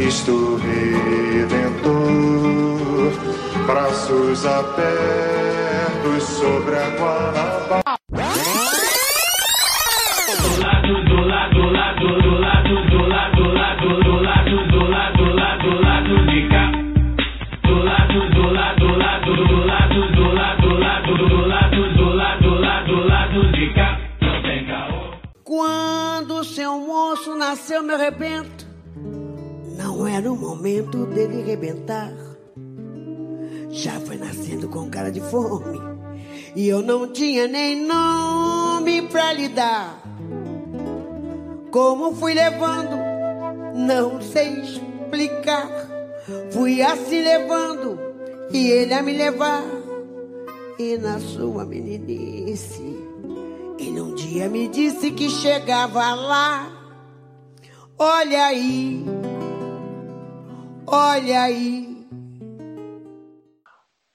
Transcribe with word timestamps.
Cristo 0.00 0.56
Redentor, 0.56 1.92
braços 3.66 4.46
abertos 4.46 6.22
sobre 6.22 6.74
a 6.74 6.88
Guanabara. 6.96 7.79
Momento 30.40 31.04
dele 31.06 31.42
rebentar. 31.42 32.12
Já 33.68 34.00
foi 34.00 34.16
nascendo 34.16 34.68
com 34.68 34.90
cara 34.90 35.12
de 35.12 35.20
fome. 35.20 35.78
E 36.56 36.66
eu 36.66 36.82
não 36.82 37.12
tinha 37.12 37.46
nem 37.46 37.86
nome 37.86 39.02
pra 39.02 39.32
lhe 39.32 39.48
dar. 39.48 40.02
Como 41.70 42.14
fui 42.16 42.34
levando, 42.34 42.96
não 43.74 44.20
sei 44.20 44.60
explicar. 44.60 45.68
Fui 46.50 46.82
assim 46.82 47.22
levando, 47.22 47.98
e 48.52 48.70
ele 48.70 48.94
a 48.94 49.02
me 49.02 49.12
levar. 49.12 49.62
E 50.78 50.96
na 50.96 51.20
sua 51.20 51.64
meninice, 51.64 52.96
ele 53.78 54.00
um 54.00 54.14
dia 54.14 54.48
me 54.48 54.66
disse 54.68 55.10
que 55.10 55.28
chegava 55.28 56.14
lá. 56.14 56.70
Olha 57.98 58.46
aí, 58.46 59.04
olha 60.90 61.42
aí. 61.42 62.00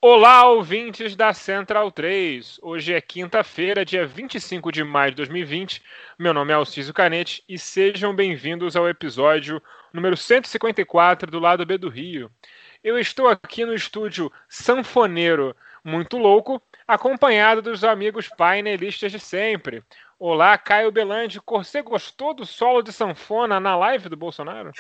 Olá, 0.02 0.48
ouvintes 0.50 1.16
da 1.16 1.34
Central 1.34 1.90
3. 1.90 2.60
Hoje 2.62 2.94
é 2.94 3.02
quinta-feira, 3.02 3.86
dia 3.86 4.06
25 4.06 4.72
de 4.72 4.84
maio 4.84 5.12
de 5.12 5.18
2020. 5.18 5.82
Meu 6.20 6.34
nome 6.34 6.52
é 6.52 6.56
Alciso 6.56 6.94
Canete 6.94 7.44
e 7.48 7.58
sejam 7.58 8.14
bem-vindos 8.14 8.76
ao 8.76 8.88
episódio 8.88 9.62
número 9.94 10.18
154 10.18 11.32
do 11.32 11.40
Lado 11.40 11.66
B 11.66 11.78
do 11.78 11.90
Rio. 11.90 12.30
Eu 12.84 13.00
estou 13.00 13.30
aqui 13.30 13.66
no 13.66 13.74
estúdio 13.74 14.32
Sanfoneiro 14.48 15.56
Muito 15.84 16.18
Louco, 16.18 16.62
acompanhado 16.86 17.62
dos 17.62 17.84
amigos 17.84 18.28
painelistas 18.28 19.12
de 19.12 19.20
sempre. 19.20 19.82
Olá, 20.20 20.58
Caio 20.58 20.92
Belandi. 20.92 21.42
Você 21.48 21.82
gostou 21.82 22.34
do 22.34 22.46
solo 22.46 22.82
de 22.84 22.92
sanfona 22.92 23.60
na 23.60 23.76
live 23.76 24.10
do 24.10 24.18
Bolsonaro? 24.18 24.72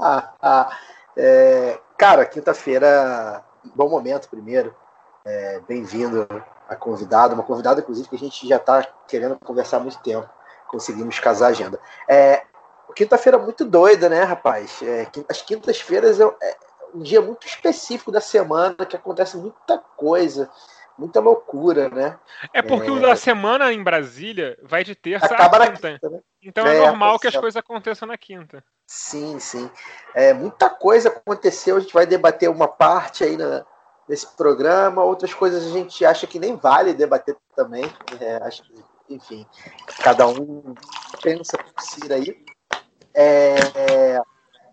É, 1.16 1.78
cara, 1.98 2.24
quinta-feira, 2.24 3.44
bom 3.74 3.90
momento 3.90 4.28
primeiro. 4.28 4.74
É, 5.24 5.60
Bem-vindo 5.68 6.26
a 6.68 6.76
convidado, 6.76 7.34
uma 7.34 7.42
convidada, 7.42 7.80
inclusive, 7.80 8.08
que 8.08 8.16
a 8.16 8.18
gente 8.18 8.48
já 8.48 8.56
está 8.56 8.86
querendo 9.08 9.38
conversar 9.40 9.78
há 9.78 9.80
muito 9.80 9.98
tempo. 9.98 10.28
Conseguimos 10.68 11.18
casar 11.18 11.46
a 11.46 11.50
agenda. 11.50 11.78
É, 12.08 12.44
quinta-feira 12.94 13.38
muito 13.38 13.64
doida, 13.64 14.08
né, 14.08 14.22
rapaz? 14.22 14.80
É, 14.82 15.06
as 15.28 15.42
quintas-feiras 15.42 16.20
é, 16.20 16.24
é 16.24 16.56
um 16.94 17.00
dia 17.00 17.20
muito 17.20 17.46
específico 17.46 18.10
da 18.10 18.20
semana 18.20 18.86
que 18.86 18.96
acontece 18.96 19.36
muita 19.36 19.78
coisa, 19.96 20.48
muita 20.96 21.20
loucura, 21.20 21.88
né? 21.88 22.18
É 22.52 22.62
porque 22.62 22.90
o 22.90 23.00
da 23.00 23.16
semana 23.16 23.72
em 23.72 23.82
Brasília 23.82 24.56
vai 24.62 24.84
de 24.84 24.94
terça 24.94 25.26
Acaba 25.26 25.64
a 25.64 25.66
quinta. 25.66 25.92
quinta, 25.92 26.08
né? 26.08 26.20
Então 26.42 26.66
é, 26.66 26.76
É, 26.76 26.86
normal 26.86 27.18
que 27.18 27.28
as 27.28 27.36
coisas 27.36 27.56
aconteçam 27.56 28.08
na 28.08 28.16
quinta. 28.16 28.64
Sim, 28.86 29.38
sim. 29.38 29.70
É, 30.14 30.32
muita 30.32 30.68
coisa 30.68 31.08
aconteceu, 31.10 31.76
a 31.76 31.80
gente 31.80 31.94
vai 31.94 32.06
debater 32.06 32.50
uma 32.50 32.66
parte 32.66 33.22
aí 33.22 33.36
na- 33.36 33.64
nesse 34.08 34.26
programa, 34.36 35.04
outras 35.04 35.32
coisas 35.32 35.64
a 35.64 35.70
gente 35.70 36.04
acha 36.04 36.26
que 36.26 36.38
nem 36.40 36.56
vale 36.56 36.92
debater 36.92 37.36
também. 37.54 37.84
É, 38.20 38.36
acho 38.38 38.64
que, 38.64 38.84
enfim, 39.08 39.46
cada 40.02 40.26
um 40.26 40.74
pensa 41.22 41.56
por 41.56 41.82
si 41.82 42.12
aí. 42.12 42.44
É, 43.14 43.54
é, 43.76 44.22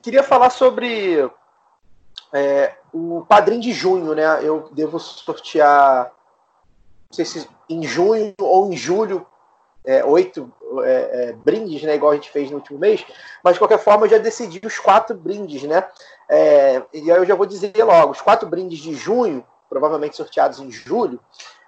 queria 0.01 0.23
falar 0.23 0.49
sobre 0.49 1.29
é, 2.33 2.75
o 2.91 3.25
padrinho 3.27 3.61
de 3.61 3.71
junho, 3.71 4.15
né? 4.15 4.23
Eu 4.43 4.69
devo 4.71 4.99
sortear, 4.99 6.05
não 6.05 7.13
sei 7.13 7.25
se 7.25 7.47
em 7.69 7.83
junho 7.83 8.33
ou 8.39 8.71
em 8.71 8.75
julho, 8.75 9.25
é, 9.85 10.03
oito 10.03 10.51
é, 10.83 11.29
é, 11.29 11.33
brindes, 11.33 11.83
né? 11.83 11.95
Igual 11.95 12.11
a 12.11 12.15
gente 12.15 12.31
fez 12.31 12.49
no 12.49 12.57
último 12.57 12.79
mês. 12.79 13.05
Mas 13.43 13.53
de 13.53 13.59
qualquer 13.59 13.79
forma, 13.79 14.05
eu 14.05 14.09
já 14.09 14.17
decidi 14.17 14.59
os 14.65 14.79
quatro 14.79 15.15
brindes, 15.15 15.63
né? 15.63 15.87
É, 16.29 16.81
e 16.93 17.11
aí 17.11 17.17
eu 17.17 17.25
já 17.25 17.35
vou 17.35 17.45
dizer 17.45 17.73
logo: 17.83 18.11
os 18.11 18.21
quatro 18.21 18.47
brindes 18.47 18.79
de 18.79 18.93
junho, 18.93 19.45
provavelmente 19.69 20.15
sorteados 20.15 20.59
em 20.59 20.71
julho, 20.71 21.19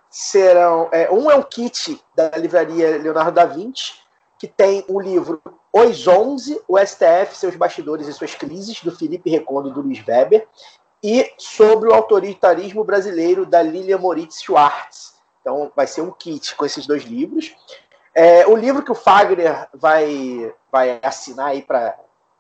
serão. 0.10 0.90
é, 0.92 1.12
um 1.12 1.30
é 1.30 1.36
um 1.36 1.44
kit 1.44 2.02
da 2.16 2.30
livraria 2.38 2.98
Leonardo 2.98 3.32
da 3.32 3.46
Vinci, 3.46 3.94
que 4.38 4.48
tem 4.48 4.84
o 4.88 5.00
livro 5.00 5.42
Os 5.72 6.08
Onze, 6.08 6.60
o 6.68 6.78
STF, 6.78 7.36
seus 7.36 7.56
bastidores 7.56 8.08
e 8.08 8.14
suas 8.14 8.34
crises, 8.34 8.82
do 8.82 8.96
Felipe 8.96 9.30
Recondo 9.30 9.70
e 9.70 9.74
do 9.74 9.82
Luiz 9.82 10.04
Weber, 10.06 10.48
e 11.04 11.32
sobre 11.38 11.90
o 11.90 11.94
autoritarismo 11.94 12.84
brasileiro, 12.84 13.46
da 13.46 13.62
Lilia 13.62 13.98
Moritz 13.98 14.42
Schwartz. 14.42 15.20
Então, 15.42 15.72
vai 15.76 15.88
ser 15.88 16.02
um 16.02 16.12
kit 16.12 16.56
com 16.56 16.66
esses 16.66 16.86
dois 16.86 17.04
livros. 17.04 17.56
É, 18.14 18.48
o 18.48 18.56
livro 18.56 18.84
que 18.84 18.92
o 18.92 18.96
Fagner 18.96 19.68
vai, 19.74 20.54
vai 20.72 21.00
assinar 21.02 21.48
aí 21.48 21.62
para 21.62 21.98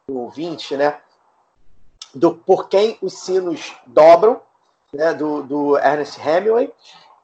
o 0.07 0.19
ouvinte, 0.19 0.75
né? 0.75 0.99
Do 2.13 2.33
Por 2.33 2.69
Quem 2.69 2.97
os 3.01 3.13
Sinos 3.19 3.75
Dobram, 3.85 4.41
né? 4.91 5.13
Do, 5.13 5.43
do 5.43 5.77
Ernest 5.77 6.19
Hemingway. 6.19 6.73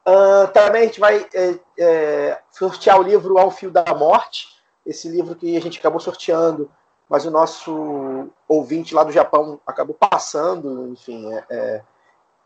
Ah, 0.06 0.48
também 0.54 0.82
a 0.82 0.84
gente 0.84 1.00
vai 1.00 1.26
é, 1.34 1.58
é, 1.76 2.38
sortear 2.52 3.00
o 3.00 3.02
livro 3.02 3.38
Ao 3.38 3.50
Fio 3.50 3.72
da 3.72 3.84
Morte, 3.92 4.46
esse 4.86 5.08
livro 5.08 5.34
que 5.34 5.56
a 5.56 5.60
gente 5.60 5.80
acabou 5.80 5.98
sorteando, 5.98 6.70
mas 7.08 7.26
o 7.26 7.30
nosso 7.30 8.28
ouvinte 8.46 8.94
lá 8.94 9.02
do 9.02 9.10
Japão 9.10 9.60
acabou 9.66 9.96
passando, 9.96 10.86
enfim, 10.92 11.34
é, 11.34 11.44
é, 11.50 11.82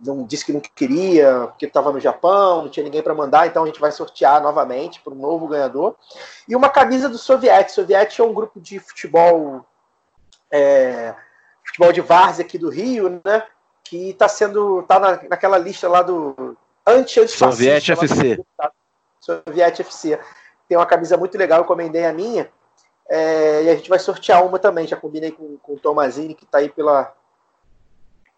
não 0.03 0.25
disse 0.25 0.45
que 0.45 0.53
não 0.53 0.61
queria, 0.61 1.49
porque 1.49 1.67
estava 1.67 1.93
no 1.93 2.01
Japão, 2.01 2.63
não 2.63 2.69
tinha 2.69 2.85
ninguém 2.85 3.03
para 3.03 3.15
mandar, 3.15 3.47
então 3.47 3.63
a 3.63 3.67
gente 3.67 3.81
vai 3.81 3.93
sortear 3.93 4.43
novamente 4.43 5.01
para 5.01 5.13
um 5.13 5.17
novo 5.17 5.47
ganhador. 5.47 5.95
E 6.49 6.57
uma 6.57 6.69
camisa 6.69 7.09
do 7.09 7.19
Soviet. 7.19 7.71
Soviet 7.71 8.19
é 8.19 8.25
um 8.25 8.33
grupo 8.33 8.61
de 8.61 8.79
futebol, 8.79 9.65
é, 10.51 11.15
futebol 11.65 11.93
de 11.93 12.01
várzea 12.01 12.45
aqui 12.45 12.59
do 12.59 12.71
Rio, 12.71 13.21
né? 13.25 13.47
Que 13.85 14.11
está 14.11 14.29
sendo, 14.29 14.83
tá 14.85 14.99
na, 14.99 15.23
naquela 15.29 15.59
lista 15.59 15.89
lá 15.89 16.03
do 16.03 16.57
anti 16.87 17.27
Soviet 17.29 17.91
FC. 17.91 18.43
Soviet 19.21 19.81
FC. 19.81 20.19
Tem 20.69 20.79
uma 20.79 20.87
camisa 20.87 21.17
muito 21.17 21.37
legal, 21.37 21.59
eu 21.59 21.65
encomendei 21.65 22.07
a 22.07 22.13
minha. 22.13 22.51
É, 23.09 23.65
e 23.65 23.71
a 23.71 23.75
gente 23.75 23.89
vai 23.89 23.99
sortear 23.99 24.45
uma 24.47 24.59
também. 24.59 24.87
Já 24.87 24.97
combinei 24.97 25.33
com, 25.33 25.59
com 25.59 25.75
o 25.75 25.79
Tomazini, 25.79 26.35
que 26.35 26.45
está 26.45 26.59
aí 26.59 26.69
pela, 26.69 27.13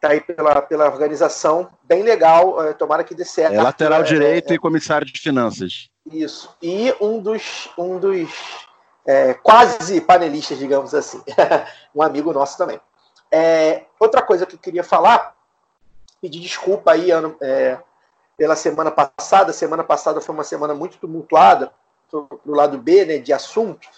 tá 0.02 0.08
aí 0.08 0.20
pela, 0.20 0.60
pela 0.60 0.86
organização. 0.86 1.70
Bem 1.84 2.02
legal, 2.02 2.62
é, 2.64 2.72
tomara 2.72 3.04
que 3.04 3.14
dê 3.14 3.24
certo. 3.24 3.54
É 3.54 3.62
lateral 3.62 4.00
É, 4.00 4.02
direito 4.02 4.50
é, 4.50 4.54
e 4.54 4.58
comissário 4.58 5.06
de 5.06 5.18
finanças. 5.18 5.88
isso. 6.10 6.54
E 6.60 6.92
um 7.00 7.20
dos, 7.20 7.70
um 7.78 8.00
dos 8.00 8.30
é, 9.06 9.32
quase 9.34 10.00
panelistas, 10.00 10.58
digamos 10.58 10.92
assim. 10.92 11.22
um 11.94 12.02
amigo 12.02 12.32
nosso 12.32 12.58
também. 12.58 12.80
É, 13.30 13.84
outra 13.98 14.20
coisa 14.20 14.44
que 14.44 14.56
eu 14.56 14.58
queria 14.58 14.82
falar, 14.82 15.36
pedir 16.20 16.40
desculpa 16.40 16.90
aí 16.92 17.12
ano, 17.12 17.36
é, 17.40 17.78
pela 18.36 18.56
semana 18.56 18.90
passada. 18.90 19.52
Semana 19.52 19.84
passada 19.84 20.20
foi 20.20 20.34
uma 20.34 20.44
semana 20.44 20.74
muito 20.74 20.98
tumultuada 20.98 21.72
pro 22.10 22.28
lado 22.46 22.76
B, 22.76 23.04
né, 23.04 23.18
de 23.18 23.32
assunto. 23.32 23.88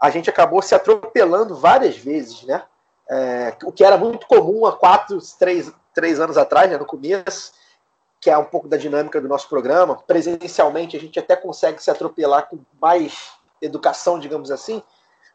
A 0.00 0.10
gente 0.10 0.28
acabou 0.28 0.60
se 0.60 0.74
atropelando 0.74 1.54
várias 1.54 1.96
vezes, 1.96 2.42
né? 2.42 2.64
É, 3.10 3.56
o 3.64 3.72
que 3.72 3.84
era 3.84 3.96
muito 3.96 4.26
comum 4.26 4.66
há 4.66 4.72
quatro, 4.72 5.18
três, 5.38 5.72
três 5.94 6.20
anos 6.20 6.38
atrás, 6.38 6.70
né, 6.70 6.78
no 6.78 6.86
começo, 6.86 7.52
que 8.20 8.30
é 8.30 8.38
um 8.38 8.44
pouco 8.44 8.68
da 8.68 8.76
dinâmica 8.76 9.20
do 9.20 9.28
nosso 9.28 9.48
programa. 9.48 9.96
Presencialmente, 10.06 10.96
a 10.96 11.00
gente 11.00 11.18
até 11.18 11.34
consegue 11.36 11.82
se 11.82 11.90
atropelar 11.90 12.48
com 12.48 12.58
mais 12.80 13.32
educação, 13.60 14.18
digamos 14.18 14.50
assim, 14.50 14.82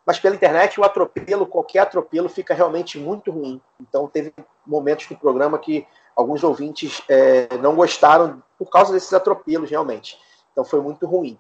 mas 0.06 0.20
pela 0.20 0.36
internet 0.36 0.80
o 0.80 0.86
atropelo, 0.86 1.46
qualquer 1.46 1.80
atropelo, 1.80 2.30
fica 2.30 2.54
realmente 2.54 2.98
muito 2.98 3.30
ruim. 3.30 3.62
Então 3.80 4.08
teve 4.08 4.34
momentos 4.66 5.06
do 5.08 5.18
programa 5.18 5.60
que 5.60 5.86
alguns 6.16 6.46
ouvintes 6.46 7.02
é, 7.10 7.58
não 7.58 7.76
gostaram 7.76 8.42
por 8.58 8.70
causa 8.70 8.94
desses 8.94 9.14
atropelos, 9.14 9.70
realmente. 9.70 10.18
Então 10.54 10.64
foi 10.64 10.80
muito 10.80 11.06
ruim. 11.06 11.38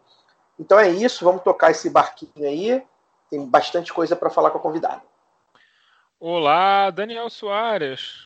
Então 0.59 0.77
é 0.77 0.89
isso, 0.89 1.23
vamos 1.23 1.43
tocar 1.43 1.71
esse 1.71 1.89
barquinho 1.89 2.45
aí. 2.45 2.83
Tem 3.29 3.45
bastante 3.45 3.93
coisa 3.93 4.17
para 4.17 4.29
falar 4.29 4.51
com 4.51 4.57
a 4.57 4.61
convidada. 4.61 5.01
Olá, 6.19 6.89
Daniel 6.89 7.29
Soares. 7.29 8.25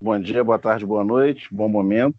Bom 0.00 0.18
dia, 0.20 0.42
boa 0.42 0.58
tarde, 0.58 0.84
boa 0.84 1.04
noite, 1.04 1.46
bom 1.52 1.68
momento. 1.68 2.18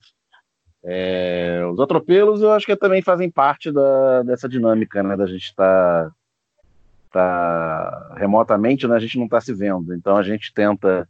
É, 0.82 1.66
os 1.66 1.78
atropelos 1.82 2.42
eu 2.42 2.52
acho 2.54 2.66
que 2.66 2.78
também 2.78 3.02
fazem 3.02 3.30
parte 3.30 3.74
da, 3.74 4.24
dessa 4.24 4.48
dinâmica, 4.48 5.04
né? 5.04 5.18
Da 5.18 5.28
gente 5.28 5.48
estar 5.48 6.10
tá, 6.10 6.16
tá, 7.12 8.16
remotamente, 8.18 8.88
né? 8.88 8.96
A 8.96 9.00
gente 9.00 9.18
não 9.18 9.26
está 9.26 9.42
se 9.42 9.54
vendo. 9.54 9.94
Então 9.94 10.16
a 10.16 10.24
gente 10.24 10.54
tenta 10.54 11.10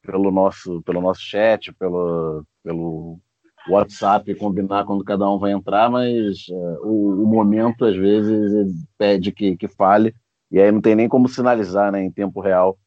pelo 0.00 0.30
nosso, 0.30 0.80
pelo 0.82 1.02
nosso 1.02 1.20
chat, 1.20 1.74
pelo, 1.74 2.42
pelo 2.64 3.20
WhatsApp 3.68 4.34
combinar 4.34 4.84
quando 4.84 5.04
cada 5.04 5.28
um 5.28 5.38
vai 5.38 5.52
entrar, 5.52 5.90
mas 5.90 6.46
é, 6.48 6.54
o, 6.82 7.22
o, 7.22 7.26
momento 7.26 7.84
às 7.84 7.96
vezes 7.96 8.72
pede 8.96 9.32
que, 9.32 9.56
que 9.56 9.68
fale 9.68 10.14
e 10.50 10.60
aí 10.60 10.72
não 10.72 10.80
tem 10.80 10.94
nem 10.94 11.08
como 11.08 11.28
sinalizar, 11.28 11.92
né? 11.92 12.02
Em 12.02 12.10
tempo 12.10 12.40
real 12.40 12.78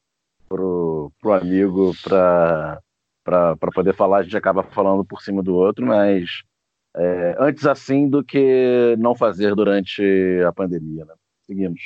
pro, 0.49 1.11
pro 1.21 1.33
amigo 1.33 1.93
para 2.03 2.79
para 3.23 3.55
poder 3.73 3.93
falar, 3.93 4.17
a 4.17 4.23
gente 4.23 4.35
acaba 4.35 4.63
falando 4.63 5.05
por 5.05 5.21
cima 5.21 5.43
do 5.43 5.55
outro, 5.55 5.85
mas 5.85 6.43
é, 6.95 7.35
antes 7.39 7.65
assim 7.65 8.09
do 8.09 8.23
que 8.23 8.95
não 8.97 9.15
fazer 9.15 9.55
durante 9.55 10.01
a 10.45 10.51
pandemia. 10.51 11.05
Né? 11.05 11.13
Seguimos. 11.45 11.81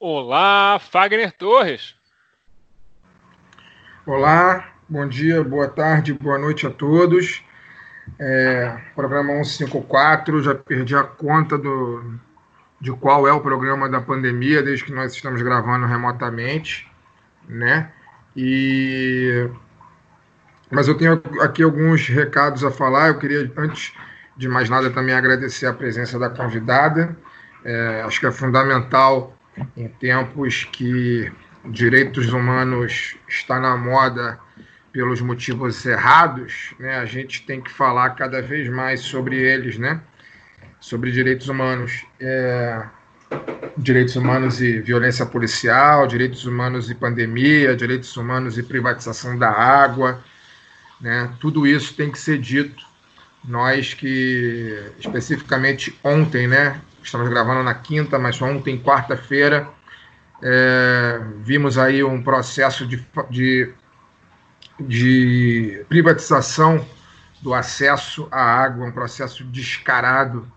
Olá, 0.00 0.78
Fagner 0.80 1.32
Torres. 1.36 1.94
Olá, 4.06 4.72
bom 4.92 5.08
dia, 5.08 5.42
boa 5.42 5.68
tarde, 5.68 6.12
boa 6.12 6.36
noite 6.36 6.66
a 6.66 6.70
todos. 6.70 7.42
É, 8.18 8.76
programa 8.94 9.32
154, 9.42 10.42
já 10.42 10.54
perdi 10.54 10.94
a 10.94 11.02
conta 11.02 11.56
do, 11.56 12.20
de 12.78 12.92
qual 12.92 13.26
é 13.26 13.32
o 13.32 13.40
programa 13.40 13.88
da 13.88 14.02
pandemia, 14.02 14.62
desde 14.62 14.84
que 14.84 14.92
nós 14.92 15.14
estamos 15.14 15.40
gravando 15.40 15.86
remotamente, 15.86 16.86
né? 17.48 17.90
E 18.36 19.48
mas 20.70 20.88
eu 20.88 20.94
tenho 20.94 21.22
aqui 21.40 21.62
alguns 21.62 22.06
recados 22.06 22.62
a 22.62 22.70
falar. 22.70 23.08
Eu 23.08 23.18
queria, 23.18 23.50
antes 23.56 23.94
de 24.36 24.46
mais 24.46 24.68
nada, 24.68 24.90
também 24.90 25.14
agradecer 25.14 25.66
a 25.66 25.72
presença 25.72 26.18
da 26.18 26.28
convidada. 26.28 27.16
É, 27.64 28.02
acho 28.04 28.20
que 28.20 28.26
é 28.26 28.30
fundamental 28.30 29.34
em 29.74 29.88
tempos 29.88 30.64
que 30.64 31.32
direitos 31.64 32.30
humanos 32.30 33.16
está 33.26 33.58
na 33.58 33.74
moda 33.74 34.38
pelos 34.92 35.20
motivos 35.20 35.84
errados, 35.86 36.74
né? 36.78 36.98
A 36.98 37.06
gente 37.06 37.42
tem 37.44 37.60
que 37.60 37.70
falar 37.70 38.10
cada 38.10 38.42
vez 38.42 38.68
mais 38.68 39.00
sobre 39.00 39.36
eles, 39.36 39.78
né? 39.78 40.00
Sobre 40.80 41.10
direitos 41.10 41.48
humanos, 41.48 42.04
é, 42.20 42.84
direitos 43.76 44.16
humanos 44.16 44.60
e 44.60 44.80
violência 44.80 45.24
policial, 45.24 46.06
direitos 46.06 46.44
humanos 46.44 46.90
e 46.90 46.94
pandemia, 46.94 47.74
direitos 47.74 48.16
humanos 48.16 48.58
e 48.58 48.62
privatização 48.62 49.38
da 49.38 49.50
água, 49.50 50.22
né? 51.00 51.32
Tudo 51.40 51.66
isso 51.66 51.94
tem 51.94 52.10
que 52.10 52.18
ser 52.18 52.38
dito. 52.38 52.84
Nós 53.44 53.94
que, 53.94 54.92
especificamente 55.00 55.98
ontem, 56.04 56.46
né? 56.46 56.80
estamos 57.02 57.28
gravando 57.28 57.62
na 57.62 57.74
quinta, 57.74 58.18
mas 58.18 58.40
ontem, 58.40 58.78
quarta-feira, 58.78 59.68
é, 60.42 61.20
vimos 61.42 61.78
aí 61.78 62.02
um 62.02 62.22
processo 62.22 62.86
de, 62.86 63.04
de, 63.30 63.72
de 64.86 65.84
privatização 65.88 66.86
do 67.40 67.52
acesso 67.52 68.28
à 68.30 68.42
água, 68.42 68.86
um 68.86 68.92
processo 68.92 69.44
descarado, 69.44 70.50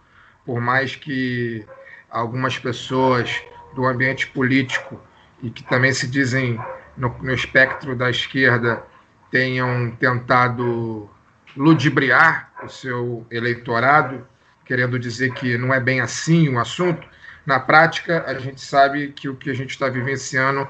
por 0.46 0.62
mais 0.62 0.96
que 0.96 1.66
algumas 2.10 2.58
pessoas 2.58 3.42
do 3.74 3.86
ambiente 3.86 4.28
político 4.28 5.02
e 5.42 5.50
que 5.50 5.64
também 5.64 5.92
se 5.92 6.08
dizem 6.08 6.60
no, 6.96 7.10
no 7.22 7.34
espectro 7.34 7.96
da 7.96 8.10
esquerda 8.10 8.84
tenham 9.32 9.92
tentado 9.92 11.10
ludibriar 11.58 12.52
o 12.64 12.70
seu 12.70 13.26
eleitorado, 13.32 14.26
querendo 14.66 15.00
dizer 15.00 15.34
que 15.34 15.58
não 15.58 15.74
é 15.74 15.80
bem 15.80 16.00
assim 16.00 16.50
o 16.50 16.60
assunto. 16.60 17.08
Na 17.46 17.60
prática, 17.60 18.24
a 18.28 18.36
gente 18.36 18.62
sabe 18.62 19.10
que 19.10 19.28
o 19.28 19.36
que 19.36 19.50
a 19.50 19.54
gente 19.54 19.72
está 19.72 19.90
vivenciando 19.90 20.68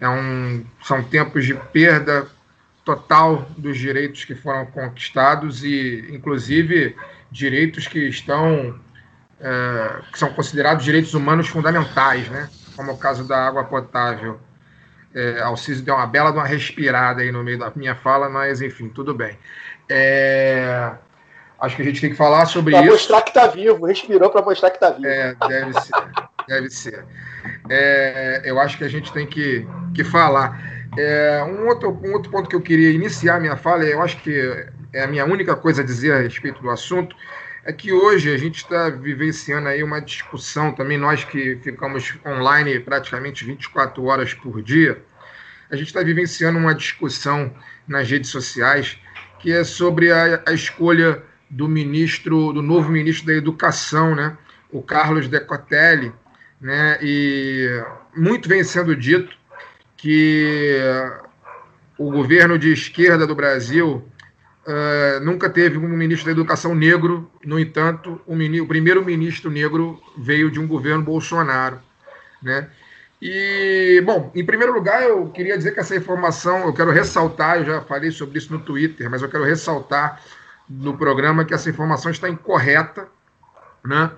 é 0.00 0.08
um, 0.08 0.64
são 0.82 1.02
tempos 1.02 1.44
de 1.44 1.54
perda 1.54 2.26
total 2.86 3.44
dos 3.58 3.76
direitos 3.76 4.24
que 4.24 4.36
foram 4.36 4.64
conquistados 4.66 5.64
e, 5.64 6.08
inclusive, 6.12 6.94
direitos 7.32 7.88
que 7.88 7.98
estão 7.98 8.78
é, 9.40 10.00
que 10.12 10.18
são 10.18 10.32
considerados 10.32 10.84
direitos 10.84 11.12
humanos 11.12 11.48
fundamentais, 11.48 12.28
né? 12.30 12.48
Como 12.76 12.92
o 12.92 12.96
caso 12.96 13.24
da 13.24 13.44
água 13.44 13.64
potável. 13.64 14.38
É, 15.12 15.40
Alciso 15.40 15.82
deu 15.82 15.96
uma 15.96 16.06
bela 16.06 16.30
uma 16.30 16.46
respirada 16.46 17.22
aí 17.22 17.32
no 17.32 17.42
meio 17.42 17.58
da 17.58 17.72
minha 17.74 17.96
fala, 17.96 18.28
mas 18.28 18.62
enfim, 18.62 18.88
tudo 18.88 19.12
bem. 19.12 19.36
É, 19.88 20.92
acho 21.58 21.74
que 21.74 21.82
a 21.82 21.84
gente 21.84 22.00
tem 22.00 22.10
que 22.10 22.16
falar 22.16 22.46
sobre 22.46 22.70
pra 22.70 22.82
isso. 22.82 22.88
Para 22.88 22.98
mostrar 22.98 23.22
que 23.22 23.30
está 23.30 23.46
vivo, 23.48 23.84
respirou 23.84 24.30
para 24.30 24.42
mostrar 24.42 24.70
que 24.70 24.76
está 24.76 24.90
vivo. 24.90 25.06
É, 25.06 25.34
deve 25.48 25.72
ser, 25.80 25.92
deve 26.46 26.70
ser. 26.70 27.04
É, 27.68 28.42
eu 28.44 28.60
acho 28.60 28.78
que 28.78 28.84
a 28.84 28.88
gente 28.88 29.12
tem 29.12 29.26
que, 29.26 29.66
que 29.92 30.04
falar. 30.04 30.75
É, 30.96 31.44
um, 31.44 31.66
outro, 31.66 31.90
um 32.02 32.12
outro 32.12 32.30
ponto 32.30 32.48
que 32.48 32.56
eu 32.56 32.60
queria 32.60 32.90
iniciar 32.90 33.40
minha 33.40 33.56
fala, 33.56 33.84
eu 33.84 34.00
acho 34.02 34.16
que 34.22 34.66
é 34.92 35.04
a 35.04 35.06
minha 35.06 35.24
única 35.24 35.54
coisa 35.54 35.82
a 35.82 35.84
dizer 35.84 36.12
a 36.12 36.20
respeito 36.20 36.62
do 36.62 36.70
assunto, 36.70 37.14
é 37.64 37.72
que 37.72 37.92
hoje 37.92 38.32
a 38.32 38.38
gente 38.38 38.58
está 38.58 38.88
vivenciando 38.88 39.68
aí 39.68 39.82
uma 39.82 40.00
discussão 40.00 40.72
também, 40.72 40.96
nós 40.96 41.24
que 41.24 41.56
ficamos 41.56 42.14
online 42.24 42.78
praticamente 42.80 43.44
24 43.44 44.04
horas 44.04 44.32
por 44.32 44.62
dia, 44.62 45.02
a 45.70 45.76
gente 45.76 45.88
está 45.88 46.02
vivenciando 46.02 46.58
uma 46.58 46.74
discussão 46.74 47.52
nas 47.86 48.08
redes 48.08 48.30
sociais 48.30 48.98
que 49.40 49.52
é 49.52 49.64
sobre 49.64 50.10
a, 50.10 50.42
a, 50.46 50.52
escolha 50.52 51.22
do 51.50 51.68
ministro, 51.68 52.52
do 52.52 52.62
novo 52.62 52.90
ministro 52.90 53.26
da 53.26 53.34
Educação, 53.34 54.14
né, 54.14 54.36
o 54.70 54.80
Carlos 54.80 55.28
Decotelli, 55.28 56.12
né, 56.60 56.98
e 57.02 57.68
muito 58.16 58.48
vem 58.48 58.64
sendo 58.64 58.96
dito 58.96 59.36
que 59.96 60.78
o 61.98 62.10
governo 62.10 62.58
de 62.58 62.72
esquerda 62.72 63.26
do 63.26 63.34
Brasil 63.34 64.04
Uh, 64.66 65.24
nunca 65.24 65.48
teve 65.48 65.78
um 65.78 65.88
ministro 65.88 66.26
da 66.26 66.32
Educação 66.32 66.74
negro, 66.74 67.30
no 67.44 67.56
entanto, 67.56 68.20
o, 68.26 68.34
o 68.34 68.66
primeiro-ministro 68.66 69.48
negro 69.48 70.02
veio 70.18 70.50
de 70.50 70.58
um 70.58 70.66
governo 70.66 71.04
Bolsonaro. 71.04 71.78
Né? 72.42 72.68
E, 73.22 74.02
bom, 74.04 74.32
em 74.34 74.44
primeiro 74.44 74.72
lugar, 74.72 75.04
eu 75.04 75.28
queria 75.30 75.56
dizer 75.56 75.72
que 75.72 75.78
essa 75.78 75.94
informação, 75.94 76.66
eu 76.66 76.72
quero 76.72 76.90
ressaltar, 76.90 77.58
eu 77.58 77.64
já 77.64 77.80
falei 77.82 78.10
sobre 78.10 78.38
isso 78.38 78.52
no 78.52 78.58
Twitter, 78.58 79.08
mas 79.08 79.22
eu 79.22 79.28
quero 79.28 79.44
ressaltar 79.44 80.20
no 80.68 80.98
programa 80.98 81.44
que 81.44 81.54
essa 81.54 81.70
informação 81.70 82.10
está 82.10 82.28
incorreta, 82.28 83.06
né? 83.84 84.10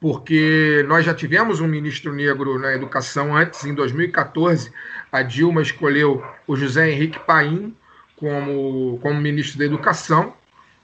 Porque 0.00 0.82
nós 0.88 1.04
já 1.04 1.14
tivemos 1.14 1.60
um 1.60 1.68
ministro 1.68 2.12
negro 2.12 2.58
na 2.58 2.72
educação 2.72 3.36
antes, 3.36 3.64
em 3.64 3.74
2014, 3.74 4.72
a 5.12 5.22
Dilma 5.22 5.60
escolheu 5.60 6.24
o 6.46 6.56
José 6.56 6.90
Henrique 6.90 7.18
Paim, 7.20 7.76
como, 8.16 8.98
como 9.02 9.20
ministro 9.20 9.58
da 9.58 9.66
Educação, 9.66 10.34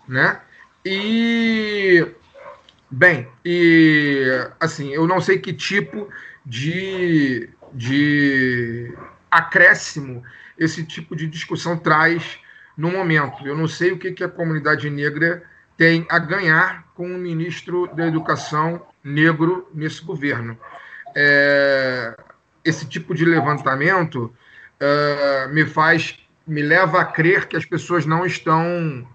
né? 0.06 0.40
E 0.84 2.06
bem, 2.90 3.26
e 3.44 4.24
assim, 4.60 4.90
eu 4.90 5.06
não 5.06 5.20
sei 5.20 5.38
que 5.38 5.52
tipo 5.52 6.08
de, 6.44 7.48
de 7.72 8.94
acréscimo 9.30 10.22
esse 10.58 10.84
tipo 10.84 11.16
de 11.16 11.26
discussão 11.26 11.76
traz 11.76 12.38
no 12.76 12.90
momento. 12.90 13.46
Eu 13.46 13.56
não 13.56 13.66
sei 13.66 13.92
o 13.92 13.98
que, 13.98 14.12
que 14.12 14.24
a 14.24 14.28
comunidade 14.28 14.88
negra 14.90 15.42
tem 15.76 16.06
a 16.08 16.18
ganhar 16.18 16.86
com 16.94 17.06
o 17.06 17.18
ministro 17.18 17.86
da 17.94 18.06
Educação 18.06 18.82
negro 19.06 19.68
nesse 19.72 20.02
governo. 20.02 20.58
É, 21.14 22.16
esse 22.64 22.86
tipo 22.86 23.14
de 23.14 23.24
levantamento 23.24 24.34
uh, 24.80 25.54
me 25.54 25.64
faz 25.64 26.18
me 26.46 26.62
leva 26.62 27.00
a 27.00 27.04
crer 27.04 27.48
que 27.48 27.56
as 27.56 27.64
pessoas 27.64 28.06
não 28.06 28.24
estão 28.24 29.06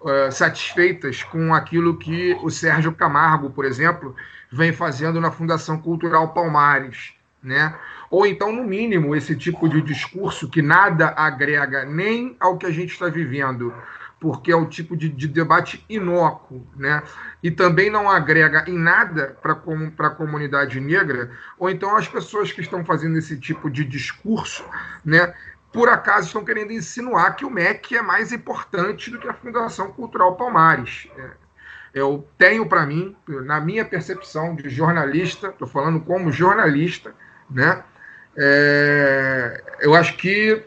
uh, 0.00 0.30
satisfeitas 0.30 1.24
com 1.24 1.52
aquilo 1.52 1.96
que 1.96 2.38
o 2.40 2.50
Sérgio 2.50 2.92
Camargo, 2.92 3.50
por 3.50 3.64
exemplo, 3.64 4.14
vem 4.50 4.72
fazendo 4.72 5.20
na 5.20 5.32
Fundação 5.32 5.76
Cultural 5.78 6.28
Palmares, 6.28 7.14
né? 7.42 7.74
Ou 8.10 8.24
então, 8.26 8.52
no 8.52 8.62
mínimo, 8.62 9.14
esse 9.16 9.34
tipo 9.34 9.68
de 9.68 9.82
discurso 9.82 10.48
que 10.48 10.62
nada 10.62 11.12
agrega 11.16 11.84
nem 11.84 12.36
ao 12.38 12.56
que 12.56 12.66
a 12.66 12.70
gente 12.70 12.92
está 12.92 13.08
vivendo 13.08 13.74
porque 14.20 14.50
é 14.50 14.56
um 14.56 14.66
tipo 14.66 14.96
de, 14.96 15.08
de 15.08 15.28
debate 15.28 15.84
inócuo, 15.88 16.66
né? 16.76 17.02
E 17.42 17.50
também 17.50 17.88
não 17.88 18.10
agrega 18.10 18.64
em 18.66 18.76
nada 18.76 19.36
para 19.40 19.52
a 19.52 20.10
comunidade 20.10 20.80
negra, 20.80 21.30
ou 21.58 21.70
então 21.70 21.96
as 21.96 22.08
pessoas 22.08 22.50
que 22.50 22.60
estão 22.60 22.84
fazendo 22.84 23.16
esse 23.16 23.38
tipo 23.38 23.70
de 23.70 23.84
discurso, 23.84 24.64
né? 25.04 25.32
Por 25.72 25.88
acaso 25.88 26.26
estão 26.26 26.44
querendo 26.44 26.72
insinuar 26.72 27.36
que 27.36 27.44
o 27.44 27.50
MEC 27.50 27.96
é 27.96 28.02
mais 28.02 28.32
importante 28.32 29.10
do 29.10 29.18
que 29.18 29.28
a 29.28 29.34
Fundação 29.34 29.92
Cultural 29.92 30.34
Palmares. 30.34 31.08
É, 31.16 31.30
eu 31.94 32.26
tenho 32.36 32.66
para 32.66 32.84
mim, 32.86 33.14
na 33.26 33.60
minha 33.60 33.84
percepção 33.84 34.56
de 34.56 34.68
jornalista, 34.68 35.48
estou 35.48 35.68
falando 35.68 36.00
como 36.00 36.32
jornalista, 36.32 37.14
né? 37.48 37.84
É, 38.36 39.62
eu 39.80 39.94
acho 39.94 40.16
que 40.16 40.64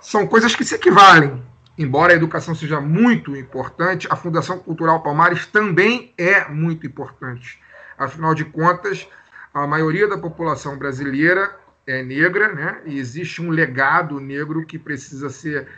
são 0.00 0.26
coisas 0.26 0.54
que 0.54 0.64
se 0.64 0.74
equivalem. 0.74 1.42
Embora 1.76 2.12
a 2.12 2.16
educação 2.16 2.54
seja 2.54 2.80
muito 2.80 3.36
importante, 3.36 4.06
a 4.08 4.14
Fundação 4.14 4.58
Cultural 4.58 5.02
Palmares 5.02 5.46
também 5.46 6.12
é 6.16 6.48
muito 6.48 6.86
importante. 6.86 7.60
Afinal 7.98 8.34
de 8.34 8.44
contas, 8.44 9.08
a 9.52 9.66
maioria 9.66 10.06
da 10.08 10.16
população 10.16 10.78
brasileira 10.78 11.56
é 11.86 12.02
negra, 12.02 12.52
né? 12.52 12.80
E 12.86 12.98
existe 12.98 13.42
um 13.42 13.50
legado 13.50 14.20
negro 14.20 14.64
que 14.64 14.78
precisa 14.78 15.28
ser 15.28 15.68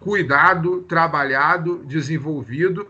cuidado, 0.00 0.82
trabalhado, 0.82 1.84
desenvolvido, 1.84 2.88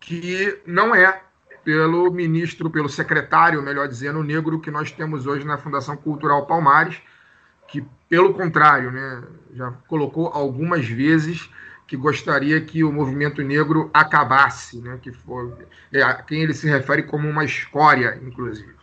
que 0.00 0.60
não 0.66 0.94
é 0.94 1.22
pelo 1.64 2.10
ministro, 2.10 2.70
pelo 2.70 2.88
secretário, 2.88 3.62
melhor 3.62 3.86
dizendo, 3.88 4.22
negro 4.22 4.60
que 4.60 4.70
nós 4.70 4.90
temos 4.90 5.26
hoje 5.26 5.46
na 5.46 5.58
Fundação 5.58 5.96
Cultural 5.96 6.46
Palmares, 6.46 7.00
que, 7.68 7.84
pelo 8.08 8.34
contrário, 8.34 8.90
né, 8.90 9.22
já 9.54 9.70
colocou 9.86 10.28
algumas 10.28 10.86
vezes 10.88 11.50
que 11.88 11.96
gostaria 11.96 12.60
que 12.60 12.84
o 12.84 12.92
movimento 12.92 13.42
negro 13.42 13.90
acabasse, 13.94 14.78
né, 14.78 14.98
que 15.00 15.10
foi 15.10 15.50
é, 15.90 16.02
a 16.02 16.14
quem 16.14 16.42
ele 16.42 16.52
se 16.52 16.68
refere 16.68 17.02
como 17.02 17.26
uma 17.26 17.44
escória, 17.44 18.20
inclusive. 18.22 18.74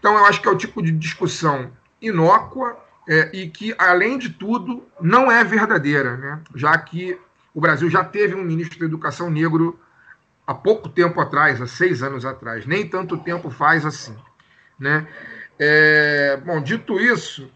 Então, 0.00 0.18
eu 0.18 0.24
acho 0.26 0.42
que 0.42 0.48
é 0.48 0.50
o 0.50 0.58
tipo 0.58 0.82
de 0.82 0.90
discussão 0.90 1.70
inócua 2.02 2.76
é, 3.08 3.30
e 3.32 3.48
que, 3.48 3.72
além 3.78 4.18
de 4.18 4.30
tudo, 4.30 4.82
não 5.00 5.30
é 5.30 5.44
verdadeira, 5.44 6.16
né, 6.16 6.40
já 6.56 6.76
que 6.76 7.16
o 7.54 7.60
Brasil 7.60 7.88
já 7.88 8.02
teve 8.02 8.34
um 8.34 8.42
ministro 8.42 8.80
da 8.80 8.84
Educação 8.84 9.30
negro 9.30 9.78
há 10.44 10.52
pouco 10.52 10.88
tempo 10.88 11.20
atrás, 11.20 11.62
há 11.62 11.68
seis 11.68 12.02
anos 12.02 12.24
atrás, 12.24 12.66
nem 12.66 12.86
tanto 12.86 13.16
tempo 13.16 13.48
faz 13.48 13.86
assim. 13.86 14.16
Né? 14.76 15.06
É, 15.56 16.36
bom, 16.44 16.60
dito 16.60 16.98
isso, 16.98 17.48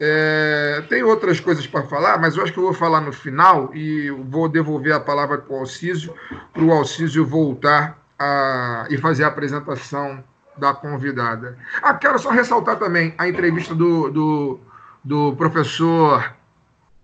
é, 0.00 0.84
tem 0.88 1.02
outras 1.02 1.38
coisas 1.40 1.66
para 1.66 1.84
falar, 1.84 2.18
mas 2.18 2.36
eu 2.36 2.42
acho 2.42 2.52
que 2.52 2.58
eu 2.58 2.64
vou 2.64 2.74
falar 2.74 3.00
no 3.00 3.12
final 3.12 3.74
e 3.74 4.10
vou 4.10 4.48
devolver 4.48 4.92
a 4.92 5.00
palavra 5.00 5.38
para 5.38 5.54
o 5.54 5.58
Alcísio, 5.58 6.14
para 6.52 6.62
o 6.62 6.72
Alcísio 6.72 7.24
voltar 7.24 7.98
a, 8.18 8.86
e 8.90 8.98
fazer 8.98 9.24
a 9.24 9.28
apresentação 9.28 10.22
da 10.56 10.72
convidada. 10.72 11.58
Ah, 11.82 11.94
quero 11.94 12.18
só 12.18 12.30
ressaltar 12.30 12.78
também 12.78 13.14
a 13.18 13.28
entrevista 13.28 13.74
do, 13.74 14.10
do, 14.10 14.60
do 15.04 15.36
professor 15.36 16.32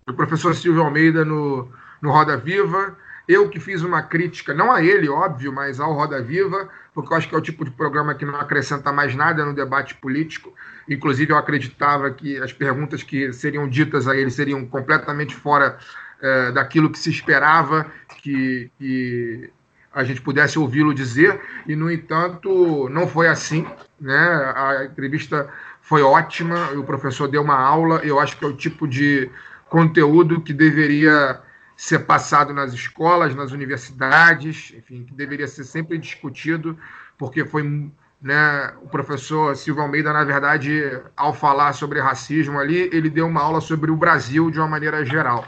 do 0.07 0.15
professor 0.15 0.55
Silvio 0.55 0.83
Almeida 0.83 1.25
no, 1.25 1.69
no 2.01 2.11
Roda 2.11 2.37
Viva. 2.37 2.97
Eu 3.31 3.49
que 3.49 3.61
fiz 3.61 3.83
uma 3.83 4.03
crítica, 4.03 4.53
não 4.53 4.73
a 4.73 4.83
ele, 4.83 5.09
óbvio, 5.09 5.53
mas 5.53 5.79
ao 5.79 5.93
Roda 5.93 6.21
Viva, 6.21 6.69
porque 6.93 7.13
eu 7.13 7.17
acho 7.17 7.29
que 7.29 7.35
é 7.37 7.39
o 7.39 7.41
tipo 7.41 7.65
de 7.65 7.71
programa 7.71 8.13
que 8.13 8.25
não 8.25 8.35
acrescenta 8.35 8.91
mais 8.91 9.15
nada 9.15 9.45
no 9.45 9.55
debate 9.55 9.95
político. 9.95 10.53
Inclusive, 10.89 11.33
eu 11.33 11.39
acreditava 11.39 12.11
que 12.11 12.39
as 12.39 12.53
perguntas 12.53 13.05
que 13.05 13.33
seriam 13.33 13.69
ditas 13.69 14.09
a 14.09 14.17
ele 14.17 14.33
seriam 14.33 14.67
completamente 14.67 15.33
fora 15.33 15.79
é, 16.21 16.51
daquilo 16.51 16.91
que 16.91 16.99
se 16.99 17.09
esperava 17.09 17.87
que, 18.21 18.69
que 18.77 19.49
a 19.95 20.03
gente 20.03 20.21
pudesse 20.21 20.59
ouvi-lo 20.59 20.93
dizer, 20.93 21.41
e, 21.69 21.77
no 21.77 21.89
entanto, 21.89 22.89
não 22.89 23.07
foi 23.07 23.29
assim. 23.29 23.65
Né? 24.01 24.19
A 24.57 24.87
entrevista 24.87 25.49
foi 25.81 26.03
ótima, 26.03 26.73
o 26.73 26.83
professor 26.83 27.29
deu 27.29 27.43
uma 27.43 27.57
aula, 27.57 28.01
eu 28.03 28.19
acho 28.19 28.37
que 28.37 28.45
é 28.45 28.49
o 28.49 28.57
tipo 28.57 28.89
de 28.89 29.31
conteúdo 29.69 30.41
que 30.41 30.53
deveria 30.53 31.41
ser 31.81 32.01
passado 32.01 32.53
nas 32.53 32.75
escolas, 32.75 33.35
nas 33.35 33.53
universidades, 33.53 34.71
enfim, 34.77 35.03
que 35.03 35.15
deveria 35.15 35.49
ser 35.49 35.65
sempre 35.65 35.97
discutido, 35.97 36.79
porque 37.17 37.43
foi 37.43 37.91
né, 38.21 38.75
o 38.83 38.89
professor 38.89 39.57
Silva 39.57 39.81
Almeida, 39.81 40.13
na 40.13 40.23
verdade, 40.23 40.79
ao 41.17 41.33
falar 41.33 41.73
sobre 41.73 41.99
racismo 41.99 42.59
ali, 42.59 42.91
ele 42.93 43.09
deu 43.09 43.27
uma 43.27 43.41
aula 43.41 43.63
sobre 43.63 43.91
o 43.91 43.97
Brasil 43.97 44.51
de 44.51 44.59
uma 44.59 44.69
maneira 44.69 45.03
geral. 45.07 45.43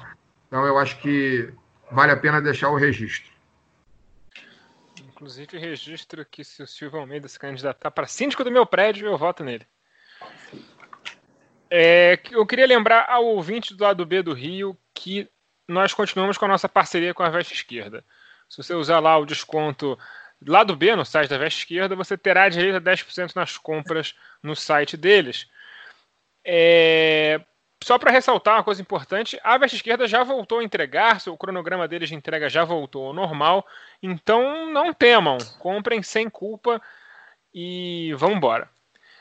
Então, 0.49 0.65
eu 0.65 0.79
acho 0.79 0.99
que 1.01 1.53
vale 1.91 2.13
a 2.13 2.17
pena 2.17 2.41
deixar 2.41 2.71
o 2.71 2.77
registro. 2.77 3.31
Inclusive, 5.07 5.59
registro 5.59 6.25
que 6.25 6.43
se 6.43 6.63
o 6.63 6.67
Silva 6.67 6.97
Almeida 6.97 7.29
se 7.29 7.39
candidatar 7.39 7.91
para 7.91 8.07
síndico 8.07 8.43
do 8.43 8.51
meu 8.51 8.65
prédio, 8.65 9.07
eu 9.07 9.19
voto 9.19 9.45
nele. 9.45 9.67
É, 11.71 12.19
eu 12.31 12.47
queria 12.47 12.67
lembrar 12.67 13.05
ao 13.07 13.27
ouvinte 13.27 13.75
do 13.75 13.85
lado 13.85 14.07
B 14.07 14.23
do 14.23 14.33
Rio 14.33 14.75
que 14.95 15.29
nós 15.73 15.93
continuamos 15.95 16.39
com 16.39 16.45
a 16.45 16.49
nossa 16.49 16.69
parceria 16.69 17.15
com 17.15 17.23
a 17.23 17.29
Veste 17.29 17.55
Esquerda. 17.55 18.05
Se 18.49 18.57
você 18.59 18.75
usar 18.75 19.01
lá 19.01 19.17
o 19.19 19.27
desconto 19.27 19.99
lado 20.47 20.77
B 20.77 20.95
no 20.95 21.05
site 21.05 21.31
da 21.31 21.39
Veste 21.39 21.61
Esquerda, 21.61 21.97
você 21.97 22.17
terá 22.17 22.49
direito 22.49 22.77
a 22.77 22.81
10% 22.81 23.35
nas 23.35 23.57
compras 23.57 24.15
no 24.43 24.55
site 24.55 24.97
deles. 24.97 25.49
É... 26.45 27.41
Só 27.83 27.99
para 27.99 28.13
ressaltar 28.13 28.55
uma 28.55 28.63
coisa 28.63 28.81
importante, 28.81 29.41
a 29.43 29.59
Veste 29.59 29.77
Esquerda 29.77 30.07
já 30.07 30.23
voltou 30.23 30.61
a 30.61 30.65
entregar, 30.65 31.21
o 31.27 31.37
cronograma 31.37 31.89
deles 31.89 32.09
de 32.09 32.15
entrega 32.15 32.49
já 32.49 32.63
voltou 32.65 33.09
ao 33.09 33.13
normal, 33.13 33.67
então 34.01 34.73
não 34.73 34.93
temam, 34.93 35.39
comprem 35.59 36.01
sem 36.01 36.31
culpa 36.31 36.81
e 37.53 38.15
vamos 38.17 38.37
embora. 38.37 38.71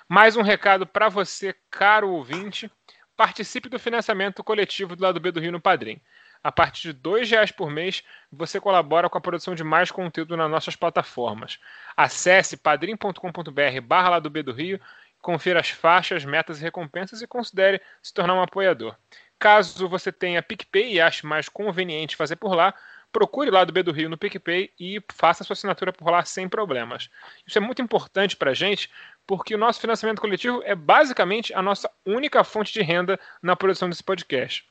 Mais 0.07 0.35
um 0.35 0.43
recado 0.43 0.85
para 0.85 1.09
você, 1.09 1.55
caro 1.71 2.09
ouvinte, 2.09 2.69
participe 3.15 3.69
do 3.69 3.79
financiamento 3.79 4.43
coletivo 4.43 4.95
do 4.95 5.03
lado 5.03 5.19
B 5.19 5.31
do 5.31 5.39
Rio 5.39 5.51
no 5.51 5.61
Padrim. 5.61 5.99
A 6.43 6.51
partir 6.51 6.93
de 6.93 7.09
R$ 7.09 7.23
reais 7.23 7.51
por 7.51 7.69
mês, 7.69 8.03
você 8.31 8.59
colabora 8.59 9.09
com 9.09 9.17
a 9.17 9.21
produção 9.21 9.53
de 9.53 9.63
mais 9.63 9.91
conteúdo 9.91 10.35
nas 10.35 10.49
nossas 10.49 10.75
plataformas. 10.75 11.59
Acesse 11.95 12.57
padrim.com.br 12.57 13.81
barra 13.83 14.09
lá 14.09 14.19
do 14.19 14.29
B 14.29 14.41
do 14.41 14.51
Rio, 14.51 14.79
confira 15.21 15.59
as 15.59 15.69
faixas, 15.69 16.25
metas 16.25 16.59
e 16.59 16.63
recompensas 16.63 17.21
e 17.21 17.27
considere 17.27 17.79
se 18.01 18.13
tornar 18.13 18.33
um 18.33 18.41
apoiador. 18.41 18.95
Caso 19.37 19.87
você 19.87 20.11
tenha 20.11 20.41
PicPay 20.41 20.93
e 20.93 21.01
ache 21.01 21.25
mais 21.25 21.47
conveniente 21.47 22.15
fazer 22.15 22.35
por 22.35 22.55
lá, 22.55 22.73
procure 23.11 23.51
lá 23.51 23.63
do 23.63 23.73
B 23.73 23.83
do 23.83 23.91
Rio 23.91 24.09
no 24.09 24.17
PicPay 24.17 24.71
e 24.79 25.01
faça 25.11 25.43
sua 25.43 25.53
assinatura 25.53 25.93
por 25.93 26.09
lá 26.09 26.23
sem 26.25 26.47
problemas. 26.49 27.09
Isso 27.45 27.57
é 27.57 27.61
muito 27.61 27.81
importante 27.81 28.35
para 28.35 28.51
a 28.51 28.53
gente, 28.53 28.89
porque 29.27 29.53
o 29.53 29.57
nosso 29.57 29.79
financiamento 29.79 30.21
coletivo 30.21 30.61
é 30.63 30.73
basicamente 30.73 31.53
a 31.53 31.61
nossa 31.61 31.89
única 32.05 32.43
fonte 32.43 32.73
de 32.73 32.81
renda 32.81 33.19
na 33.41 33.55
produção 33.55 33.89
desse 33.89 34.03
podcast. 34.03 34.65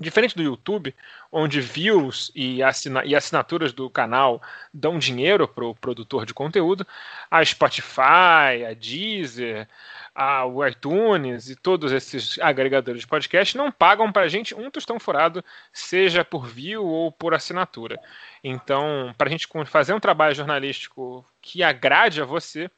Diferente 0.00 0.36
do 0.36 0.42
YouTube, 0.44 0.94
onde 1.32 1.60
views 1.60 2.30
e, 2.32 2.62
assina 2.62 3.04
e 3.04 3.16
assinaturas 3.16 3.72
do 3.72 3.90
canal 3.90 4.40
dão 4.72 4.96
dinheiro 4.96 5.48
para 5.48 5.64
o 5.64 5.74
produtor 5.74 6.24
de 6.24 6.32
conteúdo, 6.32 6.86
a 7.28 7.44
Spotify, 7.44 8.64
a 8.68 8.74
Deezer, 8.78 9.68
a, 10.14 10.46
o 10.46 10.64
iTunes 10.64 11.50
e 11.50 11.56
todos 11.56 11.90
esses 11.90 12.38
agregadores 12.38 13.00
de 13.00 13.08
podcast 13.08 13.56
não 13.56 13.72
pagam 13.72 14.12
para 14.12 14.22
a 14.22 14.28
gente 14.28 14.54
um 14.54 14.70
tostão 14.70 15.00
furado, 15.00 15.44
seja 15.72 16.24
por 16.24 16.46
view 16.46 16.86
ou 16.86 17.10
por 17.10 17.34
assinatura. 17.34 17.98
Então, 18.42 19.12
para 19.18 19.26
a 19.26 19.30
gente 19.30 19.48
fazer 19.66 19.94
um 19.94 20.00
trabalho 20.00 20.34
jornalístico 20.34 21.26
que 21.42 21.64
agrade 21.64 22.22
a 22.22 22.24
você, 22.24 22.70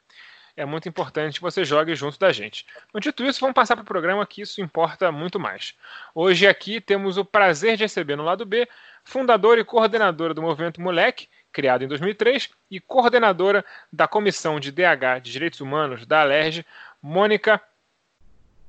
é 0.55 0.65
muito 0.65 0.87
importante 0.87 1.35
que 1.35 1.41
você 1.41 1.63
jogue 1.63 1.95
junto 1.95 2.19
da 2.19 2.31
gente. 2.31 2.65
Dito 2.99 3.23
isso, 3.23 3.39
vamos 3.39 3.55
passar 3.55 3.75
para 3.75 3.83
o 3.83 3.85
programa 3.85 4.25
que 4.25 4.41
isso 4.41 4.61
importa 4.61 5.11
muito 5.11 5.39
mais. 5.39 5.75
Hoje 6.13 6.47
aqui 6.47 6.81
temos 6.81 7.17
o 7.17 7.25
prazer 7.25 7.77
de 7.77 7.83
receber 7.83 8.15
no 8.15 8.23
lado 8.23 8.45
B, 8.45 8.67
fundadora 9.03 9.59
e 9.59 9.65
coordenadora 9.65 10.33
do 10.33 10.41
Movimento 10.41 10.81
Moleque, 10.81 11.27
criado 11.51 11.83
em 11.83 11.87
2003, 11.87 12.49
e 12.69 12.79
coordenadora 12.79 13.65
da 13.91 14.07
Comissão 14.07 14.59
de 14.59 14.71
DH 14.71 15.21
de 15.21 15.31
Direitos 15.31 15.61
Humanos 15.61 16.05
da 16.05 16.21
Alerj, 16.21 16.65
Mônica. 17.01 17.61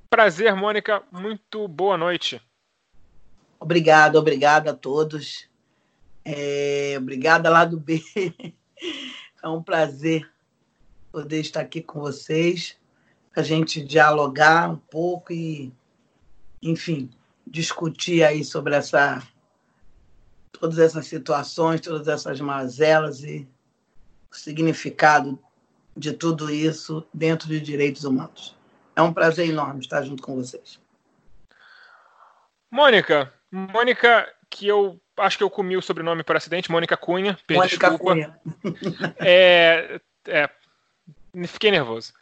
Prazer, 0.09 0.55
Mônica. 0.55 1.03
Muito 1.11 1.67
boa 1.69 1.97
noite. 1.97 2.41
Obrigada, 3.59 4.19
obrigada 4.19 4.71
a 4.73 4.75
todos. 4.75 5.49
É, 6.25 6.95
obrigada, 6.99 7.51
lado 7.51 7.79
B. 7.79 8.03
É 9.45 9.49
um 9.49 9.61
prazer 9.61 10.32
poder 11.13 11.41
estar 11.41 11.61
aqui 11.61 11.83
com 11.83 12.01
vocês, 12.01 12.77
a 13.37 13.43
gente 13.43 13.85
dialogar 13.85 14.71
um 14.71 14.77
pouco 14.77 15.33
e, 15.33 15.73
enfim, 16.63 17.11
discutir 17.47 18.25
aí 18.25 18.45
sobre 18.45 18.75
essa 18.75 19.23
todas 20.53 20.79
essas 20.79 21.07
situações, 21.07 21.81
todas 21.81 22.07
essas 22.07 22.41
mazelas 22.41 23.25
e 23.25 23.49
o 24.31 24.37
significado 24.37 25.39
de 25.97 26.13
tudo 26.13 26.51
isso 26.51 27.05
dentro 27.13 27.49
de 27.49 27.61
direitos 27.61 28.05
humanos. 28.05 28.57
É 28.95 29.03
um 29.03 29.13
prazer 29.13 29.49
enorme 29.49 29.81
estar 29.81 30.03
junto 30.03 30.23
com 30.23 30.37
vocês. 30.37 30.81
Mônica, 32.71 33.33
Mônica, 33.51 34.27
que 34.49 34.67
eu 34.67 35.01
acho 35.17 35.37
que 35.37 35.45
eu 35.45 35.51
comi 35.51 35.77
o 35.77 35.83
sobrenome 35.83 36.23
por 36.23 36.37
acidente, 36.37 36.71
Mônica 36.71 36.97
Cunha. 36.97 37.39
Mônica 37.51 37.91
desculpa. 37.91 37.99
Cunha. 37.99 38.41
É, 39.19 40.01
é, 40.27 40.49
fiquei 41.47 41.71
nervoso. 41.71 42.13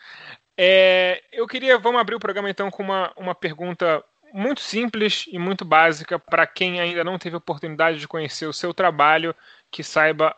É, 0.57 1.23
eu 1.33 1.47
queria, 1.47 1.79
vamos 1.79 2.01
abrir 2.01 2.15
o 2.15 2.21
programa 2.21 2.51
então 2.51 2.71
com 2.71 2.83
uma, 2.83 3.13
uma 3.17 3.35
pergunta 3.35 4.05
muito 4.33 4.61
simples 4.61 5.25
e 5.29 5.39
muito 5.39 5.65
básica 5.65 6.19
para 6.19 6.47
quem 6.47 6.81
ainda 6.81 7.03
não 7.03 7.19
teve 7.19 7.37
oportunidade 7.37 7.99
de 7.99 8.09
conhecer 8.09 8.47
o 8.47 8.53
seu 8.53 8.73
trabalho, 8.73 9.35
que 9.71 9.83
saiba 9.83 10.37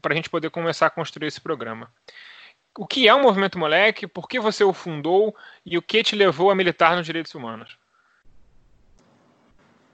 para 0.00 0.12
a 0.12 0.16
gente 0.16 0.30
poder 0.30 0.50
começar 0.50 0.86
a 0.86 0.90
construir 0.90 1.28
esse 1.28 1.40
programa. 1.40 1.92
O 2.78 2.86
que 2.86 3.08
é 3.08 3.14
o 3.14 3.20
Movimento 3.20 3.58
Moleque? 3.58 4.06
Por 4.06 4.28
que 4.28 4.40
você 4.40 4.64
o 4.64 4.72
fundou 4.72 5.34
e 5.66 5.76
o 5.76 5.82
que 5.82 6.02
te 6.02 6.16
levou 6.16 6.50
a 6.50 6.54
militar 6.54 6.96
nos 6.96 7.04
direitos 7.04 7.34
humanos? 7.34 7.76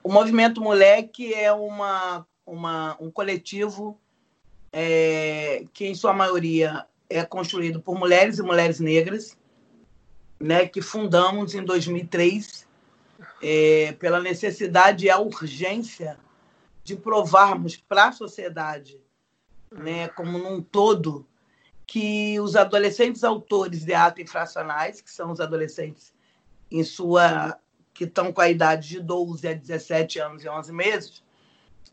O 0.05 0.13
Movimento 0.13 0.61
Moleque 0.61 1.35
é 1.35 1.53
uma, 1.53 2.25
uma, 2.47 2.97
um 3.01 3.11
coletivo 3.11 3.99
é, 4.73 5.65
que, 5.73 5.87
em 5.87 5.95
sua 5.95 6.13
maioria, 6.13 6.87
é 7.09 7.25
construído 7.25 7.81
por 7.81 7.99
mulheres 7.99 8.39
e 8.39 8.43
mulheres 8.43 8.81
negras, 8.81 9.37
né, 10.39 10.67
que 10.67 10.83
fundamos 10.83 11.55
em 11.55 11.65
2003 11.65 12.67
é, 13.43 13.93
pela 13.99 14.21
necessidade 14.21 15.07
e 15.07 15.11
a 15.11 15.19
urgência 15.19 16.19
de 16.85 16.97
provarmos 16.97 17.77
para 17.77 18.09
a 18.09 18.13
sociedade, 18.13 19.01
né, 19.71 20.09
como 20.09 20.39
num 20.39 20.61
todo, 20.61 21.27
que 21.87 22.39
os 22.41 22.57
adolescentes 22.57 23.25
autores 23.25 23.85
de 23.85 23.95
atos 23.95 24.23
infracionais, 24.23 25.01
que 25.01 25.11
são 25.11 25.31
os 25.31 25.41
adolescentes 25.41 26.13
em 26.71 26.83
sua 26.83 27.59
que 27.95 28.05
estão 28.05 28.31
com 28.31 28.43
a 28.43 28.51
idade 28.51 28.89
de 28.89 29.01
12 29.01 29.49
a 29.49 29.55
17 29.55 30.19
anos 30.19 30.45
e 30.45 30.49
11 30.49 30.71
meses, 30.71 31.25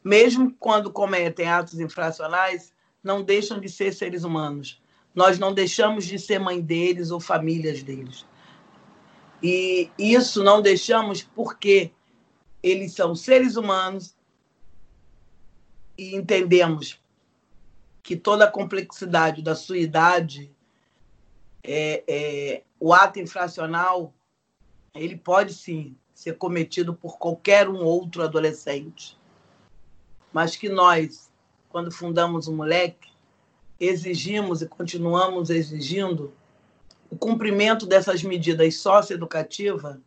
mesmo 0.04 0.54
quando 0.60 0.92
cometem 0.92 1.48
atos 1.48 1.80
infracionais, 1.80 2.74
não 3.02 3.24
deixam 3.24 3.58
de 3.58 3.70
ser 3.70 3.94
seres 3.94 4.26
humanos. 4.26 4.83
Nós 5.14 5.38
não 5.38 5.54
deixamos 5.54 6.06
de 6.06 6.18
ser 6.18 6.40
mãe 6.40 6.62
deles 6.62 7.12
ou 7.12 7.20
famílias 7.20 7.84
deles. 7.84 8.26
E 9.42 9.92
isso 10.00 10.44
não 10.44 10.62
deixamos 10.62 11.22
porque 11.22 11.92
eles 12.62 12.94
são 12.94 13.14
seres 13.14 13.58
humanos 13.58 14.16
e 15.98 16.16
entendemos 16.16 17.00
que 18.02 18.16
toda 18.16 18.46
a 18.46 18.52
complexidade 18.52 19.42
da 19.42 19.56
sua 19.56 19.78
idade, 19.78 20.52
é, 21.64 22.04
é, 22.08 22.64
o 22.80 22.94
ato 22.94 23.20
infracional, 23.20 24.14
ele 24.94 25.18
pode 25.18 25.54
sim 25.54 25.96
ser 26.14 26.38
cometido 26.38 26.94
por 26.94 27.18
qualquer 27.18 27.68
um 27.70 27.84
outro 27.84 28.22
adolescente, 28.22 29.18
mas 30.32 30.56
que 30.56 30.70
nós, 30.70 31.32
quando 31.70 31.92
fundamos 31.92 32.48
o 32.48 32.54
moleque, 32.54 33.13
exigimos 33.86 34.62
e 34.62 34.68
continuamos 34.68 35.50
exigindo 35.50 36.34
o 37.10 37.16
cumprimento 37.16 37.86
dessas 37.86 38.24
medidas 38.24 38.76
socioeducativas 38.76 39.98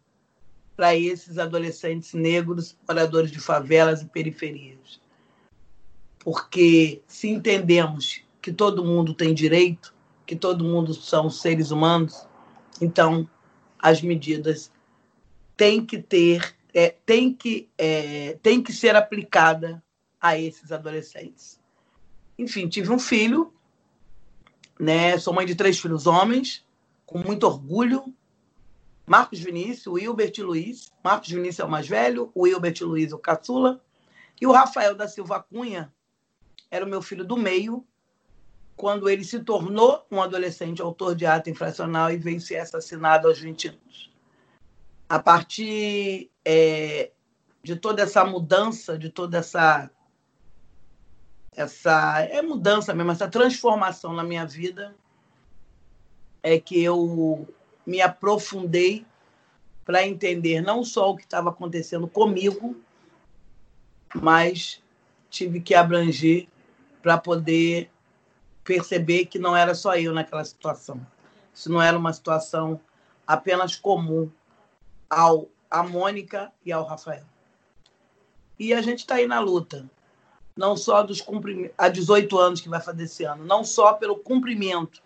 para 0.77 0.95
esses 0.95 1.39
adolescentes 1.39 2.13
negros, 2.13 2.77
moradores 2.87 3.31
de 3.31 3.41
favelas 3.41 4.03
e 4.03 4.07
periferias 4.07 5.01
porque 6.27 7.05
se 7.07 7.29
entendemos 7.29 8.21
que 8.43 8.53
todo 8.53 8.85
mundo 8.85 9.15
tem 9.15 9.33
direito, 9.33 9.95
que 10.27 10.35
todo 10.35 10.65
mundo 10.65 10.93
são 10.93 11.31
seres 11.31 11.71
humanos, 11.71 12.27
então 12.81 13.31
as 13.79 14.03
medidas 14.03 14.73
têm 15.57 15.87
que 15.87 16.03
ter, 16.03 16.53
é, 16.75 16.89
têm 17.07 17.33
que, 17.33 17.69
é, 17.79 18.37
têm 18.43 18.61
que 18.61 18.73
ser 18.73 18.97
aplicada 18.97 19.81
a 20.21 20.37
esses 20.37 20.73
adolescentes. 20.73 21.61
Enfim, 22.37 22.67
tive 22.67 22.91
um 22.91 22.99
filho, 22.99 23.55
né? 24.79 25.19
Sou 25.19 25.33
mãe 25.33 25.47
de 25.47 25.55
três 25.55 25.79
filhos 25.79 26.07
homens, 26.07 26.65
com 27.05 27.19
muito 27.19 27.45
orgulho. 27.45 28.15
Marcos 29.07 29.39
Vinícius, 29.39 29.87
o 29.87 29.99
Hilbert 29.99 30.33
Luiz. 30.39 30.93
Marcos 31.03 31.31
Vinícius 31.31 31.61
é 31.61 31.65
o 31.65 31.71
mais 31.71 31.87
velho, 31.87 32.31
o 32.35 32.47
Hilbert 32.47 32.77
Luiz 32.83 33.13
o 33.13 33.19
caçula. 33.19 33.81
E 34.41 34.47
o 34.47 34.53
Rafael 34.53 34.95
da 34.95 35.09
Silva 35.09 35.43
Cunha, 35.43 35.93
era 36.71 36.85
o 36.85 36.89
meu 36.89 37.01
filho 37.01 37.25
do 37.25 37.37
meio, 37.37 37.87
quando 38.77 39.09
ele 39.09 39.25
se 39.25 39.41
tornou 39.41 40.05
um 40.11 40.21
adolescente 40.21 40.83
autor 40.83 41.15
de 41.15 41.25
ato 41.25 41.49
infracional 41.49 42.11
e 42.11 42.19
veio 42.19 42.41
ser 42.41 42.59
assassinado 42.59 43.27
aos 43.29 43.39
20 43.39 43.69
anos. 43.69 44.13
A 45.09 45.19
partir 45.19 46.31
é, 46.45 47.13
de 47.63 47.77
toda 47.77 48.03
essa 48.03 48.25
mudança, 48.25 48.99
de 48.99 49.09
toda 49.09 49.39
essa 49.39 49.91
essa 51.57 52.21
é 52.21 52.43
mudança 52.43 52.95
mesmo, 52.95 53.11
essa 53.11 53.29
transformação 53.29 54.13
na 54.13 54.23
minha 54.23 54.45
vida, 54.47 54.95
é 56.43 56.61
que 56.61 56.81
eu 56.83 57.49
me 57.87 58.01
aprofundei 58.03 59.07
para 59.85 60.07
entender 60.07 60.61
não 60.61 60.85
só 60.85 61.11
o 61.11 61.17
que 61.17 61.25
estava 61.25 61.49
acontecendo 61.49 62.07
comigo, 62.07 62.77
mas 64.15 64.83
tive 65.31 65.61
que 65.61 65.75
abranger 65.75 66.47
para 67.03 67.17
poder 67.17 67.91
perceber 68.63 69.27
que 69.27 69.39
não 69.39 69.57
era 69.57 69.75
só 69.75 69.97
eu 69.97 70.13
naquela 70.13 70.45
situação. 70.45 71.05
Isso 71.55 71.73
não 71.73 71.81
era 71.81 71.97
uma 71.97 72.13
situação 72.13 72.81
apenas 73.27 73.77
comum 73.77 74.31
ao 75.09 75.49
a 75.71 75.83
Mônica 75.83 76.53
e 76.65 76.71
ao 76.71 76.85
Rafael. 76.85 77.25
E 78.59 78.73
a 78.73 78.81
gente 78.81 79.01
está 79.01 79.17
aí 79.17 79.27
na 79.27 79.41
luta, 79.41 79.89
não 80.57 80.77
só 80.77 81.03
dos 81.03 81.21
cumprimentos, 81.21 81.75
há 81.77 81.89
18 81.89 82.39
anos 82.39 82.61
que 82.61 82.69
vai 82.69 82.81
fazer 82.81 83.05
esse 83.05 83.25
ano, 83.25 83.45
não 83.45 83.63
só 83.63 83.93
pelo 83.93 84.17
cumprimento 84.17 85.03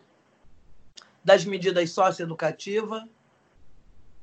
das 1.25 1.45
medidas 1.45 1.91
socioeducativas, 1.91 3.03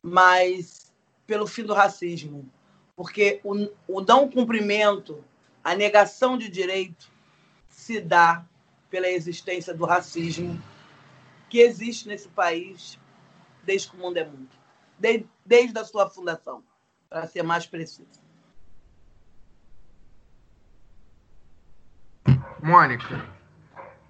mas 0.01 0.91
pelo 1.25 1.45
fim 1.45 1.63
do 1.63 1.73
racismo. 1.73 2.49
Porque 2.95 3.41
o, 3.43 3.69
o 3.87 4.01
não 4.01 4.29
cumprimento, 4.29 5.23
a 5.63 5.75
negação 5.75 6.37
de 6.37 6.49
direito, 6.49 7.11
se 7.69 7.99
dá 7.99 8.45
pela 8.89 9.09
existência 9.09 9.73
do 9.73 9.85
racismo 9.85 10.61
que 11.49 11.59
existe 11.59 12.07
nesse 12.07 12.27
país 12.29 12.97
desde 13.63 13.89
que 13.89 13.97
o 13.97 13.99
mundo 13.99 14.17
é 14.17 14.25
mundo, 14.25 14.49
desde, 14.97 15.27
desde 15.45 15.77
a 15.77 15.83
sua 15.83 16.09
fundação, 16.09 16.63
para 17.09 17.27
ser 17.27 17.43
mais 17.43 17.65
preciso. 17.65 18.26
Mônica, 22.67 23.21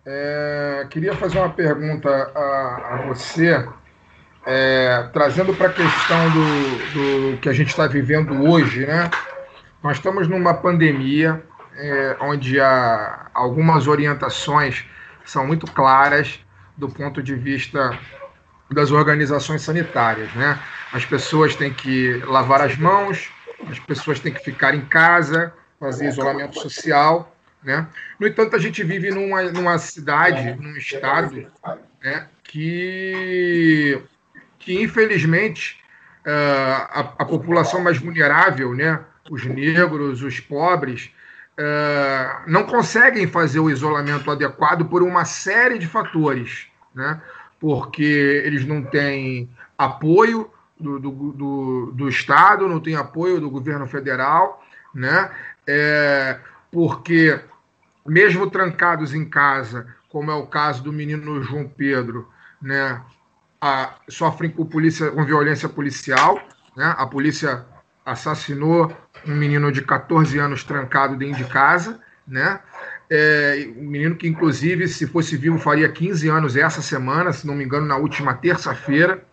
é, 0.04 0.88
queria 0.90 1.14
fazer 1.16 1.38
uma 1.38 1.52
pergunta 1.52 2.10
a, 2.34 2.96
a 2.96 3.02
você, 3.04 3.68
é, 4.46 5.10
trazendo 5.14 5.54
para 5.54 5.68
a 5.68 5.74
questão 5.74 6.30
do, 6.32 7.34
do 7.34 7.38
que 7.38 7.48
a 7.48 7.54
gente 7.54 7.70
está 7.70 7.86
vivendo 7.86 8.50
hoje, 8.50 8.86
né? 8.86 9.12
Nós 9.84 9.98
estamos 9.98 10.28
numa 10.28 10.56
pandemia, 10.56 11.44
é, 11.76 12.18
onde 12.20 12.60
há 12.60 13.28
algumas 13.32 13.88
orientações 13.88 14.86
são 15.24 15.46
muito 15.46 15.72
claras 15.72 16.40
do 16.76 16.90
ponto 16.90 17.22
de 17.22 17.36
vista 17.36 17.98
das 18.72 18.90
organizações 18.92 19.62
sanitárias. 19.62 20.34
Né? 20.34 20.60
As 20.92 21.06
pessoas 21.06 21.56
têm 21.56 21.72
que 21.72 22.18
lavar 22.26 22.62
as 22.62 22.76
mãos, 22.76 23.32
as 23.70 23.80
pessoas 23.80 24.20
têm 24.20 24.34
que 24.34 24.44
ficar 24.44 24.74
em 24.74 24.82
casa, 24.82 25.54
fazer 25.80 26.08
isolamento 26.08 26.60
social. 26.60 27.37
Né? 27.64 27.88
No 28.20 28.28
entanto, 28.28 28.56
a 28.56 28.60
gente 28.60 28.84
vive 28.84 29.10
numa, 29.10 29.44
numa 29.44 29.78
cidade, 29.78 30.56
num 30.62 30.76
estado 30.78 31.48
né, 32.04 32.28
que, 32.44 34.02
que, 34.60 34.82
infelizmente, 34.82 35.80
é, 36.26 36.32
a, 36.32 37.14
a 37.20 37.26
população 37.26 37.82
mais 37.82 37.98
vulnerável, 37.98 38.74
né, 38.74 39.00
os 39.30 39.46
negros, 39.46 40.22
os 40.22 40.40
pobres, 40.40 41.12
é, 41.58 42.36
não 42.46 42.64
conseguem 42.64 43.28
fazer 43.28 43.60
o 43.60 43.70
isolamento 43.70 44.30
adequado 44.30 44.86
por 44.86 45.02
uma 45.02 45.26
série 45.26 45.80
de 45.80 45.88
fatores, 45.88 46.68
né? 46.94 47.20
porque 47.60 48.44
eles 48.46 48.66
não 48.66 48.84
têm 48.84 49.50
apoio 49.78 50.50
do, 50.80 51.00
do, 51.00 51.12
do, 51.12 51.92
do 51.94 52.10
Estado, 52.10 52.68
não 52.68 52.80
têm 52.80 52.96
apoio 52.96 53.42
do 53.42 53.50
governo 53.50 53.88
federal, 53.88 54.64
né? 54.94 55.32
É, 55.66 56.40
porque, 56.72 57.40
mesmo 58.06 58.50
trancados 58.50 59.14
em 59.14 59.26
casa, 59.26 59.88
como 60.10 60.32
é 60.32 60.36
o 60.36 60.48
caso 60.48 60.84
do 60.84 60.92
menino 60.92 61.42
João 61.44 61.68
Pedro, 61.68 62.28
né? 62.62 63.02
A, 63.60 63.96
sofrem 64.08 64.52
com, 64.52 64.66
polícia, 64.66 65.10
com 65.12 65.26
violência 65.26 65.68
policial, 65.68 66.40
né? 66.76 66.94
a 66.96 67.08
polícia 67.08 67.66
assassinou 68.06 68.96
um 69.26 69.36
menino 69.36 69.72
de 69.72 69.82
14 69.82 70.38
anos 70.38 70.64
trancado 70.64 71.16
dentro 71.16 71.44
de 71.44 71.50
casa, 71.50 72.00
né? 72.28 72.60
É, 73.10 73.70
um 73.78 73.84
menino 73.84 74.16
que, 74.16 74.28
inclusive, 74.28 74.88
se 74.88 75.08
fosse 75.08 75.38
vivo, 75.38 75.58
faria 75.58 75.90
15 75.90 76.28
anos 76.28 76.56
essa 76.56 76.82
semana, 76.82 77.32
se 77.32 77.48
não 77.48 77.56
me 77.56 77.64
engano, 77.64 77.86
na 77.86 77.96
última 77.96 78.34
terça-feira. 78.34 79.24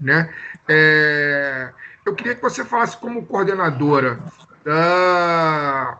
Né? 0.00 0.32
É, 0.68 1.70
eu 2.04 2.14
queria 2.14 2.34
que 2.34 2.42
você 2.42 2.64
falasse 2.64 2.96
como 2.96 3.26
coordenadora 3.26 4.20
da, 4.64 5.98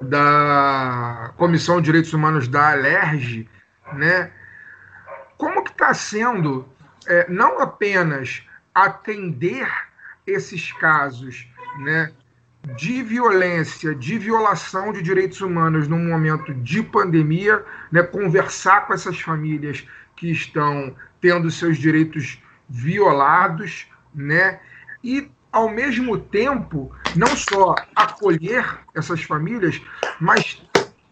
da 0.00 1.32
Comissão 1.36 1.76
de 1.76 1.86
Direitos 1.86 2.12
Humanos 2.12 2.48
da 2.48 2.70
Alerj, 2.70 3.48
né? 3.92 4.30
Como 5.36 5.62
que 5.64 5.70
está 5.70 5.92
sendo 5.94 6.68
é, 7.06 7.30
não 7.30 7.60
apenas 7.60 8.42
atender 8.74 9.68
esses 10.26 10.72
casos, 10.72 11.48
né? 11.78 12.12
de 12.76 13.02
violência, 13.02 13.94
de 13.94 14.18
violação 14.18 14.92
de 14.92 15.02
direitos 15.02 15.40
humanos 15.40 15.88
num 15.88 16.06
momento 16.08 16.52
de 16.54 16.82
pandemia, 16.82 17.64
né, 17.90 18.02
conversar 18.02 18.86
com 18.86 18.92
essas 18.92 19.18
famílias 19.20 19.86
que 20.14 20.30
estão 20.30 20.94
tendo 21.20 21.50
seus 21.50 21.78
direitos 21.78 22.40
violados, 22.68 23.86
né, 24.14 24.60
e 25.02 25.30
ao 25.52 25.68
mesmo 25.68 26.18
tempo 26.18 26.92
não 27.16 27.34
só 27.36 27.74
acolher 27.94 28.64
essas 28.94 29.22
famílias, 29.22 29.80
mas 30.20 30.62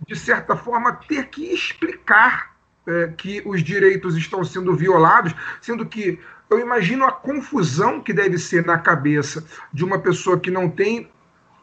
de 0.07 0.17
certa 0.17 0.57
forma 0.57 0.93
ter 0.93 1.27
que 1.27 1.53
explicar 1.53 2.55
é, 2.87 3.09
que 3.17 3.43
os 3.45 3.63
direitos 3.63 4.17
estão 4.17 4.45
sendo 4.45 4.75
violados, 4.75 5.35
sendo 5.61 5.85
que 5.85 6.19
eu 6.49 6.59
imagino 6.59 7.05
a 7.05 7.13
confusão 7.13 8.01
que 8.01 8.13
deve 8.13 8.39
ser 8.39 8.65
na 8.65 8.79
cabeça 8.79 9.45
de 9.73 9.85
uma 9.85 9.99
pessoa 9.99 10.41
que 10.41 10.51
não 10.51 10.71
tem 10.71 11.11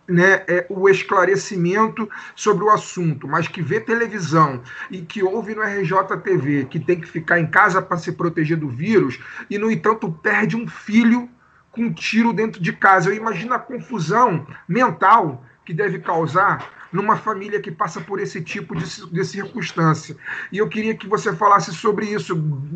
né, 0.07 0.43
é, 0.47 0.67
o 0.69 0.87
esclarecimento 0.87 2.07
sobre 2.35 2.63
o 2.63 2.69
assunto, 2.69 3.27
mas 3.27 3.47
que 3.47 3.61
vê 3.61 3.79
televisão 3.79 4.61
e 4.91 5.01
que 5.01 5.23
ouve 5.23 5.55
no 5.55 5.63
RJTV 5.63 6.65
que 6.65 6.79
tem 6.79 6.99
que 6.99 7.07
ficar 7.07 7.39
em 7.39 7.47
casa 7.47 7.81
para 7.81 7.97
se 7.97 8.11
proteger 8.11 8.57
do 8.57 8.69
vírus 8.69 9.19
e, 9.49 9.57
no 9.57 9.71
entanto, 9.71 10.11
perde 10.11 10.55
um 10.55 10.67
filho 10.67 11.27
com 11.75 11.83
um 11.83 11.93
tiro 11.93 12.31
dentro 12.31 12.61
de 12.61 12.71
casa. 12.73 13.09
Eu 13.09 13.15
imagino 13.15 13.53
a 13.53 13.59
confusão 13.59 14.47
mental 14.67 15.43
que 15.65 15.73
deve 15.73 15.99
causar 15.99 16.87
numa 16.91 17.17
família 17.17 17.61
que 17.61 17.71
passa 17.71 17.99
por 17.99 18.21
esse 18.21 18.41
tipo 18.41 18.73
de, 18.73 18.85
de 19.11 19.25
circunstância. 19.25 20.15
E 20.51 20.57
eu 20.57 20.69
queria 20.69 20.95
que 20.95 21.07
você 21.07 21.35
falasse 21.35 21.73
sobre 21.73 22.05
isso, 22.05 22.35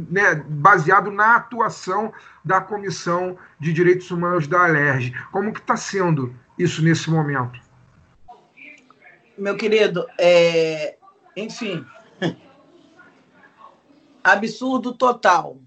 né, 0.09 0.35
baseado 0.35 1.09
na 1.09 1.37
atuação 1.37 2.11
da 2.43 2.59
Comissão 2.59 3.37
de 3.59 3.71
Direitos 3.71 4.11
Humanos 4.11 4.45
da 4.45 4.65
Alerj. 4.65 5.13
Como 5.31 5.53
que 5.53 5.59
está 5.59 5.77
sendo 5.77 6.35
isso 6.57 6.83
nesse 6.83 7.09
momento? 7.09 7.59
Meu 9.37 9.55
querido, 9.55 10.05
é... 10.19 10.97
enfim, 11.37 11.85
absurdo 14.21 14.93
total, 14.93 15.61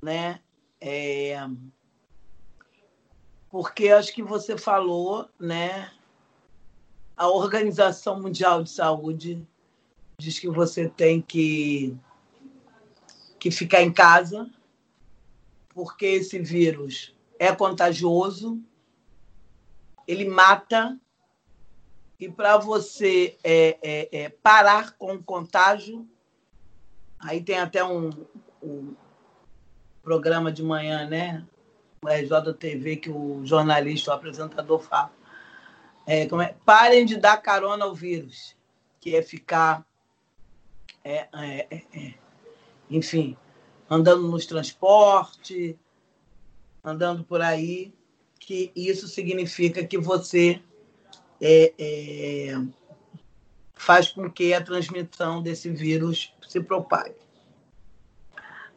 né? 0.00 0.38
É... 0.80 1.40
Porque 3.50 3.88
acho 3.88 4.12
que 4.12 4.22
você 4.22 4.56
falou, 4.56 5.28
né? 5.38 5.90
A 7.16 7.28
Organização 7.28 8.20
Mundial 8.20 8.62
de 8.62 8.70
Saúde 8.70 9.46
diz 10.18 10.38
que 10.38 10.48
você 10.48 10.88
tem 10.88 11.22
que, 11.22 11.96
que 13.38 13.50
ficar 13.50 13.82
em 13.82 13.92
casa, 13.92 14.50
porque 15.70 16.04
esse 16.06 16.38
vírus 16.38 17.14
é 17.38 17.54
contagioso 17.54 18.62
ele 20.06 20.28
mata. 20.28 20.98
E 22.18 22.30
para 22.30 22.56
você 22.56 23.36
é, 23.44 23.78
é, 23.82 24.22
é, 24.22 24.28
parar 24.30 24.96
com 24.96 25.14
o 25.14 25.22
contágio, 25.22 26.08
aí 27.18 27.42
tem 27.42 27.58
até 27.58 27.84
um, 27.84 28.08
um 28.62 28.94
programa 30.02 30.50
de 30.50 30.62
manhã, 30.62 31.06
né? 31.06 31.46
O 32.06 32.08
RJTV, 32.08 32.96
que 32.96 33.10
o 33.10 33.44
jornalista, 33.44 34.12
o 34.12 34.14
apresentador 34.14 34.78
fala. 34.78 35.10
É, 36.06 36.22
é? 36.22 36.54
Parem 36.64 37.04
de 37.04 37.16
dar 37.16 37.36
carona 37.38 37.84
ao 37.84 37.94
vírus, 37.94 38.56
que 39.00 39.16
é 39.16 39.22
ficar, 39.22 39.84
é, 41.02 41.26
é, 41.34 41.82
é, 41.92 42.14
enfim, 42.88 43.36
andando 43.90 44.28
nos 44.28 44.46
transportes, 44.46 45.74
andando 46.84 47.24
por 47.24 47.40
aí 47.40 47.92
que 48.38 48.70
isso 48.76 49.08
significa 49.08 49.84
que 49.84 49.98
você 49.98 50.62
é, 51.40 51.74
é, 51.76 52.62
faz 53.74 54.12
com 54.12 54.30
que 54.30 54.54
a 54.54 54.62
transmissão 54.62 55.42
desse 55.42 55.68
vírus 55.70 56.32
se 56.46 56.60
propague. 56.60 57.25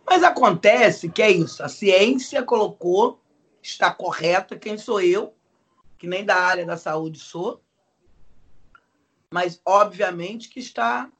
Mas 0.09 0.23
acontece 0.23 1.07
que 1.07 1.21
é 1.21 1.29
isso, 1.29 1.61
a 1.61 1.69
ciência 1.69 2.41
colocou, 2.41 3.21
está 3.61 3.93
correta, 3.93 4.57
quem 4.57 4.75
sou 4.75 4.99
eu, 4.99 5.35
que 5.99 6.07
nem 6.07 6.25
da 6.25 6.35
área 6.35 6.65
da 6.65 6.75
saúde 6.75 7.19
sou, 7.19 7.61
mas 9.31 9.61
obviamente 9.63 10.49
que 10.49 10.59
está 10.59 11.11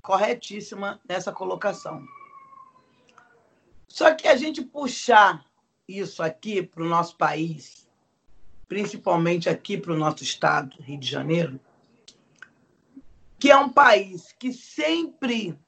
corretíssima 0.00 1.00
nessa 1.08 1.32
colocação. 1.32 2.06
Só 3.88 4.14
que 4.14 4.28
a 4.28 4.36
gente 4.36 4.62
puxar 4.62 5.44
isso 5.88 6.22
aqui 6.22 6.62
para 6.62 6.84
o 6.84 6.88
nosso 6.88 7.16
país, 7.16 7.88
principalmente 8.68 9.48
aqui 9.48 9.76
para 9.76 9.92
o 9.92 9.98
nosso 9.98 10.22
estado, 10.22 10.80
Rio 10.80 11.00
de 11.00 11.08
Janeiro, 11.08 11.58
que 13.40 13.50
é 13.50 13.56
um 13.56 13.70
país 13.70 14.32
que 14.38 14.52
sempre 14.52 15.58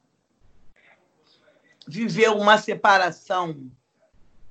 viveu 1.87 2.37
uma 2.37 2.57
separação 2.57 3.71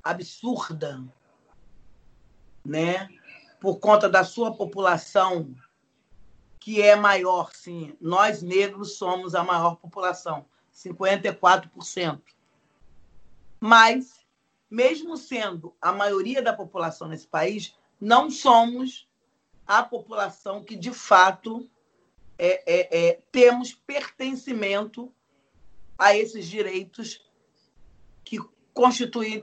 absurda, 0.02 1.02
né? 2.64 3.08
Por 3.60 3.78
conta 3.78 4.08
da 4.08 4.24
sua 4.24 4.54
população, 4.54 5.54
que 6.58 6.82
é 6.82 6.96
maior, 6.96 7.52
sim. 7.54 7.96
Nós 8.00 8.42
negros 8.42 8.96
somos 8.96 9.34
a 9.34 9.44
maior 9.44 9.76
população, 9.76 10.44
54%. 10.74 12.20
Mas 13.60 14.22
mesmo 14.72 15.18
sendo 15.18 15.76
a 15.78 15.92
maioria 15.92 16.40
da 16.40 16.50
população 16.50 17.06
nesse 17.06 17.26
país, 17.26 17.76
não 18.00 18.30
somos 18.30 19.06
a 19.66 19.82
população 19.82 20.64
que, 20.64 20.74
de 20.74 20.90
fato, 20.94 21.68
é, 22.38 22.62
é, 22.66 23.08
é, 23.08 23.22
temos 23.30 23.74
pertencimento 23.74 25.12
a 26.02 26.16
esses 26.16 26.46
direitos 26.46 27.24
que, 28.24 28.38
constitui, 28.74 29.42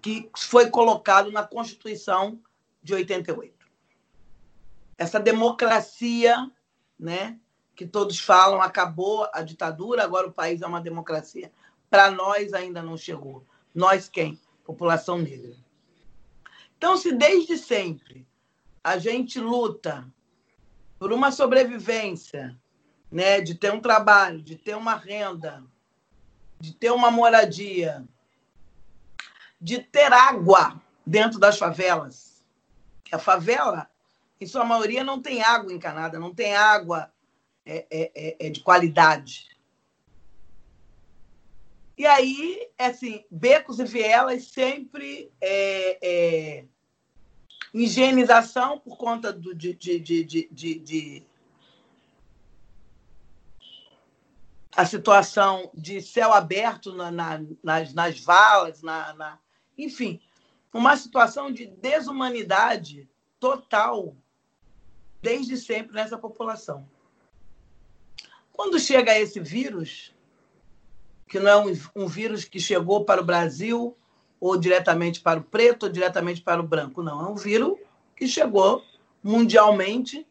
que 0.00 0.30
foi 0.36 0.70
colocado 0.70 1.30
na 1.30 1.42
Constituição 1.42 2.40
de 2.82 2.94
88. 2.94 3.54
Essa 4.96 5.20
democracia, 5.20 6.50
né, 6.98 7.38
que 7.74 7.86
todos 7.86 8.18
falam, 8.18 8.62
acabou 8.62 9.28
a 9.32 9.42
ditadura, 9.42 10.02
agora 10.02 10.28
o 10.28 10.32
país 10.32 10.62
é 10.62 10.66
uma 10.66 10.80
democracia. 10.80 11.52
Para 11.90 12.10
nós 12.10 12.52
ainda 12.52 12.82
não 12.82 12.96
chegou. 12.96 13.44
Nós 13.74 14.08
quem? 14.08 14.40
população 14.64 15.18
negra. 15.18 15.56
Então, 16.78 16.96
se 16.96 17.12
desde 17.12 17.58
sempre 17.58 18.26
a 18.82 18.98
gente 18.98 19.38
luta 19.38 20.06
por 20.98 21.12
uma 21.12 21.30
sobrevivência, 21.30 22.58
né, 23.10 23.40
de 23.40 23.54
ter 23.54 23.72
um 23.72 23.80
trabalho, 23.80 24.40
de 24.40 24.56
ter 24.56 24.76
uma 24.76 24.94
renda, 24.94 25.62
de 26.62 26.72
ter 26.72 26.92
uma 26.92 27.10
moradia, 27.10 28.04
de 29.60 29.80
ter 29.80 30.12
água 30.12 30.80
dentro 31.04 31.40
das 31.40 31.58
favelas, 31.58 32.40
a 33.10 33.18
favela, 33.18 33.90
em 34.40 34.46
sua 34.46 34.64
maioria, 34.64 35.02
não 35.02 35.20
tem 35.20 35.42
água 35.42 35.72
encanada, 35.72 36.20
não 36.20 36.32
tem 36.32 36.54
água 36.54 37.12
é, 37.66 37.84
é, 37.90 38.12
é, 38.14 38.46
é 38.46 38.50
de 38.50 38.60
qualidade. 38.60 39.48
E 41.98 42.06
aí, 42.06 42.70
assim, 42.78 43.24
becos 43.28 43.80
e 43.80 43.84
vielas 43.84 44.44
sempre 44.44 45.32
é, 45.40 45.98
é, 46.00 46.64
higienização 47.74 48.78
por 48.78 48.96
conta 48.96 49.32
do, 49.32 49.52
de, 49.52 49.74
de, 49.74 49.98
de, 49.98 50.24
de, 50.24 50.78
de 50.78 51.26
a 54.74 54.86
situação 54.86 55.70
de 55.74 56.00
céu 56.00 56.32
aberto 56.32 56.94
na, 56.94 57.10
na, 57.10 57.40
nas, 57.62 57.92
nas 57.92 58.18
valas, 58.20 58.82
na, 58.82 59.12
na, 59.14 59.38
enfim, 59.76 60.20
uma 60.72 60.96
situação 60.96 61.52
de 61.52 61.66
desumanidade 61.66 63.08
total 63.38 64.16
desde 65.20 65.56
sempre 65.56 65.94
nessa 65.94 66.16
população. 66.16 66.88
Quando 68.52 68.78
chega 68.78 69.18
esse 69.18 69.38
vírus, 69.40 70.14
que 71.28 71.38
não 71.38 71.50
é 71.50 71.56
um, 71.56 72.04
um 72.04 72.06
vírus 72.06 72.44
que 72.44 72.58
chegou 72.58 73.04
para 73.04 73.20
o 73.20 73.24
Brasil 73.24 73.96
ou 74.40 74.56
diretamente 74.56 75.20
para 75.20 75.38
o 75.40 75.44
preto 75.44 75.84
ou 75.84 75.88
diretamente 75.88 76.42
para 76.42 76.60
o 76.60 76.66
branco. 76.66 77.02
Não, 77.02 77.24
é 77.24 77.28
um 77.28 77.36
vírus 77.36 77.78
que 78.16 78.26
chegou 78.26 78.84
mundialmente, 79.22 80.26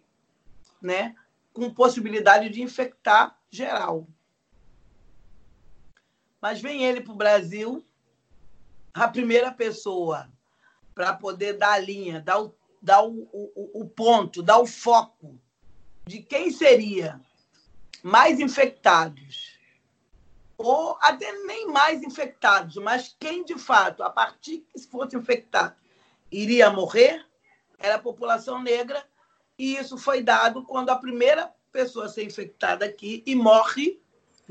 né, 0.82 1.15
com 1.54 1.73
possibilidade 1.73 2.49
de 2.49 2.62
infectar 2.62 3.38
geral. 3.49 4.08
Mas 6.41 6.60
vem 6.60 6.84
ele 6.84 7.01
para 7.01 7.13
o 7.13 7.17
Brasil, 7.17 7.86
a 8.93 9.08
primeira 9.08 9.51
pessoa 9.51 10.30
para 10.93 11.13
poder 11.13 11.54
dar 11.54 11.73
a 11.73 11.80
linha, 11.80 12.19
dar 12.19 12.41
o, 12.41 12.56
dar 12.82 13.04
o, 13.04 13.30
o, 13.32 13.82
o 13.82 13.88
ponto, 13.88 14.41
dar 14.41 14.58
o 14.58 14.65
foco 14.65 15.39
de 16.06 16.21
quem 16.21 16.51
seria 16.51 17.21
mais 18.04 18.39
infectados, 18.39 19.60
ou 20.58 20.97
até 21.01 21.32
nem 21.43 21.67
mais 21.67 22.04
infectados, 22.04 22.75
mas 22.75 23.15
quem 23.19 23.43
de 23.45 23.58
fato, 23.58 24.04
a 24.04 24.10
partir 24.10 24.65
que 24.73 24.80
fosse 24.88 25.15
infectado, 25.15 25.75
iria 26.32 26.69
morrer, 26.69 27.25
era 27.77 27.95
a 27.95 27.99
população 27.99 28.62
negra, 28.62 29.06
e 29.58 29.75
isso 29.75 29.97
foi 29.97 30.21
dado 30.21 30.63
quando 30.63 30.89
a 30.89 30.95
primeira 30.95 31.54
pessoa 31.71 32.06
a 32.06 32.10
ser 32.10 32.25
infectada 32.25 32.86
aqui 32.86 33.23
e 33.25 33.36
morre, 33.36 34.01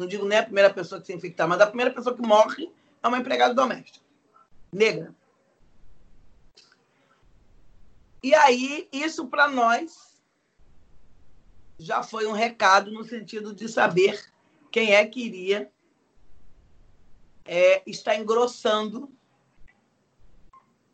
não 0.01 0.07
digo 0.07 0.27
nem 0.27 0.39
a 0.39 0.43
primeira 0.43 0.73
pessoa 0.73 0.99
que 0.99 1.07
se 1.07 1.13
infectar, 1.13 1.47
mas 1.47 1.61
a 1.61 1.67
primeira 1.67 1.93
pessoa 1.93 2.17
que 2.17 2.23
morre 2.23 2.73
é 3.03 3.07
uma 3.07 3.19
empregada 3.19 3.53
doméstica, 3.53 4.03
negra. 4.73 5.15
E 8.23 8.35
aí, 8.35 8.89
isso 8.91 9.27
para 9.27 9.47
nós 9.47 10.19
já 11.79 12.03
foi 12.03 12.27
um 12.27 12.33
recado 12.33 12.91
no 12.91 13.05
sentido 13.05 13.55
de 13.55 13.69
saber 13.69 14.25
quem 14.71 14.95
é 14.95 15.07
que 15.07 15.21
iria 15.21 15.71
é, 17.45 17.83
estar 17.87 18.17
engrossando 18.17 19.13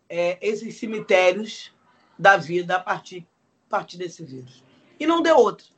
é, 0.08 0.36
esses 0.40 0.78
cemitérios 0.78 1.72
da 2.18 2.36
vida 2.36 2.74
a 2.74 2.80
partir, 2.80 3.24
a 3.66 3.70
partir 3.70 3.98
desse 3.98 4.24
vírus. 4.24 4.64
E 4.98 5.06
não 5.06 5.22
deu 5.22 5.36
outro. 5.36 5.68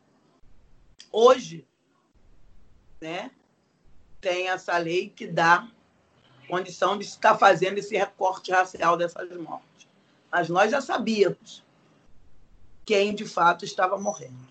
Hoje, 1.13 1.68
né, 3.01 3.31
tem 4.21 4.49
essa 4.49 4.77
lei 4.77 5.09
que 5.09 5.27
dá 5.27 5.69
condição 6.49 6.99
de 6.99 7.05
estar 7.05 7.37
fazendo 7.37 7.79
esse 7.79 7.97
recorte 7.97 8.51
racial 8.51 8.97
dessas 8.97 9.31
mortes. 9.37 9.87
Mas 10.31 10.49
nós 10.49 10.71
já 10.71 10.81
sabíamos 10.81 11.63
quem 12.85 13.15
de 13.15 13.27
fato 13.27 13.65
estava 13.65 13.99
morrendo. 13.99 14.49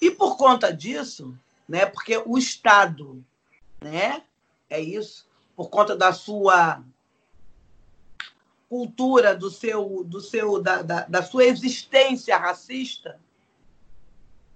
E 0.00 0.10
por 0.10 0.36
conta 0.36 0.72
disso, 0.72 1.36
né, 1.68 1.84
porque 1.84 2.20
o 2.24 2.38
Estado, 2.38 3.22
né, 3.80 4.22
é 4.68 4.80
isso, 4.80 5.28
por 5.54 5.68
conta 5.68 5.94
da 5.94 6.12
sua 6.12 6.82
cultura, 8.68 9.34
do 9.34 9.50
seu, 9.50 10.02
do 10.04 10.20
seu, 10.20 10.62
da, 10.62 10.80
da, 10.80 11.04
da 11.04 11.22
sua 11.22 11.44
existência 11.44 12.36
racista, 12.38 13.20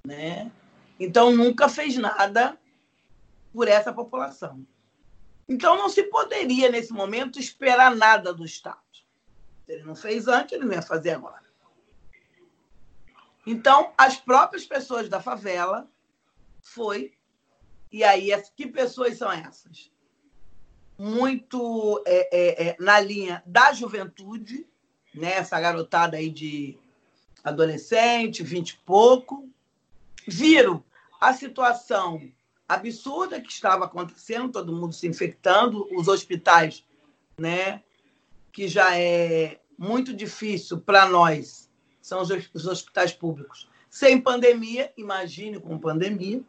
né, 0.07 0.50
então 0.98 1.31
nunca 1.31 1.68
fez 1.68 1.96
nada 1.96 2.59
por 3.55 3.69
essa 3.69 3.93
população. 3.93 4.67
Então 5.49 5.77
não 5.77 5.88
se 5.88 6.03
poderia 6.03 6.69
nesse 6.69 6.93
momento 6.93 7.38
esperar 7.38 7.95
nada 7.95 8.35
do 8.35 8.45
Estado. 8.45 8.81
Ele 9.69 9.85
não 9.85 9.95
fez 9.95 10.27
antes, 10.27 10.53
ele 10.53 10.64
não 10.64 10.75
ia 10.75 10.83
fazer 10.83 11.11
agora. 11.11 11.45
Então, 13.47 13.93
as 13.97 14.17
próprias 14.17 14.67
pessoas 14.67 15.09
da 15.09 15.21
favela 15.21 15.88
foi. 16.61 17.12
E 17.93 18.03
aí, 18.03 18.31
que 18.57 18.67
pessoas 18.67 19.17
são 19.17 19.31
essas? 19.31 19.90
Muito 20.99 22.03
é, 22.07 22.29
é, 22.33 22.69
é, 22.69 22.77
na 22.81 22.99
linha 23.01 23.43
da 23.47 23.73
juventude, 23.73 24.67
né? 25.14 25.35
essa 25.35 25.61
garotada 25.61 26.17
aí 26.17 26.29
de 26.29 26.77
adolescente, 27.43 28.43
vinte 28.43 28.71
e 28.71 28.79
pouco, 28.79 29.49
viram 30.27 30.83
a 31.21 31.33
situação 31.33 32.21
absurda 32.68 33.40
que 33.40 33.53
estava 33.53 33.85
acontecendo, 33.85 34.53
todo 34.53 34.72
mundo 34.72 34.94
se 34.94 35.07
infectando, 35.07 35.87
os 35.92 36.09
hospitais, 36.09 36.85
né? 37.38 37.83
que 38.53 38.68
já 38.68 38.96
é 38.96 39.61
muito 39.77 40.14
difícil 40.14 40.81
para 40.81 41.07
nós 41.07 41.68
são 42.00 42.20
os, 42.20 42.29
os 42.53 42.66
hospitais 42.66 43.12
públicos. 43.12 43.68
Sem 43.90 44.20
pandemia, 44.20 44.92
imagine 44.96 45.59
com 45.59 45.79
pandemia, 45.79 46.42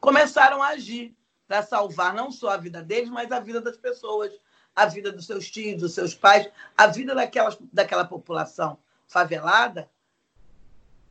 começaram 0.00 0.62
a 0.62 0.68
agir 0.68 1.16
para 1.46 1.62
salvar 1.62 2.14
não 2.14 2.30
só 2.30 2.50
a 2.50 2.56
vida 2.56 2.82
deles, 2.82 3.08
mas 3.08 3.32
a 3.32 3.40
vida 3.40 3.60
das 3.60 3.76
pessoas, 3.76 4.32
a 4.76 4.84
vida 4.84 5.10
dos 5.10 5.26
seus 5.26 5.50
tios, 5.50 5.80
dos 5.80 5.94
seus 5.94 6.14
pais, 6.14 6.48
a 6.76 6.86
vida 6.86 7.14
daquela, 7.14 7.56
daquela 7.72 8.04
população 8.04 8.78
favelada, 9.06 9.90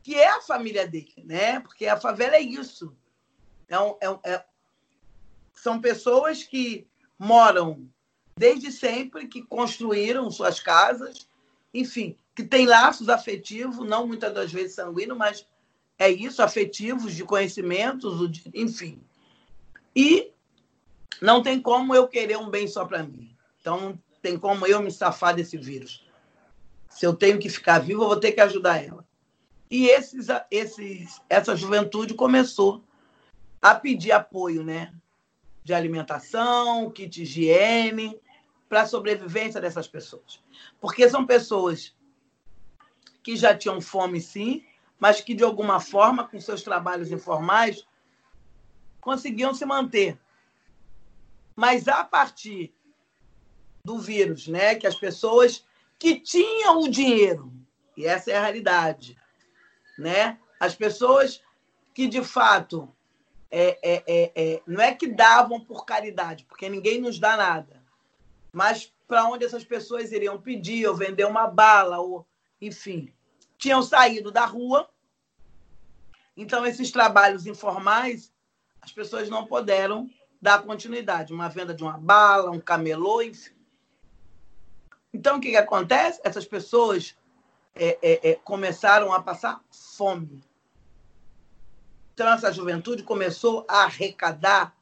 que 0.02 0.14
é 0.14 0.28
a 0.28 0.40
família 0.40 0.86
dele, 0.86 1.24
né? 1.24 1.58
Porque 1.60 1.86
a 1.86 1.96
favela 1.98 2.36
é 2.36 2.40
isso. 2.40 2.96
É 3.68 3.78
um, 3.78 3.96
é, 4.00 4.32
é, 4.32 4.44
são 5.54 5.80
pessoas 5.80 6.42
que 6.42 6.86
moram 7.18 7.88
desde 8.36 8.70
sempre, 8.70 9.26
que 9.26 9.42
construíram 9.42 10.30
suas 10.30 10.60
casas, 10.60 11.28
enfim, 11.74 12.16
que 12.34 12.44
tem 12.44 12.66
laços 12.66 13.08
afetivos, 13.08 13.86
não 13.86 14.06
muitas 14.06 14.32
das 14.32 14.52
vezes 14.52 14.74
sanguíneos, 14.74 15.18
mas 15.18 15.46
é 15.98 16.08
isso, 16.08 16.42
afetivos, 16.42 17.14
de 17.14 17.24
conhecimentos, 17.24 18.40
enfim. 18.54 19.02
E 19.94 20.30
não 21.20 21.42
tem 21.42 21.60
como 21.60 21.94
eu 21.94 22.06
querer 22.06 22.38
um 22.38 22.48
bem 22.48 22.68
só 22.68 22.84
para 22.84 23.02
mim. 23.02 23.34
Então, 23.60 23.80
não 23.80 24.02
tem 24.22 24.38
como 24.38 24.66
eu 24.66 24.80
me 24.80 24.92
safar 24.92 25.34
desse 25.34 25.58
vírus. 25.58 26.06
Se 26.88 27.04
eu 27.04 27.14
tenho 27.14 27.38
que 27.38 27.48
ficar 27.48 27.80
vivo, 27.80 28.04
eu 28.04 28.08
vou 28.08 28.20
ter 28.20 28.32
que 28.32 28.40
ajudar 28.40 28.82
ela. 28.82 29.04
E 29.70 29.88
esses, 29.88 30.28
esses, 30.50 31.20
essa 31.28 31.56
juventude 31.56 32.14
começou 32.14 32.84
a 33.60 33.74
pedir 33.74 34.12
apoio, 34.12 34.64
né? 34.64 34.92
De 35.64 35.74
alimentação, 35.74 36.90
kit 36.90 37.22
higiene, 37.22 38.20
para 38.68 38.82
a 38.82 38.86
sobrevivência 38.86 39.60
dessas 39.60 39.88
pessoas. 39.88 40.42
Porque 40.80 41.08
são 41.08 41.26
pessoas 41.26 41.94
que 43.22 43.36
já 43.36 43.56
tinham 43.56 43.80
fome, 43.80 44.20
sim, 44.20 44.64
mas 44.98 45.20
que, 45.20 45.34
de 45.34 45.44
alguma 45.44 45.80
forma, 45.80 46.26
com 46.26 46.40
seus 46.40 46.62
trabalhos 46.62 47.10
informais, 47.10 47.86
conseguiam 49.00 49.54
se 49.54 49.64
manter. 49.64 50.18
Mas 51.54 51.88
a 51.88 52.04
partir 52.04 52.74
do 53.84 53.98
vírus, 53.98 54.46
né, 54.48 54.74
que 54.74 54.86
as 54.86 54.94
pessoas 54.94 55.64
que 55.98 56.20
tinham 56.20 56.80
o 56.80 56.88
dinheiro, 56.88 57.52
e 57.96 58.06
essa 58.06 58.30
é 58.30 58.36
a 58.36 58.42
realidade, 58.42 59.16
né, 59.98 60.38
as 60.60 60.74
pessoas 60.74 61.42
que, 61.94 62.06
de 62.06 62.22
fato, 62.22 62.92
é, 63.50 63.78
é, 63.82 64.04
é, 64.06 64.32
é 64.34 64.62
não 64.66 64.80
é 64.80 64.94
que 64.94 65.06
davam 65.06 65.60
por 65.60 65.84
caridade, 65.84 66.44
porque 66.44 66.68
ninguém 66.68 67.00
nos 67.00 67.18
dá 67.18 67.36
nada, 67.36 67.82
mas 68.52 68.92
para 69.06 69.24
onde 69.24 69.44
essas 69.44 69.64
pessoas 69.64 70.12
iriam 70.12 70.40
pedir 70.40 70.86
ou 70.86 70.94
vender 70.94 71.24
uma 71.24 71.46
bala, 71.46 71.98
ou 71.98 72.26
enfim, 72.60 73.12
tinham 73.56 73.82
saído 73.82 74.30
da 74.30 74.44
rua. 74.44 74.88
Então, 76.36 76.64
esses 76.66 76.90
trabalhos 76.92 77.46
informais, 77.46 78.32
as 78.80 78.92
pessoas 78.92 79.28
não 79.28 79.46
puderam 79.46 80.08
dar 80.40 80.62
continuidade. 80.62 81.32
Uma 81.32 81.48
venda 81.48 81.74
de 81.74 81.82
uma 81.82 81.98
bala, 81.98 82.50
um 82.50 82.60
camelô, 82.60 83.22
enfim. 83.22 83.56
Então, 85.12 85.38
o 85.38 85.40
que, 85.40 85.50
que 85.50 85.56
acontece? 85.56 86.20
Essas 86.22 86.44
pessoas 86.44 87.16
é, 87.74 88.30
é, 88.30 88.34
começaram 88.36 89.12
a 89.12 89.22
passar 89.22 89.60
fome. 89.70 90.42
Então, 92.18 92.32
essa 92.32 92.52
juventude 92.52 93.04
começou 93.04 93.64
a 93.68 93.84
arrecadar 93.84 94.76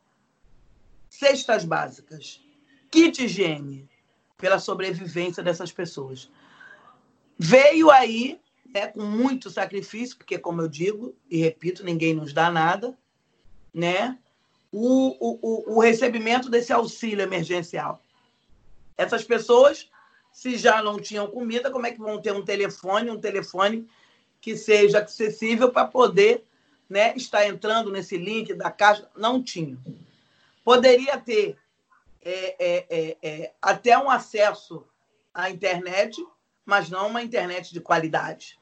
cestas 1.07 1.66
básicas, 1.66 2.42
kit 2.90 3.22
higiene, 3.22 3.87
pela 4.38 4.59
sobrevivência 4.59 5.42
dessas 5.42 5.70
pessoas. 5.70 6.31
Veio 7.38 7.90
aí, 7.90 8.40
né, 8.64 8.87
com 8.87 9.03
muito 9.03 9.51
sacrifício, 9.51 10.16
porque, 10.16 10.38
como 10.38 10.62
eu 10.62 10.66
digo 10.66 11.14
e 11.31 11.37
repito, 11.37 11.85
ninguém 11.85 12.14
nos 12.14 12.33
dá 12.33 12.51
nada, 12.51 12.96
né, 13.75 14.18
o, 14.72 15.14
o, 15.20 15.75
o 15.77 15.81
recebimento 15.81 16.49
desse 16.49 16.72
auxílio 16.72 17.22
emergencial. 17.22 18.03
Essas 18.96 19.25
pessoas, 19.25 19.90
se 20.33 20.57
já 20.57 20.83
não 20.83 20.99
tinham 20.99 21.27
comida, 21.27 21.70
como 21.70 21.87
é 21.87 21.92
que 21.92 21.99
vão 21.99 22.18
ter 22.18 22.33
um 22.33 22.42
telefone, 22.42 23.11
um 23.11 23.20
telefone 23.20 23.87
que 24.40 24.57
seja 24.57 25.01
acessível 25.01 25.70
para 25.70 25.87
poder 25.87 26.46
né, 26.88 27.14
estar 27.16 27.46
entrando 27.46 27.90
nesse 27.90 28.16
link 28.16 28.55
da 28.55 28.70
caixa? 28.70 29.09
Não 29.16 29.42
tinham. 29.42 29.79
Poderia 30.64 31.18
ter 31.18 31.59
é, 32.22 32.57
é, 32.59 32.87
é, 32.90 33.16
é, 33.22 33.53
até 33.62 33.96
um 33.96 34.11
acesso 34.11 34.85
à 35.33 35.49
internet, 35.51 36.25
mas 36.64 36.90
não 36.90 37.09
uma 37.09 37.22
internet 37.22 37.72
de 37.72 37.81
qualidade. 37.81 38.59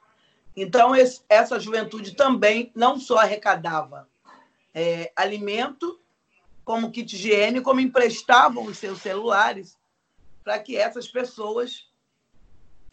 Então, 0.56 0.94
esse, 0.94 1.22
essa 1.28 1.58
juventude 1.58 2.14
também 2.14 2.70
não 2.74 3.00
só 3.00 3.18
arrecadava 3.18 4.08
é, 4.74 5.10
alimento, 5.16 5.98
como 6.64 6.90
kit 6.90 7.14
higiene, 7.14 7.60
como 7.60 7.80
emprestavam 7.80 8.64
os 8.64 8.78
seus 8.78 9.00
celulares 9.00 9.78
para 10.42 10.58
que 10.58 10.76
essas 10.76 11.08
pessoas 11.08 11.88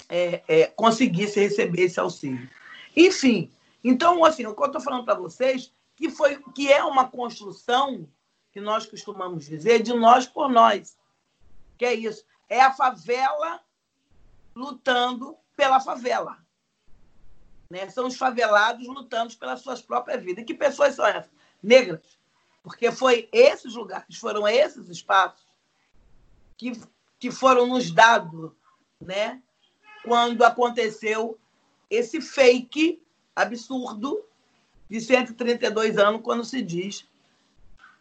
é, 0.08 0.41
é, 0.48 0.67
conseguissem 0.67 1.44
receber 1.44 1.84
esse 1.84 2.00
auxílio. 2.00 2.50
Enfim, 2.96 3.52
então, 3.84 4.24
assim, 4.24 4.46
o 4.46 4.56
que 4.56 4.62
eu 4.62 4.67
estou 4.67 4.82
falando 4.82 5.06
para 5.06 5.15
vocês 5.15 5.74
que 5.96 6.10
foi 6.10 6.41
que 6.56 6.72
é 6.72 6.84
uma 6.84 7.08
construção 7.08 8.08
que 8.52 8.60
nós 8.60 8.86
costumamos 8.86 9.46
dizer 9.46 9.82
de 9.82 9.94
nós 9.94 10.26
por 10.26 10.50
nós. 10.50 10.98
Que 11.78 11.86
é 11.86 11.94
isso. 11.94 12.26
É 12.50 12.62
a 12.62 12.74
favela 12.74 13.62
lutando 14.56 15.38
pela 15.56 15.80
favela. 15.80 16.38
Né? 17.70 17.89
São 17.89 18.08
os 18.08 18.17
favelados 18.17 18.88
lutando 18.88 19.36
pelas 19.38 19.62
suas 19.62 19.82
próprias 19.82 20.24
vidas. 20.24 20.44
E 20.44 20.46
que 20.46 20.54
pessoas 20.54 20.96
são 20.96 21.06
essas? 21.06 21.32
Negras. 21.62 22.20
Porque 22.63 22.91
foi 22.91 23.30
esses 23.32 23.74
lugares, 23.74 24.17
foram 24.17 24.48
esses 24.48 24.88
espaços 24.89 25.46
que, 26.58 26.74
que 27.20 27.32
foram 27.32 27.65
nos 27.67 27.91
dados 27.91 28.52
né? 29.00 29.41
quando 30.04 30.44
aconteceu 30.44 31.39
esse 31.89 32.22
fake 32.22 33.02
absurdo 33.36 34.26
de 34.89 35.00
132 35.00 35.98
anos, 35.98 36.22
quando 36.22 36.44
se 36.44 36.62
diz 36.62 37.08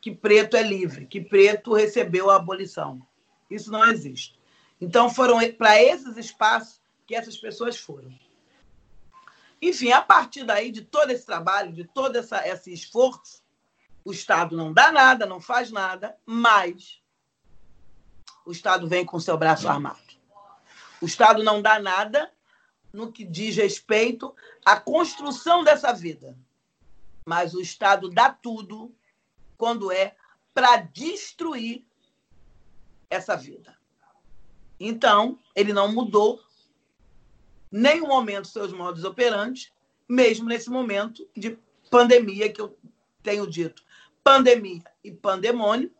que 0.00 0.14
preto 0.14 0.56
é 0.56 0.62
livre, 0.62 1.06
que 1.06 1.20
preto 1.20 1.74
recebeu 1.74 2.30
a 2.30 2.36
abolição. 2.36 3.00
Isso 3.50 3.70
não 3.70 3.84
existe. 3.84 4.38
Então, 4.80 5.10
foram 5.10 5.38
para 5.52 5.80
esses 5.80 6.16
espaços 6.16 6.80
que 7.06 7.14
essas 7.14 7.36
pessoas 7.36 7.76
foram. 7.76 8.12
Enfim, 9.60 9.92
a 9.92 10.00
partir 10.00 10.44
daí, 10.44 10.70
de 10.70 10.82
todo 10.82 11.10
esse 11.10 11.26
trabalho, 11.26 11.72
de 11.72 11.84
todo 11.84 12.16
essa, 12.16 12.46
esse 12.48 12.72
esforço, 12.72 13.42
o 14.04 14.10
Estado 14.10 14.56
não 14.56 14.72
dá 14.72 14.90
nada, 14.90 15.26
não 15.26 15.40
faz 15.40 15.70
nada, 15.70 16.16
mas 16.24 17.00
o 18.46 18.52
Estado 18.52 18.88
vem 18.88 19.04
com 19.04 19.20
seu 19.20 19.36
braço 19.36 19.68
armado. 19.68 20.00
O 21.00 21.06
Estado 21.06 21.42
não 21.42 21.60
dá 21.60 21.78
nada 21.78 22.32
no 22.92 23.12
que 23.12 23.24
diz 23.24 23.56
respeito 23.56 24.34
à 24.64 24.78
construção 24.78 25.62
dessa 25.62 25.92
vida, 25.92 26.36
mas 27.26 27.54
o 27.54 27.60
Estado 27.60 28.10
dá 28.10 28.30
tudo 28.30 28.94
quando 29.56 29.92
é 29.92 30.16
para 30.52 30.76
destruir 30.76 31.84
essa 33.08 33.36
vida. 33.36 33.76
Então, 34.78 35.38
ele 35.54 35.72
não 35.72 35.92
mudou 35.92 36.40
nenhum 37.70 38.08
momento 38.08 38.48
seus 38.48 38.72
modos 38.72 39.04
operantes, 39.04 39.72
mesmo 40.08 40.48
nesse 40.48 40.70
momento 40.70 41.28
de 41.36 41.58
pandemia 41.90 42.52
que 42.52 42.60
eu 42.60 42.76
tenho 43.22 43.46
dito, 43.46 43.84
pandemia 44.24 44.82
e 45.04 45.10
pandemônio, 45.10 45.92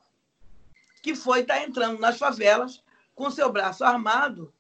que 1.02 1.14
foi 1.14 1.40
estar 1.40 1.54
tá 1.54 1.62
entrando 1.62 1.98
nas 1.98 2.18
favelas 2.18 2.82
com 3.14 3.30
seu 3.30 3.52
braço 3.52 3.84
armado 3.84 4.52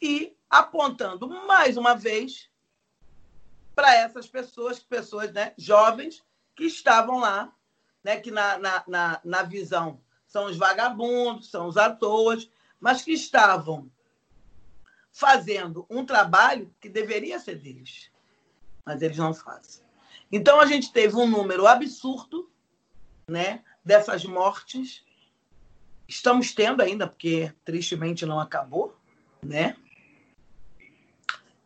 e 0.00 0.35
apontando 0.48 1.28
mais 1.46 1.76
uma 1.76 1.94
vez 1.94 2.48
para 3.74 3.94
essas 3.94 4.26
pessoas, 4.26 4.78
pessoas 4.78 5.32
né, 5.32 5.52
jovens 5.58 6.24
que 6.54 6.64
estavam 6.64 7.18
lá, 7.18 7.52
né, 8.02 8.18
que 8.18 8.30
na, 8.30 8.58
na, 8.58 8.84
na, 8.86 9.20
na 9.22 9.42
visão 9.42 10.00
são 10.26 10.46
os 10.46 10.56
vagabundos, 10.56 11.50
são 11.50 11.66
os 11.66 11.76
atores, 11.76 12.50
mas 12.80 13.02
que 13.02 13.12
estavam 13.12 13.90
fazendo 15.12 15.86
um 15.88 16.04
trabalho 16.04 16.74
que 16.80 16.88
deveria 16.88 17.38
ser 17.38 17.56
deles, 17.56 18.10
mas 18.84 19.02
eles 19.02 19.16
não 19.16 19.34
fazem. 19.34 19.84
Então 20.30 20.60
a 20.60 20.66
gente 20.66 20.92
teve 20.92 21.16
um 21.16 21.26
número 21.26 21.66
absurdo, 21.66 22.50
né, 23.28 23.62
dessas 23.84 24.24
mortes. 24.24 25.04
Estamos 26.08 26.52
tendo 26.52 26.82
ainda, 26.82 27.06
porque 27.06 27.52
tristemente 27.64 28.24
não 28.24 28.38
acabou, 28.40 28.96
né? 29.42 29.76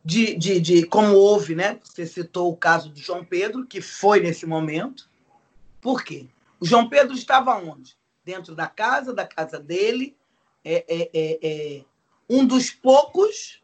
De, 0.03 0.35
de, 0.35 0.61
de 0.61 0.87
como 0.87 1.15
houve, 1.15 1.55
né? 1.55 1.79
Você 1.83 2.07
citou 2.07 2.51
o 2.51 2.57
caso 2.57 2.89
do 2.89 2.99
João 2.99 3.25
Pedro, 3.25 3.67
que 3.67 3.83
foi 3.83 4.21
nesse 4.21 4.47
momento. 4.47 5.09
Por 5.81 6.03
quê? 6.03 6.29
O 6.59 6.67
João 6.67 6.89
Pedro 6.89 7.15
estava 7.15 7.55
onde? 7.57 7.97
Dentro 8.25 8.55
da 8.55 8.67
casa, 8.67 9.13
da 9.13 9.27
casa 9.27 9.59
dele, 9.59 10.17
é, 10.65 10.85
é, 10.89 11.11
é, 11.13 11.39
é 11.43 11.85
um 12.29 12.47
dos 12.47 12.71
poucos, 12.71 13.63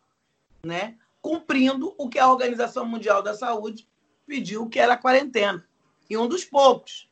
né, 0.65 0.97
cumprindo 1.23 1.95
o 1.97 2.09
que 2.09 2.19
a 2.19 2.31
Organização 2.31 2.85
Mundial 2.85 3.23
da 3.23 3.35
Saúde 3.35 3.89
pediu, 4.27 4.69
que 4.69 4.79
era 4.79 4.95
a 4.95 4.99
quarentena. 4.99 5.67
E 6.09 6.17
um 6.17 6.27
dos 6.27 6.45
poucos. 6.45 7.09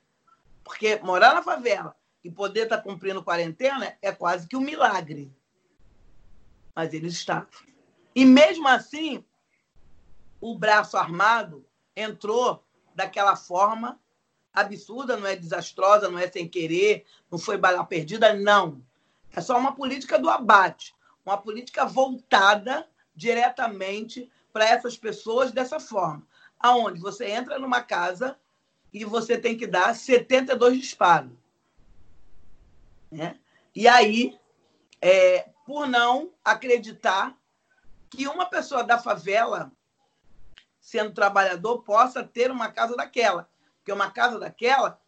Porque 0.65 0.99
morar 1.03 1.35
na 1.35 1.43
favela 1.43 1.95
e 2.25 2.31
poder 2.31 2.65
estar 2.65 2.79
tá 2.79 2.83
cumprindo 2.83 3.23
quarentena 3.23 3.97
é 4.01 4.11
quase 4.11 4.49
que 4.49 4.57
um 4.57 4.61
milagre. 4.61 5.31
Mas 6.75 6.93
eles 6.95 7.13
estavam. 7.13 7.49
E 8.15 8.25
mesmo 8.25 8.69
assim, 8.69 9.25
o 10.41 10.57
braço 10.57 10.97
armado 10.97 11.67
entrou 11.97 12.65
daquela 12.95 13.37
forma 13.37 13.99
absurda, 14.53 15.17
não 15.17 15.27
é 15.27 15.35
desastrosa, 15.35 16.09
não 16.09 16.19
é 16.19 16.31
sem 16.31 16.49
querer, 16.49 17.05
não 17.31 17.39
foi 17.39 17.57
bala 17.57 17.85
perdida, 17.85 18.33
não. 18.35 18.81
É 19.33 19.41
só 19.41 19.59
uma 19.59 19.75
política 19.75 20.17
do 20.19 20.31
abate 20.31 20.95
uma 21.25 21.39
política 21.39 21.87
voltada 21.87 22.87
diretamente 23.17 24.31
para 24.53 24.69
essas 24.69 24.97
pessoas 24.97 25.51
dessa 25.51 25.81
forma, 25.81 26.27
aonde 26.59 27.01
você 27.01 27.31
entra 27.31 27.59
numa 27.59 27.81
casa 27.81 28.39
e 28.93 29.05
você 29.05 29.39
tem 29.39 29.57
que 29.57 29.67
dar 29.67 29.95
72 29.95 30.79
disparos. 30.79 31.33
Né? 33.11 33.39
E 33.75 33.89
aí, 33.89 34.39
é, 35.01 35.49
por 35.67 35.89
não 35.89 36.31
acreditar 36.45 37.37
que 38.15 38.29
uma 38.29 38.47
pessoa 38.47 38.83
da 38.83 38.99
favela, 38.99 39.73
sendo 40.81 41.13
trabalhador, 41.13 41.83
possa 41.83 42.23
ter 42.23 42.51
uma 42.51 42.71
casa 42.71 42.97
daquela. 42.97 43.49
Porque 43.79 43.93
uma 43.93 44.11
casa 44.11 44.39
daquela 44.39 45.01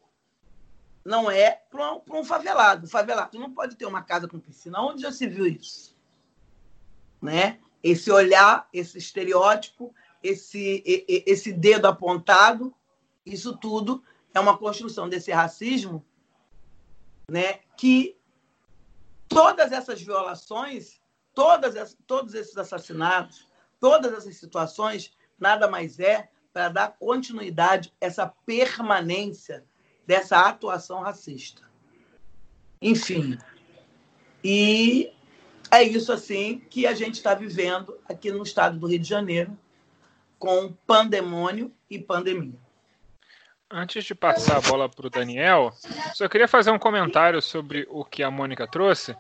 não 1.05 1.31
é 1.31 1.63
para 1.71 1.95
um, 1.95 2.03
um 2.11 2.25
favelado. 2.25 2.87
O 2.87 2.91
favelado 2.91 3.39
não 3.39 3.53
pode 3.53 3.77
ter 3.77 3.87
uma 3.87 4.03
casa 4.03 4.27
com 4.27 4.41
piscina. 4.41 4.81
Onde 4.81 5.03
já 5.03 5.13
se 5.13 5.27
viu 5.27 5.47
isso? 5.47 5.97
né? 7.21 7.59
Esse 7.83 8.11
olhar, 8.11 8.69
esse 8.73 8.99
estereótipo, 8.99 9.95
esse, 10.23 10.83
esse 11.09 11.53
dedo 11.53 11.87
apontado, 11.87 12.75
isso 13.25 13.57
tudo 13.57 14.03
é 14.35 14.41
uma 14.41 14.57
construção 14.59 15.09
desse 15.09 15.31
racismo, 15.31 16.05
né? 17.29 17.61
Que 17.77 18.17
todas 19.29 19.73
essas 19.73 20.01
violações, 20.01 21.01
todas, 21.37 21.95
todos 22.07 22.35
esses 22.35 22.57
assassinatos, 22.57 23.47
todas 23.79 24.13
essas 24.15 24.37
situações, 24.37 25.13
nada 25.39 25.69
mais 25.69 26.01
é 26.01 26.31
para 26.51 26.71
dar 26.71 26.97
continuidade, 26.99 27.93
essa 28.01 28.27
permanência 28.47 29.63
dessa 30.07 30.41
atuação 30.41 31.03
racista. 31.03 31.63
Enfim. 32.81 33.37
E 34.43 35.13
é 35.71 35.83
isso 35.83 36.11
assim 36.11 36.63
que 36.71 36.87
a 36.87 36.95
gente 36.95 37.17
está 37.17 37.35
vivendo 37.35 37.99
aqui 38.09 38.33
no 38.33 38.43
estado 38.43 38.79
do 38.79 38.87
Rio 38.87 38.99
de 38.99 39.09
Janeiro, 39.09 39.57
com 40.39 40.73
pandemônio 40.87 41.71
e 41.91 41.99
pandemia. 41.99 42.59
Antes 43.71 44.05
de 44.05 44.15
passar 44.15 44.59
a 44.59 44.61
bola 44.61 44.89
para 44.89 45.09
o 45.09 45.11
Daniel, 45.11 45.73
só 46.15 46.29
queria 46.29 46.47
fazer 46.47 46.71
um 46.71 46.79
comentário 46.79 47.43
sobre 47.43 47.85
o 47.91 48.05
que 48.05 48.23
a 48.23 48.31
Mônica 48.31 48.67
trouxe. 48.67 49.15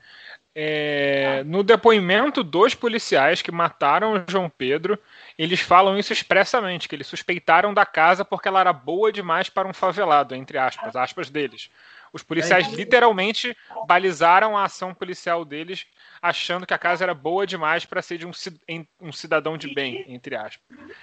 É, 0.59 1.43
no 1.45 1.63
depoimento 1.63 2.43
dos 2.43 2.75
policiais 2.75 3.43
que 3.43 3.53
mataram 3.53 4.15
o 4.15 4.25
João 4.27 4.49
Pedro, 4.49 4.99
eles 5.39 5.61
falam 5.61 5.99
isso 5.99 6.15
expressamente, 6.15 6.89
que 6.89 6.95
eles 6.95 7.07
suspeitaram 7.07 7.75
da 7.75 7.85
casa 7.85 8.25
porque 8.25 8.49
ela 8.49 8.61
era 8.61 8.73
boa 8.73 9.13
demais 9.13 9.51
para 9.51 9.69
um 9.69 9.75
favelado, 9.75 10.35
entre 10.35 10.57
aspas, 10.57 10.97
aspas 10.97 11.29
deles. 11.29 11.69
Os 12.11 12.23
policiais 12.23 12.73
literalmente 12.73 13.55
balizaram 13.87 14.57
a 14.57 14.65
ação 14.65 14.95
policial 14.95 15.45
deles 15.45 15.87
achando 16.29 16.67
que 16.67 16.75
a 16.75 16.79
casa 16.79 17.05
era 17.05 17.15
boa 17.15 17.47
demais 17.47 17.85
para 17.85 18.03
ser 18.03 18.19
de 18.19 18.27
um, 18.27 19.13
cidadão 19.13 19.57
de 19.57 19.73
bem, 19.75 20.05
entre 20.09 20.37
aspas. 20.37 20.61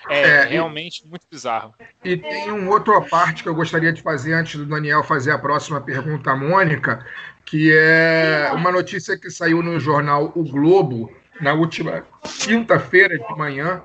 É, 0.09 0.21
é 0.21 0.43
realmente 0.45 1.03
e, 1.05 1.09
muito 1.09 1.25
bizarro. 1.29 1.73
E 2.03 2.17
tem 2.17 2.51
uma 2.51 2.71
outra 2.71 3.01
parte 3.01 3.43
que 3.43 3.49
eu 3.49 3.55
gostaria 3.55 3.91
de 3.91 4.01
fazer 4.01 4.33
antes 4.33 4.55
do 4.55 4.65
Daniel 4.65 5.03
fazer 5.03 5.31
a 5.31 5.38
próxima 5.38 5.81
pergunta 5.81 6.31
à 6.31 6.36
Mônica, 6.36 7.05
que 7.45 7.73
é 7.73 8.51
uma 8.53 8.71
notícia 8.71 9.17
que 9.17 9.29
saiu 9.29 9.62
no 9.62 9.79
jornal 9.79 10.31
O 10.36 10.43
Globo 10.43 11.12
na 11.41 11.53
última 11.53 12.05
quinta-feira 12.43 13.17
de 13.17 13.36
manhã, 13.36 13.81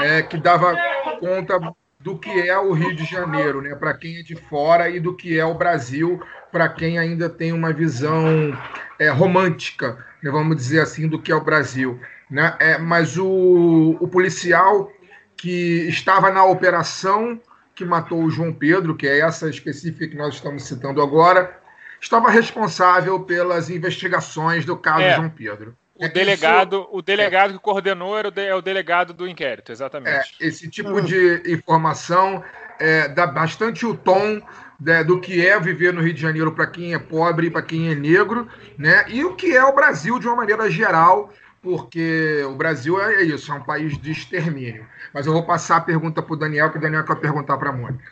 é, 0.00 0.22
que 0.22 0.36
dava 0.36 0.76
conta 1.18 1.58
do 2.00 2.18
que 2.18 2.48
é 2.48 2.58
o 2.58 2.72
Rio 2.72 2.94
de 2.94 3.04
Janeiro, 3.04 3.62
né, 3.62 3.74
para 3.74 3.94
quem 3.94 4.18
é 4.18 4.22
de 4.22 4.36
fora, 4.36 4.90
e 4.90 5.00
do 5.00 5.16
que 5.16 5.38
é 5.38 5.44
o 5.44 5.54
Brasil, 5.54 6.20
para 6.52 6.68
quem 6.68 6.98
ainda 6.98 7.30
tem 7.30 7.52
uma 7.52 7.72
visão 7.72 8.56
é, 9.04 9.10
romântica, 9.10 9.98
né, 10.22 10.30
vamos 10.30 10.56
dizer 10.56 10.80
assim, 10.80 11.08
do 11.08 11.20
que 11.20 11.32
é 11.32 11.34
o 11.34 11.44
Brasil. 11.44 12.00
Né? 12.30 12.54
É, 12.58 12.78
mas 12.78 13.16
o, 13.16 13.96
o 14.00 14.08
policial 14.08 14.90
que 15.36 15.86
estava 15.88 16.30
na 16.30 16.44
operação 16.44 17.40
que 17.74 17.84
matou 17.84 18.22
o 18.22 18.30
João 18.30 18.52
Pedro, 18.52 18.96
que 18.96 19.06
é 19.06 19.18
essa 19.20 19.50
específica 19.50 20.06
que 20.06 20.16
nós 20.16 20.34
estamos 20.34 20.64
citando 20.64 21.02
agora, 21.02 21.58
estava 22.00 22.30
responsável 22.30 23.20
pelas 23.20 23.68
investigações 23.68 24.64
do 24.64 24.76
caso 24.76 25.02
é. 25.02 25.16
João 25.16 25.30
Pedro. 25.30 25.76
O 25.96 26.08
delegado, 26.08 26.80
isso, 26.80 26.88
o 26.90 27.02
delegado 27.02 27.50
é, 27.50 27.52
que 27.52 27.58
coordenou 27.60 28.18
era 28.18 28.28
o, 28.28 28.30
de, 28.30 28.44
é 28.44 28.54
o 28.54 28.60
delegado 28.60 29.12
do 29.12 29.28
inquérito, 29.28 29.70
exatamente. 29.70 30.34
É, 30.40 30.46
esse 30.46 30.68
tipo 30.68 31.00
de 31.00 31.42
informação 31.46 32.42
é, 32.80 33.06
dá 33.08 33.26
bastante 33.26 33.86
o 33.86 33.94
tom 33.96 34.40
né, 34.80 35.04
do 35.04 35.20
que 35.20 35.46
é 35.46 35.58
viver 35.58 35.92
no 35.92 36.00
Rio 36.02 36.14
de 36.14 36.20
Janeiro 36.20 36.52
para 36.52 36.66
quem 36.66 36.94
é 36.94 36.98
pobre 36.98 37.46
e 37.46 37.50
para 37.50 37.62
quem 37.62 37.90
é 37.90 37.94
negro, 37.94 38.48
né? 38.76 39.04
E 39.08 39.24
o 39.24 39.34
que 39.34 39.56
é 39.56 39.64
o 39.64 39.74
Brasil 39.74 40.18
de 40.18 40.26
uma 40.26 40.36
maneira 40.36 40.70
geral 40.70 41.32
porque 41.64 42.42
o 42.46 42.54
Brasil 42.54 43.00
é 43.00 43.22
isso, 43.22 43.50
é 43.50 43.54
um 43.54 43.64
país 43.64 43.96
de 43.96 44.12
extermínio. 44.12 44.86
Mas 45.14 45.26
eu 45.26 45.32
vou 45.32 45.42
passar 45.46 45.78
a 45.78 45.80
pergunta 45.80 46.22
para 46.22 46.34
o 46.34 46.36
Daniel, 46.36 46.70
que 46.70 46.76
o 46.76 46.80
Daniel 46.80 47.04
quer 47.06 47.16
perguntar 47.16 47.56
para 47.56 47.70
a 47.70 47.72
Mônica. 47.72 48.04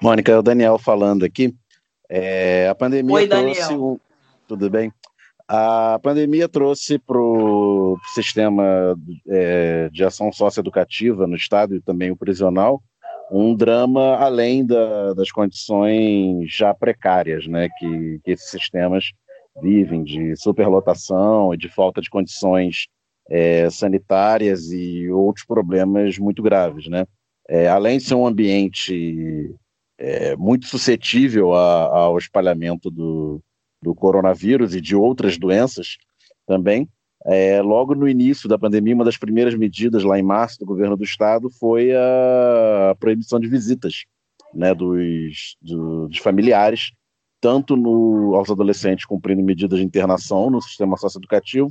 Mônica, 0.00 0.30
é 0.30 0.38
o 0.38 0.42
Daniel 0.42 0.78
falando 0.78 1.24
aqui. 1.24 1.52
É, 2.08 2.68
a 2.68 2.74
pandemia 2.74 3.14
Oi, 3.16 3.26
trouxe 3.26 3.60
Daniel. 3.60 3.84
um- 3.84 4.00
Tudo 4.46 4.70
bem? 4.70 4.92
A 5.48 5.98
pandemia 6.00 6.48
trouxe 6.48 7.00
para 7.00 7.18
o 7.18 7.98
sistema 8.14 8.96
é, 9.28 9.88
de 9.92 10.04
ação 10.04 10.32
socioeducativa 10.32 11.26
no 11.26 11.34
Estado 11.34 11.74
e 11.74 11.80
também 11.80 12.12
o 12.12 12.16
prisional 12.16 12.80
um 13.30 13.54
drama 13.54 14.16
além 14.16 14.64
da- 14.64 15.14
das 15.14 15.30
condições 15.32 16.52
já 16.54 16.72
precárias 16.74 17.46
né, 17.46 17.68
que, 17.78 18.20
que 18.24 18.30
esses 18.32 18.50
sistemas 18.50 19.10
vivem, 19.62 20.04
de 20.04 20.36
superlotação 20.36 21.52
e 21.54 21.56
de 21.56 21.68
falta 21.68 22.00
de 22.00 22.10
condições 22.10 22.86
é, 23.28 23.68
sanitárias 23.70 24.70
e 24.70 25.08
outros 25.10 25.44
problemas 25.44 26.18
muito 26.18 26.42
graves. 26.42 26.86
Né? 26.88 27.04
É, 27.48 27.68
além 27.68 27.98
de 27.98 28.04
ser 28.04 28.14
um 28.14 28.26
ambiente 28.26 29.54
é, 29.98 30.36
muito 30.36 30.66
suscetível 30.66 31.54
a- 31.54 31.86
ao 31.98 32.18
espalhamento 32.18 32.90
do, 32.90 33.40
do 33.82 33.94
coronavírus 33.94 34.74
e 34.74 34.80
de 34.80 34.94
outras 34.94 35.38
doenças 35.38 35.96
também. 36.46 36.88
É, 37.28 37.60
logo 37.60 37.94
no 37.94 38.08
início 38.08 38.48
da 38.48 38.56
pandemia, 38.58 38.94
uma 38.94 39.04
das 39.04 39.16
primeiras 39.16 39.54
medidas 39.54 40.04
lá 40.04 40.16
em 40.18 40.22
março 40.22 40.60
do 40.60 40.66
governo 40.66 40.96
do 40.96 41.02
estado 41.02 41.50
foi 41.50 41.90
a 41.92 42.94
proibição 43.00 43.40
de 43.40 43.48
visitas 43.48 44.04
né, 44.54 44.72
dos, 44.72 45.56
do- 45.60 46.08
dos 46.08 46.18
familiares, 46.18 46.92
tanto 47.40 47.76
no, 47.76 48.34
aos 48.36 48.48
adolescentes 48.48 49.04
cumprindo 49.04 49.42
medidas 49.42 49.78
de 49.78 49.84
internação 49.84 50.50
no 50.50 50.62
sistema 50.62 50.96
socioeducativo, 50.96 51.68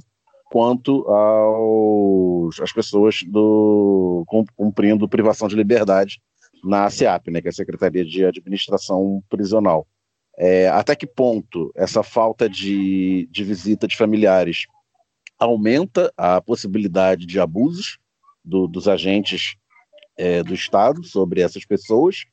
quanto 0.52 1.08
aos, 1.10 2.60
às 2.60 2.72
pessoas 2.74 3.24
do, 3.26 4.24
cum- 4.28 4.46
cumprindo 4.56 5.08
privação 5.08 5.48
de 5.48 5.56
liberdade 5.56 6.20
na 6.64 6.90
SEAP, 6.90 7.32
né, 7.32 7.42
que 7.42 7.48
é 7.48 7.52
a 7.52 7.54
Secretaria 7.54 8.04
de 8.04 8.26
Administração 8.26 9.24
Prisional. 9.30 9.88
É, 10.38 10.68
até 10.68 10.96
que 10.98 11.08
ponto 11.08 11.72
essa 11.76 12.04
falta 12.04 12.50
de, 12.50 13.26
de 13.32 13.44
visita 13.44 13.88
de 13.88 13.96
familiares 13.96 14.66
aumenta 15.40 16.12
a 16.18 16.42
possibilidade 16.42 17.26
de 17.26 17.40
abusos 17.40 17.98
do- 18.44 18.68
dos 18.68 18.88
agentes 18.88 19.56
é, 20.18 20.42
do 20.42 20.54
Estado 20.54 21.04
sobre 21.04 21.42
essas 21.42 21.66
pessoas 21.66 22.24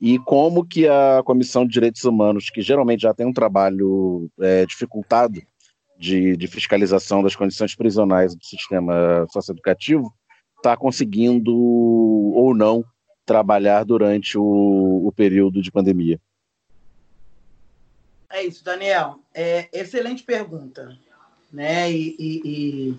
e 0.00 0.18
como 0.20 0.64
que 0.64 0.86
a 0.86 1.22
Comissão 1.24 1.66
de 1.66 1.72
Direitos 1.72 2.04
Humanos, 2.04 2.50
que 2.50 2.62
geralmente 2.62 3.00
já 3.02 3.12
tem 3.12 3.26
um 3.26 3.32
trabalho 3.32 4.30
é, 4.40 4.64
dificultado 4.64 5.42
de, 5.98 6.36
de 6.36 6.46
fiscalização 6.46 7.22
das 7.22 7.34
condições 7.34 7.74
prisionais 7.74 8.34
do 8.34 8.44
sistema 8.44 9.26
socioeducativo, 9.30 10.12
está 10.56 10.76
conseguindo 10.76 11.52
ou 11.52 12.54
não 12.54 12.84
trabalhar 13.26 13.84
durante 13.84 14.38
o, 14.38 15.06
o 15.06 15.12
período 15.12 15.60
de 15.60 15.70
pandemia. 15.72 16.20
É 18.30 18.44
isso, 18.44 18.64
Daniel. 18.64 19.18
É, 19.34 19.68
excelente 19.72 20.22
pergunta. 20.22 20.96
Né? 21.52 21.90
E, 21.92 22.16
e, 22.18 22.42
e, 22.44 22.98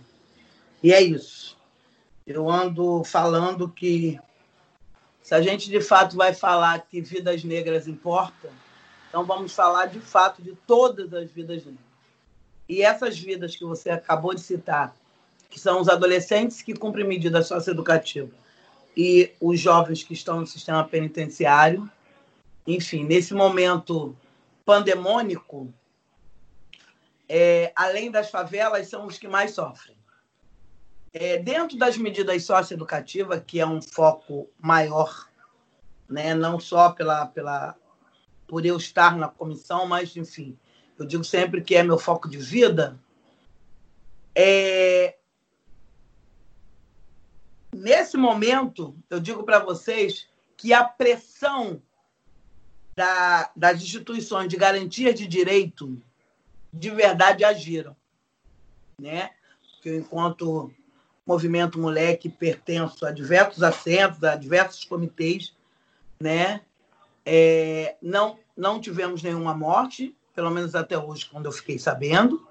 e 0.83 0.93
é 0.93 1.01
isso. 1.01 1.57
Eu 2.25 2.49
ando 2.49 3.03
falando 3.03 3.67
que 3.67 4.19
se 5.21 5.33
a 5.33 5.41
gente 5.41 5.69
de 5.69 5.81
fato 5.81 6.15
vai 6.15 6.33
falar 6.33 6.85
que 6.87 7.01
vidas 7.01 7.43
negras 7.43 7.87
importam, 7.87 8.51
então 9.09 9.25
vamos 9.25 9.53
falar 9.53 9.87
de 9.87 9.99
fato 9.99 10.41
de 10.41 10.53
todas 10.67 11.13
as 11.13 11.31
vidas 11.31 11.65
negras. 11.65 11.93
E 12.67 12.81
essas 12.81 13.17
vidas 13.17 13.55
que 13.55 13.65
você 13.65 13.89
acabou 13.89 14.33
de 14.33 14.41
citar, 14.41 14.95
que 15.49 15.59
são 15.59 15.79
os 15.79 15.89
adolescentes 15.89 16.61
que 16.61 16.73
cumprem 16.73 17.05
medida 17.05 17.43
socioeducativa 17.43 18.31
e 18.95 19.31
os 19.39 19.59
jovens 19.59 20.03
que 20.03 20.13
estão 20.13 20.39
no 20.39 20.47
sistema 20.47 20.83
penitenciário, 20.83 21.89
enfim, 22.65 23.03
nesse 23.03 23.33
momento 23.33 24.15
pandemônico, 24.65 25.71
é, 27.27 27.71
além 27.75 28.11
das 28.11 28.29
favelas, 28.29 28.87
são 28.87 29.05
os 29.05 29.17
que 29.17 29.27
mais 29.27 29.51
sofrem. 29.51 29.97
É, 31.13 31.37
dentro 31.37 31.77
das 31.77 31.97
medidas 31.97 32.43
socioeducativas, 32.43 33.43
que 33.45 33.59
é 33.59 33.65
um 33.65 33.81
foco 33.81 34.49
maior, 34.59 35.29
né, 36.09 36.33
não 36.33 36.59
só 36.59 36.91
pela, 36.91 37.27
pela, 37.27 37.75
por 38.47 38.65
eu 38.65 38.77
estar 38.77 39.15
na 39.15 39.27
comissão, 39.27 39.85
mas, 39.85 40.15
enfim, 40.15 40.57
eu 40.97 41.05
digo 41.05 41.23
sempre 41.23 41.61
que 41.61 41.75
é 41.75 41.83
meu 41.83 41.97
foco 41.97 42.27
de 42.27 42.37
vida, 42.37 42.99
é, 44.35 45.15
nesse 47.73 48.17
momento, 48.17 48.95
eu 49.09 49.19
digo 49.19 49.43
para 49.43 49.59
vocês 49.59 50.27
que 50.57 50.73
a 50.73 50.83
pressão 50.83 51.81
da, 52.95 53.51
das 53.55 53.81
instituições 53.81 54.47
de 54.47 54.55
garantia 54.55 55.13
de 55.13 55.27
direito 55.27 56.01
de 56.73 56.89
verdade 56.89 57.43
agiram. 57.43 57.95
Né? 58.99 59.29
Que 59.81 59.89
eu, 59.89 59.99
enquanto 59.99 60.73
movimento 61.25 61.79
moleque, 61.79 62.27
pertenço 62.27 63.05
a 63.05 63.11
diversos 63.11 63.63
assentos, 63.63 64.23
a 64.23 64.35
diversos 64.35 64.83
comitês, 64.83 65.55
né? 66.19 66.61
É, 67.25 67.95
não, 68.01 68.37
não 68.55 68.81
tivemos 68.81 69.23
nenhuma 69.23 69.53
morte, 69.53 70.15
pelo 70.35 70.51
menos 70.51 70.75
até 70.75 70.97
hoje, 70.97 71.25
quando 71.25 71.45
eu 71.45 71.51
fiquei 71.51 71.79
sabendo, 71.79 72.45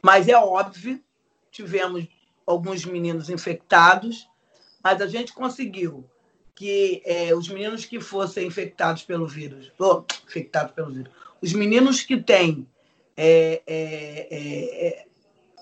mas 0.00 0.28
é 0.28 0.36
óbvio, 0.36 1.02
tivemos 1.50 2.06
alguns 2.46 2.84
meninos 2.84 3.28
infectados, 3.28 4.28
mas 4.82 5.00
a 5.00 5.06
gente 5.08 5.32
conseguiu 5.32 6.04
que 6.54 7.02
é, 7.04 7.34
os 7.34 7.48
meninos 7.48 7.84
que 7.84 8.00
fossem 8.00 8.46
infectados 8.46 9.02
pelo 9.02 9.26
vírus, 9.26 9.72
ou, 9.78 10.06
infectados 10.26 10.72
pelo 10.72 10.92
vírus, 10.92 11.12
os 11.42 11.52
meninos 11.52 12.02
que 12.02 12.16
têm, 12.16 12.66
é, 13.16 13.62
é, 13.66 15.06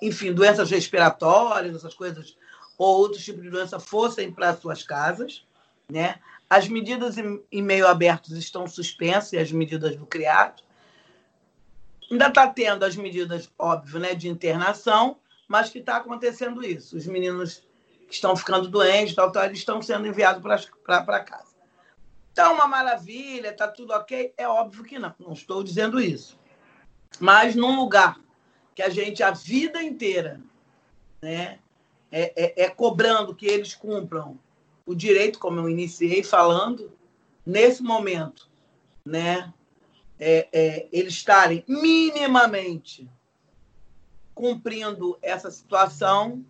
enfim, 0.03 0.33
doenças 0.33 0.71
respiratórias, 0.71 1.77
essas 1.77 1.95
coisas, 1.95 2.37
ou 2.77 2.99
outros 2.99 3.25
tipos 3.25 3.43
de 3.43 3.51
doença, 3.51 3.79
fossem 3.79 4.33
para 4.33 4.57
suas 4.57 4.83
casas, 4.83 5.47
né? 5.89 6.19
As 6.49 6.69
medidas 6.69 7.17
em, 7.17 7.43
em 7.51 7.63
meio 7.63 7.87
abertos 7.87 8.33
estão 8.33 8.67
suspensas, 8.67 9.41
as 9.41 9.53
medidas 9.53 9.97
do 9.97 10.07
criado. 10.07 10.63
Ainda 12.11 12.29
está 12.29 12.47
tendo 12.47 12.85
as 12.85 12.97
medidas, 12.97 13.51
óbvio, 13.59 13.99
né, 13.99 14.15
de 14.15 14.29
internação, 14.29 15.17
mas 15.49 15.71
que 15.71 15.79
está 15.79 15.97
acontecendo 15.97 16.65
isso. 16.65 16.97
Os 16.97 17.07
meninos 17.07 17.67
que 18.07 18.15
estão 18.15 18.37
ficando 18.37 18.69
doentes, 18.69 19.15
tal, 19.15 19.33
tal, 19.33 19.45
eles 19.45 19.59
estão 19.59 19.81
sendo 19.81 20.07
enviados 20.07 20.43
para 20.85 21.21
casa. 21.21 21.55
Então, 22.31 22.55
uma 22.55 22.67
maravilha, 22.67 23.49
está 23.49 23.67
tudo 23.67 23.93
ok? 23.93 24.35
É 24.37 24.47
óbvio 24.47 24.85
que 24.85 24.99
não, 24.99 25.15
não 25.19 25.33
estou 25.33 25.63
dizendo 25.63 26.01
isso. 26.01 26.39
Mas 27.21 27.55
num 27.55 27.77
lugar 27.77 28.21
que 28.75 28.83
a 28.83 28.89
gente 28.89 29.23
a 29.23 29.31
vida 29.31 29.83
inteira 29.83 30.41
né, 31.23 31.59
é, 32.11 32.33
é, 32.37 32.65
é 32.65 32.69
cobrando 32.69 33.35
que 33.35 33.47
eles 33.47 33.75
cumpram 33.75 34.39
o 34.87 34.95
direito, 34.95 35.39
como 35.39 35.59
eu 35.61 35.69
iniciei 35.69 36.23
falando, 36.23 36.93
nesse 37.47 37.83
momento, 37.83 38.49
né, 39.05 39.53
é, 40.19 40.49
é, 40.53 40.89
eles 40.93 41.15
estarem 41.15 41.65
minimamente 41.67 43.09
cumprindo 44.35 45.17
essa 45.23 45.51
situação, 45.51 46.45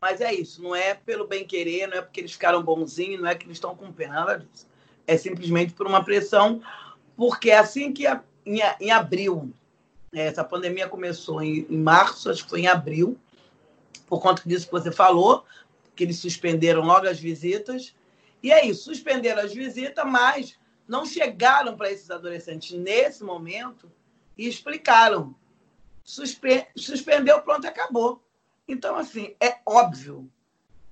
mas 0.00 0.20
é 0.20 0.32
isso, 0.32 0.62
não 0.62 0.74
é 0.74 0.94
pelo 0.94 1.26
bem 1.26 1.46
querer, 1.46 1.86
não 1.86 1.98
é 1.98 2.02
porque 2.02 2.20
eles 2.20 2.32
ficaram 2.32 2.62
bonzinhos, 2.62 3.20
não 3.20 3.28
é 3.28 3.34
que 3.34 3.46
eles 3.46 3.56
estão 3.56 3.74
cumprindo 3.74 4.12
nada 4.12 4.38
disso. 4.38 4.66
É 5.06 5.16
simplesmente 5.16 5.72
por 5.72 5.86
uma 5.86 6.04
pressão, 6.04 6.60
porque 7.16 7.50
assim 7.50 7.92
que 7.92 8.06
a, 8.06 8.22
em, 8.44 8.60
em, 8.80 8.90
abril, 8.90 9.52
essa 10.12 10.42
pandemia 10.42 10.88
começou 10.88 11.42
em, 11.42 11.66
em, 11.68 11.76
março, 11.76 12.30
acho 12.30 12.44
que 12.44 12.50
foi 12.50 12.60
em 12.60 12.66
abril, 12.66 13.18
por 14.06 14.20
conta 14.20 14.42
disso 14.46 14.66
que 14.66 14.72
você 14.72 14.90
falou, 14.90 15.44
que 15.94 16.04
eles 16.04 16.18
suspenderam 16.18 16.82
logo 16.82 17.06
as 17.06 17.18
visitas. 17.18 17.94
E 18.42 18.52
é 18.52 18.64
isso, 18.64 18.84
suspenderam 18.84 19.42
as 19.42 19.52
visitas, 19.52 20.04
mas 20.06 20.58
não 20.86 21.04
chegaram 21.04 21.76
para 21.76 21.90
esses 21.90 22.10
adolescentes 22.10 22.72
nesse 22.78 23.22
momento 23.22 23.90
e 24.36 24.48
explicaram. 24.48 25.34
Suspe 26.02 26.66
suspendeu, 26.74 27.42
pronto, 27.42 27.66
acabou. 27.66 28.22
Então, 28.66 28.96
assim, 28.96 29.34
é 29.40 29.58
óbvio 29.66 30.30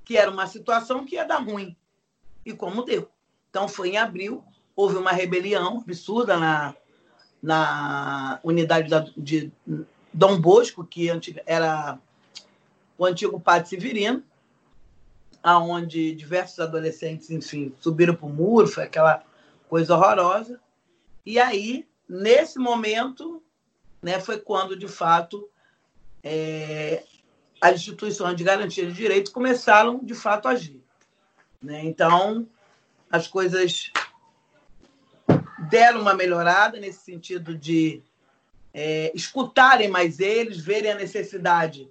que 0.05 0.17
era 0.17 0.31
uma 0.31 0.47
situação 0.47 1.07
que 1.07 1.14
ia 1.14 1.25
dar 1.25 1.39
ruim. 1.39 1.75
E 2.45 2.53
como 2.53 2.83
deu. 2.83 3.11
Então, 3.49 3.67
foi 3.67 3.91
em 3.91 3.97
abril, 3.97 4.45
houve 4.75 4.97
uma 4.97 5.12
rebelião 5.12 5.79
absurda 5.79 6.37
na, 6.37 6.77
na 7.47 8.40
unidade 8.42 8.90
da, 8.90 9.07
de 9.16 9.53
Dom 10.12 10.40
Bosco, 10.40 10.84
que 10.84 11.09
era 11.47 11.97
o 12.99 13.07
antigo 13.07 13.38
Padre 13.38 13.68
Severino, 13.68 14.20
aonde 15.40 16.12
diversos 16.16 16.59
adolescentes, 16.59 17.30
enfim, 17.30 17.72
subiram 17.78 18.16
para 18.16 18.26
o 18.26 18.28
muro, 18.28 18.66
foi 18.66 18.82
aquela 18.82 19.22
coisa 19.68 19.94
horrorosa. 19.94 20.61
E 21.24 21.38
aí, 21.38 21.86
nesse 22.09 22.59
momento, 22.59 23.40
né, 24.03 24.18
foi 24.18 24.40
quando, 24.40 24.76
de 24.76 24.88
fato, 24.88 25.49
é, 26.24 27.05
as 27.61 27.76
instituições 27.76 28.34
de 28.34 28.42
garantia 28.42 28.84
de 28.88 28.92
direitos 28.92 29.30
começaram, 29.30 30.01
de 30.03 30.14
fato, 30.14 30.49
a 30.49 30.51
agir. 30.51 30.82
Né? 31.62 31.84
Então, 31.84 32.44
as 33.09 33.28
coisas 33.28 33.92
deram 35.69 36.01
uma 36.01 36.14
melhorada 36.14 36.79
nesse 36.79 37.05
sentido 37.05 37.57
de 37.57 38.03
é, 38.73 39.11
escutarem 39.14 39.89
mais 39.89 40.21
eles, 40.21 40.59
verem 40.59 40.93
a 40.93 40.95
necessidade 40.95 41.89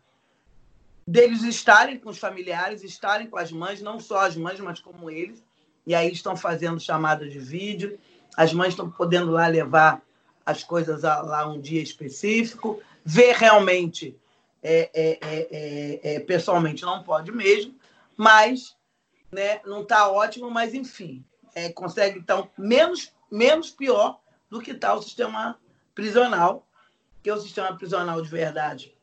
deles 1.07 1.43
estarem 1.43 1.99
com 1.99 2.09
os 2.09 2.17
familiares, 2.17 2.83
estarem 2.83 3.27
com 3.27 3.37
as 3.37 3.51
mães, 3.51 3.81
não 3.81 3.99
só 3.99 4.21
as 4.21 4.35
mães, 4.35 4.59
mas 4.59 4.79
como 4.79 5.09
eles. 5.09 5.43
E 5.85 5.93
aí 5.93 6.11
estão 6.11 6.35
fazendo 6.35 6.79
chamada 6.79 7.29
de 7.29 7.37
vídeo, 7.37 7.99
as 8.35 8.51
mães 8.51 8.69
estão 8.69 8.89
podendo 8.89 9.31
lá 9.31 9.47
levar 9.47 10.01
as 10.45 10.63
coisas 10.63 11.03
lá 11.03 11.47
um 11.47 11.59
dia 11.59 11.81
específico, 11.81 12.81
ver 13.03 13.35
realmente 13.35 14.17
é, 14.63 14.89
é, 14.93 15.19
é, 15.21 16.15
é 16.15 16.19
pessoalmente 16.19 16.83
não 16.83 17.03
pode 17.03 17.31
mesmo, 17.31 17.75
mas 18.17 18.75
né, 19.31 19.59
não 19.65 19.81
está 19.81 20.09
ótimo, 20.09 20.49
mas 20.49 20.73
enfim, 20.73 21.23
é, 21.53 21.71
consegue 21.71 22.17
então 22.19 22.49
menos, 22.57 23.11
menos 23.35 23.69
pior 23.69 24.19
do 24.49 24.61
que 24.61 24.71
está 24.71 24.93
o 24.93 25.01
sistema 25.01 25.59
prisional, 25.93 26.65
que 27.21 27.31
o 27.31 27.39
sistema 27.39 27.75
prisional 27.75 28.21
de 28.21 28.29
verdade 28.29 28.95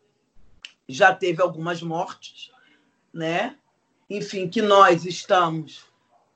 já 0.88 1.14
teve 1.14 1.42
algumas 1.42 1.82
mortes, 1.82 2.50
né? 3.12 3.56
Enfim, 4.08 4.48
que 4.48 4.62
nós 4.62 5.04
estamos 5.04 5.84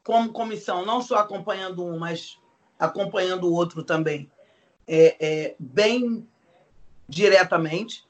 como 0.04 0.32
comissão 0.32 0.84
não 0.84 1.00
só 1.00 1.16
acompanhando 1.16 1.84
um, 1.84 1.98
mas 1.98 2.38
acompanhando 2.78 3.44
o 3.44 3.52
outro 3.52 3.82
também, 3.82 4.30
é, 4.86 5.16
é 5.18 5.56
bem 5.58 6.28
diretamente. 7.08 8.06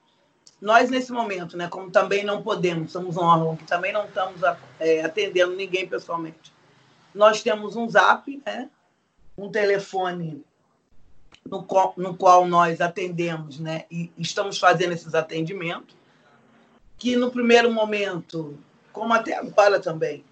Nós, 0.61 0.91
nesse 0.91 1.13
momento, 1.13 1.57
né, 1.57 1.69
como 1.69 1.91
também 1.91 2.25
não 2.25 2.43
podemos, 2.43 2.93
somos 2.93 3.17
um 3.17 3.23
órgão 3.23 3.57
que 3.57 3.65
também 3.65 3.93
não 3.93 4.05
estamos 4.07 4.41
é, 4.81 5.03
atendendo 5.03 5.55
ninguém 5.55 5.87
pessoalmente, 5.87 6.53
nós 7.15 7.43
temos 7.43 7.77
um 7.77 7.89
zap, 7.89 8.43
né, 8.45 8.71
um 9.37 9.51
telefone 9.51 10.45
no 11.45 11.63
qual, 11.63 11.95
no 11.97 12.17
qual 12.17 12.47
nós 12.47 12.81
atendemos 12.81 13.61
né, 13.61 13.85
e 13.91 14.11
estamos 14.19 14.59
fazendo 14.59 14.93
esses 14.93 15.15
atendimentos, 15.15 15.97
que 16.99 17.17
no 17.17 17.31
primeiro 17.31 17.73
momento, 17.73 18.59
como 18.93 19.13
até 19.13 19.37
agora 19.37 19.79
também, 19.81 20.25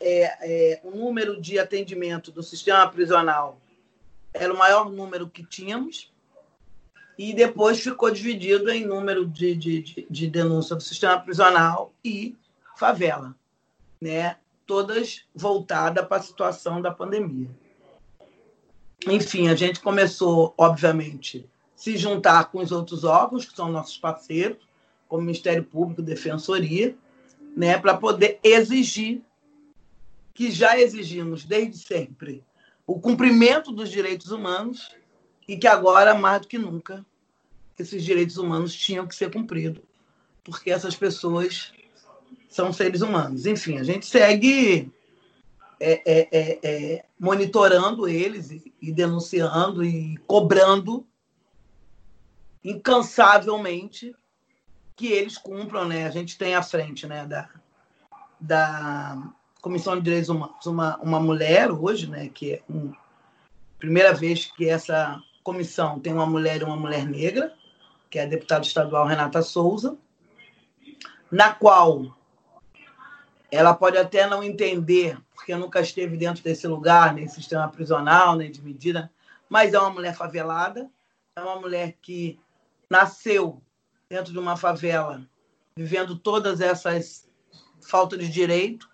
é, 0.00 0.72
é, 0.72 0.80
o 0.82 0.90
número 0.90 1.40
de 1.40 1.58
atendimento 1.58 2.30
do 2.30 2.42
sistema 2.42 2.88
prisional 2.88 3.58
era 4.32 4.52
o 4.52 4.56
maior 4.56 4.90
número 4.90 5.28
que 5.28 5.44
tínhamos, 5.44 6.12
e 7.16 7.34
depois 7.34 7.80
ficou 7.80 8.10
dividido 8.12 8.70
em 8.70 8.86
número 8.86 9.26
de, 9.26 9.54
de, 9.56 10.06
de, 10.08 10.26
denúncia 10.28 10.76
do 10.76 10.82
sistema 10.82 11.18
prisional 11.18 11.92
e 12.04 12.36
favela, 12.76 13.34
né? 14.00 14.36
todas 14.64 15.24
voltadas 15.34 16.06
para 16.06 16.18
a 16.18 16.22
situação 16.22 16.80
da 16.80 16.92
pandemia. 16.92 17.50
Enfim, 19.12 19.48
a 19.48 19.54
gente 19.54 19.80
começou, 19.80 20.54
obviamente, 20.56 21.48
se 21.74 21.96
juntar 21.96 22.50
com 22.50 22.58
os 22.58 22.72
outros 22.72 23.04
órgãos, 23.04 23.44
que 23.44 23.54
são 23.54 23.70
nossos 23.70 23.96
parceiros, 23.96 24.58
como 25.06 25.22
Ministério 25.22 25.64
Público, 25.64 26.02
Defensoria, 26.02 26.96
né, 27.56 27.78
para 27.78 27.96
poder 27.96 28.38
exigir, 28.42 29.22
que 30.34 30.50
já 30.50 30.78
exigimos 30.78 31.44
desde 31.44 31.78
sempre, 31.78 32.44
o 32.86 33.00
cumprimento 33.00 33.72
dos 33.72 33.90
direitos 33.90 34.30
humanos 34.30 34.90
e 35.46 35.56
que 35.56 35.66
agora, 35.66 36.14
mais 36.14 36.42
do 36.42 36.48
que 36.48 36.58
nunca, 36.58 37.04
esses 37.78 38.04
direitos 38.04 38.36
humanos 38.36 38.74
tinham 38.74 39.06
que 39.06 39.14
ser 39.14 39.32
cumpridos, 39.32 39.82
porque 40.44 40.70
essas 40.70 40.94
pessoas 40.94 41.72
são 42.48 42.72
seres 42.72 43.02
humanos. 43.02 43.46
Enfim, 43.46 43.78
a 43.78 43.84
gente 43.84 44.06
segue 44.06 44.90
é, 45.80 46.02
é, 46.04 46.28
é, 46.30 46.58
é 46.62 47.04
monitorando 47.18 48.08
eles 48.08 48.50
e, 48.50 48.72
e 48.80 48.92
denunciando 48.92 49.84
e 49.84 50.16
cobrando 50.26 51.06
incansavelmente 52.64 54.14
que 54.96 55.06
eles 55.06 55.38
cumpram, 55.38 55.86
né? 55.86 56.06
A 56.06 56.10
gente 56.10 56.36
tem 56.36 56.54
à 56.54 56.62
frente, 56.62 57.06
né, 57.06 57.24
da, 57.24 57.48
da 58.40 59.32
Comissão 59.60 59.96
de 59.96 60.02
Direitos 60.02 60.28
Humanos 60.28 60.66
uma, 60.66 60.96
uma 60.98 61.20
mulher 61.20 61.70
hoje, 61.70 62.08
né, 62.08 62.28
que 62.28 62.54
é 62.54 62.62
a 62.68 63.78
primeira 63.78 64.12
vez 64.12 64.46
que 64.46 64.68
essa 64.68 65.22
comissão 65.42 66.00
tem 66.00 66.12
uma 66.12 66.26
mulher 66.26 66.60
e 66.60 66.64
uma 66.64 66.76
mulher 66.76 67.06
negra, 67.06 67.54
que 68.10 68.18
é 68.18 68.24
a 68.24 68.26
deputada 68.26 68.66
estadual 68.66 69.06
Renata 69.06 69.40
Souza, 69.40 69.96
na 71.30 71.52
qual 71.52 72.17
ela 73.50 73.74
pode 73.74 73.96
até 73.96 74.26
não 74.26 74.42
entender, 74.42 75.18
porque 75.34 75.54
nunca 75.54 75.80
esteve 75.80 76.16
dentro 76.16 76.42
desse 76.42 76.66
lugar, 76.66 77.14
nem 77.14 77.26
sistema 77.28 77.68
prisional, 77.68 78.36
nem 78.36 78.50
de 78.50 78.62
medida, 78.62 79.10
mas 79.48 79.72
é 79.72 79.78
uma 79.78 79.90
mulher 79.90 80.14
favelada, 80.14 80.90
é 81.34 81.40
uma 81.40 81.58
mulher 81.58 81.96
que 82.02 82.38
nasceu 82.90 83.62
dentro 84.08 84.32
de 84.32 84.38
uma 84.38 84.56
favela, 84.56 85.22
vivendo 85.76 86.18
todas 86.18 86.60
essas 86.60 87.28
faltas 87.80 88.18
de 88.18 88.28
direito, 88.28 88.88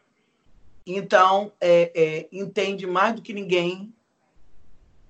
então 0.86 1.50
é, 1.60 1.90
é, 1.94 2.28
entende 2.30 2.86
mais 2.86 3.14
do 3.14 3.22
que 3.22 3.32
ninguém 3.32 3.92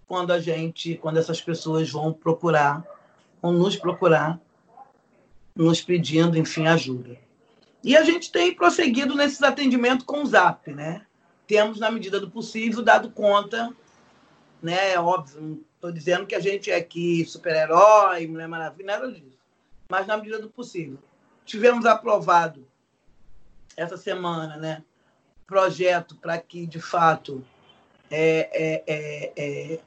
quando 0.06 0.32
a 0.32 0.40
gente, 0.40 0.96
quando 0.96 1.18
essas 1.18 1.40
pessoas 1.40 1.90
vão 1.90 2.12
procurar, 2.12 2.84
vão 3.42 3.52
nos 3.52 3.76
procurar, 3.76 4.38
nos 5.56 5.80
pedindo, 5.80 6.38
enfim, 6.38 6.66
ajuda. 6.66 7.18
E 7.84 7.94
a 7.98 8.02
gente 8.02 8.32
tem 8.32 8.54
prosseguido 8.54 9.14
nesses 9.14 9.42
atendimentos 9.42 10.06
com 10.06 10.22
o 10.22 10.26
Zap, 10.26 10.72
né? 10.72 11.04
Temos, 11.46 11.78
na 11.78 11.90
medida 11.90 12.18
do 12.18 12.30
possível, 12.30 12.82
dado 12.82 13.10
conta, 13.10 13.76
né? 14.62 14.92
É 14.92 14.98
óbvio, 14.98 15.42
não 15.42 15.60
estou 15.74 15.92
dizendo 15.92 16.26
que 16.26 16.34
a 16.34 16.40
gente 16.40 16.70
é 16.70 16.76
aqui 16.76 17.22
super-herói, 17.26 18.26
Mulher 18.26 18.48
Maravilha, 18.48 18.86
nada 18.86 19.12
disso. 19.12 19.38
Mas 19.86 20.06
na 20.06 20.16
medida 20.16 20.38
do 20.38 20.48
possível. 20.48 20.98
Tivemos 21.44 21.84
aprovado 21.84 22.66
essa 23.76 23.98
semana, 23.98 24.56
né? 24.56 24.82
Projeto 25.46 26.16
para 26.16 26.38
que, 26.38 26.66
de 26.66 26.80
fato, 26.80 27.44
é, 28.10 28.48
é, 28.50 28.84
é, 28.86 29.32
é 29.36 29.80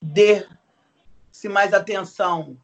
dê-se 0.00 1.48
mais 1.48 1.74
atenção 1.74 2.56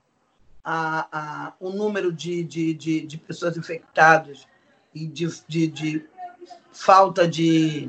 a, 0.68 1.06
a, 1.12 1.52
o 1.60 1.70
número 1.70 2.12
de, 2.12 2.42
de, 2.42 2.74
de, 2.74 3.06
de 3.06 3.16
pessoas 3.16 3.56
infectadas 3.56 4.48
e 4.92 5.06
de, 5.06 5.28
de, 5.46 5.68
de 5.68 6.06
falta 6.72 7.28
de, 7.28 7.88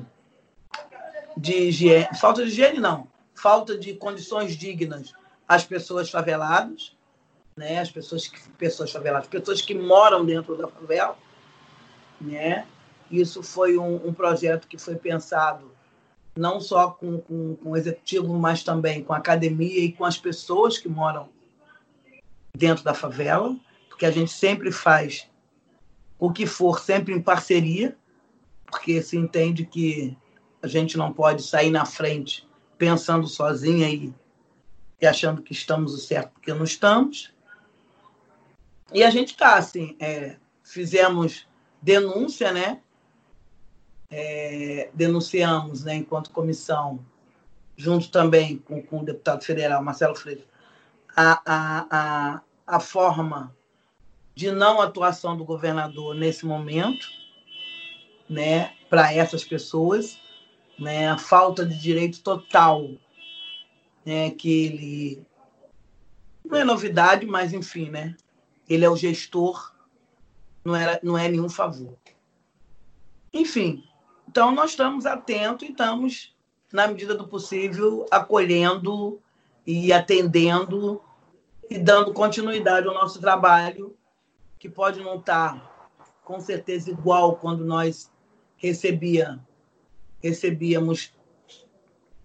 de 1.35 1.53
higiene, 1.53 2.07
falta 2.19 2.43
de 2.43 2.49
higiene 2.49 2.79
não, 2.79 3.07
falta 3.33 3.75
de 3.75 3.95
condições 3.95 4.55
dignas 4.55 5.11
às 5.47 5.65
pessoas 5.65 6.11
faveladas, 6.11 6.95
né? 7.55 7.79
As 7.79 7.89
pessoas 7.89 8.27
que 8.27 8.47
pessoas 8.51 8.91
faveladas, 8.91 9.27
pessoas 9.27 9.59
que 9.59 9.73
moram 9.73 10.23
dentro 10.23 10.55
da 10.55 10.67
favela, 10.67 11.17
né? 12.21 12.67
Isso 13.09 13.41
foi 13.41 13.75
um, 13.75 14.07
um 14.07 14.13
projeto 14.13 14.67
que 14.67 14.77
foi 14.77 14.95
pensado 14.95 15.71
não 16.35 16.61
só 16.61 16.91
com, 16.91 17.19
com, 17.21 17.55
com, 17.55 17.71
o 17.71 17.77
executivo, 17.77 18.31
mas 18.37 18.63
também 18.63 19.03
com 19.03 19.13
a 19.13 19.17
academia 19.17 19.79
e 19.79 19.91
com 19.91 20.05
as 20.05 20.19
pessoas 20.19 20.77
que 20.77 20.87
moram 20.87 21.35
dentro 22.55 22.83
da 22.83 22.93
favela, 22.93 23.55
porque 23.89 24.05
a 24.05 24.11
gente 24.11 24.31
sempre 24.31 24.71
faz 24.71 25.29
o 26.19 26.31
que 26.31 26.45
for, 26.45 26.79
sempre 26.79 27.13
em 27.13 27.21
parceria, 27.21 27.95
porque 28.65 29.01
se 29.01 29.17
entende 29.17 29.65
que 29.65 30.17
a 30.61 30.67
gente 30.67 30.97
não 30.97 31.13
pode 31.13 31.43
sair 31.43 31.69
na 31.69 31.85
frente 31.85 32.47
pensando 32.77 33.27
sozinha 33.27 33.89
e, 33.89 34.13
e 34.99 35.05
achando 35.05 35.41
que 35.41 35.53
estamos 35.53 35.93
o 35.93 35.97
certo, 35.97 36.31
porque 36.33 36.53
não 36.53 36.63
estamos. 36.63 37.33
E 38.93 39.03
a 39.03 39.09
gente 39.09 39.29
está, 39.29 39.55
assim, 39.55 39.95
é, 39.99 40.37
fizemos 40.63 41.47
denúncia, 41.81 42.51
né? 42.51 42.81
é, 44.09 44.89
denunciamos, 44.93 45.83
né, 45.83 45.95
enquanto 45.95 46.31
comissão, 46.31 46.99
junto 47.75 48.09
também 48.09 48.57
com, 48.57 48.81
com 48.81 48.99
o 48.99 49.05
deputado 49.05 49.43
federal 49.43 49.83
Marcelo 49.83 50.15
Freire, 50.15 50.45
a, 51.17 51.41
a, 51.43 51.87
a, 51.89 52.41
a 52.67 52.79
forma 52.79 53.57
de 54.35 54.51
não 54.51 54.79
atuação 54.79 55.35
do 55.35 55.43
governador 55.43 56.13
nesse 56.13 56.45
momento, 56.45 57.07
né, 58.29 58.75
para 58.87 59.11
essas 59.11 59.43
pessoas, 59.43 60.19
né, 60.77 61.09
a 61.09 61.17
falta 61.17 61.65
de 61.65 61.75
direito 61.75 62.21
total, 62.21 62.87
né, 64.05 64.29
que 64.29 64.65
ele 64.65 65.25
não 66.45 66.59
é 66.59 66.63
novidade, 66.63 67.25
mas 67.25 67.51
enfim, 67.51 67.89
né, 67.89 68.15
ele 68.69 68.85
é 68.85 68.89
o 68.89 68.95
gestor, 68.95 69.73
não 70.63 70.75
era, 70.75 70.99
não 71.01 71.17
é 71.17 71.27
nenhum 71.27 71.49
favor. 71.49 71.97
Enfim, 73.33 73.83
então, 74.29 74.51
nós 74.51 74.71
estamos 74.71 75.07
atentos 75.07 75.67
e 75.67 75.71
estamos, 75.71 76.35
na 76.71 76.87
medida 76.87 77.15
do 77.15 77.27
possível, 77.27 78.05
acolhendo 78.11 79.19
e 79.65 79.91
atendendo 79.91 81.01
e 81.69 81.77
dando 81.77 82.13
continuidade 82.13 82.87
ao 82.87 82.93
nosso 82.93 83.19
trabalho 83.19 83.95
que 84.57 84.69
pode 84.69 84.99
não 85.01 85.19
estar 85.19 85.95
com 86.23 86.39
certeza 86.39 86.89
igual 86.89 87.37
quando 87.37 87.63
nós 87.63 88.11
recebia, 88.57 89.39
recebíamos 90.21 91.13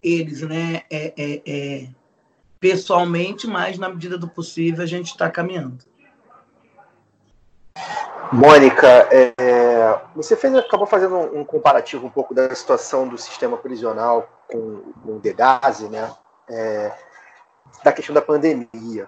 eles 0.03 0.43
né, 0.43 0.83
é, 0.91 1.15
é, 1.17 1.43
é, 1.47 1.89
pessoalmente, 2.59 3.47
mas 3.47 3.79
na 3.79 3.89
medida 3.89 4.19
do 4.19 4.29
possível 4.29 4.83
a 4.83 4.87
gente 4.87 5.13
está 5.13 5.31
caminhando. 5.31 5.85
Mônica, 8.33 8.89
é, 9.11 9.33
você 10.17 10.35
fez, 10.35 10.55
acabou 10.55 10.87
fazendo 10.87 11.17
um, 11.17 11.45
comparativo 11.45 12.07
um 12.07 12.11
pouco 12.11 12.35
da 12.35 12.53
situação 12.55 13.07
do 13.07 13.19
sistema 13.19 13.57
prisional 13.59 14.29
com, 14.49 14.93
com 15.03 15.17
o 15.17 15.21
Degase, 15.21 15.89
né? 15.89 16.11
É, 16.49 16.93
da 17.85 17.93
questão 17.93 18.15
da 18.15 18.23
pandemia. 18.23 19.07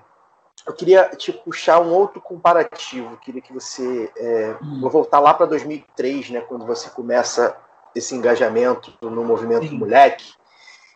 Eu 0.66 0.72
queria 0.72 1.04
te 1.10 1.32
puxar 1.32 1.80
um 1.80 1.92
outro 1.92 2.20
comparativo. 2.20 3.16
Queria 3.18 3.40
que 3.40 3.52
você. 3.52 4.10
É, 4.16 4.56
hum. 4.62 4.80
Vou 4.80 4.90
voltar 4.90 5.20
lá 5.20 5.34
para 5.34 5.46
2003, 5.46 6.30
né, 6.30 6.40
quando 6.40 6.64
você 6.64 6.88
começa 6.90 7.56
esse 7.94 8.14
engajamento 8.14 8.92
no 9.00 9.24
movimento 9.24 9.68
Sim. 9.68 9.78
Moleque. 9.78 10.32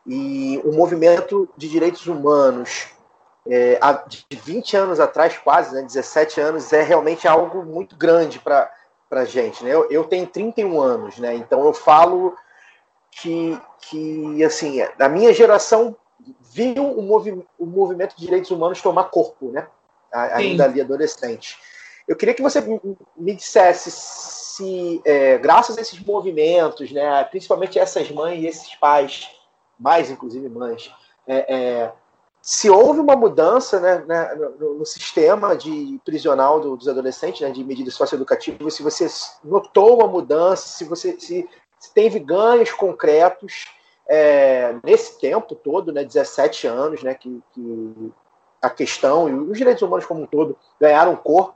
E 0.06 0.60
o 0.64 0.72
movimento 0.72 1.48
de 1.56 1.68
direitos 1.68 2.06
humanos 2.06 2.88
é, 3.46 3.78
de 4.06 4.24
20 4.36 4.76
anos 4.76 5.00
atrás, 5.00 5.36
quase, 5.38 5.74
né, 5.74 5.82
17 5.82 6.40
anos, 6.40 6.72
é 6.72 6.82
realmente 6.82 7.26
algo 7.28 7.64
muito 7.64 7.96
grande 7.96 8.38
para 8.38 8.70
a 9.10 9.24
gente. 9.24 9.64
Né? 9.64 9.70
Eu, 9.70 9.90
eu 9.90 10.04
tenho 10.04 10.26
31 10.26 10.80
anos, 10.80 11.18
né? 11.18 11.34
então 11.34 11.64
eu 11.64 11.72
falo 11.72 12.34
que, 13.10 13.58
que 13.80 14.44
assim, 14.44 14.80
a 14.98 15.08
minha 15.08 15.32
geração 15.32 15.96
viu 16.51 16.99
o, 16.99 17.03
movi 17.03 17.44
o 17.59 17.66
movimento 17.66 18.16
de 18.16 18.24
direitos 18.24 18.51
humanos 18.51 18.82
tomar 18.82 19.05
corpo, 19.05 19.51
né? 19.51 19.66
ainda 20.12 20.64
ali 20.64 20.80
adolescente. 20.80 21.57
Eu 22.07 22.16
queria 22.16 22.34
que 22.34 22.42
você 22.42 22.61
me 23.16 23.34
dissesse 23.34 23.90
se, 23.90 25.01
é, 25.05 25.36
graças 25.38 25.76
a 25.76 25.80
esses 25.80 26.01
movimentos, 26.01 26.90
né, 26.90 27.22
principalmente 27.24 27.78
essas 27.78 28.11
mães 28.11 28.42
e 28.42 28.46
esses 28.46 28.74
pais, 28.76 29.28
mais 29.78 30.11
inclusive 30.11 30.49
mães, 30.49 30.90
é, 31.26 31.55
é, 31.55 31.92
se 32.40 32.70
houve 32.70 33.01
uma 33.01 33.14
mudança 33.14 33.78
né, 33.78 34.05
né, 34.07 34.34
no, 34.59 34.78
no, 34.78 34.86
sistema 34.86 35.55
de 35.55 36.01
prisional 36.05 36.61
do, 36.61 36.76
dos 36.76 36.88
adolescentes, 36.88 37.42
né, 37.42 37.51
de 37.51 37.62
medidas 37.62 37.94
socioeducativas, 37.94 38.74
se 38.74 38.82
você 38.82 39.07
notou 39.44 39.96
uma 39.96 40.07
mudança, 40.07 40.66
se 40.66 40.84
você 40.84 41.20
se, 41.20 41.46
se 41.78 41.94
teve 41.94 42.18
ganhos 42.18 42.72
concretos 42.72 43.66
é, 44.09 44.74
nesse 44.82 45.18
tempo 45.18 45.54
todo, 45.54 45.92
né, 45.92 46.02
17 46.02 46.66
anos, 46.66 47.02
né, 47.02 47.14
que, 47.14 47.42
que 47.52 48.12
a 48.61 48.70
questão 48.70 49.28
e 49.28 49.34
os 49.34 49.56
direitos 49.56 49.82
humanos 49.82 50.06
como 50.06 50.22
um 50.22 50.26
todo 50.26 50.56
ganharam 50.80 51.14
corpo. 51.14 51.54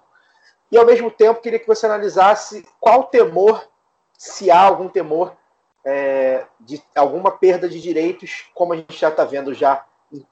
E 0.71 0.77
ao 0.77 0.87
mesmo 0.87 1.11
tempo 1.11 1.41
queria 1.41 1.59
que 1.59 1.67
você 1.67 1.87
analisasse 1.87 2.67
qual 2.81 3.05
temor, 3.05 3.69
se 4.17 4.51
há 4.51 4.61
algum 4.61 4.89
temor 4.89 5.35
é, 5.85 6.45
de 6.61 6.83
alguma 6.95 7.31
perda 7.31 7.69
de 7.69 7.81
direitos, 7.81 8.47
como 8.55 8.73
a 8.73 8.77
gente 8.77 8.97
já 8.97 9.09
está 9.09 9.25
vendo 9.25 9.53
já 9.53 9.85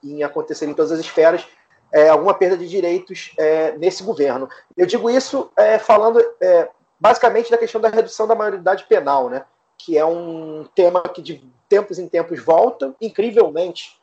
em 0.03 0.23
acontecer 0.23 0.65
em 0.65 0.73
todas 0.73 0.91
as 0.91 0.99
esferas, 0.99 1.45
é, 1.91 2.07
alguma 2.07 2.33
perda 2.33 2.57
de 2.57 2.67
direitos 2.67 3.33
é, 3.37 3.73
nesse 3.77 4.03
governo. 4.03 4.47
Eu 4.77 4.85
digo 4.85 5.09
isso 5.09 5.51
é, 5.57 5.77
falando 5.77 6.23
é, 6.39 6.69
basicamente 6.99 7.51
da 7.51 7.57
questão 7.57 7.81
da 7.81 7.89
redução 7.89 8.27
da 8.27 8.35
maioridade 8.35 8.85
penal, 8.85 9.29
né? 9.29 9.43
Que 9.83 9.97
é 9.97 10.05
um 10.05 10.65
tema 10.75 11.01
que 11.01 11.21
de 11.21 11.43
tempos 11.67 11.97
em 11.97 12.07
tempos 12.07 12.39
volta, 12.39 12.93
incrivelmente 13.01 13.99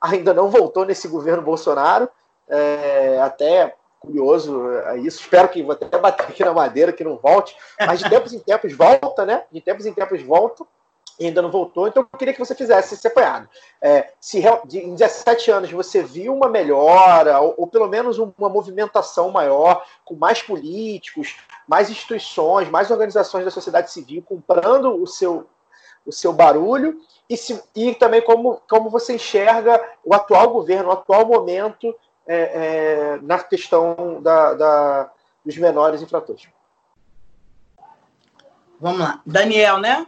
ainda 0.00 0.34
não 0.34 0.50
voltou 0.50 0.84
nesse 0.84 1.06
governo 1.06 1.42
Bolsonaro, 1.42 2.08
é, 2.48 3.20
até 3.20 3.74
curioso 4.00 4.66
é 4.86 4.96
isso, 4.98 5.20
espero 5.20 5.48
que 5.48 5.62
vou 5.62 5.72
até 5.72 5.98
bater 5.98 6.26
aqui 6.26 6.42
na 6.42 6.54
madeira 6.54 6.92
que 6.92 7.04
não 7.04 7.16
volte, 7.16 7.54
mas 7.86 8.00
de 8.00 8.08
tempos 8.08 8.32
em 8.32 8.38
tempos 8.38 8.72
volta, 8.72 9.26
né? 9.26 9.44
De 9.52 9.60
tempos 9.60 9.84
em 9.84 9.92
tempos 9.92 10.22
volta, 10.22 10.64
ainda 11.26 11.42
não 11.42 11.50
voltou, 11.50 11.86
então 11.86 12.02
eu 12.02 12.18
queria 12.18 12.32
que 12.32 12.38
você 12.40 12.54
fizesse 12.54 12.94
esse 12.94 13.06
apanhado. 13.06 13.48
É, 13.80 14.12
se 14.18 14.42
em 14.72 14.94
17 14.94 15.50
anos 15.50 15.70
você 15.70 16.02
viu 16.02 16.34
uma 16.34 16.48
melhora, 16.48 17.40
ou, 17.40 17.54
ou, 17.58 17.66
pelo 17.66 17.88
menos 17.88 18.18
uma 18.18 18.48
movimentação 18.48 19.30
maior, 19.30 19.84
com 20.04 20.14
mais 20.14 20.42
políticos, 20.42 21.36
mais 21.68 21.90
instituições, 21.90 22.70
mais 22.70 22.90
organizações 22.90 23.44
da 23.44 23.50
sociedade 23.50 23.90
civil 23.90 24.22
comprando 24.26 25.00
o 25.00 25.06
seu, 25.06 25.46
o 26.06 26.12
seu 26.12 26.32
barulho, 26.32 26.98
e, 27.28 27.36
se, 27.36 27.62
e 27.76 27.94
também 27.94 28.22
como, 28.22 28.60
como 28.68 28.88
você 28.88 29.14
enxerga 29.14 29.80
o 30.04 30.14
atual 30.14 30.50
governo, 30.50 30.88
o 30.88 30.92
atual 30.92 31.26
momento 31.26 31.94
é, 32.26 32.36
é, 32.36 33.18
na 33.22 33.38
questão 33.38 34.20
da, 34.22 34.54
da, 34.54 35.10
dos 35.44 35.56
menores 35.58 36.00
infratores. 36.00 36.48
Vamos 38.80 39.00
lá. 39.00 39.20
Daniel, 39.26 39.78
né? 39.78 40.06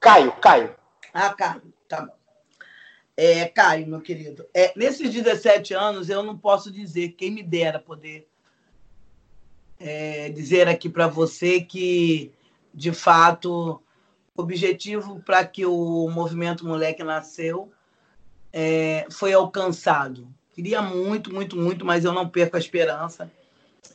Caio, 0.00 0.32
Caio. 0.40 0.74
Ah, 1.12 1.32
Caio, 1.32 1.62
tá 1.88 2.02
bom. 2.02 2.14
É, 3.16 3.46
Caio, 3.46 3.86
meu 3.86 4.00
querido, 4.00 4.46
é, 4.52 4.72
nesses 4.76 5.10
17 5.10 5.72
anos 5.72 6.10
eu 6.10 6.22
não 6.22 6.36
posso 6.36 6.70
dizer, 6.70 7.12
quem 7.12 7.30
me 7.30 7.42
dera 7.42 7.78
poder 7.78 8.28
é, 9.80 10.28
dizer 10.28 10.68
aqui 10.68 10.88
para 10.88 11.06
você 11.06 11.62
que, 11.62 12.30
de 12.74 12.92
fato, 12.92 13.82
o 14.36 14.42
objetivo 14.42 15.22
para 15.24 15.46
que 15.46 15.64
o 15.64 16.10
movimento 16.10 16.66
Moleque 16.66 17.02
nasceu 17.02 17.72
é, 18.52 19.06
foi 19.10 19.32
alcançado. 19.32 20.28
Queria 20.52 20.82
muito, 20.82 21.32
muito, 21.32 21.56
muito, 21.56 21.86
mas 21.86 22.04
eu 22.04 22.12
não 22.12 22.28
perco 22.28 22.56
a 22.56 22.60
esperança 22.60 23.30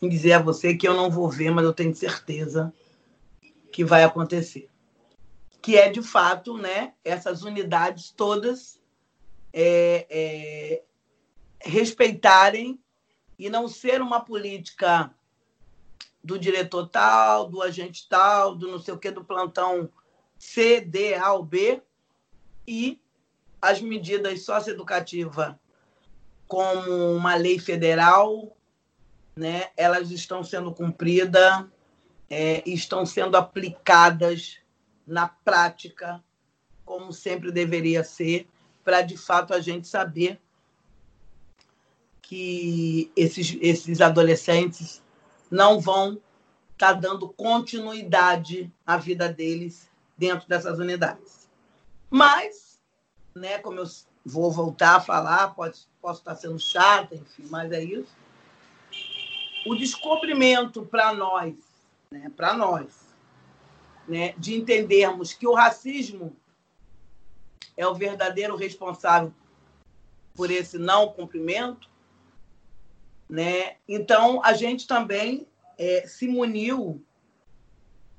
em 0.01 0.09
dizer 0.09 0.33
a 0.33 0.41
você 0.41 0.75
que 0.75 0.87
eu 0.87 0.95
não 0.95 1.11
vou 1.11 1.29
ver, 1.29 1.51
mas 1.51 1.63
eu 1.63 1.73
tenho 1.73 1.93
certeza 1.95 2.73
que 3.71 3.83
vai 3.83 4.03
acontecer 4.03 4.67
que 5.61 5.77
é 5.77 5.89
de 5.89 6.01
fato 6.01 6.57
né, 6.57 6.93
essas 7.03 7.43
unidades 7.43 8.11
todas 8.11 8.79
é, 9.53 10.07
é, 10.09 10.83
respeitarem 11.61 12.79
e 13.37 13.49
não 13.49 13.67
ser 13.67 14.01
uma 14.01 14.21
política 14.21 15.13
do 16.23 16.37
diretor 16.37 16.87
tal, 16.87 17.49
do 17.49 17.61
agente 17.61 18.07
tal, 18.09 18.55
do 18.55 18.67
não 18.67 18.79
sei 18.79 18.93
o 18.93 18.97
que, 18.97 19.11
do 19.11 19.23
plantão 19.23 19.89
C, 20.37 20.81
D, 20.81 21.15
A 21.15 21.33
ou 21.33 21.43
B, 21.43 21.81
e 22.67 22.99
as 23.61 23.81
medidas 23.81 24.43
socioeducativas 24.43 25.55
como 26.47 27.15
uma 27.15 27.35
lei 27.35 27.57
federal, 27.59 28.55
né, 29.35 29.69
elas 29.77 30.11
estão 30.11 30.43
sendo 30.43 30.73
cumpridas, 30.73 31.65
é, 32.29 32.61
estão 32.69 33.05
sendo 33.05 33.37
aplicadas 33.37 34.60
na 35.11 35.27
prática, 35.27 36.23
como 36.85 37.11
sempre 37.11 37.51
deveria 37.51 38.01
ser, 38.01 38.47
para 38.81 39.01
de 39.01 39.17
fato 39.17 39.53
a 39.53 39.59
gente 39.59 39.85
saber 39.85 40.39
que 42.21 43.11
esses, 43.13 43.57
esses 43.59 43.99
adolescentes 43.99 45.03
não 45.51 45.81
vão 45.81 46.13
estar 46.71 46.93
tá 46.93 46.99
dando 46.99 47.27
continuidade 47.27 48.71
à 48.87 48.95
vida 48.95 49.27
deles 49.27 49.89
dentro 50.17 50.47
dessas 50.47 50.79
unidades. 50.79 51.49
Mas, 52.09 52.79
né, 53.35 53.59
como 53.59 53.81
eu 53.81 53.85
vou 54.25 54.49
voltar 54.49 54.95
a 54.95 55.01
falar, 55.01 55.49
pode, 55.49 55.81
posso 56.01 56.21
estar 56.21 56.35
sendo 56.35 56.57
chata, 56.57 57.15
enfim, 57.15 57.47
mas 57.49 57.69
é 57.73 57.83
isso. 57.83 58.15
O 59.67 59.75
descobrimento 59.75 60.85
para 60.85 61.13
nós, 61.13 61.53
né, 62.09 62.31
para 62.35 62.53
nós, 62.53 63.10
né, 64.07 64.33
de 64.37 64.55
entendermos 64.55 65.33
que 65.33 65.47
o 65.47 65.53
racismo 65.53 66.35
é 67.77 67.87
o 67.87 67.93
verdadeiro 67.93 68.55
responsável 68.55 69.33
por 70.33 70.51
esse 70.51 70.77
não 70.77 71.11
cumprimento, 71.11 71.89
né? 73.29 73.75
Então 73.87 74.43
a 74.43 74.53
gente 74.53 74.87
também 74.87 75.47
é, 75.77 76.05
se 76.07 76.27
muniu 76.27 77.03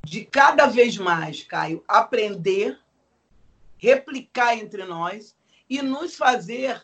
de 0.04 0.24
cada 0.24 0.66
vez 0.66 0.96
mais, 0.98 1.42
Caio, 1.42 1.84
aprender, 1.86 2.78
replicar 3.76 4.56
entre 4.56 4.84
nós 4.84 5.36
e 5.68 5.80
nos 5.80 6.16
fazer 6.16 6.82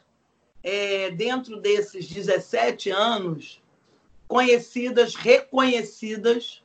é, 0.63 1.11
dentro 1.11 1.61
desses 1.61 2.09
17 2.09 2.91
anos 2.91 3.63
conhecidas, 4.27 5.15
reconhecidas 5.15 6.63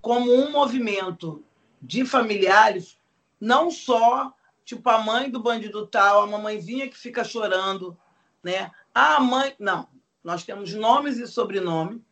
como 0.00 0.32
um 0.32 0.50
movimento 0.50 1.44
de 1.80 2.04
familiares, 2.04 2.98
não 3.40 3.70
só 3.70 4.34
tipo 4.64 4.88
a 4.88 4.98
mãe 4.98 5.30
do 5.30 5.40
bandido 5.40 5.86
tal, 5.86 6.22
a 6.22 6.26
mamãezinha 6.26 6.88
que 6.88 6.96
fica 6.96 7.24
chorando, 7.24 7.96
né? 8.42 8.70
A 8.94 9.18
mãe, 9.20 9.54
não. 9.58 9.88
Nós 10.22 10.44
temos 10.44 10.74
nomes 10.74 11.18
e 11.18 11.26
sobrenome 11.26 12.02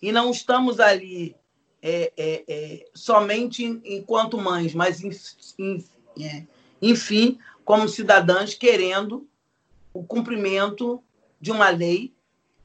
e 0.00 0.12
não 0.12 0.30
estamos 0.30 0.78
ali 0.80 1.34
é, 1.82 2.12
é, 2.16 2.44
é, 2.46 2.90
somente 2.94 3.64
enquanto 3.84 4.38
mães, 4.38 4.74
mas 4.74 5.02
é, 6.20 6.46
enfim, 6.80 7.38
como 7.64 7.88
cidadãs 7.88 8.54
querendo 8.54 9.26
o 9.92 10.04
cumprimento 10.04 11.02
de 11.40 11.50
uma 11.50 11.70
lei 11.70 12.14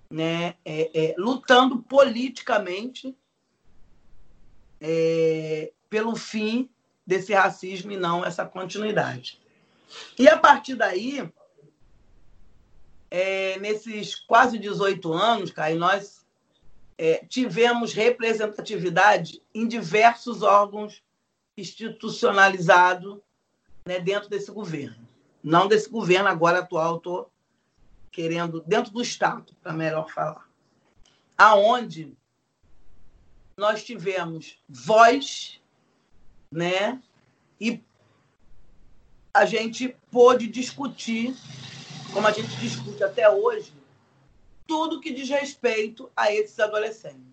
né, 0.09 0.55
é, 0.65 0.91
é, 0.93 1.15
lutando 1.17 1.79
politicamente 1.83 3.15
é, 4.79 5.71
pelo 5.89 6.15
fim 6.15 6.69
desse 7.05 7.33
racismo 7.33 7.91
e 7.91 7.97
não 7.97 8.23
essa 8.23 8.45
continuidade. 8.45 9.41
E 10.17 10.27
a 10.27 10.37
partir 10.37 10.75
daí, 10.75 11.27
é, 13.09 13.57
nesses 13.59 14.15
quase 14.15 14.59
18 14.59 15.11
anos, 15.11 15.51
Caio, 15.51 15.79
nós 15.79 16.25
é, 16.97 17.25
tivemos 17.25 17.93
representatividade 17.93 19.41
em 19.53 19.67
diversos 19.67 20.43
órgãos 20.43 21.03
institucionalizados 21.57 23.19
né, 23.85 23.99
dentro 23.99 24.29
desse 24.29 24.51
governo. 24.51 25.07
Não 25.43 25.67
desse 25.67 25.89
governo 25.89 26.29
agora 26.29 26.59
atual, 26.59 26.97
estou 26.97 27.31
querendo, 28.11 28.61
dentro 28.67 28.91
do 28.91 29.01
Estado, 29.01 29.53
para 29.61 29.73
melhor 29.73 30.09
falar. 30.09 30.47
Aonde 31.37 32.15
nós 33.59 33.83
tivemos 33.83 34.57
voz, 34.67 35.61
né? 36.51 36.99
E 37.59 37.83
a 39.33 39.45
gente 39.45 39.95
pôde 40.09 40.47
discutir, 40.47 41.35
como 42.13 42.25
a 42.25 42.31
gente 42.31 42.55
discute 42.55 43.03
até 43.03 43.29
hoje, 43.29 43.73
tudo 44.65 45.01
que 45.01 45.13
diz 45.13 45.29
respeito 45.29 46.09
a 46.15 46.33
esses 46.33 46.57
adolescentes. 46.59 47.27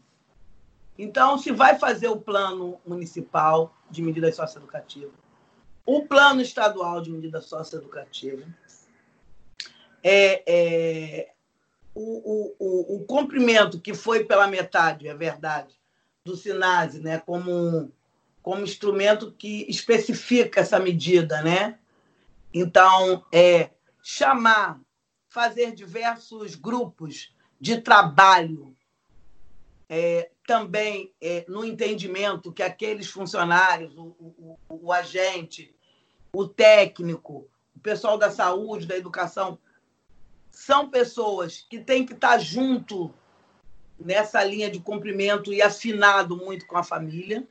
Então, 0.98 1.38
se 1.38 1.52
vai 1.52 1.78
fazer 1.78 2.08
o 2.08 2.20
plano 2.20 2.80
municipal 2.84 3.74
de 3.90 4.02
medidas 4.02 4.34
socioeducativas, 4.34 5.12
o 5.84 6.02
plano 6.06 6.40
estadual 6.40 7.00
de 7.00 7.10
medidas 7.10 7.44
socioeducativas, 7.44 8.48
é, 10.02 10.42
é, 10.46 11.32
o, 11.94 12.00
o, 12.00 12.56
o, 12.58 12.96
o 12.96 13.04
cumprimento 13.04 13.80
que 13.80 13.94
foi 13.94 14.24
pela 14.24 14.48
metade, 14.48 15.06
é 15.06 15.14
verdade, 15.14 15.76
do 16.26 16.36
SINASE, 16.36 17.00
né, 17.00 17.18
como, 17.20 17.92
como 18.42 18.64
instrumento 18.64 19.30
que 19.32 19.64
especifica 19.68 20.60
essa 20.60 20.80
medida, 20.80 21.40
né? 21.40 21.78
Então, 22.52 23.24
é 23.32 23.70
chamar, 24.02 24.80
fazer 25.28 25.72
diversos 25.72 26.56
grupos 26.56 27.32
de 27.60 27.80
trabalho, 27.80 28.76
é, 29.88 30.30
também 30.44 31.12
é, 31.20 31.44
no 31.48 31.64
entendimento 31.64 32.52
que 32.52 32.62
aqueles 32.62 33.08
funcionários, 33.08 33.96
o, 33.96 34.16
o, 34.18 34.58
o 34.68 34.92
agente, 34.92 35.72
o 36.32 36.48
técnico, 36.48 37.48
o 37.74 37.80
pessoal 37.80 38.18
da 38.18 38.32
saúde, 38.32 38.86
da 38.86 38.96
educação, 38.96 39.58
são 40.50 40.90
pessoas 40.90 41.64
que 41.70 41.78
têm 41.78 42.04
que 42.04 42.14
estar 42.14 42.38
junto 42.38 43.14
nessa 43.98 44.42
linha 44.44 44.70
de 44.70 44.80
cumprimento 44.80 45.52
e 45.52 45.62
afinado 45.62 46.36
muito 46.36 46.66
com 46.66 46.76
a 46.76 46.82
família. 46.82 47.46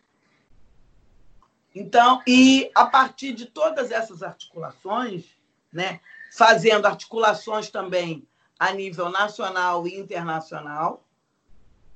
Então, 1.73 2.21
e 2.25 2.71
a 2.73 2.85
partir 2.85 3.33
de 3.33 3.45
todas 3.45 3.91
essas 3.91 4.23
articulações, 4.23 5.25
né, 5.71 5.99
fazendo 6.31 6.85
articulações 6.85 7.69
também 7.69 8.25
a 8.57 8.71
nível 8.71 9.09
nacional 9.09 9.85
e 9.85 9.95
internacional, 9.95 11.03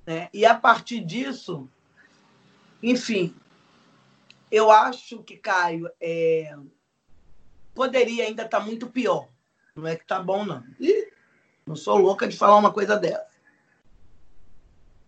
né, 0.05 0.29
e 0.33 0.45
a 0.45 0.53
partir 0.53 0.99
disso, 0.99 1.69
enfim, 2.83 3.33
eu 4.51 4.69
acho 4.69 5.23
que, 5.23 5.37
Caio, 5.37 5.89
é, 6.01 6.57
poderia 7.73 8.25
ainda 8.25 8.43
estar 8.43 8.59
muito 8.59 8.87
pior. 8.87 9.29
Não 9.75 9.87
é 9.87 9.95
que 9.95 10.03
está 10.03 10.21
bom, 10.21 10.43
não. 10.43 10.63
Ih, 10.79 11.09
não 11.65 11.75
sou 11.75 11.97
louca 11.97 12.27
de 12.27 12.35
falar 12.35 12.57
uma 12.57 12.73
coisa 12.73 12.97
dessa. 12.97 13.28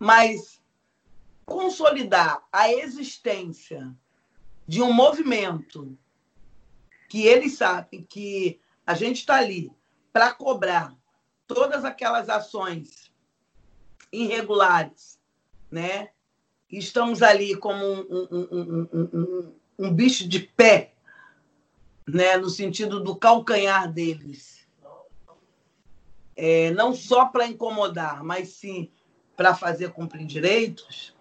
Mas 0.02 0.60
consolidar 1.46 2.44
a 2.50 2.72
existência 2.72 3.94
de 4.66 4.82
um 4.82 4.92
movimento 4.92 5.96
que 7.08 7.24
eles 7.24 7.56
sabem 7.56 8.02
que 8.02 8.60
a 8.84 8.94
gente 8.94 9.18
está 9.18 9.36
ali 9.36 9.70
para 10.12 10.34
cobrar 10.34 10.92
todas 11.46 11.84
aquelas 11.84 12.28
ações 12.28 13.12
irregulares, 14.12 15.20
né? 15.70 16.10
Estamos 16.68 17.22
ali 17.22 17.54
como 17.54 17.86
um, 17.86 18.28
um, 18.32 18.88
um, 18.92 19.54
um, 19.78 19.94
bicho 19.94 20.26
de 20.26 20.40
pé, 20.40 20.94
né? 22.08 22.36
No 22.38 22.50
sentido 22.50 22.98
do 22.98 23.14
calcanhar 23.14 23.92
deles, 23.92 24.66
é, 26.34 26.72
não 26.72 26.92
só 26.92 27.26
para 27.26 27.46
incomodar, 27.46 28.24
mas 28.24 28.48
sim 28.48 28.90
para 29.36 29.54
fazer 29.54 29.90
cumprir 29.92 30.26
direitos. 30.26 31.14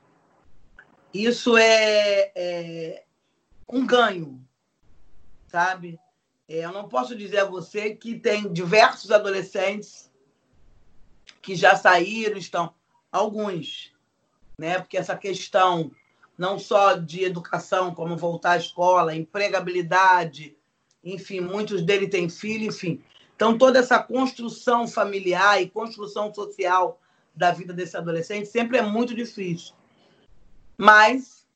Isso 1.14 1.58
é, 1.58 2.32
é 2.36 3.04
um 3.68 3.86
ganho, 3.86 4.46
sabe? 5.48 6.00
É, 6.48 6.66
eu 6.66 6.72
não 6.72 6.88
posso 6.88 7.16
dizer 7.16 7.40
a 7.40 7.46
você 7.46 7.96
que 7.96 8.20
tem 8.20 8.52
diversos 8.52 9.12
adolescentes 9.12 10.12
que 11.42 11.56
já 11.56 11.76
saíram, 11.76 12.38
estão 12.38 12.74
alguns, 13.12 13.94
né? 14.58 14.80
Porque 14.80 14.98
essa 14.98 15.18
questão 15.18 15.92
não 16.38 16.58
só 16.58 16.96
de 16.96 17.24
educação, 17.24 17.94
como 17.94 18.18
voltar 18.18 18.52
à 18.52 18.58
escola, 18.58 19.16
empregabilidade, 19.16 20.58
enfim, 21.04 21.40
muitos 21.40 21.82
deles 21.82 22.10
têm 22.10 22.30
filho, 22.30 22.66
enfim. 22.66 23.04
Então, 23.36 23.58
toda 23.58 23.80
essa 23.80 24.02
construção 24.02 24.88
familiar 24.88 25.62
e 25.62 25.70
construção 25.70 26.34
social 26.34 27.00
da 27.42 27.52
vida 27.52 27.74
desse 27.74 27.98
adolescente 27.98 28.48
sempre 28.48 28.78
é 28.78 28.84
muito 28.84 29.16
difícil. 29.16 29.74
Mas 30.78 31.48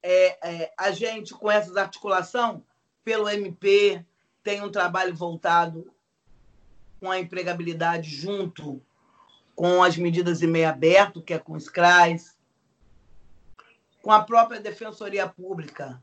é, 0.00 0.38
é, 0.40 0.72
a 0.78 0.92
gente, 0.92 1.34
com 1.34 1.50
essas 1.50 1.76
articulações, 1.76 2.60
pelo 3.02 3.28
MP, 3.28 4.04
tem 4.44 4.62
um 4.62 4.70
trabalho 4.70 5.12
voltado 5.12 5.92
com 7.00 7.10
a 7.10 7.18
empregabilidade 7.18 8.08
junto 8.08 8.80
com 9.56 9.82
as 9.82 9.96
medidas 9.96 10.38
de 10.38 10.46
meio 10.46 10.68
aberto, 10.68 11.20
que 11.20 11.34
é 11.34 11.38
com 11.40 11.54
os 11.54 11.68
CRAs, 11.68 12.38
com 14.00 14.12
a 14.12 14.22
própria 14.22 14.60
Defensoria 14.60 15.26
Pública. 15.26 16.00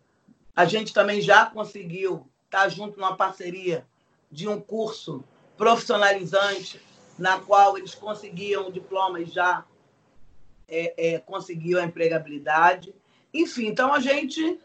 A 0.53 0.65
gente 0.65 0.93
também 0.93 1.21
já 1.21 1.45
conseguiu 1.45 2.29
estar 2.43 2.67
junto 2.67 2.99
numa 2.99 3.15
parceria 3.15 3.87
de 4.29 4.49
um 4.49 4.59
curso 4.59 5.23
profissionalizante, 5.57 6.81
na 7.19 7.39
qual 7.39 7.77
eles 7.77 7.93
conseguiam 7.93 8.67
o 8.67 8.71
diploma 8.71 9.19
e 9.19 9.25
já 9.25 9.65
é, 10.67 11.13
é, 11.13 11.19
conseguiu 11.19 11.79
a 11.79 11.83
empregabilidade. 11.83 12.95
Enfim, 13.33 13.67
então 13.67 13.93
a 13.93 13.99
gente 13.99 14.59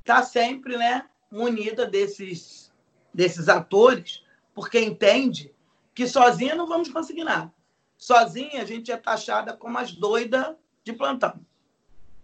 está 0.00 0.22
sempre 0.22 0.76
né, 0.76 1.08
munida 1.30 1.86
desses, 1.86 2.72
desses 3.12 3.48
atores, 3.48 4.24
porque 4.54 4.80
entende 4.80 5.54
que 5.94 6.06
sozinha 6.06 6.54
não 6.54 6.66
vamos 6.66 6.88
conseguir 6.88 7.24
nada. 7.24 7.52
Sozinha 7.96 8.62
a 8.62 8.64
gente 8.64 8.92
é 8.92 8.96
taxada 8.96 9.56
como 9.56 9.78
as 9.78 9.92
doidas 9.92 10.54
de 10.84 10.92
plantão. 10.92 11.40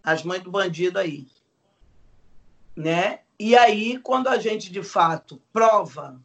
As 0.02 0.22
mães 0.22 0.42
do 0.42 0.50
bandido 0.50 0.98
aí. 0.98 1.26
Né? 2.76 3.20
E 3.38 3.56
aí, 3.56 3.98
quando 3.98 4.28
a 4.28 4.38
gente 4.38 4.70
de 4.70 4.82
fato 4.82 5.40
prova 5.52 6.22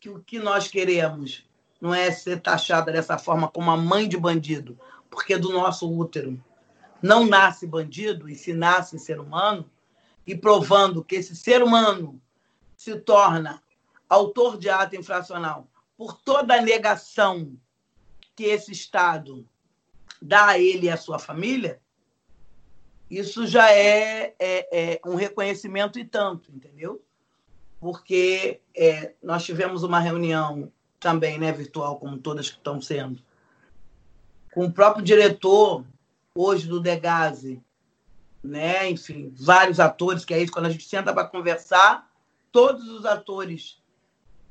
que 0.00 0.08
o 0.08 0.22
que 0.22 0.38
nós 0.38 0.66
queremos 0.66 1.48
não 1.82 1.92
é 1.92 2.12
ser 2.12 2.40
taxada 2.40 2.92
dessa 2.92 3.18
forma 3.18 3.48
como 3.48 3.68
a 3.68 3.76
mãe 3.76 4.08
de 4.08 4.16
bandido, 4.16 4.78
porque 5.10 5.36
do 5.36 5.52
nosso 5.52 5.90
útero 5.90 6.40
não 7.02 7.26
nasce 7.26 7.66
bandido 7.66 8.28
e 8.28 8.36
se 8.36 8.54
nasce 8.54 9.00
ser 9.00 9.18
humano, 9.18 9.68
e 10.24 10.36
provando 10.36 11.02
que 11.02 11.16
esse 11.16 11.34
ser 11.34 11.60
humano 11.60 12.22
se 12.76 12.94
torna 13.00 13.60
autor 14.08 14.56
de 14.56 14.70
ato 14.70 14.94
infracional 14.94 15.66
por 15.96 16.14
toda 16.14 16.54
a 16.54 16.62
negação 16.62 17.58
que 18.36 18.44
esse 18.44 18.70
Estado 18.70 19.44
dá 20.20 20.50
a 20.50 20.58
ele 20.60 20.86
e 20.86 20.90
à 20.90 20.96
sua 20.96 21.18
família, 21.18 21.80
isso 23.10 23.44
já 23.44 23.72
é, 23.72 24.36
é, 24.38 24.94
é 24.94 25.00
um 25.04 25.16
reconhecimento 25.16 25.98
e 25.98 26.04
tanto, 26.04 26.52
entendeu? 26.52 27.04
Porque 27.80 28.60
é, 28.72 29.14
nós 29.20 29.44
tivemos 29.44 29.82
uma 29.82 29.98
reunião 29.98 30.72
também, 31.02 31.38
né, 31.38 31.52
virtual, 31.52 31.98
como 31.98 32.16
todas 32.16 32.48
que 32.48 32.56
estão 32.56 32.80
sendo, 32.80 33.20
com 34.54 34.64
o 34.64 34.72
próprio 34.72 35.04
diretor 35.04 35.84
hoje 36.34 36.66
do 36.66 36.80
Degase, 36.80 37.62
né? 38.42 38.90
Enfim, 38.90 39.32
vários 39.36 39.78
atores, 39.78 40.24
que 40.24 40.32
é 40.32 40.42
isso, 40.42 40.52
quando 40.52 40.66
a 40.66 40.70
gente 40.70 40.84
senta 40.84 41.12
para 41.12 41.28
conversar, 41.28 42.10
todos 42.50 42.88
os 42.88 43.04
atores 43.04 43.80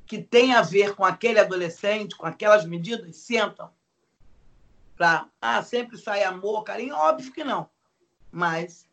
que 0.05 0.21
têm 0.21 0.53
a 0.53 0.61
ver 0.61 0.95
com 0.95 1.05
aquele 1.05 1.39
adolescente, 1.39 2.15
com 2.15 2.25
aquelas 2.25 2.65
medidas, 2.65 3.15
sentam 3.15 3.71
para. 4.97 5.27
Ah, 5.41 5.63
sempre 5.63 5.97
sai 5.97 6.23
amor, 6.23 6.63
carinho? 6.63 6.95
Óbvio 6.95 7.31
que 7.31 7.43
não. 7.43 7.69
Mas 8.31 8.87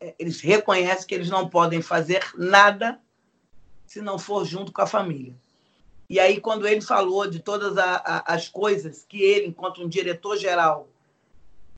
é, 0.00 0.14
eles 0.18 0.40
reconhecem 0.40 1.06
que 1.06 1.14
eles 1.14 1.30
não 1.30 1.48
podem 1.48 1.80
fazer 1.80 2.24
nada 2.36 3.00
se 3.86 4.00
não 4.00 4.18
for 4.18 4.44
junto 4.44 4.72
com 4.72 4.82
a 4.82 4.86
família. 4.86 5.34
E 6.12 6.20
aí, 6.20 6.38
quando 6.42 6.68
ele 6.68 6.82
falou 6.82 7.26
de 7.26 7.40
todas 7.40 7.78
a, 7.78 7.94
a, 7.94 8.34
as 8.34 8.46
coisas 8.46 9.02
que 9.08 9.22
ele, 9.22 9.46
enquanto 9.46 9.82
um 9.82 9.88
diretor-geral, 9.88 10.86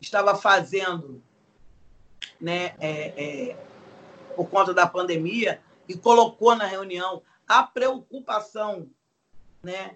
estava 0.01 0.35
fazendo 0.35 1.22
né, 2.41 2.74
é, 2.80 3.14
é, 3.51 3.57
por 4.35 4.49
conta 4.49 4.74
da 4.74 4.89
pandemia, 4.89 5.61
e 5.89 5.97
colocou 5.97 6.57
na 6.57 6.66
reunião 6.66 7.22
a 7.47 7.62
preocupação 7.62 8.91
né, 9.62 9.95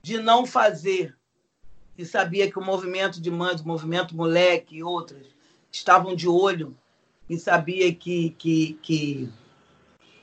de 0.00 0.16
não 0.18 0.46
fazer, 0.46 1.18
e 1.98 2.06
sabia 2.06 2.48
que 2.48 2.60
o 2.60 2.64
movimento 2.64 3.20
de 3.20 3.32
mães, 3.32 3.62
o 3.62 3.66
movimento 3.66 4.14
moleque 4.14 4.76
e 4.76 4.84
outras 4.84 5.26
estavam 5.72 6.14
de 6.14 6.28
olho 6.28 6.78
e 7.28 7.36
sabia 7.36 7.92
que, 7.92 8.30
que, 8.38 8.78
que, 8.80 9.28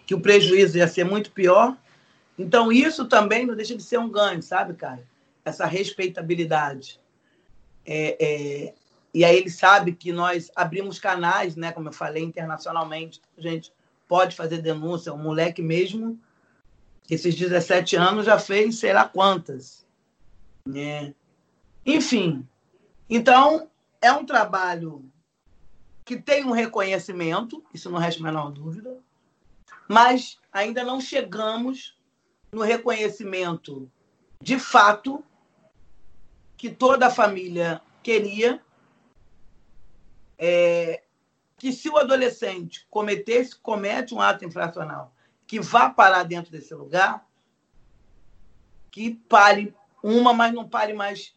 que 0.07 0.15
o 0.15 0.21
prejuízo 0.21 0.77
ia 0.77 0.87
ser 0.87 1.03
muito 1.03 1.29
pior. 1.31 1.77
Então, 2.39 2.71
isso 2.71 3.05
também 3.05 3.45
não 3.45 3.53
deixa 3.53 3.75
de 3.75 3.83
ser 3.83 3.99
um 3.99 4.09
ganho, 4.09 4.41
sabe, 4.41 4.73
cara? 4.73 5.05
Essa 5.43 5.65
respeitabilidade. 5.65 6.97
É, 7.85 8.15
é, 8.17 8.73
e 9.13 9.25
aí 9.25 9.35
ele 9.35 9.49
sabe 9.49 9.91
que 9.91 10.13
nós 10.13 10.49
abrimos 10.55 10.97
canais, 10.97 11.57
né, 11.57 11.73
como 11.73 11.89
eu 11.89 11.93
falei, 11.93 12.23
internacionalmente. 12.23 13.21
A 13.37 13.41
gente 13.41 13.73
pode 14.07 14.37
fazer 14.37 14.61
denúncia. 14.61 15.13
O 15.13 15.17
moleque 15.17 15.61
mesmo, 15.61 16.17
esses 17.09 17.35
17 17.35 17.97
anos, 17.97 18.25
já 18.25 18.39
fez 18.39 18.79
sei 18.79 18.93
lá 18.93 19.05
quantas. 19.05 19.85
Né? 20.65 21.13
Enfim, 21.85 22.47
então 23.09 23.69
é 24.01 24.13
um 24.13 24.25
trabalho 24.25 25.03
que 26.05 26.15
tem 26.15 26.45
um 26.45 26.51
reconhecimento, 26.51 27.61
isso 27.73 27.89
não 27.89 27.99
resta 27.99 28.21
a 28.21 28.23
menor 28.23 28.49
dúvida, 28.49 28.97
mas 29.89 30.39
ainda 30.53 30.85
não 30.85 31.01
chegamos 31.01 31.98
no 32.51 32.61
reconhecimento 32.61 33.89
de 34.41 34.57
fato 34.59 35.23
que 36.57 36.69
toda 36.69 37.07
a 37.07 37.11
família 37.11 37.81
queria 38.01 38.61
é, 40.37 41.03
que 41.57 41.73
se 41.73 41.89
o 41.89 41.97
adolescente 41.97 42.87
cometesse, 42.89 43.55
comete 43.55 44.13
um 44.13 44.21
ato 44.21 44.45
infracional 44.45 45.13
que 45.45 45.59
vá 45.59 45.89
parar 45.89 46.23
dentro 46.23 46.51
desse 46.51 46.73
lugar, 46.73 47.27
que 48.91 49.15
pare 49.27 49.73
uma, 50.01 50.33
mas 50.33 50.53
não 50.53 50.67
pare 50.67 50.93
mais 50.93 51.35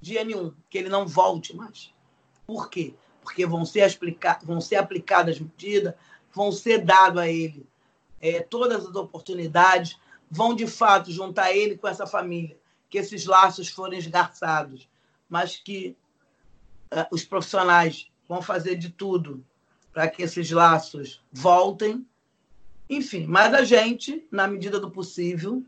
dia 0.00 0.24
nenhum, 0.24 0.54
que 0.70 0.78
ele 0.78 0.88
não 0.88 1.06
volte 1.06 1.54
mais. 1.54 1.92
Por 2.46 2.70
quê? 2.70 2.94
Porque 3.22 3.44
vão 3.44 3.64
ser, 3.64 3.86
explica 3.86 4.38
vão 4.44 4.60
ser 4.60 4.76
aplicadas 4.76 5.38
medidas, 5.38 5.94
vão 6.32 6.52
ser 6.52 6.78
dado 6.78 7.18
a 7.18 7.28
ele 7.28 7.68
é, 8.20 8.40
todas 8.40 8.86
as 8.86 8.94
oportunidades, 8.94 9.98
vão 10.30 10.54
de 10.54 10.66
fato 10.66 11.10
juntar 11.10 11.52
ele 11.52 11.76
com 11.76 11.88
essa 11.88 12.06
família, 12.06 12.56
que 12.88 12.98
esses 12.98 13.26
laços 13.26 13.68
forem 13.68 13.98
esgarçados, 13.98 14.88
mas 15.28 15.56
que 15.56 15.96
uh, 16.92 17.06
os 17.10 17.24
profissionais 17.24 18.10
vão 18.28 18.42
fazer 18.42 18.76
de 18.76 18.90
tudo 18.90 19.44
para 19.92 20.08
que 20.08 20.22
esses 20.22 20.50
laços 20.50 21.22
voltem. 21.32 22.06
Enfim, 22.88 23.26
mas 23.26 23.54
a 23.54 23.64
gente, 23.64 24.26
na 24.30 24.46
medida 24.46 24.78
do 24.78 24.90
possível, 24.90 25.64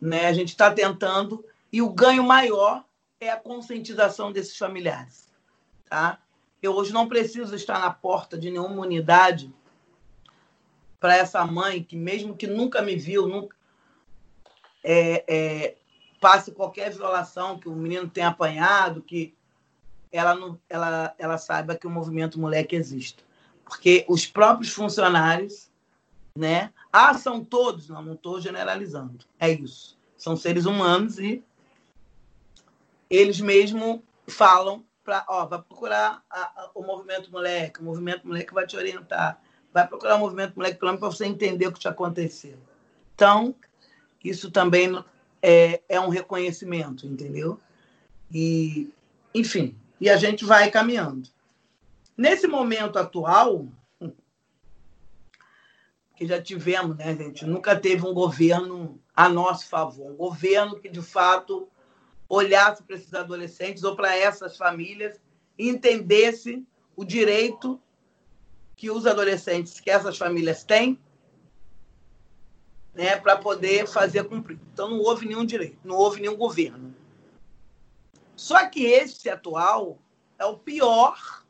né, 0.00 0.26
a 0.26 0.32
gente 0.32 0.50
está 0.50 0.72
tentando, 0.72 1.44
e 1.72 1.82
o 1.82 1.92
ganho 1.92 2.22
maior 2.22 2.84
é 3.20 3.30
a 3.30 3.36
conscientização 3.36 4.32
desses 4.32 4.56
familiares. 4.56 5.28
Tá? 5.88 6.20
Eu 6.62 6.74
hoje 6.74 6.92
não 6.92 7.08
preciso 7.08 7.54
estar 7.54 7.78
na 7.78 7.90
porta 7.90 8.38
de 8.38 8.50
nenhuma 8.50 8.80
unidade 8.80 9.52
para 11.00 11.16
essa 11.16 11.44
mãe 11.44 11.82
que, 11.82 11.96
mesmo 11.96 12.36
que 12.36 12.46
nunca 12.46 12.82
me 12.82 12.96
viu, 12.96 13.26
nunca 13.26 13.57
é, 14.82 15.24
é, 15.28 15.76
passe 16.20 16.52
qualquer 16.52 16.90
violação 16.90 17.58
que 17.58 17.68
o 17.68 17.74
menino 17.74 18.08
tenha 18.08 18.28
apanhado, 18.28 19.02
que 19.02 19.34
ela, 20.10 20.34
não, 20.34 20.58
ela, 20.68 21.14
ela 21.18 21.38
saiba 21.38 21.76
que 21.76 21.86
o 21.86 21.90
movimento 21.90 22.40
moleque 22.40 22.74
existe. 22.74 23.24
Porque 23.64 24.04
os 24.08 24.26
próprios 24.26 24.72
funcionários, 24.72 25.70
né? 26.34 26.72
Ah, 26.92 27.14
são 27.14 27.44
todos? 27.44 27.88
Não, 27.88 28.02
não 28.02 28.14
estou 28.14 28.40
generalizando. 28.40 29.18
É 29.38 29.50
isso. 29.50 29.98
São 30.16 30.36
seres 30.36 30.64
humanos 30.64 31.18
e 31.18 31.44
eles 33.10 33.40
mesmo 33.40 34.02
falam 34.26 34.84
para, 35.04 35.24
ó, 35.28 35.46
vai 35.46 35.60
procurar 35.60 36.22
a, 36.30 36.40
a, 36.40 36.70
o 36.74 36.82
movimento 36.82 37.30
moleque, 37.30 37.80
o 37.80 37.84
movimento 37.84 38.26
moleque 38.26 38.52
vai 38.52 38.66
te 38.66 38.76
orientar. 38.76 39.40
Vai 39.72 39.86
procurar 39.86 40.16
o 40.16 40.18
movimento 40.18 40.54
moleque 40.56 40.78
pelo 40.78 40.92
menos 40.92 41.00
para 41.00 41.10
você 41.10 41.26
entender 41.26 41.66
o 41.66 41.72
que 41.72 41.80
te 41.80 41.88
aconteceu. 41.88 42.58
Então, 43.14 43.54
isso 44.28 44.50
também 44.50 45.02
é, 45.42 45.80
é 45.88 46.00
um 46.00 46.08
reconhecimento, 46.08 47.06
entendeu? 47.06 47.58
E, 48.32 48.92
enfim, 49.34 49.76
e 50.00 50.08
a 50.08 50.16
gente 50.16 50.44
vai 50.44 50.70
caminhando. 50.70 51.28
Nesse 52.16 52.46
momento 52.46 52.98
atual, 52.98 53.68
que 56.18 56.26
já 56.26 56.42
tivemos, 56.42 56.96
né, 56.96 57.16
gente? 57.16 57.46
Nunca 57.46 57.78
teve 57.78 58.04
um 58.04 58.12
governo 58.12 59.00
a 59.14 59.28
nosso 59.28 59.68
favor, 59.68 60.10
um 60.10 60.16
governo 60.16 60.80
que 60.80 60.88
de 60.88 61.00
fato 61.00 61.68
olhasse 62.28 62.82
para 62.82 62.96
esses 62.96 63.14
adolescentes 63.14 63.84
ou 63.84 63.94
para 63.94 64.16
essas 64.16 64.56
famílias 64.56 65.20
e 65.56 65.68
entendesse 65.68 66.66
o 66.96 67.04
direito 67.04 67.80
que 68.74 68.90
os 68.90 69.06
adolescentes, 69.06 69.78
que 69.78 69.90
essas 69.90 70.18
famílias 70.18 70.64
têm, 70.64 70.98
né, 72.98 73.16
para 73.16 73.36
poder 73.36 73.86
fazer 73.86 74.24
cumprir. 74.24 74.58
Então 74.72 74.90
não 74.90 74.98
houve 74.98 75.24
nenhum 75.24 75.46
direito, 75.46 75.78
não 75.84 75.94
houve 75.94 76.20
nenhum 76.20 76.36
governo. 76.36 76.92
Só 78.34 78.68
que 78.68 78.84
esse 78.84 79.30
atual 79.30 80.02
é 80.36 80.44
o 80.44 80.58
pior 80.58 81.44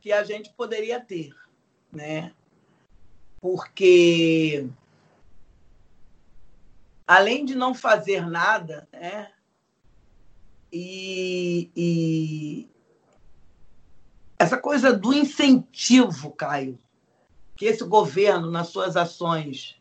que 0.00 0.12
a 0.12 0.22
gente 0.22 0.50
poderia 0.52 1.00
ter, 1.00 1.34
né? 1.90 2.32
Porque 3.40 4.68
além 7.04 7.44
de 7.44 7.56
não 7.56 7.74
fazer 7.74 8.24
nada, 8.24 8.88
né? 8.92 9.32
E, 10.72 11.72
e 11.74 12.70
essa 14.38 14.56
coisa 14.56 14.92
do 14.92 15.12
incentivo, 15.12 16.30
Caio, 16.30 16.78
que 17.60 17.66
esse 17.66 17.84
governo, 17.84 18.50
nas 18.50 18.68
suas 18.68 18.96
ações, 18.96 19.78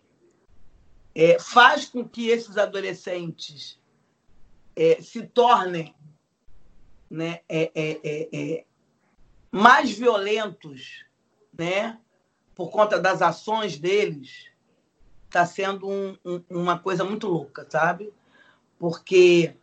é, 1.15 1.39
faz 1.39 1.85
com 1.85 2.05
que 2.05 2.27
esses 2.27 2.57
adolescentes 2.57 3.79
é, 4.75 5.01
se 5.01 5.25
tornem 5.25 5.95
né, 7.09 7.39
é, 7.47 7.71
é, 7.73 7.99
é, 8.03 8.29
é, 8.33 8.65
mais 9.49 9.91
violentos 9.91 11.05
né, 11.57 11.97
por 12.53 12.69
conta 12.69 12.99
das 12.99 13.21
ações 13.21 13.79
deles, 13.79 14.47
está 15.27 15.45
sendo 15.45 15.87
um, 15.87 16.17
um, 16.25 16.43
uma 16.49 16.77
coisa 16.77 17.05
muito 17.05 17.29
louca, 17.29 17.65
sabe? 17.69 18.11
Porque 18.77 19.55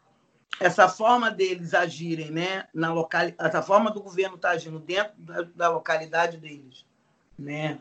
essa 0.59 0.89
forma 0.89 1.31
deles 1.31 1.75
agirem, 1.75 2.31
né, 2.31 2.67
na 2.73 2.91
local, 2.95 3.27
essa 3.39 3.61
forma 3.61 3.91
do 3.91 4.03
governo 4.03 4.37
estar 4.37 4.49
tá 4.49 4.55
agindo 4.55 4.79
dentro 4.79 5.13
da, 5.19 5.43
da, 5.43 5.69
localidade 5.69 6.39
deles, 6.39 6.87
né? 7.39 7.79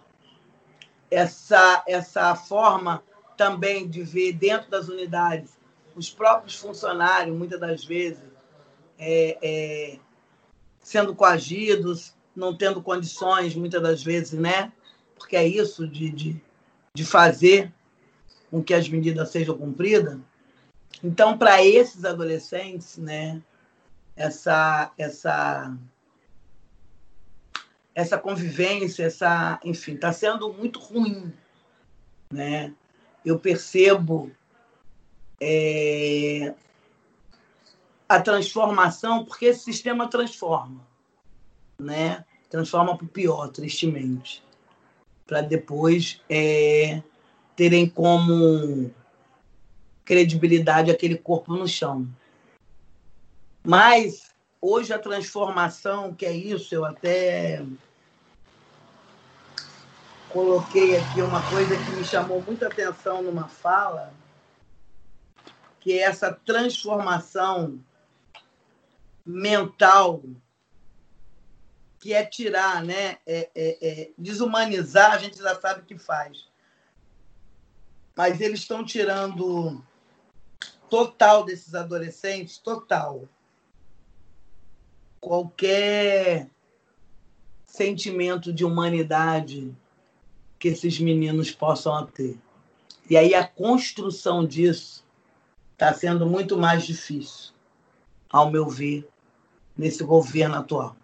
Essa 1.10 1.84
essa 1.88 2.36
forma 2.36 3.03
também 3.38 3.88
de 3.88 4.03
ver 4.03 4.34
dentro 4.34 4.70
das 4.70 4.88
unidades 4.88 5.56
os 5.95 6.10
próprios 6.10 6.56
funcionários, 6.56 7.36
muitas 7.36 7.60
das 7.60 7.86
vezes, 7.86 8.24
é, 8.99 9.38
é, 9.41 9.99
sendo 10.82 11.16
coagidos, 11.16 12.14
não 12.36 12.56
tendo 12.56 12.82
condições, 12.82 13.56
muitas 13.56 13.82
das 13.82 14.03
vezes, 14.03 14.34
né? 14.34 14.74
Porque 15.18 15.38
é 15.38 15.47
isso 15.47 15.88
de, 15.88 16.12
de, 16.12 16.41
de 16.93 17.06
fazer 17.06 17.74
com 18.51 18.62
que 18.62 18.74
as 18.74 18.89
medidas 18.89 19.30
sejam 19.30 19.58
cumpridas. 19.58 20.20
Então, 21.01 21.38
para 21.38 21.64
esses 21.64 22.03
adolescentes, 22.03 22.97
né, 22.97 23.41
essa, 24.16 24.91
essa, 24.97 25.76
essa 27.96 28.18
convivência, 28.18 29.06
essa, 29.06 29.58
enfim, 29.64 29.93
está 29.93 30.12
sendo 30.12 30.54
muito 30.54 30.80
ruim, 30.80 31.34
né? 32.30 32.74
Eu 33.24 33.39
percebo 33.39 34.30
é, 35.41 36.54
a 38.08 38.22
transformação, 38.22 39.24
porque 39.24 39.46
esse 39.46 39.64
sistema 39.64 40.10
transforma, 40.10 40.86
né? 41.80 42.26
Transforma 42.50 42.98
para 42.98 43.06
o 43.06 43.10
pior, 43.10 43.48
tristemente, 43.48 44.43
para 45.26 45.39
depois 45.41 46.22
é, 46.30 47.02
terem 47.56 47.88
como 47.89 48.93
credibilidade 50.04 50.91
aquele 50.91 51.18
corpo 51.18 51.56
no 51.56 51.68
chão. 51.68 52.06
Mas 53.64 54.34
hoje 54.68 54.91
a 54.91 54.99
transformação, 54.99 56.13
que 56.13 56.26
é 56.26 56.32
isso, 56.32 56.74
eu 56.74 56.84
até 56.84 57.63
coloquei 60.30 60.97
aqui 60.97 61.22
uma 61.22 61.41
coisa 61.43 61.78
que 61.78 61.91
me 61.91 62.03
chamou 62.03 62.41
muita 62.41 62.68
atenção 62.68 63.22
numa 63.22 63.47
fala, 63.47 64.11
que 65.80 65.93
é 65.93 66.01
essa 66.01 66.34
transformação 66.34 67.80
mental, 69.24 70.24
que 71.99 72.11
é 72.11 72.26
tirar, 72.26 72.84
né? 72.84 73.18
É, 73.26 73.49
é, 73.55 73.78
é, 73.82 74.11
desumanizar, 74.18 75.13
a 75.13 75.18
gente 75.20 75.38
já 75.38 75.59
sabe 75.59 75.84
que 75.84 75.97
faz. 75.97 76.47
Mas 78.16 78.41
eles 78.41 78.61
estão 78.61 78.84
tirando 78.84 79.84
total 80.89 81.43
desses 81.43 81.76
adolescentes, 81.76 82.57
total. 82.57 83.28
Qualquer 85.26 86.51
sentimento 87.65 88.53
de 88.53 88.63
humanidade 88.63 89.76
que 90.59 90.67
esses 90.67 90.99
meninos 90.99 91.49
possam 91.49 92.05
ter. 92.05 92.38
E 93.09 93.17
aí 93.17 93.34
a 93.34 93.43
construção 93.43 94.45
disso 94.45 95.03
está 95.73 95.91
sendo 95.91 96.28
muito 96.28 96.55
mais 96.55 96.86
difícil, 96.86 97.55
ao 98.30 98.51
meu 98.51 98.69
ver, 98.69 99.09
nesse 99.76 100.03
governo 100.03 100.57
atual. 100.57 100.95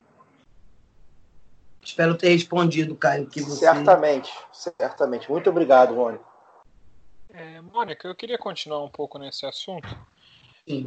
Espero 1.82 2.16
ter 2.16 2.30
respondido, 2.30 2.96
Caio, 2.96 3.26
que 3.26 3.42
você. 3.42 3.62
Certamente, 3.62 4.32
certamente. 4.52 5.32
Muito 5.32 5.50
obrigado, 5.50 5.96
Rony. 5.96 6.20
É, 7.34 7.60
Mônica, 7.60 8.08
eu 8.08 8.14
queria 8.14 8.38
continuar 8.38 8.84
um 8.84 8.90
pouco 8.90 9.18
nesse 9.18 9.48
assunto. 9.48 9.90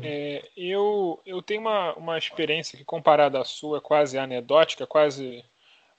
É, 0.03 0.49
eu, 0.57 1.21
eu 1.27 1.43
tenho 1.43 1.61
uma, 1.61 1.95
uma 1.95 2.19
experiência 2.19 2.79
que, 2.79 2.85
comparada 2.85 3.41
à 3.41 3.45
sua, 3.45 3.79
é 3.79 3.81
quase 3.81 4.19
anedótica, 4.19 4.87
quase, 4.87 5.45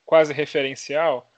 quase 0.05 0.33
referencial. 0.33 1.29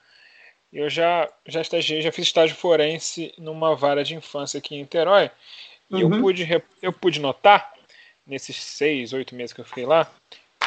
Eu 0.72 0.88
já, 0.88 1.28
já 1.46 1.60
estagiei, 1.60 2.02
já 2.02 2.12
fiz 2.12 2.26
estágio 2.26 2.56
forense 2.56 3.32
numa 3.38 3.74
vara 3.74 4.04
de 4.04 4.14
infância 4.14 4.58
aqui 4.58 4.74
em 4.74 4.80
Niterói. 4.80 5.30
E 5.90 5.94
Uhum. 5.94 6.14
eu, 6.14 6.20
pude, 6.20 6.64
eu 6.82 6.92
pude 6.92 7.18
notar, 7.20 7.72
nesses 8.26 8.56
seis, 8.62 9.12
oito 9.14 9.34
meses 9.34 9.54
que 9.54 9.60
eu 9.60 9.64
fiquei 9.64 9.86
lá, 9.86 10.10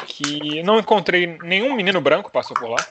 que 0.08 0.64
não 0.64 0.80
encontrei 0.80 1.28
nenhum 1.28 1.76
menino 1.76 2.02
branco 2.02 2.32
passou 2.32 2.58
por 2.58 2.70
lá. 2.70 2.88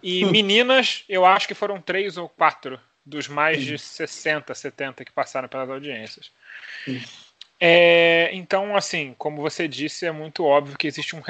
E 0.00 0.24
Hum. 0.24 0.30
meninas, 0.30 1.04
eu 1.08 1.26
acho 1.26 1.48
que 1.48 1.54
foram 1.54 1.80
três 1.80 2.16
ou 2.16 2.28
quatro 2.28 2.80
dos 3.04 3.26
mais 3.26 3.64
de 3.64 3.76
60, 3.76 4.54
70 4.54 5.04
que 5.04 5.10
passaram 5.10 5.48
pelas 5.48 5.68
audiências. 5.68 6.30
Hum. 6.86 7.00
É, 7.60 8.30
então, 8.32 8.76
assim, 8.76 9.14
como 9.18 9.42
você 9.42 9.66
disse, 9.66 10.06
é 10.06 10.12
muito 10.12 10.44
óbvio 10.44 10.78
que 10.78 10.86
existe 10.86 11.16
um, 11.16 11.22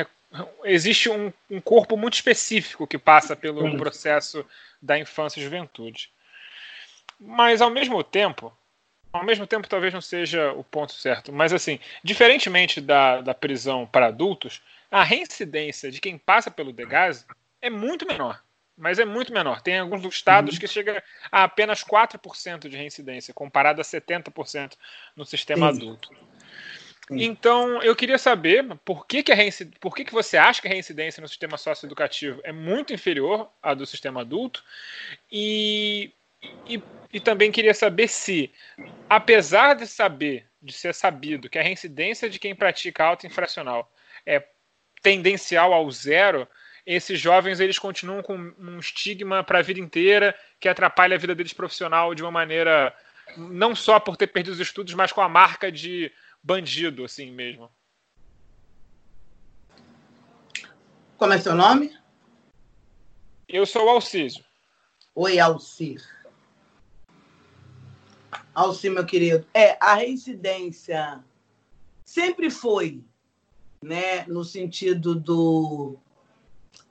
existe 0.64 1.08
um, 1.08 1.32
um 1.50 1.60
corpo 1.60 1.96
muito 1.96 2.14
específico 2.14 2.86
que 2.86 2.98
passa 2.98 3.34
pelo 3.34 3.76
processo 3.76 4.44
da 4.80 4.98
infância 4.98 5.40
e 5.40 5.42
juventude. 5.42 6.10
Mas, 7.18 7.60
ao 7.60 7.70
mesmo 7.70 8.02
tempo, 8.04 8.52
ao 9.12 9.24
mesmo 9.24 9.46
tempo 9.46 9.68
talvez 9.68 9.92
não 9.92 10.00
seja 10.00 10.52
o 10.52 10.62
ponto 10.62 10.92
certo, 10.92 11.32
mas 11.32 11.52
assim, 11.52 11.78
diferentemente 12.04 12.80
da, 12.80 13.20
da 13.20 13.34
prisão 13.34 13.86
para 13.86 14.06
adultos, 14.06 14.62
a 14.90 15.02
reincidência 15.02 15.90
de 15.90 16.00
quem 16.00 16.18
passa 16.18 16.50
pelo 16.50 16.72
Degase 16.72 17.24
é 17.60 17.70
muito 17.70 18.06
menor. 18.06 18.42
Mas 18.78 19.00
é 19.00 19.04
muito 19.04 19.32
menor. 19.32 19.60
Tem 19.60 19.78
alguns 19.78 20.04
estados 20.04 20.56
que 20.56 20.68
chega 20.68 21.02
a 21.32 21.42
apenas 21.42 21.82
4% 21.82 22.68
de 22.68 22.76
reincidência, 22.76 23.34
comparado 23.34 23.80
a 23.80 23.84
70% 23.84 24.76
no 25.16 25.26
sistema 25.26 25.70
Sim. 25.72 25.76
adulto. 25.76 26.08
Sim. 27.08 27.22
Então, 27.22 27.82
eu 27.82 27.96
queria 27.96 28.18
saber 28.18 28.64
por 28.84 29.06
que, 29.06 29.22
que, 29.22 29.32
a 29.32 29.34
reinci- 29.34 29.72
por 29.80 29.94
que, 29.96 30.04
que 30.04 30.12
você 30.12 30.36
acha 30.36 30.60
que 30.62 30.68
a 30.68 30.70
reincidência 30.70 31.20
no 31.20 31.28
sistema 31.28 31.56
socioeducativo 31.56 32.40
é 32.44 32.52
muito 32.52 32.92
inferior 32.92 33.50
à 33.62 33.74
do 33.74 33.86
sistema 33.86 34.20
adulto 34.20 34.62
e, 35.32 36.12
e, 36.66 36.80
e 37.12 37.18
também 37.18 37.50
queria 37.50 37.74
saber 37.74 38.08
se, 38.08 38.52
apesar 39.08 39.74
de 39.74 39.86
saber, 39.86 40.46
de 40.62 40.72
ser 40.72 40.94
sabido 40.94 41.48
que 41.48 41.58
a 41.58 41.62
reincidência 41.62 42.28
de 42.28 42.38
quem 42.38 42.54
pratica 42.54 43.04
auto 43.04 43.26
infracional 43.26 43.90
é 44.26 44.46
tendencial 45.02 45.72
ao 45.72 45.90
zero, 45.90 46.46
esses 46.88 47.20
jovens 47.20 47.60
eles 47.60 47.78
continuam 47.78 48.22
com 48.22 48.34
um 48.58 48.78
estigma 48.78 49.44
para 49.44 49.58
a 49.58 49.62
vida 49.62 49.78
inteira 49.78 50.34
que 50.58 50.70
atrapalha 50.70 51.16
a 51.16 51.18
vida 51.18 51.34
deles 51.34 51.52
profissional 51.52 52.14
de 52.14 52.22
uma 52.22 52.30
maneira 52.30 52.96
não 53.36 53.76
só 53.76 54.00
por 54.00 54.16
ter 54.16 54.28
perdido 54.28 54.54
os 54.54 54.60
estudos, 54.60 54.94
mas 54.94 55.12
com 55.12 55.20
a 55.20 55.28
marca 55.28 55.70
de 55.70 56.10
bandido, 56.42 57.04
assim 57.04 57.30
mesmo. 57.30 57.70
Como 61.18 61.34
é 61.34 61.38
seu 61.38 61.54
nome? 61.54 61.94
Eu 63.46 63.66
sou 63.66 63.84
o 63.84 63.90
Alcísio. 63.90 64.42
Oi, 65.14 65.38
Alcir. 65.38 66.02
Alcir, 68.54 68.90
meu 68.90 69.04
querido. 69.04 69.46
É, 69.52 69.76
a 69.78 69.94
reincidência 69.94 71.22
sempre 72.02 72.48
foi, 72.48 73.04
né, 73.82 74.24
no 74.26 74.42
sentido 74.42 75.14
do, 75.14 75.98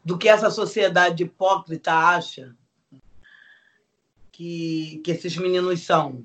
do 0.08 0.18
que 0.18 0.30
essa 0.30 0.50
sociedade 0.50 1.24
hipócrita 1.24 1.92
acha 1.92 2.56
que, 4.32 5.02
que 5.04 5.12
esses 5.12 5.36
meninos 5.36 5.82
são. 5.82 6.24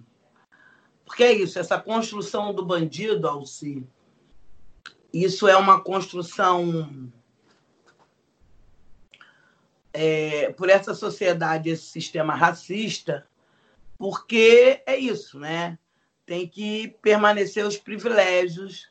Porque 1.04 1.24
é 1.24 1.32
isso, 1.32 1.58
essa 1.58 1.80
construção 1.80 2.54
do 2.54 2.64
bandido, 2.64 3.26
Alcir, 3.26 3.82
isso 5.12 5.48
é 5.48 5.56
uma 5.56 5.80
construção 5.80 7.12
é, 9.92 10.52
por 10.52 10.70
essa 10.70 10.94
sociedade, 10.94 11.68
esse 11.68 11.86
sistema 11.86 12.36
racista, 12.36 13.26
porque 13.98 14.80
é 14.86 14.96
isso, 14.96 15.40
né? 15.40 15.76
Tem 16.24 16.46
que 16.46 16.96
permanecer 17.02 17.66
os 17.66 17.76
privilégios, 17.76 18.88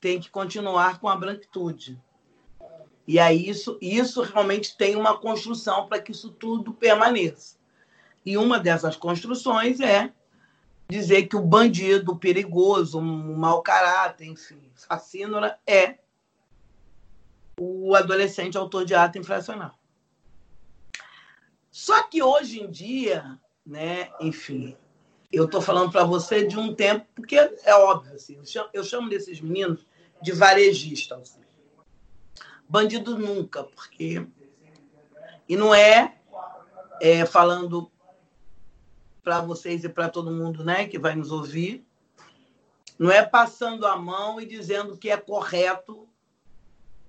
tem 0.00 0.20
que 0.20 0.30
continuar 0.30 1.00
com 1.00 1.08
a 1.08 1.16
branquitude. 1.16 2.00
E 3.06 3.18
aí 3.18 3.48
isso, 3.48 3.78
isso 3.80 4.22
realmente 4.22 4.76
tem 4.76 4.96
uma 4.96 5.18
construção 5.18 5.86
para 5.86 6.00
que 6.00 6.12
isso 6.12 6.30
tudo 6.30 6.72
permaneça. 6.72 7.56
E 8.24 8.36
uma 8.36 8.58
dessas 8.58 8.96
construções 8.96 9.80
é 9.80 10.10
dizer 10.88 11.26
que 11.26 11.36
o 11.36 11.42
bandido, 11.42 12.16
perigoso, 12.16 12.98
o 12.98 13.02
mau 13.02 13.62
caráter, 13.62 14.26
enfim, 14.26 14.70
fascínora, 14.74 15.58
é 15.66 15.98
o 17.58 17.94
adolescente 17.94 18.56
autor 18.56 18.84
de 18.84 18.94
ato 18.94 19.18
infracional. 19.18 19.78
Só 21.70 22.02
que 22.04 22.22
hoje 22.22 22.62
em 22.62 22.70
dia, 22.70 23.38
né, 23.66 24.10
enfim, 24.20 24.76
eu 25.32 25.46
estou 25.46 25.60
falando 25.60 25.90
para 25.90 26.04
você 26.04 26.46
de 26.46 26.58
um 26.58 26.74
tempo, 26.74 27.06
porque 27.14 27.36
é 27.36 27.74
óbvio, 27.74 28.14
assim, 28.14 28.36
eu 28.36 28.46
chamo, 28.46 28.68
eu 28.72 28.84
chamo 28.84 29.08
desses 29.08 29.40
meninos 29.40 29.86
de 30.22 30.32
varejistas. 30.32 31.18
Assim. 31.20 31.43
Bandido 32.68 33.18
nunca, 33.18 33.64
porque. 33.64 34.26
E 35.48 35.56
não 35.56 35.74
é, 35.74 36.16
é 37.00 37.26
falando 37.26 37.90
para 39.22 39.40
vocês 39.40 39.84
e 39.84 39.88
para 39.88 40.08
todo 40.08 40.30
mundo 40.30 40.64
né, 40.64 40.86
que 40.86 40.98
vai 40.98 41.14
nos 41.14 41.30
ouvir, 41.30 41.86
não 42.98 43.10
é 43.10 43.24
passando 43.24 43.86
a 43.86 43.96
mão 43.96 44.40
e 44.40 44.46
dizendo 44.46 44.96
que 44.96 45.10
é 45.10 45.16
correto 45.16 46.08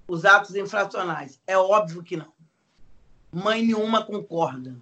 os 0.08 0.26
atos 0.26 0.56
infracionais. 0.56 1.42
É 1.48 1.58
óbvio 1.58 2.04
que 2.04 2.18
não 2.18 2.36
mãe 3.36 3.62
nenhuma 3.62 4.02
concorda 4.02 4.82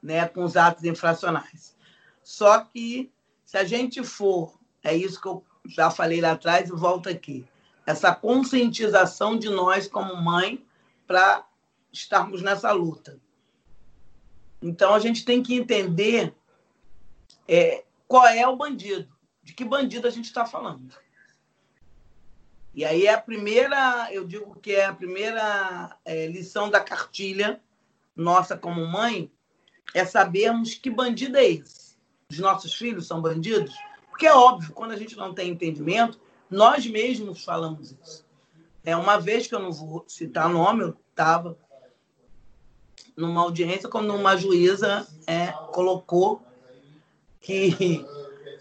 né, 0.00 0.26
com 0.28 0.44
os 0.44 0.56
atos 0.56 0.84
infracionais. 0.84 1.76
Só 2.22 2.60
que, 2.60 3.12
se 3.44 3.58
a 3.58 3.64
gente 3.64 4.04
for, 4.04 4.56
é 4.84 4.94
isso 4.94 5.20
que 5.20 5.26
eu 5.26 5.44
já 5.66 5.90
falei 5.90 6.20
lá 6.20 6.32
atrás 6.32 6.68
e 6.68 6.72
volto 6.72 7.08
aqui, 7.08 7.44
essa 7.90 8.14
conscientização 8.14 9.38
de 9.38 9.48
nós 9.48 9.88
como 9.88 10.14
mãe 10.16 10.64
para 11.06 11.46
estarmos 11.92 12.40
nessa 12.40 12.70
luta. 12.72 13.20
Então, 14.62 14.94
a 14.94 15.00
gente 15.00 15.24
tem 15.24 15.42
que 15.42 15.54
entender 15.54 16.34
é, 17.48 17.84
qual 18.06 18.26
é 18.26 18.46
o 18.46 18.56
bandido, 18.56 19.08
de 19.42 19.52
que 19.52 19.64
bandido 19.64 20.06
a 20.06 20.10
gente 20.10 20.26
está 20.26 20.46
falando. 20.46 20.94
E 22.72 22.84
aí 22.84 23.06
é 23.06 23.14
a 23.14 23.20
primeira, 23.20 24.08
eu 24.12 24.24
digo 24.24 24.54
que 24.60 24.72
é 24.72 24.84
a 24.84 24.94
primeira 24.94 25.96
é, 26.04 26.28
lição 26.28 26.70
da 26.70 26.80
cartilha 26.80 27.60
nossa 28.14 28.56
como 28.56 28.86
mãe, 28.86 29.30
é 29.92 30.04
sabermos 30.04 30.74
que 30.74 30.90
bandido 30.90 31.36
é 31.36 31.44
esse. 31.44 31.96
Os 32.30 32.38
nossos 32.38 32.74
filhos 32.74 33.06
são 33.06 33.20
bandidos? 33.20 33.74
Porque 34.08 34.26
é 34.26 34.34
óbvio, 34.34 34.72
quando 34.72 34.92
a 34.92 34.96
gente 34.96 35.16
não 35.16 35.34
tem 35.34 35.50
entendimento, 35.50 36.20
nós 36.50 36.86
mesmos 36.86 37.44
falamos 37.44 37.92
isso. 37.92 38.26
É 38.84 38.96
uma 38.96 39.18
vez 39.18 39.46
que 39.46 39.54
eu 39.54 39.60
não 39.60 39.72
vou 39.72 40.04
citar 40.08 40.48
nome, 40.48 40.82
eu 40.82 40.96
estava 41.10 41.56
numa 43.16 43.42
audiência 43.42 43.88
quando 43.88 44.14
uma 44.14 44.36
juíza 44.36 45.06
é, 45.26 45.48
colocou 45.72 46.42
que 47.40 48.04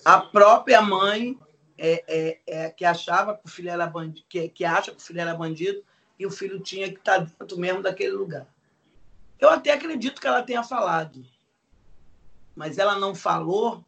a 0.04 0.20
própria 0.20 0.82
mãe 0.82 1.38
é, 1.78 2.04
é, 2.08 2.40
é, 2.46 2.70
que 2.70 2.84
achava 2.84 3.36
que 3.36 3.46
o 3.46 3.50
filho 3.50 3.70
era 3.70 3.88
bandido, 3.88 4.26
que, 4.28 4.50
que 4.50 4.66
acha 4.66 4.92
que 4.92 4.98
o 4.98 5.02
filho 5.02 5.22
era 5.22 5.34
bandido 5.34 5.82
e 6.18 6.26
o 6.26 6.32
filho 6.32 6.60
tinha 6.60 6.90
que 6.90 7.00
estar 7.00 7.20
dentro 7.20 7.58
mesmo 7.58 7.82
daquele 7.82 8.12
lugar. 8.12 8.46
Eu 9.40 9.50
até 9.50 9.72
acredito 9.72 10.20
que 10.20 10.28
ela 10.28 10.44
tenha 10.44 10.64
falado, 10.64 11.26
mas 12.54 12.78
ela 12.78 13.00
não 13.00 13.16
falou, 13.16 13.84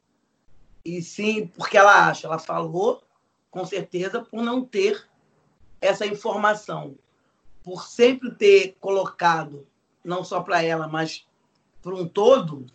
e 0.83 1.01
sim 1.01 1.47
porque 1.47 1.77
ela 1.77 2.07
acha. 2.07 2.27
Ela 2.27 2.39
falou, 2.39 3.03
com 3.51 3.65
certeza, 3.65 4.21
por 4.21 4.41
não 4.41 4.63
ter 4.63 5.05
essa 5.81 6.05
informação, 6.05 6.95
por 7.61 7.85
sempre 7.85 8.31
ter 8.31 8.77
colocado, 8.79 9.67
não 10.03 10.23
só 10.23 10.41
para 10.41 10.63
ela, 10.63 10.87
mas 10.87 11.27
para 11.81 11.93
um 11.93 12.07
todo, 12.07 12.65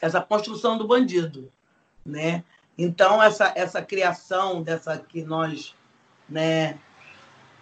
essa 0.00 0.20
construção 0.20 0.78
do 0.78 0.86
bandido, 0.86 1.52
né? 2.04 2.44
Então 2.78 3.22
essa 3.22 3.52
essa 3.56 3.82
criação 3.82 4.62
dessa 4.62 4.96
que 4.96 5.22
nós, 5.22 5.74
né, 6.28 6.78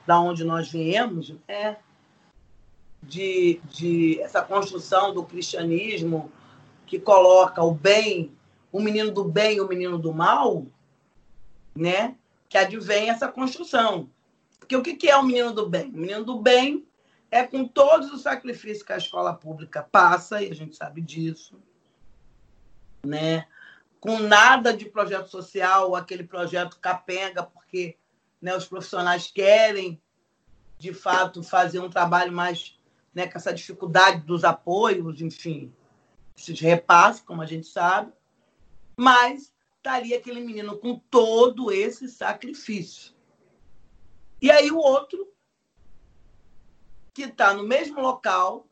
da 0.06 0.20
onde 0.20 0.44
nós 0.44 0.70
viemos, 0.70 1.34
é 1.48 1.76
de, 3.02 3.60
de 3.70 4.20
essa 4.20 4.42
construção 4.42 5.14
do 5.14 5.24
cristianismo 5.24 6.30
que 6.86 6.98
coloca 6.98 7.62
o 7.62 7.72
bem, 7.72 8.32
o 8.72 8.80
menino 8.80 9.10
do 9.12 9.24
bem 9.24 9.56
e 9.56 9.60
o 9.60 9.68
menino 9.68 9.98
do 9.98 10.12
mal, 10.12 10.66
né? 11.74 12.16
Que 12.54 12.58
advém 12.58 13.10
essa 13.10 13.26
construção. 13.26 14.08
Porque 14.60 14.76
o 14.76 14.80
que 14.80 15.10
é 15.10 15.16
o 15.16 15.24
menino 15.24 15.52
do 15.52 15.68
bem? 15.68 15.90
O 15.90 15.96
menino 15.96 16.24
do 16.24 16.38
bem 16.38 16.86
é 17.28 17.44
com 17.44 17.66
todos 17.66 18.12
os 18.12 18.22
sacrifícios 18.22 18.84
que 18.84 18.92
a 18.92 18.96
escola 18.96 19.34
pública 19.34 19.82
passa, 19.82 20.40
e 20.40 20.52
a 20.52 20.54
gente 20.54 20.76
sabe 20.76 21.00
disso, 21.00 21.60
né? 23.04 23.48
Com 23.98 24.20
nada 24.20 24.72
de 24.72 24.84
projeto 24.84 25.26
social, 25.26 25.96
aquele 25.96 26.22
projeto 26.22 26.78
capenga, 26.78 27.42
porque 27.42 27.98
né, 28.40 28.56
os 28.56 28.68
profissionais 28.68 29.28
querem, 29.28 30.00
de 30.78 30.94
fato, 30.94 31.42
fazer 31.42 31.80
um 31.80 31.90
trabalho 31.90 32.30
mais 32.30 32.78
né, 33.12 33.26
com 33.26 33.36
essa 33.36 33.52
dificuldade 33.52 34.20
dos 34.20 34.44
apoios, 34.44 35.20
enfim, 35.20 35.74
esses 36.38 36.60
repasses, 36.60 37.20
como 37.20 37.42
a 37.42 37.46
gente 37.46 37.66
sabe, 37.66 38.12
mas 38.96 39.52
estaria 39.84 40.16
aquele 40.16 40.40
menino 40.40 40.78
com 40.78 40.98
todo 41.10 41.70
esse 41.70 42.08
sacrifício. 42.08 43.12
E 44.40 44.50
aí 44.50 44.70
o 44.70 44.78
outro, 44.78 45.30
que 47.12 47.24
está 47.24 47.52
no 47.52 47.62
mesmo 47.62 48.00
local, 48.00 48.66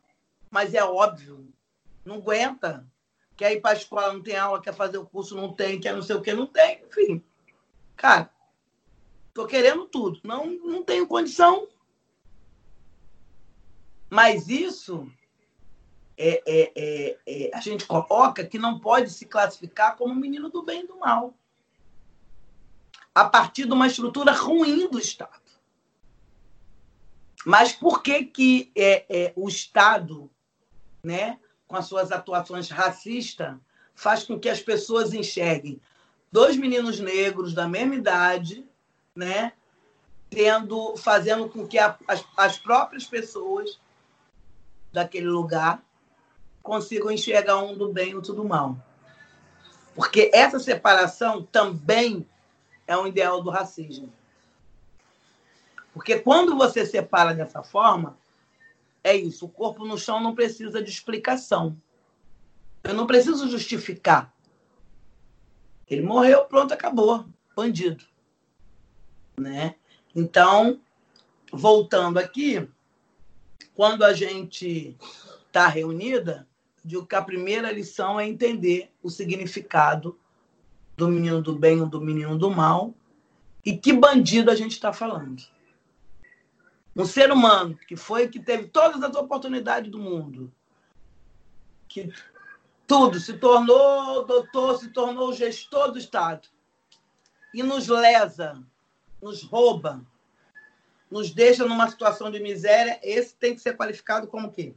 mas 0.50 0.72
é 0.72 0.82
óbvio, 0.82 1.52
não 2.02 2.16
aguenta, 2.16 2.90
quer 3.36 3.52
ir 3.52 3.60
para 3.60 3.72
a 3.72 3.74
escola, 3.74 4.14
não 4.14 4.22
tem 4.22 4.36
aula, 4.36 4.62
quer 4.62 4.74
fazer 4.74 4.96
o 4.96 5.06
curso, 5.06 5.36
não 5.36 5.52
tem, 5.52 5.78
quer 5.78 5.94
não 5.94 6.00
sei 6.00 6.16
o 6.16 6.22
que, 6.22 6.32
não 6.32 6.46
tem, 6.46 6.82
enfim. 6.86 7.22
Cara, 7.94 8.32
estou 9.28 9.46
querendo 9.46 9.84
tudo, 9.86 10.18
não, 10.24 10.46
não 10.46 10.82
tenho 10.82 11.06
condição, 11.06 11.68
mas 14.08 14.48
isso 14.48 15.10
é, 16.16 16.42
é, 16.46 16.72
é, 16.76 17.18
é, 17.26 17.50
a 17.54 17.60
gente 17.60 17.86
coloca 17.86 18.44
que 18.44 18.58
não 18.58 18.78
pode 18.78 19.10
se 19.10 19.26
classificar 19.26 19.96
como 19.96 20.14
menino 20.14 20.48
do 20.48 20.62
bem 20.62 20.84
e 20.84 20.86
do 20.86 20.98
mal. 20.98 21.34
A 23.14 23.24
partir 23.24 23.66
de 23.66 23.72
uma 23.72 23.86
estrutura 23.86 24.32
ruim 24.32 24.88
do 24.88 24.98
Estado. 24.98 25.42
Mas 27.44 27.72
por 27.72 28.02
que, 28.02 28.24
que 28.24 28.72
é, 28.76 29.04
é, 29.08 29.32
o 29.36 29.48
Estado, 29.48 30.30
né, 31.02 31.38
com 31.66 31.76
as 31.76 31.86
suas 31.86 32.12
atuações 32.12 32.70
racistas, 32.70 33.56
faz 33.94 34.24
com 34.24 34.38
que 34.38 34.48
as 34.48 34.60
pessoas 34.60 35.12
enxerguem 35.12 35.80
dois 36.30 36.56
meninos 36.56 37.00
negros 37.00 37.52
da 37.52 37.68
mesma 37.68 37.94
idade, 37.94 38.66
né, 39.14 39.52
tendo, 40.30 40.96
fazendo 40.96 41.48
com 41.48 41.66
que 41.66 41.78
a, 41.78 41.98
as, 42.08 42.24
as 42.36 42.58
próprias 42.58 43.04
pessoas 43.04 43.78
daquele 44.90 45.28
lugar 45.28 45.82
consigam 46.62 47.10
enxergar 47.10 47.58
um 47.58 47.76
do 47.76 47.92
bem 47.92 48.10
e 48.10 48.14
outro 48.14 48.34
do 48.34 48.44
mal. 48.44 48.76
Porque 49.94 50.30
essa 50.32 50.58
separação 50.58 51.42
também 51.42 52.26
é 52.86 52.96
um 52.96 53.06
ideal 53.06 53.42
do 53.42 53.50
racismo. 53.50 54.12
Porque 55.92 56.18
quando 56.18 56.56
você 56.56 56.86
separa 56.86 57.34
dessa 57.34 57.62
forma, 57.62 58.16
é 59.04 59.14
isso, 59.14 59.46
o 59.46 59.48
corpo 59.48 59.84
no 59.84 59.98
chão 59.98 60.20
não 60.20 60.34
precisa 60.34 60.82
de 60.82 60.90
explicação. 60.90 61.76
Eu 62.82 62.94
não 62.94 63.06
preciso 63.06 63.48
justificar. 63.48 64.32
Ele 65.88 66.02
morreu, 66.02 66.44
pronto, 66.46 66.72
acabou. 66.72 67.26
Bandido. 67.54 68.04
Né? 69.36 69.74
Então, 70.14 70.80
voltando 71.52 72.18
aqui, 72.18 72.66
quando 73.74 74.04
a 74.04 74.14
gente 74.14 74.96
está 75.46 75.66
reunida, 75.66 76.48
digo 76.84 77.06
que 77.06 77.14
a 77.14 77.22
primeira 77.22 77.70
lição 77.70 78.18
é 78.18 78.26
entender 78.26 78.90
o 79.02 79.08
significado 79.08 80.18
do 80.96 81.08
menino 81.08 81.40
do 81.40 81.54
bem 81.54 81.80
ou 81.80 81.86
do 81.86 82.00
menino 82.00 82.36
do 82.36 82.50
mal 82.50 82.94
e 83.64 83.76
que 83.76 83.92
bandido 83.92 84.50
a 84.50 84.54
gente 84.54 84.72
está 84.72 84.92
falando. 84.92 85.42
Um 86.94 87.04
ser 87.04 87.30
humano 87.30 87.78
que 87.88 87.96
foi 87.96 88.28
que 88.28 88.40
teve 88.40 88.68
todas 88.68 89.02
as 89.02 89.14
oportunidades 89.14 89.90
do 89.90 89.98
mundo, 89.98 90.52
que 91.88 92.12
tudo 92.86 93.18
se 93.18 93.34
tornou 93.34 94.24
doutor, 94.26 94.78
se 94.78 94.88
tornou 94.88 95.32
gestor 95.32 95.92
do 95.92 95.98
Estado 95.98 96.48
e 97.54 97.62
nos 97.62 97.88
lesa, 97.88 98.62
nos 99.22 99.42
rouba, 99.42 100.04
nos 101.10 101.30
deixa 101.30 101.66
numa 101.66 101.88
situação 101.88 102.30
de 102.30 102.40
miséria, 102.40 102.98
esse 103.02 103.34
tem 103.36 103.54
que 103.54 103.60
ser 103.60 103.76
qualificado 103.76 104.26
como 104.26 104.50
quê? 104.50 104.74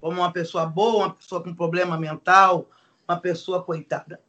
Como 0.00 0.20
uma 0.20 0.32
pessoa 0.32 0.66
boa, 0.66 1.06
uma 1.06 1.14
pessoa 1.14 1.42
com 1.42 1.54
problema 1.54 1.98
mental, 1.98 2.68
uma 3.06 3.18
pessoa 3.18 3.62
coitada. 3.62 4.20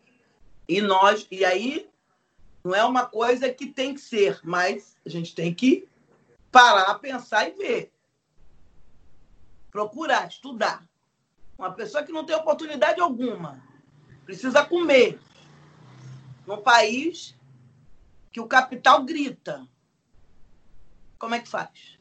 E 0.68 0.82
nós, 0.82 1.28
e 1.32 1.46
aí 1.46 1.90
não 2.64 2.76
é 2.76 2.84
uma 2.84 3.06
coisa 3.06 3.52
que 3.52 3.68
tem 3.68 3.94
que 3.94 4.02
ser, 4.02 4.40
mas 4.44 4.96
a 5.06 5.10
gente 5.10 5.34
tem 5.34 5.54
que 5.54 5.88
parar, 6.52 6.96
pensar 6.96 7.48
e 7.48 7.52
ver. 7.52 7.92
Procurar, 9.72 10.28
estudar. 10.28 10.88
Uma 11.58 11.72
pessoa 11.72 12.04
que 12.04 12.12
não 12.12 12.26
tem 12.26 12.36
oportunidade 12.36 13.00
alguma, 13.00 13.64
precisa 14.26 14.66
comer. 14.66 15.20
Num 16.46 16.62
país 16.62 17.36
que 18.32 18.40
o 18.40 18.48
capital 18.48 19.04
grita, 19.04 19.68
como 21.18 21.36
é 21.36 21.40
que 21.40 21.48
faz? 21.48 22.00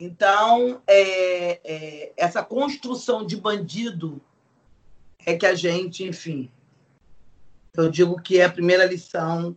Então, 0.00 0.80
é, 0.86 1.60
é, 1.62 2.12
essa 2.16 2.42
construção 2.42 3.26
de 3.26 3.36
bandido 3.36 4.18
é 5.26 5.36
que 5.36 5.44
a 5.44 5.54
gente, 5.54 6.02
enfim, 6.02 6.50
eu 7.74 7.90
digo 7.90 8.18
que 8.18 8.40
é 8.40 8.46
a 8.46 8.50
primeira 8.50 8.86
lição 8.86 9.54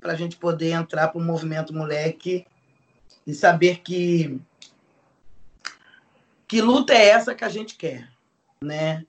para 0.00 0.12
a 0.12 0.16
gente 0.16 0.38
poder 0.38 0.70
entrar 0.70 1.08
para 1.08 1.20
o 1.20 1.24
movimento 1.24 1.74
moleque 1.74 2.46
e 3.26 3.34
saber 3.34 3.80
que 3.80 4.40
que 6.46 6.62
luta 6.62 6.94
é 6.94 7.08
essa 7.08 7.34
que 7.34 7.44
a 7.44 7.48
gente 7.50 7.76
quer, 7.76 8.10
né? 8.64 9.04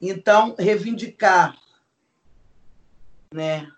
Então, 0.00 0.54
reivindicar, 0.56 1.58
né, 3.34 3.68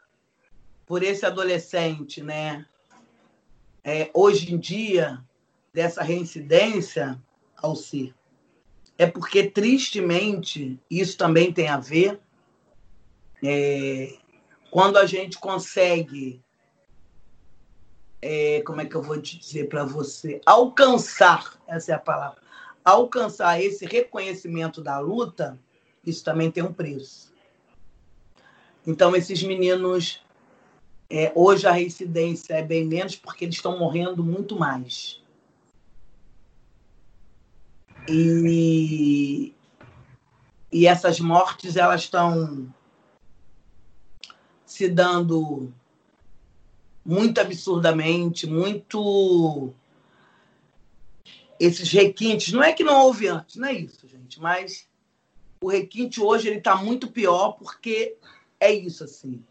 por 0.85 1.03
esse 1.03 1.25
adolescente, 1.25 2.23
né, 2.23 2.67
é, 3.83 4.11
hoje 4.13 4.53
em 4.53 4.59
dia, 4.59 5.25
dessa 5.73 6.03
reincidência, 6.03 7.21
ao 7.57 7.77
ser, 7.77 8.15
é 8.97 9.07
porque, 9.07 9.49
tristemente, 9.49 10.79
isso 10.91 11.17
também 11.17 11.53
tem 11.53 11.69
a 11.69 11.79
ver, 11.79 12.21
é, 13.43 14.15
quando 14.71 14.99
a 14.99 15.07
gente 15.07 15.39
consegue, 15.39 16.43
é, 18.21 18.63
como 18.63 18.81
é 18.81 18.87
que 18.87 18.95
eu 18.95 19.03
vou 19.03 19.17
dizer 19.17 19.69
para 19.69 19.85
você, 19.85 20.41
alcançar, 20.45 21.59
essa 21.67 21.93
é 21.93 21.95
a 21.95 21.99
palavra, 21.99 22.41
alcançar 22.85 23.63
esse 23.63 23.87
reconhecimento 23.87 24.83
da 24.83 24.99
luta, 24.99 25.59
isso 26.05 26.25
também 26.25 26.51
tem 26.51 26.63
um 26.63 26.73
preço. 26.73 27.33
Então, 28.87 29.15
esses 29.15 29.43
meninos 29.43 30.23
é, 31.09 31.33
hoje 31.35 31.67
a 31.67 31.73
reincidência 31.73 32.55
é 32.55 32.63
bem 32.63 32.87
menos 32.87 33.17
porque 33.17 33.45
eles 33.45 33.57
estão 33.57 33.79
morrendo 33.79 34.23
muito 34.23 34.59
mais. 34.59 35.20
E, 38.11 39.55
e 40.73 40.87
essas 40.87 41.21
mortes 41.21 41.77
elas 41.77 42.03
estão 42.03 42.73
se 44.67 44.89
dando 44.89 45.73
muito 47.05 47.41
absurdamente, 47.41 48.47
muito 48.47 49.73
esses 51.59 51.91
requintes. 51.93 52.53
Não 52.53 52.63
é 52.63 52.73
que 52.73 52.85
não 52.85 53.05
houve 53.07 53.29
antes, 53.29 53.57
não 53.57 53.69
é 53.69 53.73
isso, 53.73 54.07
gente, 54.07 54.41
mas 54.41 54.89
o 55.61 55.69
requinte 55.69 56.21
hoje 56.21 56.49
ele 56.49 56.59
está 56.59 56.75
muito 56.75 57.09
pior 57.09 57.53
porque 57.53 58.17
é 58.59 58.73
isso 58.73 59.05
assim 59.05 59.43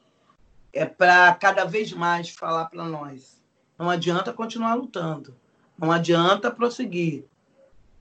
é 0.73 0.85
para 0.85 1.33
cada 1.35 1.65
vez 1.65 1.91
mais 1.91 2.29
falar 2.29 2.65
para 2.65 2.83
nós. 2.85 3.41
Não 3.77 3.89
adianta 3.89 4.33
continuar 4.33 4.75
lutando. 4.75 5.35
Não 5.77 5.91
adianta 5.91 6.51
prosseguir. 6.51 7.25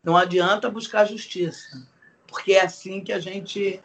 Não 0.08 0.16
adianta 0.16 0.70
buscar 0.70 1.04
justiça, 1.04 1.86
porque 2.26 2.54
é 2.54 2.64
assim 2.64 3.04
que 3.04 3.12
a 3.12 3.20
gente 3.20 3.78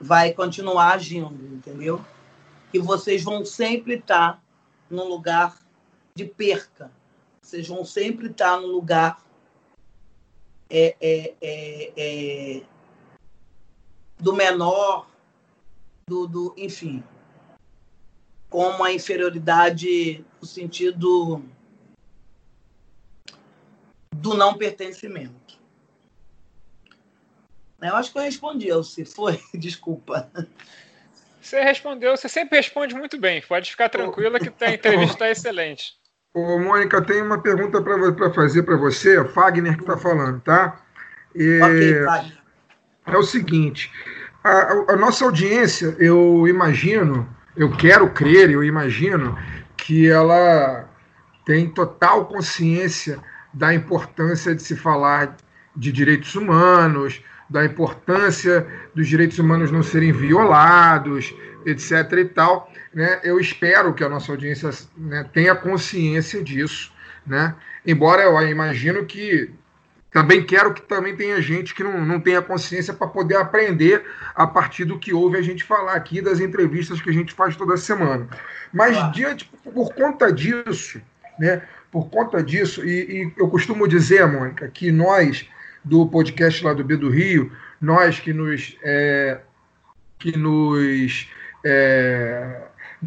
vai 0.00 0.32
continuar 0.32 0.94
agindo, 0.94 1.44
entendeu? 1.54 2.02
E 2.72 2.78
vocês 2.78 3.22
vão 3.22 3.44
sempre 3.44 3.96
estar 3.96 4.42
no 4.88 5.06
lugar 5.06 5.58
de 6.14 6.24
perca. 6.24 6.90
Vocês 7.42 7.68
vão 7.68 7.84
sempre 7.84 8.28
estar 8.28 8.58
no 8.58 8.66
lugar 8.66 9.22
é, 10.70 10.96
é, 10.98 11.34
é, 11.42 11.92
é 11.98 12.62
do 14.18 14.32
menor, 14.32 15.06
do, 16.08 16.26
do, 16.26 16.54
enfim, 16.56 17.04
com 18.48 18.68
uma 18.68 18.90
inferioridade 18.90 20.24
no 20.40 20.46
sentido 20.46 21.44
do 24.24 24.32
não 24.34 24.54
pertencimento. 24.54 25.34
Eu 27.80 27.94
acho 27.94 28.10
que 28.10 28.18
eu 28.18 28.22
respondi, 28.22 28.68
se 28.82 29.04
foi, 29.04 29.38
desculpa. 29.52 30.30
Você 31.42 31.62
respondeu, 31.62 32.16
você 32.16 32.26
sempre 32.26 32.56
responde 32.56 32.94
muito 32.94 33.20
bem. 33.20 33.42
Pode 33.46 33.70
ficar 33.70 33.90
tranquila 33.90 34.40
que 34.40 34.48
a 34.64 34.72
entrevista 34.72 35.12
está 35.12 35.30
excelente. 35.30 35.92
Ô, 36.32 36.58
Mônica, 36.58 37.02
tem 37.02 37.20
uma 37.20 37.38
pergunta 37.38 37.82
para 37.82 38.32
fazer 38.32 38.62
para 38.62 38.76
você, 38.76 39.20
é 39.20 39.24
Fagner 39.26 39.76
que 39.76 39.82
está 39.82 39.98
falando, 39.98 40.40
tá? 40.40 40.80
E, 41.34 41.60
ok, 41.60 42.04
Fagner. 42.04 42.38
É 43.06 43.18
o 43.18 43.22
seguinte, 43.22 43.92
a, 44.42 44.94
a, 44.94 44.96
nossa 44.96 45.26
audiência, 45.26 45.94
eu 45.98 46.48
imagino, 46.48 47.28
eu 47.54 47.70
quero 47.76 48.10
crer, 48.10 48.50
eu 48.50 48.64
imagino 48.64 49.38
que 49.76 50.08
ela 50.08 50.88
tem 51.44 51.68
total 51.68 52.24
consciência 52.24 53.22
da 53.54 53.72
importância 53.72 54.54
de 54.54 54.62
se 54.62 54.76
falar 54.76 55.36
de 55.74 55.92
direitos 55.92 56.34
humanos, 56.34 57.22
da 57.48 57.64
importância 57.64 58.66
dos 58.94 59.08
direitos 59.08 59.38
humanos 59.38 59.70
não 59.70 59.82
serem 59.82 60.12
violados, 60.12 61.34
etc. 61.64 62.12
e 62.18 62.24
tal. 62.26 62.70
Né? 62.92 63.20
Eu 63.22 63.38
espero 63.40 63.94
que 63.94 64.04
a 64.04 64.08
nossa 64.08 64.32
audiência 64.32 64.70
né, 64.96 65.24
tenha 65.32 65.54
consciência 65.54 66.42
disso. 66.42 66.92
Né? 67.26 67.54
Embora 67.86 68.22
eu 68.22 68.48
imagino 68.48 69.04
que 69.04 69.50
também 70.10 70.44
quero 70.44 70.72
que 70.72 70.82
também 70.82 71.16
tenha 71.16 71.42
gente 71.42 71.74
que 71.74 71.82
não, 71.82 72.04
não 72.04 72.20
tenha 72.20 72.40
consciência 72.40 72.94
para 72.94 73.08
poder 73.08 73.36
aprender 73.36 74.04
a 74.34 74.46
partir 74.46 74.84
do 74.84 74.98
que 74.98 75.12
ouve 75.12 75.36
a 75.36 75.42
gente 75.42 75.64
falar 75.64 75.94
aqui, 75.94 76.20
das 76.20 76.38
entrevistas 76.38 77.00
que 77.00 77.10
a 77.10 77.12
gente 77.12 77.34
faz 77.34 77.56
toda 77.56 77.76
semana. 77.76 78.28
Mas 78.72 78.96
claro. 78.96 79.12
diante, 79.12 79.50
por 79.64 79.92
conta 79.92 80.32
disso, 80.32 81.00
né, 81.36 81.62
por 81.94 82.10
conta 82.10 82.42
disso, 82.42 82.84
e, 82.84 83.22
e, 83.22 83.32
eu 83.38 83.48
costumo 83.48 83.86
dizer, 83.86 84.26
Mônica, 84.26 84.66
que 84.66 84.90
nós, 84.90 85.48
do 85.84 86.08
podcast 86.08 86.64
lá 86.64 86.74
do 86.74 86.82
B 86.82 86.96
do 86.96 87.08
Rio, 87.08 87.52
nós 87.80 88.18
que 88.18 88.32
nos, 88.32 88.76
é, 88.82 89.38
que 90.18 90.36
nos 90.36 91.30
é, 91.64 92.62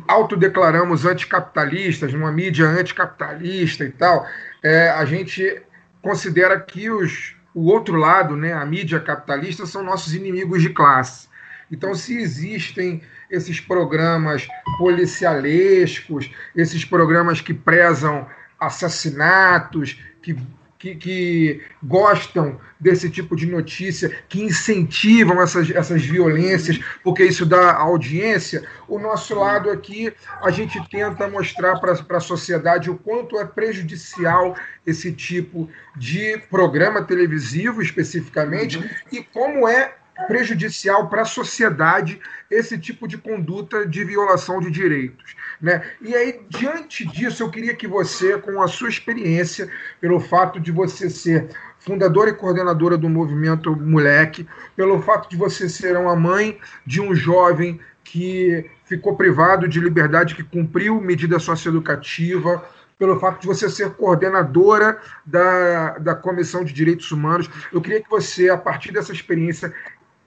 autodeclaramos 0.07 1.05
anticapitalistas, 1.05 2.13
numa 2.13 2.31
mídia 2.31 2.65
anticapitalista 2.65 3.83
e 3.83 3.91
tal, 3.91 4.25
é, 4.63 4.89
a 4.91 5.03
gente 5.03 5.61
considera 6.01 6.57
que 6.57 6.89
os, 6.89 7.35
o 7.53 7.65
outro 7.65 7.97
lado, 7.97 8.37
né, 8.37 8.53
a 8.53 8.65
mídia 8.65 9.01
capitalista, 9.01 9.65
são 9.65 9.83
nossos 9.83 10.15
inimigos 10.15 10.61
de 10.61 10.69
classe. 10.69 11.27
Então, 11.69 11.93
se 11.93 12.17
existem 12.17 13.01
esses 13.29 13.59
programas 13.59 14.47
policialescos, 14.77 16.31
esses 16.55 16.85
programas 16.85 17.41
que 17.41 17.53
prezam 17.53 18.25
assassinatos, 18.59 19.99
que 20.21 20.35
que, 20.79 20.95
que, 20.95 21.61
gostam 21.81 22.59
desse 22.79 23.09
tipo 23.09 23.35
de 23.35 23.47
notícia, 23.47 24.15
que 24.29 24.41
incentivam 24.41 25.41
essas, 25.41 25.69
essas 25.71 26.03
violências, 26.03 26.79
porque 27.03 27.23
isso 27.23 27.45
dá 27.45 27.73
audiência. 27.73 28.63
O 28.87 28.99
nosso 28.99 29.33
lado 29.35 29.71
aqui, 29.71 30.13
a 30.41 30.51
gente 30.51 30.79
tenta 30.89 31.27
mostrar 31.27 31.79
para 31.79 32.17
a 32.17 32.21
sociedade 32.21 32.89
o 32.89 32.97
quanto 32.97 33.39
é 33.39 33.45
prejudicial 33.45 34.55
esse 34.85 35.11
tipo 35.11 35.69
de 35.95 36.37
programa 36.49 37.03
televisivo, 37.03 37.81
especificamente, 37.81 38.79
e 39.11 39.23
como 39.23 39.67
é 39.67 39.95
prejudicial 40.27 41.09
para 41.09 41.21
a 41.21 41.25
sociedade 41.25 42.19
esse 42.49 42.77
tipo 42.77 43.07
de 43.07 43.17
conduta 43.17 43.85
de 43.85 44.03
violação 44.03 44.59
de 44.59 44.71
direitos. 44.71 45.35
Né? 45.61 45.83
E 46.01 46.15
aí, 46.15 46.39
diante 46.49 47.05
disso, 47.05 47.43
eu 47.43 47.51
queria 47.51 47.75
que 47.75 47.87
você, 47.87 48.37
com 48.37 48.61
a 48.61 48.67
sua 48.67 48.89
experiência, 48.89 49.69
pelo 49.99 50.19
fato 50.19 50.59
de 50.59 50.71
você 50.71 51.09
ser 51.09 51.49
fundadora 51.79 52.29
e 52.29 52.33
coordenadora 52.33 52.97
do 52.97 53.09
movimento 53.09 53.75
Moleque, 53.75 54.47
pelo 54.75 55.01
fato 55.01 55.29
de 55.29 55.35
você 55.35 55.69
ser 55.69 55.95
uma 55.97 56.15
mãe 56.15 56.57
de 56.85 57.01
um 57.01 57.13
jovem 57.13 57.79
que 58.03 58.69
ficou 58.85 59.15
privado 59.15 59.67
de 59.67 59.79
liberdade, 59.79 60.35
que 60.35 60.43
cumpriu 60.43 61.01
medida 61.01 61.39
socioeducativa, 61.39 62.63
pelo 62.97 63.19
fato 63.19 63.41
de 63.41 63.47
você 63.47 63.69
ser 63.69 63.91
coordenadora 63.91 64.99
da, 65.25 65.97
da 65.99 66.15
Comissão 66.15 66.63
de 66.63 66.73
Direitos 66.73 67.11
Humanos. 67.11 67.49
Eu 67.71 67.79
queria 67.79 68.01
que 68.01 68.09
você, 68.09 68.49
a 68.49 68.57
partir 68.57 68.91
dessa 68.91 69.11
experiência, 69.11 69.73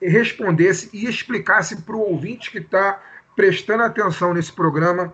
respondesse 0.01 0.89
e 0.93 1.07
explicasse 1.07 1.81
para 1.81 1.95
o 1.95 2.11
ouvinte 2.11 2.51
que 2.51 2.57
está 2.57 3.01
prestando 3.35 3.83
atenção 3.83 4.33
nesse 4.33 4.51
programa 4.51 5.13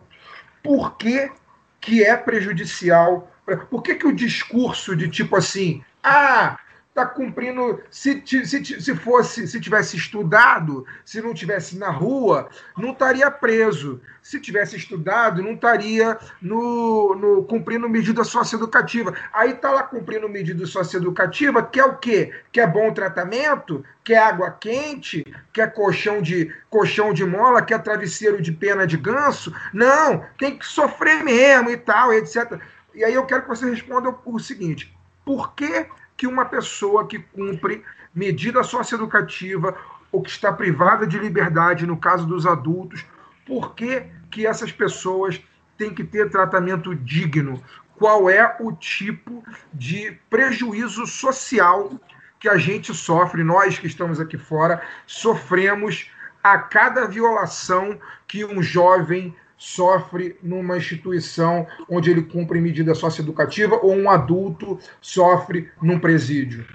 por 0.64 0.97
que, 0.97 1.31
que 1.80 2.03
é 2.03 2.15
prejudicial. 2.15 3.31
Por 3.69 3.81
que, 3.81 3.95
que 3.95 4.07
o 4.07 4.15
discurso 4.15 4.95
de 4.95 5.07
tipo 5.07 5.35
assim, 5.35 5.84
ah, 6.03 6.59
está 6.98 7.06
cumprindo. 7.06 7.80
Se, 7.91 8.24
se, 8.26 8.65
se 8.65 8.95
fosse, 8.95 9.48
se 9.48 9.61
tivesse 9.61 9.95
estudado, 9.95 10.86
se 11.06 11.22
não 11.22 11.34
tivesse 11.34 11.78
na 11.78 11.91
rua, 11.91 12.49
não 12.76 12.91
estaria 12.91 13.30
preso. 13.30 14.02
Se 14.22 14.41
tivesse 14.41 14.76
estudado, 14.76 15.41
não 15.41 15.53
estaria 15.53 16.18
no, 16.41 17.15
no 17.15 17.44
cumprindo 17.44 17.88
medida 17.88 18.24
socioeducativa. 18.24 19.14
Aí 19.32 19.52
está 19.52 19.72
lá 19.72 19.84
cumprindo 19.84 20.28
medida 20.28 20.65
socioeducativa, 20.65 21.64
que 21.64 21.80
é 21.80 21.86
o 21.86 21.98
quê? 21.98 22.34
Que 22.52 22.60
é 22.60 22.68
bom 22.68 22.91
tratamento, 22.91 23.86
que 24.03 24.14
é 24.14 24.18
água 24.18 24.52
quente, 24.52 25.24
que 25.53 25.61
é 25.61 25.68
colchão 25.68 26.22
de, 26.22 26.52
colchão 26.69 27.14
de 27.14 27.24
mola, 27.24 27.61
que 27.61 27.74
é 27.74 27.78
travesseiro 27.78 28.41
de 28.41 28.52
pena 28.52 28.86
de 28.86 28.98
ganso. 28.98 29.53
Não, 29.72 30.26
tem 30.38 30.57
que 30.57 30.65
sofrer 30.65 31.24
mesmo 31.24 31.69
e 31.69 31.78
tal, 31.78 32.11
etc. 32.11 32.60
E 32.94 33.03
aí 33.03 33.14
eu 33.14 33.26
quero 33.26 33.44
que 33.44 33.49
você 33.49 33.69
responda 33.69 34.14
o 34.26 34.40
seguinte: 34.40 34.94
por 35.24 35.53
que 35.53 35.86
que 36.18 36.26
uma 36.26 36.45
pessoa 36.45 37.07
que 37.07 37.19
cumpre 37.19 37.84
medida 38.14 38.64
socioeducativa 38.64 39.77
ou 40.11 40.22
que 40.22 40.30
está 40.30 40.52
privada 40.52 41.06
de 41.06 41.19
liberdade, 41.19 41.85
no 41.85 41.95
caso 41.95 42.26
dos 42.26 42.45
adultos, 42.45 43.06
por 43.45 43.76
que, 43.76 44.03
que 44.31 44.45
essas 44.45 44.72
pessoas 44.72 45.39
têm 45.77 45.94
que 45.94 46.03
ter 46.03 46.30
tratamento 46.30 46.95
digno? 46.95 47.64
Qual 47.95 48.30
é 48.30 48.57
o 48.60 48.72
tipo 48.72 49.44
de 49.73 50.18
prejuízo 50.30 51.06
social 51.06 51.91
que 52.39 52.49
a 52.49 52.57
gente 52.57 52.94
sofre, 52.94 53.44
nós 53.44 53.80
que 53.80 53.88
estamos 53.88 54.19
aqui 54.19 54.38
fora, 54.38 54.81
sofremos 55.06 56.10
a 56.44 56.57
cada 56.57 57.07
violação 57.07 57.99
que 58.27 58.45
um 58.45 58.61
jovem 58.61 59.35
sofre 59.57 60.38
numa 60.41 60.77
instituição 60.77 61.65
onde 61.89 62.11
ele 62.11 62.21
cumpre 62.21 62.61
medida 62.61 62.93
socioeducativa 62.93 63.75
ou 63.75 63.93
um 63.93 64.09
adulto 64.09 64.79
sofre 65.01 65.71
num 65.81 65.99
presídio? 65.99 66.67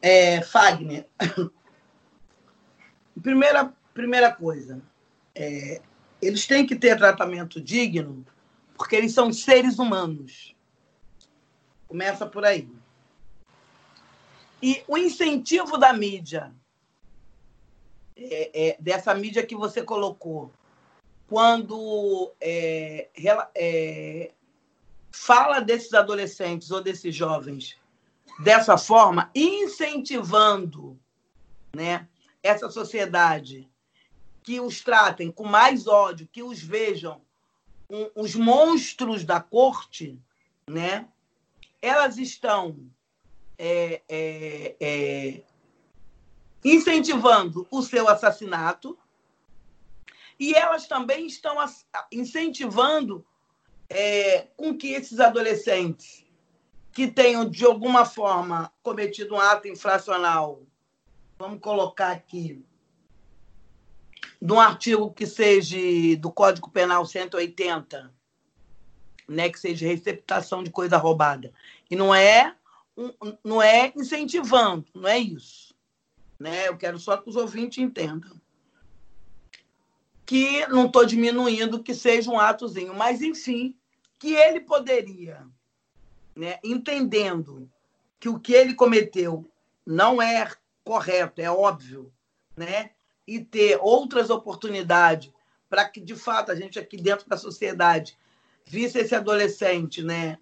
É, 0.00 0.40
Fagner, 0.40 1.06
primeira, 3.22 3.72
primeira 3.92 4.32
coisa, 4.32 4.80
é, 5.34 5.82
eles 6.22 6.46
têm 6.46 6.66
que 6.66 6.76
ter 6.76 6.96
tratamento 6.96 7.60
digno 7.60 8.24
porque 8.76 8.94
eles 8.94 9.12
são 9.12 9.32
seres 9.32 9.78
humanos. 9.78 10.54
Começa 11.88 12.24
por 12.26 12.44
aí. 12.44 12.68
E 14.62 14.82
o 14.86 14.96
incentivo 14.96 15.76
da 15.76 15.92
mídia 15.92 16.52
é, 18.18 18.68
é, 18.68 18.76
dessa 18.80 19.14
mídia 19.14 19.46
que 19.46 19.54
você 19.54 19.82
colocou, 19.82 20.52
quando 21.28 22.32
é, 22.40 23.08
é, 23.54 24.32
fala 25.12 25.60
desses 25.60 25.94
adolescentes 25.94 26.70
ou 26.70 26.82
desses 26.82 27.14
jovens 27.14 27.78
dessa 28.38 28.78
forma, 28.78 29.30
incentivando 29.34 30.98
né, 31.74 32.06
essa 32.42 32.70
sociedade 32.70 33.68
que 34.42 34.60
os 34.60 34.80
tratem 34.80 35.30
com 35.30 35.44
mais 35.44 35.86
ódio, 35.86 36.28
que 36.30 36.42
os 36.42 36.60
vejam 36.60 37.20
um, 37.90 38.08
os 38.14 38.34
monstros 38.34 39.24
da 39.24 39.40
corte, 39.40 40.18
né, 40.68 41.06
elas 41.82 42.16
estão 42.16 42.76
é, 43.58 44.02
é, 44.08 45.42
incentivando 46.64 47.66
o 47.70 47.82
seu 47.82 48.08
assassinato 48.08 48.98
e 50.38 50.54
elas 50.54 50.86
também 50.86 51.26
estão 51.26 51.56
incentivando 52.12 53.24
é, 53.88 54.48
com 54.56 54.76
que 54.76 54.88
esses 54.88 55.18
adolescentes 55.18 56.24
que 56.92 57.06
tenham, 57.06 57.48
de 57.48 57.64
alguma 57.64 58.04
forma, 58.04 58.72
cometido 58.82 59.34
um 59.34 59.40
ato 59.40 59.68
infracional, 59.68 60.62
vamos 61.38 61.60
colocar 61.60 62.10
aqui, 62.10 62.64
de 64.40 64.52
um 64.52 64.60
artigo 64.60 65.12
que 65.12 65.26
seja 65.26 65.76
do 66.18 66.30
Código 66.30 66.70
Penal 66.70 67.04
180, 67.04 68.12
né, 69.28 69.48
que 69.48 69.58
seja 69.58 69.86
receptação 69.86 70.62
de 70.62 70.70
coisa 70.70 70.96
roubada. 70.96 71.52
E 71.90 71.96
não 71.96 72.14
é, 72.14 72.54
não 73.44 73.60
é 73.60 73.92
incentivando, 73.96 74.86
não 74.94 75.08
é 75.08 75.18
isso. 75.18 75.67
Né? 76.38 76.68
Eu 76.68 76.76
quero 76.76 76.98
só 76.98 77.16
que 77.16 77.28
os 77.28 77.36
ouvintes 77.36 77.78
entendam. 77.78 78.40
Que 80.24 80.66
não 80.66 80.86
estou 80.86 81.04
diminuindo 81.04 81.82
que 81.82 81.94
seja 81.94 82.30
um 82.30 82.38
atozinho, 82.38 82.94
mas, 82.94 83.22
enfim, 83.22 83.74
que 84.18 84.34
ele 84.34 84.60
poderia, 84.60 85.46
né, 86.36 86.58
entendendo 86.62 87.70
que 88.20 88.28
o 88.28 88.38
que 88.38 88.52
ele 88.52 88.74
cometeu 88.74 89.50
não 89.86 90.20
é 90.20 90.50
correto, 90.84 91.40
é 91.40 91.50
óbvio, 91.50 92.12
né? 92.56 92.90
e 93.28 93.44
ter 93.44 93.78
outras 93.82 94.30
oportunidades 94.30 95.30
para 95.68 95.86
que, 95.86 96.00
de 96.00 96.16
fato, 96.16 96.50
a 96.50 96.54
gente 96.54 96.78
aqui 96.78 96.96
dentro 96.96 97.28
da 97.28 97.36
sociedade 97.36 98.16
visse 98.64 98.98
esse 98.98 99.14
adolescente 99.14 100.02
né, 100.02 100.38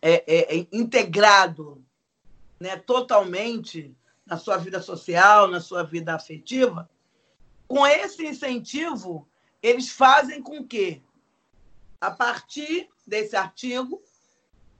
é, 0.00 0.24
é, 0.26 0.58
é, 0.58 0.66
integrado 0.72 1.84
né, 2.58 2.78
totalmente 2.78 3.94
na 4.28 4.36
sua 4.36 4.58
vida 4.58 4.80
social, 4.80 5.48
na 5.48 5.60
sua 5.60 5.82
vida 5.82 6.14
afetiva, 6.14 6.88
com 7.66 7.86
esse 7.86 8.26
incentivo, 8.26 9.28
eles 9.62 9.90
fazem 9.90 10.42
com 10.42 10.66
que, 10.66 11.02
a 12.00 12.10
partir 12.10 12.88
desse 13.06 13.34
artigo, 13.34 14.02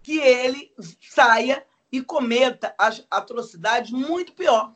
que 0.03 0.19
ele 0.19 0.73
saia 1.01 1.67
e 1.91 2.03
cometa 2.03 2.75
as 2.79 3.05
atrocidades 3.11 3.91
muito 3.91 4.33
pior. 4.35 4.75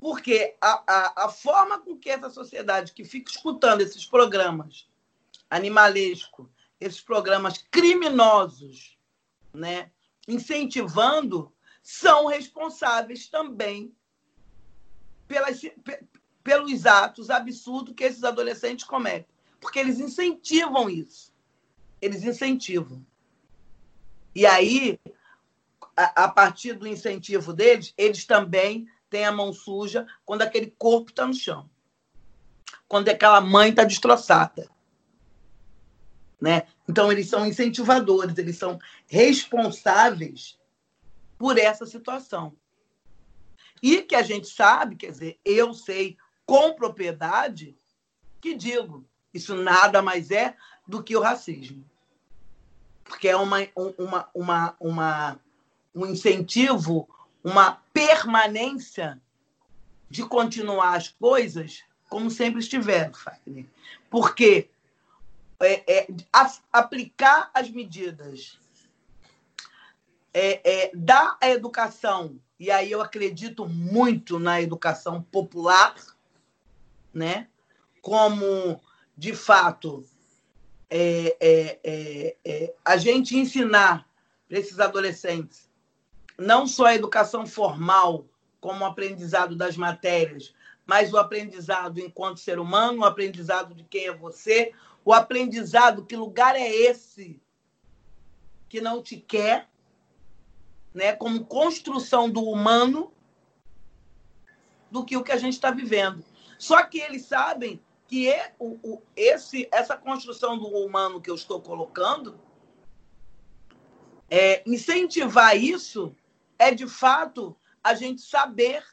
Porque 0.00 0.56
a, 0.60 0.82
a, 0.86 1.24
a 1.24 1.28
forma 1.28 1.78
com 1.78 1.96
que 1.96 2.10
essa 2.10 2.28
sociedade 2.28 2.92
que 2.92 3.04
fica 3.04 3.30
escutando 3.30 3.80
esses 3.80 4.04
programas 4.04 4.88
animalesco, 5.48 6.50
esses 6.80 7.00
programas 7.00 7.64
criminosos, 7.70 8.98
né, 9.52 9.90
incentivando, 10.26 11.53
são 11.84 12.24
responsáveis 12.24 13.28
também 13.28 13.94
pelas, 15.28 15.60
pelos 16.42 16.86
atos 16.86 17.28
absurdos 17.28 17.94
que 17.94 18.04
esses 18.04 18.24
adolescentes 18.24 18.86
cometem. 18.86 19.28
Porque 19.60 19.78
eles 19.78 20.00
incentivam 20.00 20.88
isso. 20.88 21.30
Eles 22.00 22.24
incentivam. 22.24 23.04
E 24.34 24.46
aí, 24.46 24.98
a, 25.94 26.24
a 26.24 26.28
partir 26.28 26.72
do 26.72 26.88
incentivo 26.88 27.52
deles, 27.52 27.92
eles 27.98 28.24
também 28.24 28.88
tem 29.10 29.26
a 29.26 29.32
mão 29.32 29.52
suja 29.52 30.06
quando 30.24 30.40
aquele 30.40 30.74
corpo 30.78 31.10
está 31.10 31.26
no 31.26 31.34
chão. 31.34 31.68
Quando 32.88 33.10
aquela 33.10 33.42
mãe 33.42 33.68
está 33.68 33.84
destroçada. 33.84 34.70
Né? 36.40 36.66
Então, 36.88 37.12
eles 37.12 37.28
são 37.28 37.46
incentivadores, 37.46 38.38
eles 38.38 38.56
são 38.56 38.78
responsáveis 39.06 40.58
por 41.44 41.58
essa 41.58 41.84
situação. 41.84 42.56
E 43.82 44.00
que 44.00 44.14
a 44.14 44.22
gente 44.22 44.46
sabe, 44.48 44.96
quer 44.96 45.10
dizer, 45.10 45.38
eu 45.44 45.74
sei 45.74 46.16
com 46.46 46.72
propriedade, 46.72 47.76
que 48.40 48.54
digo, 48.54 49.04
isso 49.34 49.54
nada 49.54 50.00
mais 50.00 50.30
é 50.30 50.56
do 50.88 51.02
que 51.02 51.14
o 51.14 51.20
racismo. 51.20 51.84
Porque 53.04 53.28
é 53.28 53.36
uma, 53.36 53.58
uma, 53.76 54.30
uma, 54.32 54.76
uma, 54.80 55.40
um 55.94 56.06
incentivo 56.06 57.06
uma 57.44 57.72
permanência 57.92 59.20
de 60.08 60.24
continuar 60.24 60.96
as 60.96 61.08
coisas 61.08 61.84
como 62.08 62.30
sempre 62.30 62.60
estiveram, 62.60 63.12
Fagner. 63.12 63.66
Porque 64.08 64.70
é, 65.60 66.04
é, 66.04 66.06
aplicar 66.72 67.50
as 67.52 67.68
medidas 67.68 68.58
é, 70.34 70.90
é, 70.90 71.52
educação, 71.52 72.38
e 72.58 72.70
aí 72.70 72.90
eu 72.90 73.00
acredito 73.00 73.66
muito 73.66 74.38
na 74.38 74.60
educação 74.60 75.22
popular, 75.22 75.94
né? 77.12 77.48
como, 78.02 78.78
de 79.16 79.34
fato, 79.34 80.04
é, 80.90 81.36
é, 81.40 82.36
é 82.44 82.74
a 82.84 82.98
gente 82.98 83.34
ensinar 83.34 84.06
para 84.46 84.58
esses 84.58 84.78
adolescentes 84.78 85.70
não 86.36 86.66
só 86.66 86.86
a 86.86 86.94
educação 86.94 87.46
formal, 87.46 88.26
como 88.60 88.84
o 88.84 88.86
aprendizado 88.86 89.56
das 89.56 89.76
matérias, 89.76 90.54
mas 90.84 91.12
o 91.12 91.16
aprendizado 91.16 91.98
enquanto 91.98 92.40
ser 92.40 92.58
humano, 92.58 93.00
o 93.00 93.04
aprendizado 93.04 93.74
de 93.74 93.84
quem 93.84 94.06
é 94.06 94.14
você, 94.14 94.72
o 95.04 95.12
aprendizado 95.12 96.04
que 96.04 96.16
lugar 96.16 96.56
é 96.56 96.68
esse 96.68 97.40
que 98.68 98.80
não 98.80 99.02
te 99.02 99.16
quer, 99.16 99.68
né, 100.94 101.12
como 101.12 101.44
construção 101.44 102.30
do 102.30 102.42
humano 102.42 103.12
do 104.90 105.04
que 105.04 105.16
o 105.16 105.24
que 105.24 105.32
a 105.32 105.36
gente 105.36 105.54
está 105.54 105.72
vivendo. 105.72 106.24
Só 106.56 106.80
que 106.84 106.98
eles 107.00 107.26
sabem 107.26 107.82
que 108.06 108.30
é 108.30 108.54
o, 108.60 108.78
o, 108.82 109.02
esse, 109.16 109.68
essa 109.72 109.96
construção 109.96 110.56
do 110.56 110.68
humano 110.68 111.20
que 111.20 111.28
eu 111.28 111.34
estou 111.34 111.60
colocando, 111.60 112.38
é, 114.30 114.62
incentivar 114.64 115.56
isso 115.56 116.14
é, 116.58 116.72
de 116.72 116.86
fato, 116.86 117.56
a 117.82 117.94
gente 117.94 118.22
saber 118.22 118.84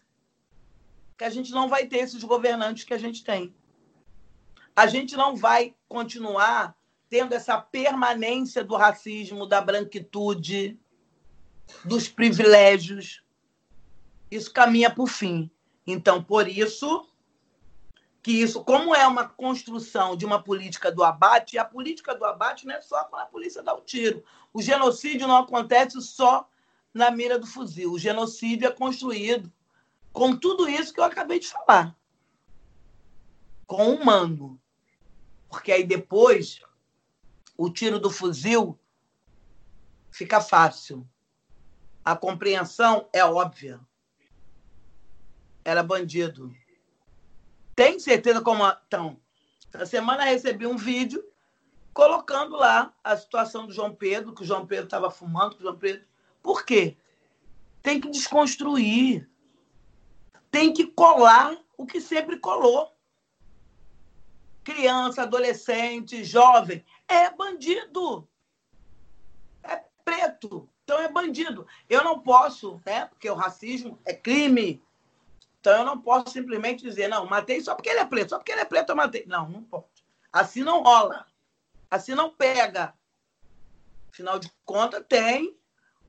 que 1.17 1.23
a 1.23 1.29
gente 1.29 1.51
não 1.51 1.69
vai 1.69 1.85
ter 1.85 1.97
esses 1.97 2.23
governantes 2.23 2.83
que 2.83 2.95
a 2.95 2.97
gente 2.97 3.23
tem. 3.23 3.53
A 4.75 4.87
gente 4.87 5.15
não 5.15 5.35
vai 5.35 5.75
continuar 5.87 6.75
tendo 7.07 7.33
essa 7.33 7.61
permanência 7.61 8.63
do 8.63 8.75
racismo, 8.75 9.45
da 9.45 9.61
branquitude, 9.61 10.79
dos 11.83 12.07
privilégios. 12.07 13.23
Isso 14.29 14.51
caminha 14.51 14.89
para 14.89 15.03
o 15.03 15.07
fim. 15.07 15.49
Então, 15.85 16.23
por 16.23 16.47
isso 16.47 17.07
que 18.21 18.31
isso, 18.31 18.63
como 18.63 18.95
é 18.95 19.07
uma 19.07 19.27
construção 19.27 20.15
de 20.15 20.25
uma 20.25 20.41
política 20.41 20.91
do 20.91 21.03
abate, 21.03 21.57
a 21.57 21.65
política 21.65 22.13
do 22.13 22.23
abate 22.23 22.67
não 22.67 22.75
é 22.75 22.81
só 22.81 23.03
quando 23.05 23.23
a 23.23 23.25
polícia 23.25 23.63
dá 23.63 23.73
o 23.73 23.81
tiro. 23.81 24.23
O 24.53 24.61
genocídio 24.61 25.27
não 25.27 25.37
acontece 25.37 25.99
só 26.01 26.47
na 26.93 27.09
mira 27.09 27.39
do 27.39 27.47
fuzil. 27.47 27.93
O 27.93 27.99
genocídio 27.99 28.67
é 28.67 28.71
construído 28.71 29.51
com 30.13 30.35
tudo 30.35 30.69
isso 30.69 30.93
que 30.93 30.99
eu 30.99 31.03
acabei 31.03 31.39
de 31.39 31.47
falar. 31.47 31.95
Com 33.65 33.87
o 33.87 33.95
humano. 33.95 34.61
Porque 35.49 35.71
aí 35.71 35.83
depois 35.83 36.61
o 37.57 37.69
tiro 37.69 37.99
do 37.99 38.11
fuzil 38.11 38.77
fica 40.11 40.39
fácil. 40.39 41.07
A 42.03 42.15
compreensão 42.15 43.07
é 43.13 43.23
óbvia. 43.23 43.79
Era 45.63 45.83
bandido. 45.83 46.53
Tem 47.75 47.99
certeza 47.99 48.41
como. 48.41 48.63
Então, 48.87 49.19
essa 49.73 49.85
semana 49.85 50.23
recebi 50.23 50.65
um 50.65 50.77
vídeo 50.77 51.23
colocando 51.93 52.55
lá 52.55 52.93
a 53.03 53.15
situação 53.15 53.67
do 53.67 53.73
João 53.73 53.93
Pedro, 53.93 54.33
que 54.33 54.43
o 54.43 54.45
João 54.45 54.65
Pedro 54.65 54.85
estava 54.85 55.11
fumando, 55.11 55.55
que 55.55 55.61
o 55.61 55.63
João 55.63 55.77
Pedro 55.77 56.05
por 56.41 56.65
quê? 56.65 56.97
Tem 57.81 57.99
que 57.99 58.09
desconstruir. 58.09 59.29
Tem 60.49 60.73
que 60.73 60.87
colar 60.87 61.57
o 61.77 61.85
que 61.85 62.01
sempre 62.01 62.37
colou. 62.39 62.91
Criança, 64.63 65.23
adolescente, 65.23 66.23
jovem, 66.23 66.85
é 67.07 67.29
bandido. 67.29 68.27
É 69.63 69.83
preto. 70.03 70.69
Então 70.83 70.99
é 70.99 71.07
bandido. 71.07 71.65
Eu 71.89 72.03
não 72.03 72.19
posso, 72.19 72.81
né? 72.85 73.05
Porque 73.05 73.29
o 73.29 73.35
racismo 73.35 73.99
é 74.05 74.13
crime. 74.13 74.81
Então 75.59 75.73
eu 75.73 75.85
não 75.85 75.99
posso 76.01 76.31
simplesmente 76.31 76.83
dizer, 76.83 77.07
não, 77.07 77.25
matei 77.25 77.61
só 77.61 77.75
porque 77.75 77.89
ele 77.89 77.99
é 77.99 78.05
preto, 78.05 78.29
só 78.29 78.37
porque 78.37 78.51
ele 78.51 78.61
é 78.61 78.65
preto 78.65 78.89
eu 78.89 78.95
matei. 78.95 79.25
Não, 79.27 79.47
não 79.47 79.63
pode. 79.63 79.85
Assim 80.33 80.63
não 80.63 80.81
rola. 80.81 81.25
Assim 81.89 82.15
não 82.15 82.29
pega. 82.29 82.93
Afinal 84.11 84.39
de 84.39 84.51
contas, 84.65 85.03
tem 85.07 85.55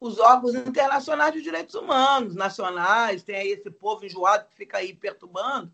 os 0.00 0.18
órgãos 0.18 0.54
internacionais 0.54 1.32
de 1.32 1.42
direitos 1.42 1.76
humanos, 1.76 2.34
nacionais, 2.34 3.22
tem 3.22 3.36
aí 3.36 3.52
esse 3.52 3.70
povo 3.70 4.04
enjoado 4.04 4.46
que 4.48 4.56
fica 4.56 4.78
aí 4.78 4.92
perturbando. 4.92 5.72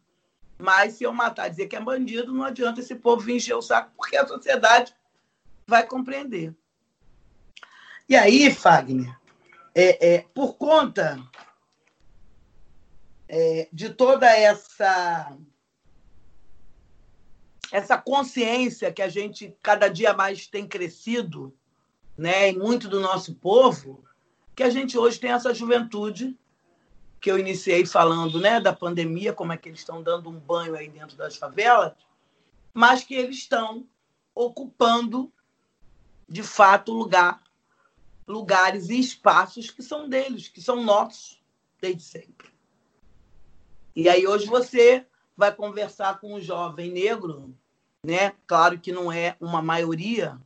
Mas 0.58 0.94
se 0.94 1.04
eu 1.04 1.12
matar, 1.12 1.48
dizer 1.48 1.66
que 1.66 1.76
é 1.76 1.80
bandido, 1.80 2.34
não 2.34 2.44
adianta 2.44 2.80
esse 2.80 2.94
povo 2.94 3.22
vir 3.22 3.36
encher 3.36 3.54
o 3.54 3.62
saco, 3.62 3.92
porque 3.96 4.16
a 4.16 4.26
sociedade 4.26 4.94
vai 5.66 5.86
compreender. 5.86 6.54
E 8.08 8.16
aí, 8.16 8.50
Fagner, 8.52 9.14
é, 9.74 10.14
é 10.14 10.24
por 10.34 10.56
conta 10.56 11.22
é, 13.28 13.68
de 13.72 13.90
toda 13.90 14.26
essa 14.26 15.36
essa 17.70 17.98
consciência 17.98 18.90
que 18.90 19.02
a 19.02 19.10
gente 19.10 19.54
cada 19.62 19.88
dia 19.88 20.14
mais 20.14 20.46
tem 20.46 20.66
crescido 20.66 21.54
né, 22.16 22.50
e 22.50 22.56
muito 22.56 22.88
do 22.88 22.98
nosso 22.98 23.34
povo, 23.34 24.02
que 24.56 24.62
a 24.62 24.70
gente 24.70 24.96
hoje 24.96 25.20
tem 25.20 25.30
essa 25.30 25.52
juventude 25.52 26.36
que 27.20 27.30
eu 27.30 27.38
iniciei 27.38 27.84
falando, 27.84 28.40
né, 28.40 28.58
da 28.58 28.72
pandemia, 28.72 29.34
como 29.34 29.52
é 29.52 29.56
que 29.56 29.68
eles 29.68 29.80
estão 29.80 30.02
dando 30.02 30.30
um 30.30 30.38
banho 30.38 30.74
aí 30.74 30.88
dentro 30.88 31.16
das 31.16 31.36
favelas, 31.36 31.92
mas 32.72 33.04
que 33.04 33.14
eles 33.14 33.36
estão 33.36 33.86
ocupando 34.34 35.30
de 36.28 36.42
fato 36.42 36.92
lugar, 36.92 37.42
lugares 38.28 38.90
e 38.90 39.00
espaços 39.00 39.70
que 39.70 39.82
são 39.82 40.08
deles, 40.08 40.48
que 40.48 40.60
são 40.60 40.84
nossos 40.84 41.42
desde 41.80 42.02
sempre. 42.02 42.50
E 43.96 44.08
aí 44.08 44.26
hoje 44.26 44.46
você 44.46 45.06
vai 45.36 45.52
conversar 45.52 46.20
com 46.20 46.34
um 46.34 46.40
jovem 46.40 46.92
negro, 46.92 47.56
né? 48.04 48.34
Claro 48.46 48.78
que 48.78 48.92
não 48.92 49.10
é 49.10 49.36
uma 49.40 49.62
maioria, 49.62 50.38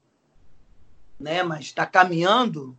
né? 1.19 1.43
Mas 1.43 1.67
está 1.67 1.85
caminhando, 1.85 2.79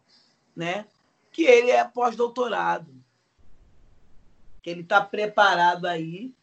né? 0.55 0.87
Que 1.31 1.43
ele 1.43 1.69
é 1.69 1.83
pós-doutorado, 1.83 2.95
que 4.61 4.69
ele 4.69 4.81
está 4.81 5.01
preparado 5.01 5.85
aí 5.85 6.33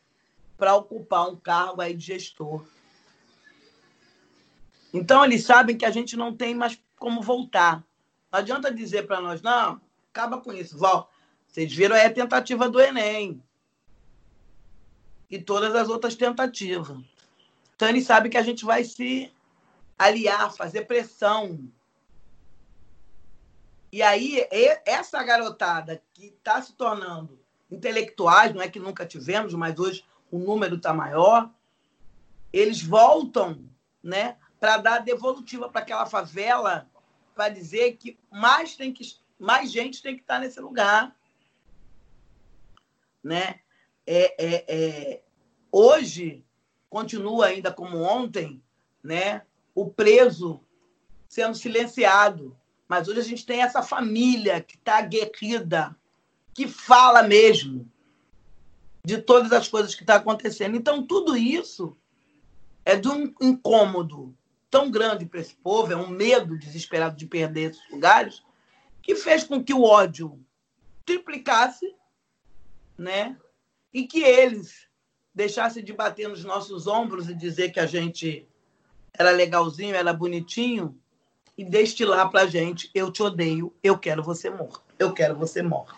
para 0.59 0.77
ocupar 0.77 1.29
um 1.29 1.37
cargo 1.37 1.81
aí 1.81 1.95
de 1.95 2.05
gestor. 2.05 2.65
Então 4.93 5.25
eles 5.25 5.45
sabem 5.45 5.79
que 5.79 5.87
a 5.87 5.91
gente 5.91 6.17
não 6.17 6.37
tem 6.37 6.55
mais 6.55 6.79
como 6.99 7.23
voltar. 7.23 7.85
Não 8.31 8.39
adianta 8.39 8.73
dizer 8.73 9.07
para 9.07 9.21
nós, 9.21 9.43
não, 9.43 9.81
acaba 10.11 10.41
com 10.41 10.53
isso, 10.53 10.79
Val. 10.79 11.11
Vocês 11.47 11.73
viram 11.73 11.97
aí 11.97 12.07
a 12.07 12.13
tentativa 12.13 12.69
do 12.69 12.81
Enem. 12.81 13.43
E 15.29 15.39
todas 15.41 15.75
as 15.75 15.89
outras 15.89 16.15
tentativas. 16.15 16.99
Então 17.75 17.89
eles 17.89 18.05
sabem 18.05 18.31
que 18.31 18.37
a 18.37 18.43
gente 18.43 18.65
vai 18.65 18.85
se 18.85 19.33
aliar, 19.99 20.53
fazer 20.53 20.87
pressão. 20.87 21.69
E 23.93 24.03
aí, 24.03 24.47
essa 24.85 25.23
garotada 25.23 26.03
que 26.13 26.27
está 26.27 26.63
se 26.63 26.73
tornando 26.75 27.41
intelectuais, 27.71 28.55
não 28.55 28.63
é 28.63 28.69
que 28.69 28.79
nunca 28.79 29.07
tivemos, 29.07 29.55
mas 29.55 29.79
hoje 29.79 30.05
o 30.31 30.39
número 30.39 30.77
está 30.77 30.93
maior, 30.93 31.51
eles 32.53 32.83
voltam 32.83 33.65
né, 34.03 34.37
para 34.59 34.77
dar 34.77 34.99
devolutiva 34.99 35.69
para 35.69 35.81
aquela 35.81 36.07
favela, 36.07 36.89
para 37.41 37.49
dizer 37.49 37.97
que 37.97 38.19
mais, 38.31 38.77
tem 38.77 38.93
que 38.93 39.17
mais 39.39 39.73
gente 39.73 40.03
tem 40.03 40.15
que 40.15 40.21
estar 40.21 40.39
nesse 40.39 40.61
lugar. 40.61 41.17
Né? 43.25 43.61
É, 44.07 44.45
é, 44.45 44.65
é, 44.69 45.23
hoje, 45.73 46.45
continua 46.91 47.47
ainda 47.47 47.73
como 47.73 48.03
ontem, 48.03 48.63
né? 49.03 49.41
o 49.75 49.89
preso 49.89 50.61
sendo 51.31 51.55
silenciado. 51.55 52.55
Mas 52.87 53.09
hoje 53.09 53.21
a 53.21 53.25
gente 53.25 53.47
tem 53.47 53.63
essa 53.63 53.83
família 53.83 54.61
que 54.61 54.77
está 54.77 54.99
aguerrida, 54.99 55.97
que 56.53 56.69
fala 56.69 57.23
mesmo 57.23 57.91
de 59.03 59.17
todas 59.17 59.51
as 59.51 59.67
coisas 59.67 59.95
que 59.95 60.03
estão 60.03 60.17
tá 60.17 60.21
acontecendo. 60.21 60.77
Então, 60.77 61.07
tudo 61.07 61.35
isso 61.35 61.97
é 62.85 62.97
de 62.97 63.09
um 63.09 63.33
incômodo 63.41 64.37
tão 64.71 64.91
grande 64.91 65.27
para 65.27 65.41
esse 65.41 65.55
povo, 65.55 65.93
é 65.93 65.97
um 65.97 66.09
medo 66.09 66.57
desesperado 66.57 67.17
de 67.17 67.27
perder 67.27 67.71
esses 67.71 67.91
lugares, 67.91 68.43
que 69.03 69.17
fez 69.17 69.45
com 69.45 69.63
que 69.63 69.75
o 69.75 69.83
ódio 69.83 70.39
triplicasse, 71.05 71.95
né? 72.97 73.37
E 73.93 74.07
que 74.07 74.23
eles 74.23 74.87
deixassem 75.35 75.83
de 75.83 75.93
bater 75.93 76.29
nos 76.29 76.45
nossos 76.45 76.87
ombros 76.87 77.29
e 77.29 77.35
dizer 77.35 77.71
que 77.71 77.81
a 77.81 77.87
gente 77.87 78.47
era 79.13 79.31
legalzinho, 79.31 79.95
era 79.95 80.13
bonitinho, 80.13 80.97
e 81.61 81.65
destilar 81.65 82.31
para 82.31 82.43
a 82.43 82.47
gente: 82.47 82.91
eu 82.95 83.13
te 83.13 83.23
odeio, 83.23 83.75
eu 83.83 83.99
quero 83.99 84.23
você 84.23 84.49
morto, 84.49 84.83
eu 84.99 85.13
quero 85.13 85.37
você 85.37 85.63
morto. 85.63 85.95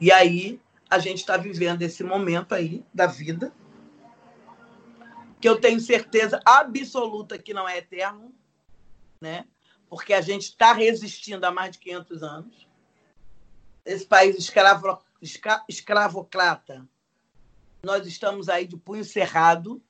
E 0.00 0.10
aí 0.10 0.60
a 0.88 0.98
gente 0.98 1.18
está 1.18 1.36
vivendo 1.36 1.82
esse 1.82 2.02
momento 2.02 2.54
aí 2.54 2.84
da 2.92 3.06
vida 3.06 3.52
que 5.44 5.48
eu 5.50 5.60
tenho 5.60 5.78
certeza 5.78 6.40
absoluta 6.42 7.36
que 7.36 7.52
não 7.52 7.68
é 7.68 7.76
eterno, 7.76 8.34
né? 9.20 9.46
porque 9.90 10.14
a 10.14 10.22
gente 10.22 10.44
está 10.44 10.72
resistindo 10.72 11.44
há 11.44 11.50
mais 11.50 11.72
de 11.72 11.80
500 11.80 12.22
anos. 12.22 12.66
Esse 13.84 14.06
país 14.06 14.38
escravo, 14.38 14.98
escra, 15.20 15.62
escravocrata, 15.68 16.88
nós 17.82 18.06
estamos 18.06 18.48
aí 18.48 18.66
de 18.66 18.78
punho 18.78 19.04
cerrado, 19.04 19.82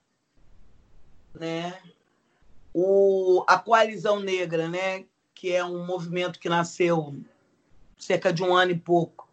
né? 1.32 1.80
O, 2.72 3.44
a 3.46 3.56
Coalizão 3.56 4.18
Negra, 4.18 4.68
né? 4.68 5.06
que 5.36 5.52
é 5.52 5.64
um 5.64 5.86
movimento 5.86 6.40
que 6.40 6.48
nasceu 6.48 7.16
cerca 7.96 8.32
de 8.32 8.42
um 8.42 8.56
ano 8.56 8.72
e 8.72 8.76
pouco, 8.76 9.28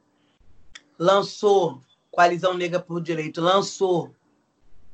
lançou, 1.00 1.82
Coalizão 2.12 2.54
Negra 2.54 2.80
por 2.80 3.02
Direito, 3.02 3.42
lançou 3.42 4.16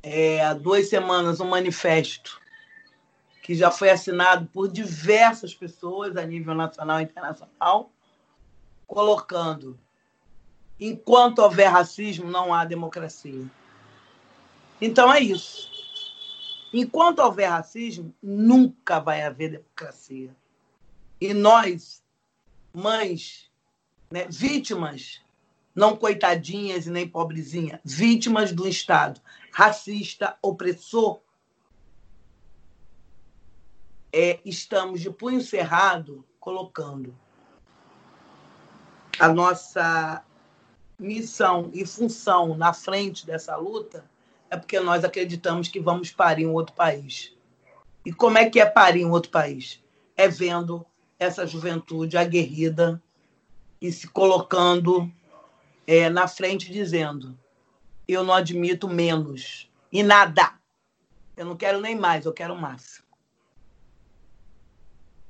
é, 0.07 0.45
há 0.45 0.53
duas 0.53 0.89
semanas 0.89 1.39
um 1.39 1.47
manifesto 1.47 2.41
que 3.41 3.55
já 3.55 3.71
foi 3.71 3.89
assinado 3.89 4.45
por 4.47 4.69
diversas 4.69 5.53
pessoas 5.53 6.17
a 6.17 6.25
nível 6.25 6.53
nacional 6.53 6.99
e 6.99 7.03
internacional, 7.03 7.91
colocando: 8.85 9.79
enquanto 10.79 11.39
houver 11.39 11.69
racismo, 11.69 12.29
não 12.29 12.53
há 12.53 12.65
democracia. 12.65 13.45
Então 14.81 15.11
é 15.11 15.19
isso. 15.19 15.69
Enquanto 16.73 17.19
houver 17.19 17.49
racismo, 17.49 18.13
nunca 18.21 18.99
vai 18.99 19.21
haver 19.21 19.51
democracia. 19.51 20.35
E 21.19 21.33
nós, 21.33 22.03
mães, 22.73 23.49
né, 24.11 24.27
vítimas, 24.29 25.21
não 25.77 25.95
coitadinhas 25.95 26.87
e 26.87 26.89
nem 26.89 27.07
pobrezinhas, 27.07 27.79
vítimas 27.85 28.51
do 28.51 28.67
Estado, 28.67 29.21
racista, 29.53 30.35
opressor, 30.41 31.21
é, 34.11 34.39
estamos 34.43 35.01
de 35.01 35.11
punho 35.11 35.39
cerrado 35.39 36.25
colocando 36.39 37.15
a 39.19 39.27
nossa 39.27 40.25
missão 40.97 41.69
e 41.71 41.85
função 41.85 42.57
na 42.57 42.73
frente 42.73 43.23
dessa 43.23 43.55
luta, 43.55 44.03
é 44.49 44.57
porque 44.57 44.79
nós 44.79 45.03
acreditamos 45.03 45.67
que 45.67 45.79
vamos 45.79 46.09
parir 46.09 46.47
um 46.47 46.53
outro 46.53 46.73
país. 46.73 47.37
E 48.03 48.11
como 48.11 48.39
é 48.39 48.49
que 48.49 48.59
é 48.59 48.65
parir 48.65 49.05
um 49.05 49.11
outro 49.11 49.29
país? 49.29 49.79
É 50.15 50.27
vendo 50.27 50.83
essa 51.19 51.45
juventude 51.45 52.17
aguerrida 52.17 52.99
e 53.79 53.91
se 53.91 54.07
colocando 54.07 55.11
é, 55.87 56.09
na 56.09 56.27
frente, 56.27 56.71
dizendo: 56.71 57.37
eu 58.07 58.23
não 58.23 58.33
admito 58.33 58.87
menos. 58.87 59.69
E 59.91 60.03
nada. 60.03 60.53
Eu 61.35 61.45
não 61.45 61.55
quero 61.55 61.79
nem 61.79 61.95
mais, 61.95 62.25
eu 62.25 62.33
quero 62.33 62.53
o 62.53 62.59
máximo. 62.59 63.05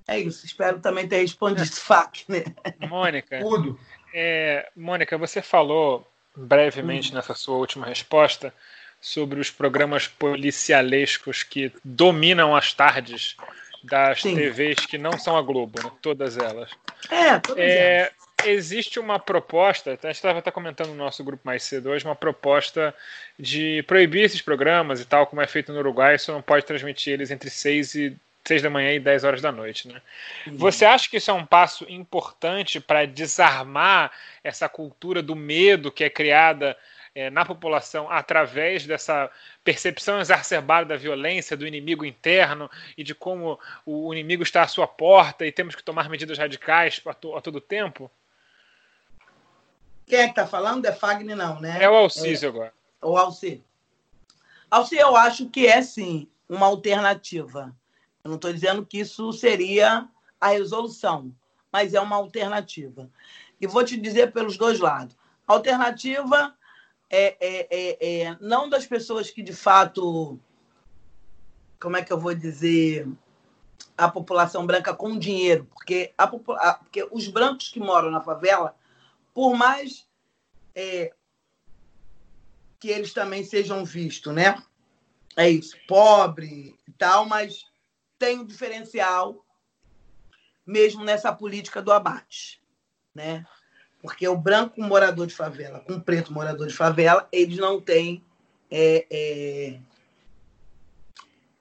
É 0.07 0.17
isso. 0.19 0.45
Espero 0.45 0.79
também 0.79 1.07
ter 1.07 1.17
respondido 1.17 1.63
esse 1.63 1.79
FAQ, 1.81 2.25
né? 2.29 2.43
Mônica. 2.88 3.39
Tudo. 3.39 3.79
É, 4.13 4.69
Mônica, 4.75 5.17
você 5.17 5.41
falou 5.41 6.07
brevemente 6.35 7.11
hum. 7.11 7.15
nessa 7.15 7.34
sua 7.34 7.57
última 7.57 7.85
resposta 7.85 8.53
sobre 9.01 9.39
os 9.39 9.51
programas 9.51 10.07
policialescos 10.07 11.43
que 11.43 11.71
dominam 11.84 12.55
as 12.55 12.73
tardes 12.73 13.35
das 13.84 14.21
Sim. 14.21 14.35
TVs 14.35 14.85
que 14.85 14.97
não 14.97 15.17
são 15.19 15.38
a 15.38 15.41
Globo, 15.41 15.81
né? 15.84 15.91
todas 16.01 16.38
elas. 16.38 16.71
É, 17.09 17.38
todas 17.39 17.63
é, 17.63 17.99
elas 17.99 18.26
existe 18.49 18.99
uma 18.99 19.19
proposta, 19.19 19.91
a 19.91 20.07
gente 20.07 20.15
estava 20.15 20.40
até 20.40 20.52
comentando 20.52 20.90
no 20.90 20.95
nosso 20.95 21.24
grupo 21.24 21.41
mais 21.45 21.64
cedo 21.64 21.90
hoje, 21.90 22.06
uma 22.06 22.15
proposta 22.15 22.94
de 23.38 23.84
proibir 23.84 24.24
esses 24.24 24.41
programas 24.41 25.02
e 25.02 25.06
tal, 25.06 25.28
como 25.28 25.41
é 25.41 25.48
feito 25.48 25.72
no 25.72 25.80
Uruguai, 25.80 26.15
isso 26.15 26.32
não 26.32 26.41
pode 26.41 26.65
transmitir 26.65 27.14
eles 27.14 27.32
entre 27.32 27.49
6 27.49 27.95
e 27.95 28.18
6 28.48 28.61
da 28.61 28.69
manhã 28.69 28.94
e 28.94 28.99
10 28.99 29.24
horas 29.24 29.41
da 29.41 29.52
noite. 29.52 29.88
Né? 29.88 30.02
Uhum. 30.48 30.57
Você 30.57 30.86
acha 30.86 31.10
que 31.10 31.18
isso 31.18 31.30
é 31.30 31.34
um 31.34 31.45
passo 31.45 31.86
importante 31.90 32.80
para 32.80 33.06
desarmar 33.06 34.11
essa 34.44 34.69
cultura 34.69 35.22
do 35.22 35.36
medo 35.36 35.91
que 35.91 36.03
é 36.03 36.10
criada 36.10 36.78
é, 37.14 37.30
na 37.30 37.44
população 37.44 38.10
através 38.10 38.86
dessa 38.86 39.30
percepção 39.64 40.22
exacerbada 40.22 40.90
da 40.90 40.95
violência, 40.95 41.57
do 41.57 41.68
inimigo 41.68 42.06
interno 42.06 42.69
e 42.98 43.03
de 43.03 43.14
como 43.14 43.60
o 43.86 44.14
inimigo 44.14 44.44
está 44.44 44.61
à 44.61 44.68
sua 44.68 44.88
porta 44.88 45.45
e 45.45 45.52
temos 45.52 45.76
que 45.76 45.84
tomar 45.84 46.10
medidas 46.10 46.38
radicais 46.38 47.02
a, 47.06 47.14
to 47.14 47.36
a 47.36 47.41
todo 47.41 47.60
tempo? 47.60 48.10
Quem 50.07 50.19
é 50.19 50.23
que 50.23 50.29
está 50.29 50.47
falando? 50.47 50.85
É 50.85 50.93
Fagner, 50.93 51.35
não, 51.35 51.59
né? 51.59 51.84
É 51.84 51.89
o 51.89 51.93
Alcísio 51.93 52.47
é, 52.47 52.49
agora. 52.49 52.73
O 53.01 53.17
Alci. 53.17 53.61
Alci, 54.71 54.95
eu 54.95 55.15
acho 55.15 55.49
que 55.49 55.67
é, 55.67 55.81
sim, 55.81 56.29
uma 56.47 56.65
alternativa. 56.65 57.75
Eu 58.23 58.29
não 58.29 58.35
estou 58.35 58.53
dizendo 58.53 58.85
que 58.85 58.99
isso 58.99 59.34
seria 59.34 60.07
a 60.39 60.47
resolução, 60.47 61.34
mas 61.71 61.93
é 61.93 61.99
uma 61.99 62.15
alternativa. 62.15 63.09
E 63.59 63.67
vou 63.67 63.84
te 63.84 63.97
dizer 63.97 64.31
pelos 64.31 64.57
dois 64.57 64.79
lados. 64.79 65.15
Alternativa 65.45 66.55
é, 67.09 67.35
é, 67.39 67.67
é, 67.69 68.21
é 68.21 68.38
não 68.39 68.69
das 68.69 68.85
pessoas 68.85 69.29
que, 69.29 69.43
de 69.43 69.53
fato, 69.53 70.39
como 71.79 71.97
é 71.97 72.01
que 72.01 72.13
eu 72.13 72.19
vou 72.19 72.34
dizer, 72.34 73.07
a 73.97 74.07
população 74.09 74.65
branca 74.65 74.93
com 74.93 75.19
dinheiro, 75.19 75.65
porque, 75.65 76.13
a, 76.17 76.27
porque 76.27 77.07
os 77.11 77.27
brancos 77.27 77.69
que 77.69 77.79
moram 77.79 78.09
na 78.09 78.21
favela, 78.21 78.75
por 79.38 79.55
mais 79.55 80.07
é, 80.73 81.14
que 82.80 82.88
eles 82.88 83.14
também 83.14 83.43
sejam 83.43 83.85
vistos, 83.85 84.34
né? 84.34 84.64
É 85.35 85.47
isso, 85.47 85.77
pobre 85.88 86.76
e 86.88 86.91
tal, 86.93 87.23
mas 87.23 87.64
tem 88.18 88.39
um 88.39 88.43
diferencial 88.43 89.45
mesmo 90.65 91.03
nessa 91.03 91.31
política 91.31 91.84
do 91.84 91.91
abate, 91.91 92.59
né? 93.14 93.45
Porque 94.01 94.27
o 94.27 94.35
branco 94.35 94.81
morador 94.81 95.27
de 95.27 95.35
favela 95.35 95.81
com 95.81 95.93
o 95.93 96.01
preto 96.01 96.34
morador 96.34 96.65
de 96.65 96.73
favela, 96.73 97.30
eles 97.31 97.59
não 97.59 97.80
têm 97.80 98.26
é, 98.72 99.05
é, 99.11 99.80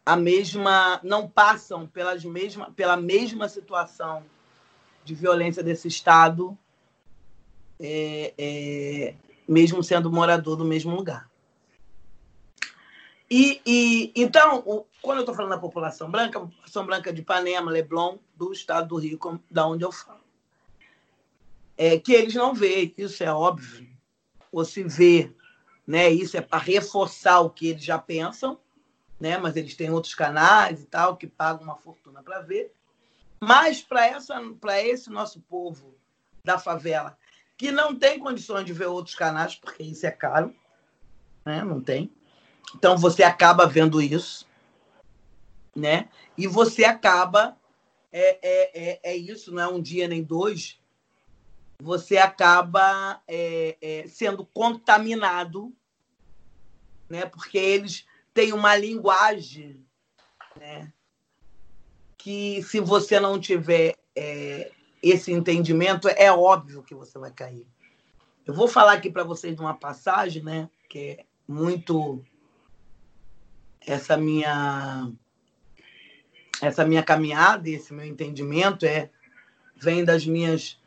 a 0.06 0.16
mesma, 0.16 0.98
não 1.04 1.28
passam 1.28 1.86
pelas 1.86 2.24
mesma, 2.24 2.70
pela 2.70 2.96
mesma 2.96 3.50
situação 3.50 4.24
de 5.04 5.14
violência 5.14 5.62
desse 5.62 5.88
estado, 5.88 6.58
é, 7.80 8.34
é 8.38 9.14
mesmo 9.48 9.82
sendo 9.82 10.10
morador 10.10 10.56
do 10.56 10.64
mesmo 10.64 10.94
lugar. 10.94 11.28
E, 13.30 13.60
e 13.66 14.12
então, 14.14 14.62
o, 14.64 14.86
quando 15.02 15.18
eu 15.18 15.22
estou 15.22 15.34
falando 15.34 15.50
da 15.50 15.58
população 15.58 16.10
branca, 16.10 16.38
a 16.38 16.42
população 16.42 16.86
branca 16.86 17.12
de 17.12 17.22
Ipanema, 17.22 17.70
Leblon, 17.70 18.18
do 18.34 18.52
estado 18.52 18.88
do 18.88 18.96
Rio, 18.96 19.18
da 19.50 19.66
onde 19.66 19.84
eu 19.84 19.90
falo, 19.90 20.20
é 21.76 21.98
que 21.98 22.12
eles 22.12 22.34
não 22.34 22.54
veem, 22.54 22.94
isso 22.96 23.22
é 23.22 23.32
óbvio, 23.32 23.86
se 24.64 24.82
vê, 24.84 25.30
né? 25.86 26.08
Isso 26.08 26.36
é 26.36 26.40
para 26.40 26.58
reforçar 26.58 27.40
o 27.40 27.50
que 27.50 27.68
eles 27.68 27.84
já 27.84 27.98
pensam, 27.98 28.58
né? 29.20 29.36
Mas 29.36 29.56
eles 29.56 29.76
têm 29.76 29.90
outros 29.90 30.14
canais 30.14 30.82
e 30.82 30.86
tal 30.86 31.16
que 31.16 31.26
pagam 31.26 31.64
uma 31.64 31.76
fortuna 31.76 32.22
para 32.22 32.40
ver. 32.40 32.72
Mas 33.40 33.82
para 33.82 34.06
essa, 34.06 34.40
para 34.58 34.82
esse 34.82 35.10
nosso 35.10 35.40
povo 35.42 35.94
da 36.42 36.58
favela 36.58 37.18
que 37.56 37.72
não 37.72 37.94
tem 37.94 38.18
condições 38.18 38.64
de 38.64 38.72
ver 38.72 38.86
outros 38.86 39.14
canais, 39.14 39.54
porque 39.54 39.82
isso 39.82 40.06
é 40.06 40.10
caro, 40.10 40.54
né? 41.44 41.64
Não 41.64 41.80
tem. 41.80 42.12
Então 42.74 42.96
você 42.96 43.22
acaba 43.22 43.66
vendo 43.66 44.00
isso, 44.02 44.46
né? 45.74 46.08
E 46.36 46.46
você 46.46 46.84
acaba 46.84 47.56
é, 48.12 48.38
é, 48.42 48.70
é, 48.74 49.00
é 49.02 49.16
isso, 49.16 49.52
não 49.52 49.62
é 49.62 49.68
um 49.68 49.80
dia 49.80 50.08
nem 50.08 50.22
dois. 50.22 50.78
Você 51.82 52.16
acaba 52.16 53.22
é, 53.28 53.76
é, 53.80 54.08
sendo 54.08 54.44
contaminado, 54.46 55.70
né? 57.08 57.26
Porque 57.26 57.58
eles 57.58 58.06
têm 58.32 58.52
uma 58.52 58.74
linguagem, 58.76 59.84
né? 60.58 60.92
Que 62.16 62.62
se 62.62 62.80
você 62.80 63.20
não 63.20 63.38
tiver 63.38 63.96
é, 64.14 64.72
esse 65.02 65.32
entendimento, 65.32 66.08
é 66.08 66.30
óbvio 66.32 66.82
que 66.82 66.94
você 66.94 67.18
vai 67.18 67.30
cair. 67.30 67.66
Eu 68.46 68.54
vou 68.54 68.68
falar 68.68 68.92
aqui 68.92 69.10
para 69.10 69.24
vocês 69.24 69.54
de 69.54 69.60
uma 69.60 69.74
passagem, 69.74 70.42
né, 70.42 70.70
que 70.88 70.98
é 70.98 71.24
muito 71.46 72.22
essa 73.80 74.16
minha 74.16 75.10
essa 76.60 76.84
minha 76.86 77.02
caminhada, 77.02 77.68
esse 77.68 77.92
meu 77.92 78.06
entendimento 78.06 78.86
é 78.86 79.10
vem 79.76 80.04
das 80.04 80.24
minhas 80.26 80.78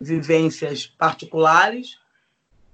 vivências 0.00 0.86
particulares 0.86 1.98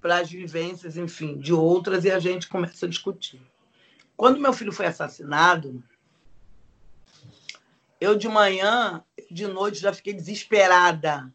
para 0.01 0.19
as 0.19 0.31
vivências, 0.31 0.97
enfim, 0.97 1.39
de 1.39 1.53
outras 1.53 2.05
e 2.05 2.11
a 2.11 2.19
gente 2.19 2.49
começa 2.49 2.87
a 2.87 2.89
discutir. 2.89 3.41
Quando 4.17 4.41
meu 4.41 4.53
filho 4.53 4.73
foi 4.73 4.87
assassinado, 4.87 5.83
eu 8.01 8.17
de 8.17 8.29
manhã, 8.29 9.03
de 9.31 9.47
noite, 9.47 9.81
já 9.81 9.93
fiquei 9.93 10.13
desesperada, 10.13 11.33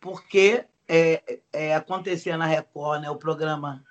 porque 0.00 0.64
é, 0.88 1.40
é, 1.52 1.74
acontecia 1.74 2.36
na 2.36 2.46
Record 2.46 3.02
né, 3.02 3.10
o 3.10 3.16
programa 3.16 3.84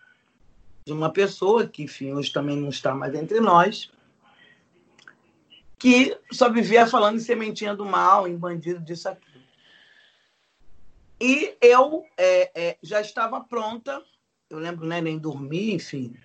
de 0.85 0.93
uma 0.93 1.11
pessoa, 1.11 1.67
que 1.67 1.83
enfim, 1.83 2.13
hoje 2.13 2.31
também 2.31 2.57
não 2.57 2.69
está 2.69 2.93
mais 2.93 3.13
entre 3.13 3.39
nós, 3.39 3.91
que 5.77 6.17
só 6.31 6.49
vivia 6.49 6.87
falando 6.87 7.17
em 7.17 7.21
sementinha 7.21 7.75
do 7.75 7.85
mal, 7.85 8.27
em 8.27 8.37
bandido, 8.37 8.79
disso, 8.79 9.09
aqui. 9.09 9.35
E 11.19 11.55
eu 11.61 12.03
é, 12.17 12.51
é, 12.55 12.77
já 12.81 13.01
estava 13.01 13.41
pronta, 13.41 14.01
eu 14.49 14.59
lembro, 14.59 14.85
né, 14.85 15.01
nem 15.01 15.17
dormi, 15.17 15.73
enfim, 15.73 16.15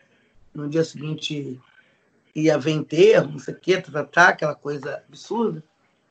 no 0.53 0.69
dia 0.69 0.85
seguinte 0.85 1.61
ia 2.35 2.59
ver 2.59 2.73
enterro, 2.73 3.33
não 3.33 3.39
sei 3.39 3.55
o 3.55 3.59
quê, 3.59 3.81
tá, 3.81 4.05
tá, 4.05 4.29
aquela 4.29 4.55
coisa 4.55 5.03
absurda. 5.09 5.65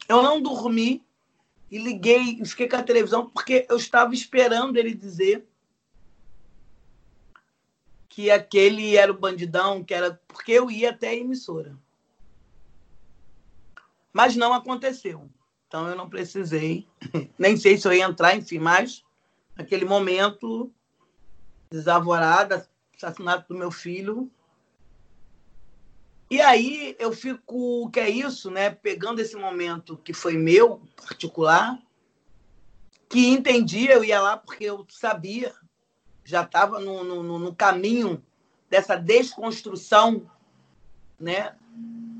Eu 0.10 0.24
não 0.24 0.42
dormi 0.42 1.06
e 1.70 1.78
liguei 1.78 2.40
e 2.42 2.46
fiquei 2.46 2.68
com 2.68 2.78
a 2.78 2.84
televisão 2.84 3.30
porque 3.30 3.68
eu 3.70 3.78
estava 3.78 4.12
esperando 4.12 4.76
ele 4.76 4.96
dizer 4.96 5.48
que 8.08 8.32
aquele 8.32 8.98
era 8.98 9.12
o 9.12 9.18
bandidão, 9.18 9.84
que 9.84 9.94
era 9.94 10.20
porque 10.28 10.52
eu 10.52 10.72
ia 10.72 10.90
até 10.90 11.10
a 11.10 11.16
emissora. 11.16 11.78
Mas 14.12 14.36
não 14.36 14.52
aconteceu. 14.52 15.30
Então 15.68 15.88
eu 15.88 15.96
não 15.96 16.10
precisei, 16.10 16.88
nem 17.38 17.56
sei 17.56 17.78
se 17.78 17.88
eu 17.88 17.94
ia 17.94 18.06
entrar, 18.06 18.36
enfim, 18.36 18.58
mas 18.58 19.06
naquele 19.56 19.86
momento 19.86 20.72
desavorada, 21.70 22.68
assassinato 22.98 23.54
do 23.54 23.60
meu 23.60 23.70
filho, 23.70 24.30
e 26.30 26.40
aí 26.42 26.96
eu 27.00 27.12
fico, 27.12 27.90
que 27.90 28.00
é 28.00 28.08
isso, 28.08 28.52
né? 28.52 28.70
Pegando 28.70 29.20
esse 29.20 29.36
momento 29.36 29.98
que 29.98 30.14
foi 30.14 30.38
meu, 30.38 30.80
particular, 30.96 31.82
que 33.10 33.28
entendia, 33.28 33.94
eu 33.94 34.04
ia 34.04 34.22
lá 34.22 34.38
porque 34.38 34.66
eu 34.66 34.86
sabia, 34.90 35.56
já 36.24 36.44
estava 36.44 36.80
no, 36.80 37.04
no, 37.04 37.40
no, 37.40 37.56
caminho 37.56 38.24
dessa 38.70 38.96
desconstrução, 38.96 40.30
né? 41.20 41.56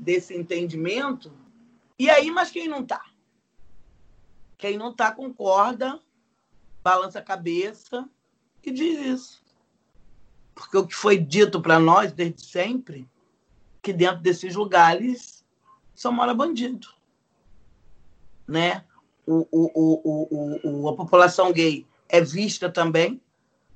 Desse 0.02 0.36
entendimento. 0.36 1.32
E 1.96 2.10
aí, 2.10 2.32
mas 2.32 2.50
quem 2.50 2.66
não 2.66 2.80
está? 2.80 3.04
Quem 4.58 4.76
não 4.76 4.90
está 4.90 5.12
concorda, 5.12 6.00
balança 6.82 7.20
a 7.20 7.22
cabeça 7.22 8.08
e 8.64 8.72
diz 8.72 8.98
isso. 9.06 9.44
Porque 10.52 10.76
o 10.76 10.86
que 10.86 10.96
foi 10.96 11.16
dito 11.16 11.62
para 11.62 11.78
nós 11.78 12.10
desde 12.10 12.44
sempre 12.44 13.08
que 13.82 13.92
dentro 13.92 14.20
desses 14.20 14.54
lugares 14.54 15.44
só 15.94 16.10
mora 16.10 16.34
bandido. 16.34 16.88
Né? 18.46 18.84
O, 19.26 19.46
o, 19.50 20.00
o, 20.04 20.60
o, 20.64 20.88
a 20.88 20.96
população 20.96 21.52
gay 21.52 21.86
é 22.08 22.20
vista 22.20 22.70
também. 22.70 23.20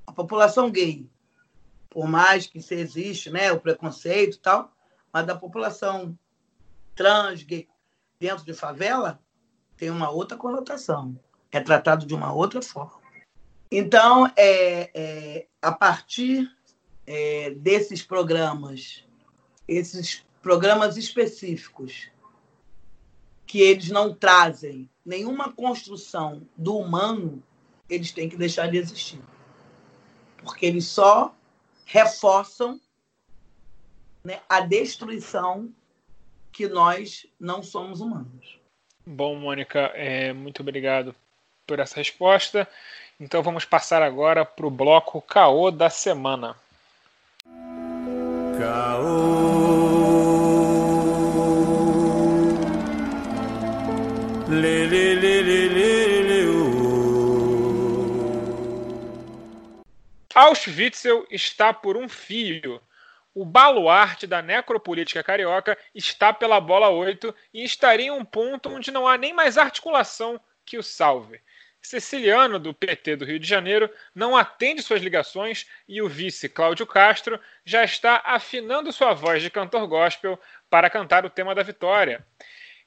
A 0.05 0.11
população 0.11 0.69
gay, 0.69 1.09
por 1.89 2.07
mais 2.07 2.45
que 2.47 2.61
se 2.61 2.75
existe 2.75 3.29
né, 3.29 3.51
o 3.51 3.59
preconceito 3.59 4.35
e 4.35 4.39
tal, 4.39 4.71
mas 5.11 5.25
da 5.25 5.35
população 5.35 6.17
trans, 6.93 7.43
gay, 7.43 7.67
dentro 8.19 8.45
de 8.45 8.53
favela, 8.53 9.19
tem 9.77 9.89
uma 9.89 10.09
outra 10.09 10.37
conotação. 10.37 11.17
É 11.51 11.59
tratado 11.59 12.05
de 12.05 12.13
uma 12.13 12.33
outra 12.33 12.61
forma. 12.61 13.01
Então, 13.71 14.27
é, 14.35 14.91
é 14.93 15.47
a 15.61 15.71
partir 15.71 16.49
é, 17.07 17.51
desses 17.51 18.03
programas 18.03 19.04
esses 19.67 20.25
programas 20.41 20.97
específicos 20.97 22.09
que 23.45 23.61
eles 23.61 23.89
não 23.89 24.13
trazem 24.13 24.89
nenhuma 25.05 25.51
construção 25.51 26.47
do 26.57 26.77
humano, 26.77 27.43
eles 27.89 28.11
têm 28.11 28.27
que 28.27 28.37
deixar 28.37 28.67
de 28.67 28.77
existir. 28.77 29.21
Porque 30.43 30.65
eles 30.65 30.85
só 30.85 31.33
reforçam 31.85 32.79
né, 34.23 34.41
a 34.49 34.61
destruição 34.61 35.71
que 36.51 36.67
nós 36.67 37.27
não 37.39 37.61
somos 37.61 38.01
humanos. 38.01 38.59
Bom, 39.05 39.35
Mônica, 39.35 39.79
é, 39.93 40.33
muito 40.33 40.61
obrigado 40.61 41.15
por 41.67 41.79
essa 41.79 41.95
resposta. 41.97 42.67
Então 43.19 43.43
vamos 43.43 43.65
passar 43.65 44.01
agora 44.01 44.43
para 44.43 44.65
o 44.65 44.71
bloco 44.71 45.21
Caô 45.21 45.69
da 45.69 45.89
semana. 45.89 46.55
Auschwitzel 60.33 61.25
está 61.31 61.73
por 61.73 61.95
um 61.95 62.09
fio. 62.09 62.81
O 63.33 63.45
baluarte 63.45 64.27
da 64.27 64.41
necropolítica 64.41 65.23
carioca 65.23 65.77
está 65.93 66.31
pela 66.33 66.59
bola 66.59 66.89
8 66.89 67.33
e 67.53 67.63
estaria 67.63 68.07
em 68.07 68.11
um 68.11 68.23
ponto 68.23 68.69
onde 68.69 68.91
não 68.91 69.07
há 69.07 69.17
nem 69.17 69.33
mais 69.33 69.57
articulação 69.57 70.39
que 70.65 70.77
o 70.77 70.83
salve. 70.83 71.41
Ceciliano, 71.85 72.59
do 72.59 72.73
PT 72.73 73.15
do 73.15 73.25
Rio 73.25 73.39
de 73.39 73.47
Janeiro, 73.47 73.89
não 74.13 74.35
atende 74.35 74.81
suas 74.81 75.01
ligações 75.01 75.65
e 75.87 76.01
o 76.01 76.09
vice 76.09 76.49
Cláudio 76.49 76.85
Castro 76.85 77.39
já 77.63 77.83
está 77.83 78.21
afinando 78.25 78.91
sua 78.91 79.13
voz 79.13 79.41
de 79.41 79.49
cantor 79.49 79.87
gospel 79.87 80.39
para 80.69 80.89
cantar 80.89 81.25
o 81.25 81.29
tema 81.29 81.55
da 81.55 81.63
vitória. 81.63 82.25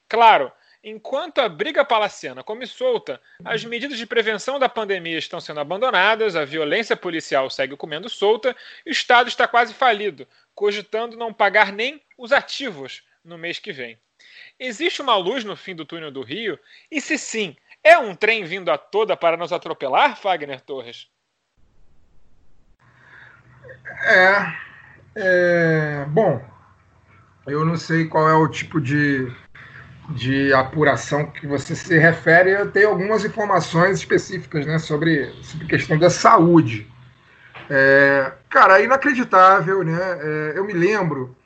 Claro, 0.09 0.53
enquanto 0.83 1.39
a 1.39 1.49
briga 1.49 1.85
palaciana 1.85 2.43
come 2.43 2.67
solta, 2.67 3.21
as 3.45 3.65
medidas 3.65 3.99
de 3.99 4.07
prevenção 4.07 4.59
da 4.59 4.69
pandemia 4.69 5.19
estão 5.19 5.41
sendo 5.41 5.61
abandonadas, 5.61 6.37
a 6.37 6.45
violência 6.45 6.97
policial 6.97 7.49
segue 7.51 7.77
comendo 7.77 8.09
solta 8.09 8.57
e 8.85 8.91
o 8.91 8.93
Estado 8.93 9.29
está 9.29 9.47
quase 9.47 9.75
falido, 9.75 10.27
cogitando 10.55 11.17
não 11.17 11.33
pagar 11.33 11.73
nem 11.73 12.03
os 12.17 12.33
ativos 12.33 13.03
no 13.25 13.39
mês 13.39 13.59
que 13.59 13.73
vem. 13.73 13.99
Existe 14.59 15.01
uma 15.01 15.17
luz 15.17 15.45
no 15.45 15.57
fim 15.57 15.75
do 15.75 15.85
túnel 15.85 16.11
do 16.11 16.23
Rio? 16.23 16.59
E 16.91 17.01
se 17.01 17.17
sim, 17.17 17.57
é 17.83 17.99
um 17.99 18.15
trem 18.15 18.45
vindo 18.45 18.71
a 18.71 18.79
toda 18.79 19.17
para 19.17 19.37
nos 19.37 19.53
atropelar, 19.53 20.17
Fagner 20.17 20.61
Torres? 20.61 21.09
É, 24.05 24.53
é, 25.17 26.05
bom, 26.09 26.41
eu 27.47 27.65
não 27.65 27.77
sei 27.77 28.07
qual 28.07 28.29
é 28.29 28.35
o 28.35 28.49
tipo 28.49 28.81
de, 28.81 29.31
de 30.11 30.53
apuração 30.53 31.27
que 31.27 31.47
você 31.47 31.75
se 31.75 31.99
refere. 31.99 32.51
Eu 32.51 32.71
tenho 32.71 32.91
algumas 32.91 33.25
informações 33.25 33.99
específicas 33.99 34.67
né, 34.67 34.79
sobre, 34.79 35.33
sobre 35.43 35.67
questão 35.67 35.99
da 35.99 36.11
saúde. 36.11 36.87
É, 37.71 38.33
cara, 38.49 38.81
é 38.81 38.85
inacreditável, 38.85 39.83
né? 39.83 39.99
É, 39.99 40.53
eu 40.57 40.65
me 40.65 40.73
lembro, 40.73 41.37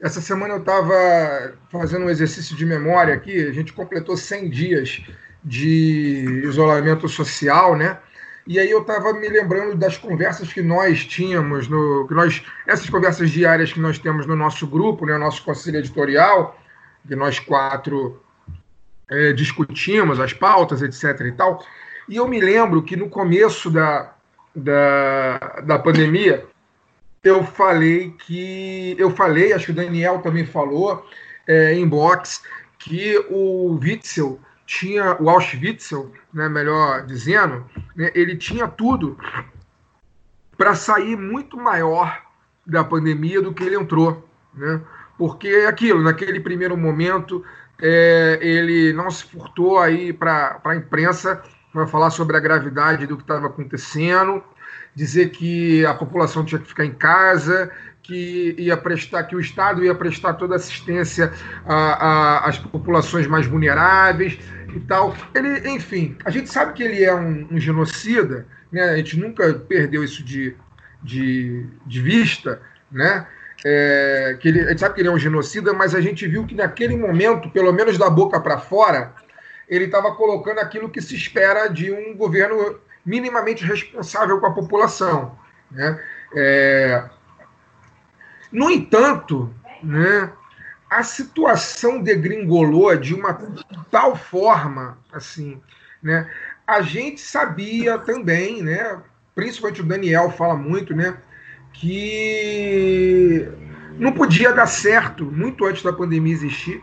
essa 0.00 0.20
semana 0.20 0.54
eu 0.54 0.60
estava 0.60 1.54
fazendo 1.70 2.06
um 2.06 2.10
exercício 2.10 2.56
de 2.56 2.66
memória 2.66 3.14
aqui, 3.14 3.46
a 3.46 3.52
gente 3.52 3.72
completou 3.72 4.16
100 4.16 4.50
dias 4.50 5.02
de 5.42 6.42
isolamento 6.44 7.08
social, 7.08 7.76
né? 7.76 7.98
E 8.46 8.58
aí 8.58 8.70
eu 8.70 8.80
estava 8.80 9.12
me 9.12 9.28
lembrando 9.28 9.76
das 9.76 9.96
conversas 9.96 10.52
que 10.52 10.62
nós 10.62 11.04
tínhamos, 11.04 11.68
no, 11.68 12.06
que 12.08 12.14
nós, 12.14 12.42
essas 12.66 12.88
conversas 12.88 13.30
diárias 13.30 13.72
que 13.72 13.80
nós 13.80 13.98
temos 13.98 14.26
no 14.26 14.34
nosso 14.34 14.66
grupo, 14.66 15.06
né, 15.06 15.16
nosso 15.18 15.44
conselho 15.44 15.78
editorial, 15.78 16.58
que 17.06 17.14
nós 17.14 17.38
quatro 17.38 18.20
é, 19.08 19.32
discutimos 19.32 20.18
as 20.18 20.32
pautas, 20.32 20.82
etc. 20.82 21.26
e 21.26 21.32
tal. 21.32 21.64
E 22.08 22.16
eu 22.16 22.26
me 22.26 22.40
lembro 22.40 22.82
que 22.82 22.96
no 22.96 23.08
começo 23.08 23.70
da, 23.70 24.14
da, 24.54 25.38
da 25.64 25.78
pandemia, 25.78 26.44
eu 27.22 27.44
falei 27.44 28.14
que. 28.26 28.96
Eu 28.98 29.10
falei, 29.10 29.52
acho 29.52 29.66
que 29.66 29.72
o 29.72 29.74
Daniel 29.74 30.20
também 30.20 30.46
falou 30.46 31.06
é, 31.46 31.74
em 31.74 31.86
box, 31.86 32.42
que 32.78 33.16
o 33.28 33.78
Witzel 33.80 34.40
tinha 34.70 35.20
o 35.20 35.28
Auschwitzel, 35.28 36.12
né, 36.32 36.48
melhor 36.48 37.04
dizendo, 37.04 37.66
né, 37.96 38.12
ele 38.14 38.36
tinha 38.36 38.68
tudo 38.68 39.18
para 40.56 40.76
sair 40.76 41.16
muito 41.16 41.56
maior 41.56 42.22
da 42.64 42.84
pandemia 42.84 43.42
do 43.42 43.52
que 43.52 43.64
ele 43.64 43.74
entrou, 43.74 44.28
né? 44.54 44.80
Porque 45.18 45.48
é 45.48 45.66
aquilo, 45.66 46.00
naquele 46.00 46.38
primeiro 46.38 46.76
momento, 46.76 47.44
é, 47.82 48.38
ele 48.40 48.92
não 48.92 49.10
se 49.10 49.24
furtou 49.24 49.80
aí 49.80 50.12
para 50.12 50.60
a 50.64 50.76
imprensa 50.76 51.42
para 51.72 51.88
falar 51.88 52.10
sobre 52.10 52.36
a 52.36 52.40
gravidade 52.40 53.08
do 53.08 53.16
que 53.16 53.22
estava 53.22 53.48
acontecendo, 53.48 54.40
dizer 54.94 55.30
que 55.30 55.84
a 55.84 55.94
população 55.94 56.44
tinha 56.44 56.60
que 56.60 56.68
ficar 56.68 56.84
em 56.84 56.92
casa, 56.92 57.70
que 58.02 58.54
ia 58.58 58.76
prestar, 58.76 59.24
que 59.24 59.36
o 59.36 59.40
Estado 59.40 59.84
ia 59.84 59.94
prestar 59.94 60.34
toda 60.34 60.56
assistência 60.56 61.32
às 61.66 62.58
populações 62.58 63.26
mais 63.26 63.46
vulneráveis 63.46 64.38
e 64.74 64.80
tal. 64.80 65.14
Ele, 65.34 65.68
enfim, 65.70 66.16
a 66.24 66.30
gente 66.30 66.50
sabe 66.50 66.72
que 66.74 66.82
ele 66.82 67.04
é 67.04 67.14
um, 67.14 67.48
um 67.50 67.58
genocida, 67.58 68.46
né? 68.70 68.90
A 68.90 68.96
gente 68.96 69.18
nunca 69.18 69.52
perdeu 69.54 70.02
isso 70.04 70.22
de, 70.24 70.56
de, 71.02 71.66
de 71.86 72.00
vista, 72.02 72.60
né? 72.90 73.26
É, 73.64 74.38
que 74.40 74.48
ele, 74.48 74.60
a 74.62 74.68
gente 74.70 74.80
sabe 74.80 74.94
que 74.94 75.00
ele 75.02 75.08
é 75.08 75.12
um 75.12 75.18
genocida, 75.18 75.72
mas 75.72 75.94
a 75.94 76.00
gente 76.00 76.26
viu 76.26 76.46
que 76.46 76.54
naquele 76.54 76.96
momento, 76.96 77.50
pelo 77.50 77.72
menos 77.72 77.98
da 77.98 78.08
boca 78.08 78.40
para 78.40 78.58
fora, 78.58 79.14
ele 79.68 79.84
estava 79.84 80.14
colocando 80.14 80.58
aquilo 80.58 80.88
que 80.88 81.00
se 81.00 81.14
espera 81.14 81.68
de 81.68 81.92
um 81.92 82.16
governo 82.16 82.78
minimamente 83.04 83.64
responsável 83.64 84.40
com 84.40 84.46
a 84.46 84.52
população. 84.52 85.38
Né? 85.70 86.02
É, 86.34 87.04
no 88.50 88.70
entanto, 88.70 89.54
né, 89.82 90.32
a 90.90 91.04
situação 91.04 92.02
degringolou 92.02 92.96
de 92.96 93.14
uma 93.14 93.38
tal 93.92 94.16
forma, 94.16 94.98
assim, 95.12 95.60
né? 96.02 96.28
A 96.66 96.82
gente 96.82 97.20
sabia 97.20 97.96
também, 97.96 98.60
né? 98.60 99.00
Principalmente 99.34 99.80
o 99.80 99.86
Daniel 99.86 100.30
fala 100.32 100.56
muito, 100.56 100.94
né? 100.94 101.16
Que 101.72 103.48
não 103.96 104.10
podia 104.10 104.52
dar 104.52 104.66
certo, 104.66 105.24
muito 105.24 105.64
antes 105.64 105.84
da 105.84 105.92
pandemia 105.92 106.32
existir, 106.32 106.82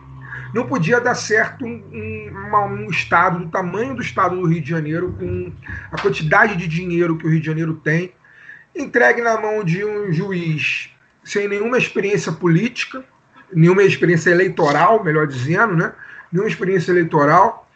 não 0.54 0.66
podia 0.66 1.02
dar 1.02 1.16
certo 1.16 1.66
um, 1.66 1.84
um, 1.92 2.86
um, 2.86 2.90
estado 2.90 3.40
do 3.40 3.50
tamanho 3.50 3.94
do 3.94 4.02
estado 4.02 4.38
do 4.38 4.48
Rio 4.48 4.62
de 4.62 4.70
Janeiro, 4.70 5.14
com 5.20 5.52
a 5.92 6.02
quantidade 6.02 6.56
de 6.56 6.68
dinheiro 6.68 7.18
que 7.18 7.26
o 7.26 7.30
Rio 7.30 7.42
de 7.42 7.46
Janeiro 7.46 7.74
tem, 7.74 8.14
entregue 8.74 9.22
na 9.22 9.40
mão 9.42 9.64
de 9.64 9.84
um 9.84 10.14
juiz 10.14 10.90
sem 11.24 11.50
nenhuma 11.50 11.78
experiência 11.78 12.32
política, 12.32 13.04
nenhuma 13.54 13.84
experiência 13.84 14.30
eleitoral, 14.30 15.04
melhor 15.04 15.28
dizendo, 15.28 15.76
né? 15.76 15.94
nenhuma 16.32 16.50
experiência 16.50 16.92
eleitoral, 16.92 17.70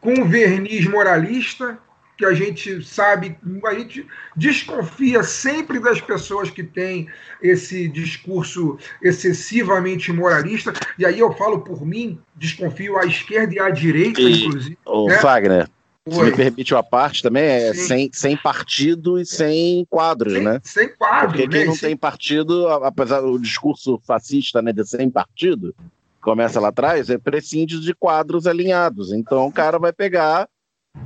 com 0.00 0.24
verniz 0.24 0.86
moralista, 0.86 1.78
que 2.16 2.26
a 2.26 2.34
gente 2.34 2.84
sabe, 2.84 3.36
a 3.64 3.74
gente 3.74 4.06
desconfia 4.36 5.22
sempre 5.22 5.78
das 5.80 6.00
pessoas 6.00 6.50
que 6.50 6.62
têm 6.62 7.08
esse 7.40 7.88
discurso 7.88 8.78
excessivamente 9.02 10.12
moralista, 10.12 10.72
e 10.98 11.06
aí 11.06 11.18
eu 11.18 11.32
falo 11.34 11.62
por 11.62 11.84
mim, 11.84 12.20
desconfio 12.36 12.98
à 12.98 13.06
esquerda 13.06 13.54
e 13.54 13.58
à 13.58 13.70
direita, 13.70 14.20
e, 14.20 14.44
inclusive. 14.44 14.78
O 14.84 15.08
né? 15.08 15.18
Wagner, 15.18 15.68
se 16.08 16.22
me 16.22 16.32
permite 16.34 16.74
uma 16.74 16.82
parte 16.82 17.22
também, 17.22 17.44
é 17.44 17.74
sem, 17.74 18.10
sem 18.12 18.36
partido 18.36 19.20
e 19.20 19.24
sem 19.24 19.84
quadros, 19.88 20.32
sem, 20.32 20.42
né? 20.42 20.60
Sem 20.64 20.88
quadro, 20.96 21.28
Porque 21.28 21.48
quem 21.48 21.60
né? 21.60 21.66
não 21.66 21.76
tem 21.76 21.96
partido, 21.96 22.68
apesar 22.68 23.20
do 23.20 23.38
discurso 23.38 24.00
fascista 24.04 24.60
né, 24.60 24.72
de 24.72 24.84
sem 24.84 25.08
partido, 25.08 25.74
começa 26.20 26.58
lá 26.58 26.68
atrás, 26.68 27.08
é 27.08 27.18
prescinde 27.18 27.80
de 27.80 27.94
quadros 27.94 28.46
alinhados. 28.46 29.12
Então 29.12 29.46
o 29.46 29.52
cara 29.52 29.78
vai 29.78 29.92
pegar 29.92 30.48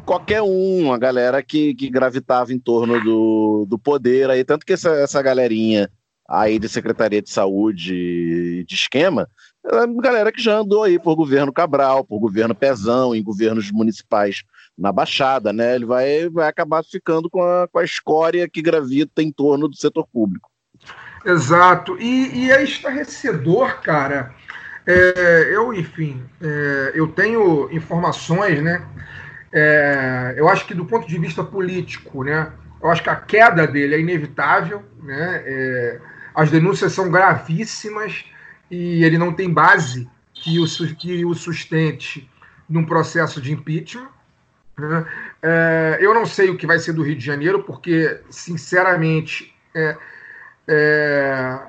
qualquer 0.05 0.43
um, 0.43 0.93
a 0.93 0.99
galera 0.99 1.43
que, 1.43 1.75
que 1.75 1.91
gravitava 1.91 2.53
em 2.53 2.59
torno 2.59 2.99
do, 3.03 3.67
do 3.69 3.79
poder 3.79 4.31
aí, 4.31 4.45
tanto 4.45 4.65
que 4.65 4.73
essa, 4.73 4.91
essa 4.91 5.21
galerinha 5.21 5.91
aí 6.29 6.59
de 6.59 6.69
Secretaria 6.69 7.23
de 7.23 7.31
Saúde 7.31 7.95
e 7.95 8.65
de 8.65 8.75
esquema, 8.75 9.29
é 9.65 9.87
galera 10.01 10.33
que 10.33 10.43
já 10.43 10.59
andou 10.59 10.83
aí 10.83 10.99
por 10.99 11.15
governo 11.15 11.53
Cabral, 11.53 12.05
por 12.05 12.19
governo 12.19 12.55
Pezão, 12.55 13.15
em 13.15 13.23
governos 13.23 13.71
municipais 13.71 14.43
na 14.77 14.93
Baixada, 14.93 15.53
né? 15.53 15.75
Ele 15.75 15.87
vai, 15.87 16.29
vai 16.29 16.49
acabar 16.49 16.85
ficando 16.85 17.31
com 17.31 17.43
a, 17.43 17.67
com 17.69 17.79
a 17.79 17.85
escória 17.85 18.49
que 18.49 18.61
gravita 18.61 19.23
em 19.23 19.33
torno 19.33 19.69
do 19.69 19.77
setor 19.77 20.07
público. 20.07 20.51
Exato. 21.25 21.97
E, 21.99 22.45
e 22.45 22.51
é 22.51 22.63
estarrecedor, 22.63 23.81
cara. 23.81 24.35
É, 24.87 25.51
eu, 25.53 25.75
enfim, 25.75 26.23
é, 26.41 26.93
eu 26.95 27.09
tenho 27.09 27.69
informações, 27.73 28.63
né? 28.63 28.87
É, 29.53 30.35
eu 30.37 30.49
acho 30.49 30.67
que 30.67 30.75
do 30.75 30.85
ponto 30.85 31.09
de 31.09 31.19
vista 31.19 31.43
político, 31.43 32.23
né? 32.23 32.53
Eu 32.81 32.91
acho 32.91 33.03
que 33.03 33.11
a 33.11 33.17
queda 33.17 33.67
dele 33.67 33.95
é 33.97 34.01
inevitável, 34.01 34.85
né? 35.03 35.43
É, 35.45 36.01
as 36.35 36.51
denúncias 36.51 36.93
são 36.93 37.11
gravíssimas 37.11 38.25
e 38.71 39.03
ele 39.03 39.19
não 39.19 39.33
tem 39.33 39.53
base 39.53 40.09
que 40.33 40.61
o, 40.61 40.67
que 40.97 41.25
o 41.25 41.35
sustente 41.35 42.31
num 42.69 42.85
processo 42.85 43.41
de 43.41 43.53
impeachment. 43.53 44.09
É, 45.43 45.99
eu 46.01 46.13
não 46.13 46.27
sei 46.27 46.51
o 46.51 46.57
que 46.57 46.67
vai 46.67 46.79
ser 46.79 46.93
do 46.93 47.03
Rio 47.03 47.17
de 47.17 47.25
Janeiro, 47.25 47.63
porque, 47.63 48.21
sinceramente, 48.29 49.55
é, 49.75 49.97
é, 50.69 51.61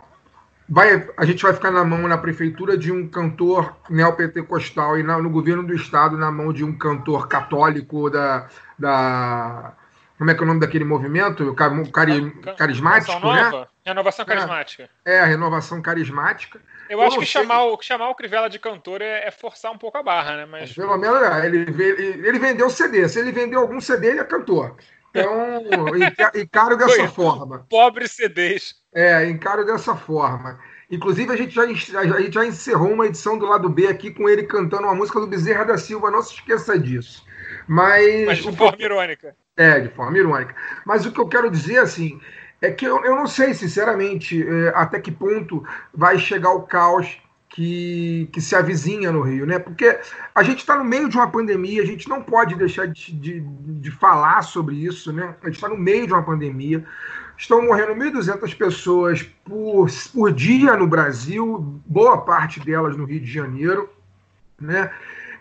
vai, 0.67 1.07
a 1.15 1.25
gente 1.25 1.41
vai 1.43 1.53
ficar 1.53 1.71
na 1.71 1.83
mão 1.83 2.07
na 2.07 2.17
prefeitura 2.17 2.77
de 2.77 2.91
um 2.91 3.07
cantor 3.07 3.75
neopentecostal 3.89 4.99
e 4.99 5.03
na, 5.03 5.17
no 5.19 5.29
governo 5.29 5.63
do 5.63 5.73
estado 5.73 6.17
na 6.17 6.31
mão 6.31 6.51
de 6.51 6.63
um 6.63 6.77
cantor 6.77 7.27
católico 7.27 8.09
da. 8.09 8.47
da 8.77 9.73
como 10.17 10.31
é 10.31 10.33
que 10.33 10.39
é 10.39 10.43
o 10.43 10.47
nome 10.47 10.59
daquele 10.59 10.83
movimento? 10.83 11.53
Cari, 11.53 11.91
cari, 11.91 12.31
carismático, 12.57 13.31
né? 13.31 13.67
Renovação 13.85 14.25
carismática. 14.25 14.89
É, 15.05 15.15
é, 15.15 15.19
a 15.19 15.25
renovação 15.25 15.81
carismática. 15.81 16.59
Eu, 16.89 17.01
acho 17.01 17.19
que 17.19 17.25
chamar 17.25 17.65
o, 17.65 17.81
chamar 17.81 18.09
o 18.09 18.15
Crivella 18.15 18.49
de 18.49 18.59
cantor 18.59 19.01
é, 19.01 19.27
é, 19.27 19.31
forçar 19.31 19.71
um 19.71 19.77
pouco 19.77 19.97
a 19.97 20.03
barra, 20.03 20.37
né? 20.37 20.45
Mas... 20.45 20.73
Pelo 20.73 20.97
menos 20.97 21.21
é, 21.21 21.45
ele, 21.45 21.57
ele, 21.59 22.27
ele 22.27 22.39
vendeu 22.39 22.69
CD. 22.69 23.07
Se 23.07 23.19
ele 23.19 23.31
vendeu 23.31 23.59
algum 23.59 23.79
CD, 23.81 24.09
ele 24.09 24.19
é 24.19 24.23
cantor. 24.23 24.75
Então, 25.09 25.63
encaro 26.35 26.77
dessa 26.77 26.95
Foi, 26.95 27.07
forma. 27.07 27.65
Pobre 27.69 28.07
CDs. 28.07 28.75
É, 28.93 29.25
encaro 29.27 29.65
dessa 29.65 29.95
forma. 29.95 30.59
Inclusive, 30.89 31.33
a 31.33 31.35
gente, 31.35 31.53
já, 31.53 31.63
a 31.63 32.21
gente 32.21 32.33
já 32.33 32.45
encerrou 32.45 32.93
uma 32.93 33.07
edição 33.07 33.37
do 33.37 33.45
lado 33.45 33.67
B 33.67 33.87
aqui 33.87 34.11
com 34.11 34.29
ele 34.29 34.43
cantando 34.43 34.83
uma 34.83 34.95
música 34.95 35.19
do 35.19 35.27
Bezerra 35.27 35.65
da 35.65 35.77
Silva, 35.77 36.11
não 36.11 36.21
se 36.21 36.35
esqueça 36.35 36.79
disso. 36.79 37.25
Mas. 37.67 38.25
Mas 38.25 38.37
de 38.37 38.55
forma 38.55 38.81
irônica. 38.81 39.35
É, 39.57 39.79
de 39.81 39.89
forma 39.89 40.17
irônica. 40.17 40.55
Mas 40.85 41.05
o 41.05 41.11
que 41.11 41.19
eu 41.19 41.27
quero 41.27 41.51
dizer, 41.51 41.79
assim, 41.79 42.19
é 42.61 42.71
que 42.71 42.85
eu, 42.85 43.03
eu 43.05 43.15
não 43.15 43.27
sei, 43.27 43.53
sinceramente, 43.53 44.45
é, 44.47 44.69
até 44.75 44.99
que 44.99 45.11
ponto 45.11 45.63
vai 45.93 46.17
chegar 46.17 46.51
o 46.51 46.63
caos 46.63 47.19
que, 47.49 48.29
que 48.31 48.41
se 48.41 48.55
avizinha 48.55 49.11
no 49.11 49.21
Rio, 49.21 49.45
né? 49.45 49.57
Porque 49.59 49.99
a 50.33 50.43
gente 50.43 50.59
está 50.59 50.75
no 50.75 50.83
meio 50.83 51.09
de 51.09 51.17
uma 51.17 51.29
pandemia, 51.29 51.81
a 51.81 51.85
gente 51.85 52.09
não 52.09 52.21
pode 52.21 52.55
deixar 52.55 52.87
de, 52.87 53.11
de, 53.11 53.39
de 53.41 53.91
falar 53.91 54.41
sobre 54.43 54.75
isso, 54.75 55.13
né? 55.13 55.35
A 55.41 55.45
gente 55.45 55.55
está 55.55 55.69
no 55.69 55.77
meio 55.77 56.05
de 56.05 56.13
uma 56.13 56.23
pandemia. 56.23 56.85
Estão 57.37 57.63
morrendo 57.63 57.93
1.200 57.93 58.57
pessoas 58.57 59.23
por, 59.45 59.87
por 60.11 60.33
dia 60.33 60.75
no 60.75 60.87
Brasil, 60.87 61.81
boa 61.85 62.21
parte 62.21 62.59
delas 62.59 62.97
no 62.97 63.05
Rio 63.05 63.19
de 63.19 63.31
Janeiro, 63.31 63.89
né? 64.59 64.91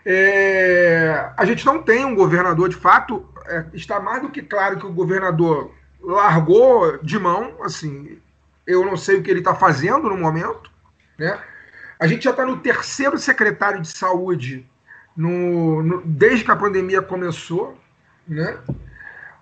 É, 0.05 1.31
a 1.35 1.45
gente 1.45 1.65
não 1.65 1.83
tem 1.83 2.05
um 2.05 2.15
governador, 2.15 2.69
de 2.69 2.75
fato, 2.75 3.27
é, 3.47 3.65
está 3.73 3.99
mais 3.99 4.21
do 4.21 4.29
que 4.29 4.41
claro 4.41 4.77
que 4.77 4.85
o 4.85 4.93
governador 4.93 5.71
largou 6.01 6.97
de 7.03 7.17
mão, 7.19 7.63
assim, 7.63 8.19
eu 8.65 8.85
não 8.85 8.97
sei 8.97 9.17
o 9.17 9.23
que 9.23 9.29
ele 9.31 9.39
está 9.39 9.55
fazendo 9.55 10.09
no 10.09 10.17
momento, 10.17 10.69
né? 11.17 11.39
A 11.99 12.05
gente 12.05 12.25
já 12.25 12.31
está 12.31 12.45
no 12.45 12.57
terceiro 12.57 13.17
secretário 13.17 13.81
de 13.81 13.87
saúde 13.87 14.65
no, 15.15 15.81
no, 15.81 16.01
desde 16.05 16.45
que 16.45 16.51
a 16.51 16.55
pandemia 16.55 17.01
começou, 17.01 17.77
né? 18.27 18.57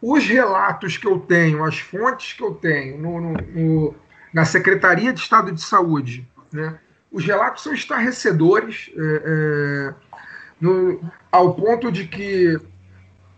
Os 0.01 0.25
relatos 0.25 0.97
que 0.97 1.07
eu 1.07 1.19
tenho, 1.19 1.63
as 1.63 1.79
fontes 1.79 2.33
que 2.33 2.43
eu 2.43 2.53
tenho 2.53 2.97
no, 2.97 3.95
na 4.33 4.45
Secretaria 4.45 5.11
de 5.11 5.19
Estado 5.19 5.51
de 5.51 5.61
Saúde, 5.61 6.27
né? 6.51 6.79
Os 7.11 7.25
relatos 7.25 7.63
são 7.63 7.73
estarrecedores, 7.73 8.91
é, 8.95 9.93
é, 10.61 10.67
ao 11.31 11.53
ponto 11.55 11.91
de 11.91 12.05
que 12.05 12.59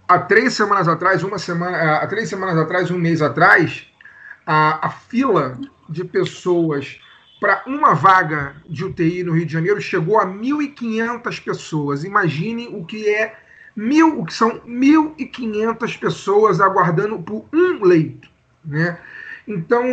há 0.08 0.20
três 0.20 0.54
semanas 0.54 0.88
atrás, 0.88 1.24
uma 1.24 1.38
semana, 1.38 1.98
há 1.98 2.08
três 2.08 2.30
semanas 2.30 2.58
atrás, 2.58 2.90
um 2.90 2.98
mês 2.98 3.22
atrás, 3.22 3.86
a, 4.46 4.88
a 4.88 4.90
fila 4.90 5.60
de 5.90 6.04
pessoas 6.04 7.00
para 7.40 7.64
uma 7.68 7.94
vaga 7.94 8.56
de 8.68 8.86
UTI 8.86 9.24
no 9.24 9.34
Rio 9.34 9.46
de 9.46 9.54
Janeiro 9.54 9.80
chegou 9.82 10.18
a 10.18 10.26
1.500 10.26 11.44
pessoas. 11.44 12.04
Imagine 12.04 12.68
o 12.68 12.84
que 12.84 13.08
é 13.10 13.38
mil, 13.76 14.20
o 14.20 14.26
que 14.26 14.34
são 14.34 14.60
1.500 14.62 16.00
pessoas 16.00 16.60
aguardando 16.60 17.20
por 17.20 17.46
um 17.54 17.84
leito, 17.84 18.28
né? 18.66 18.98
Então 19.48 19.86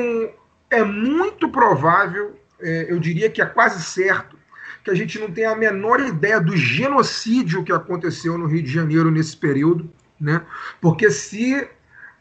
é 0.71 0.83
muito 0.83 1.49
provável, 1.51 2.39
é, 2.61 2.87
eu 2.89 2.99
diria 2.99 3.29
que 3.29 3.43
é 3.43 3.47
quase 3.47 3.83
certo, 3.85 4.39
que 4.83 4.91
a 4.91 4.95
gente 4.95 5.19
não 5.19 5.31
tem 5.31 5.45
a 5.45 5.55
menor 5.55 6.01
ideia 6.01 6.41
do 6.41 6.57
genocídio 6.57 7.63
que 7.63 7.73
aconteceu 7.73 8.37
no 8.37 8.47
Rio 8.47 8.63
de 8.63 8.71
Janeiro 8.71 9.11
nesse 9.11 9.37
período, 9.37 9.91
né? 10.25 10.45
Porque 10.81 11.11
se 11.11 11.69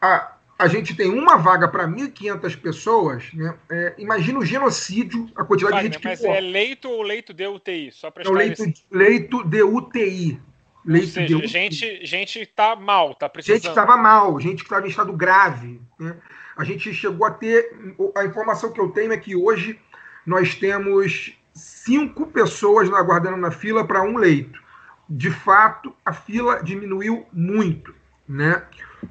a, 0.00 0.34
a 0.58 0.68
gente 0.68 0.94
tem 0.94 1.08
uma 1.08 1.38
vaga 1.38 1.66
para 1.66 1.88
1.500 1.88 2.60
pessoas, 2.60 3.32
né? 3.32 3.54
É, 3.70 3.94
imagina 3.96 4.38
o 4.38 4.44
genocídio, 4.44 5.28
a 5.34 5.42
quantidade 5.42 5.76
Wagner, 5.76 5.90
de 5.90 5.96
gente 5.96 6.02
que 6.02 6.08
Mas 6.08 6.22
é 6.22 6.40
leito 6.40 6.88
ou 6.88 7.02
leito 7.02 7.32
de 7.32 7.46
UTI? 7.46 7.90
Só 7.92 8.10
para 8.10 8.24
é 8.24 8.30
leito, 8.30 8.62
leito 8.90 9.44
de 9.44 9.62
UTI. 9.62 10.40
Leito 10.84 11.06
seja, 11.06 11.26
de 11.26 11.34
UTI. 11.36 11.48
gente 11.48 12.06
gente 12.06 12.40
está 12.40 12.76
mal, 12.76 13.12
está 13.12 13.26
precisando. 13.26 13.56
Gente 13.56 13.68
estava 13.70 13.96
mal, 13.96 14.38
gente 14.38 14.58
que 14.58 14.64
estava 14.64 14.86
em 14.86 14.90
estado 14.90 15.12
grave. 15.14 15.80
Né? 15.98 16.14
A 16.58 16.62
gente 16.62 16.92
chegou 16.92 17.26
a 17.26 17.30
ter. 17.30 17.74
A 18.14 18.24
informação 18.26 18.70
que 18.70 18.80
eu 18.80 18.90
tenho 18.90 19.14
é 19.14 19.16
que 19.16 19.34
hoje 19.34 19.80
nós 20.26 20.54
temos 20.54 21.32
cinco 21.54 22.26
pessoas 22.26 22.92
aguardando 22.92 23.38
na 23.38 23.50
fila 23.50 23.86
para 23.86 24.02
um 24.02 24.18
leito. 24.18 24.62
De 25.08 25.30
fato, 25.30 25.94
a 26.04 26.12
fila 26.12 26.62
diminuiu 26.62 27.26
muito. 27.32 27.94
Né? 28.28 28.62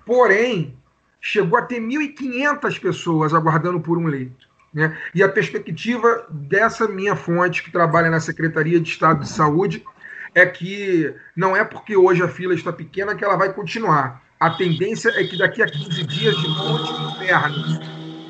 Porém, 0.05 0.77
chegou 1.21 1.57
a 1.57 1.61
ter 1.61 1.79
1.500 1.79 2.79
pessoas 2.79 3.33
aguardando 3.33 3.79
por 3.79 3.97
um 3.97 4.07
leito. 4.07 4.47
Né? 4.73 4.97
E 5.13 5.21
a 5.21 5.29
perspectiva 5.29 6.25
dessa 6.29 6.87
minha 6.87 7.15
fonte, 7.15 7.63
que 7.63 7.71
trabalha 7.71 8.09
na 8.09 8.19
Secretaria 8.19 8.79
de 8.79 8.89
Estado 8.89 9.21
de 9.21 9.29
Saúde, 9.29 9.85
é 10.33 10.45
que 10.45 11.13
não 11.35 11.55
é 11.55 11.63
porque 11.63 11.95
hoje 11.95 12.23
a 12.23 12.27
fila 12.27 12.53
está 12.53 12.73
pequena 12.73 13.15
que 13.15 13.23
ela 13.23 13.37
vai 13.37 13.53
continuar. 13.53 14.23
A 14.39 14.49
tendência 14.49 15.09
é 15.09 15.23
que 15.23 15.37
daqui 15.37 15.61
a 15.61 15.67
15 15.67 16.03
dias 16.05 16.35
de 16.35 16.47
monte 16.47 16.91
inferno, 16.91 17.79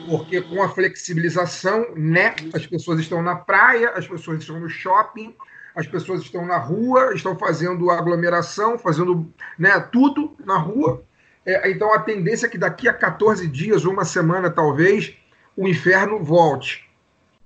porque 0.08 0.42
com 0.42 0.62
a 0.62 0.70
flexibilização, 0.70 1.88
né, 1.96 2.36
as 2.54 2.68
pessoas 2.68 3.00
estão 3.00 3.24
na 3.24 3.36
praia, 3.36 3.92
as 3.96 4.08
pessoas 4.08 4.42
estão 4.42 4.60
no 4.60 4.70
shopping, 4.70 5.34
as 5.76 5.88
pessoas 5.88 6.22
estão 6.22 6.46
na 6.46 6.58
rua, 6.58 7.14
estão 7.14 7.38
fazendo 7.38 7.90
aglomeração, 7.90 8.78
fazendo 8.78 9.32
né, 9.58 9.80
tudo 9.80 10.36
na 10.46 10.58
rua, 10.58 11.04
é, 11.46 11.70
então 11.70 11.94
a 11.94 12.00
tendência 12.00 12.48
é 12.48 12.50
que 12.50 12.58
daqui 12.58 12.88
a 12.88 12.94
14 12.94 13.48
dias, 13.48 13.86
uma 13.86 14.06
semana 14.06 14.50
talvez, 14.50 15.16
o 15.56 15.68
inferno 15.68 16.24
volte. 16.24 16.90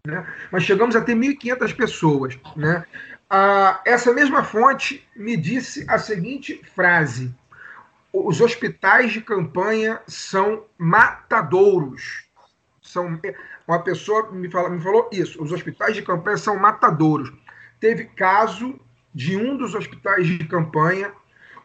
Né? 0.06 0.26
Mas 0.52 0.64
chegamos 0.64 0.96
a 0.96 1.02
ter 1.02 1.16
1.500 1.16 1.76
pessoas. 1.76 2.40
Né? 2.56 2.86
Ah, 3.30 3.82
essa 3.86 4.14
mesma 4.14 4.44
fonte 4.44 5.06
me 5.16 5.36
disse 5.36 5.86
a 5.90 5.98
seguinte 5.98 6.62
frase: 6.76 7.34
os 8.14 8.40
hospitais 8.40 9.12
de 9.12 9.22
campanha 9.22 10.00
são 10.08 10.64
matadouros. 10.78 12.26
São, 12.82 13.20
uma 13.68 13.80
pessoa 13.80 14.32
me, 14.32 14.50
fala, 14.50 14.70
me 14.70 14.82
falou 14.82 15.10
isso: 15.12 15.44
os 15.44 15.52
hospitais 15.52 15.96
de 15.96 16.04
campanha 16.04 16.38
são 16.38 16.58
matadouros. 16.58 17.34
Teve 17.80 18.06
caso 18.06 18.80
de 19.14 19.36
um 19.38 19.58
dos 19.58 19.74
hospitais 19.74 20.28
de 20.28 20.40
campanha 20.46 21.12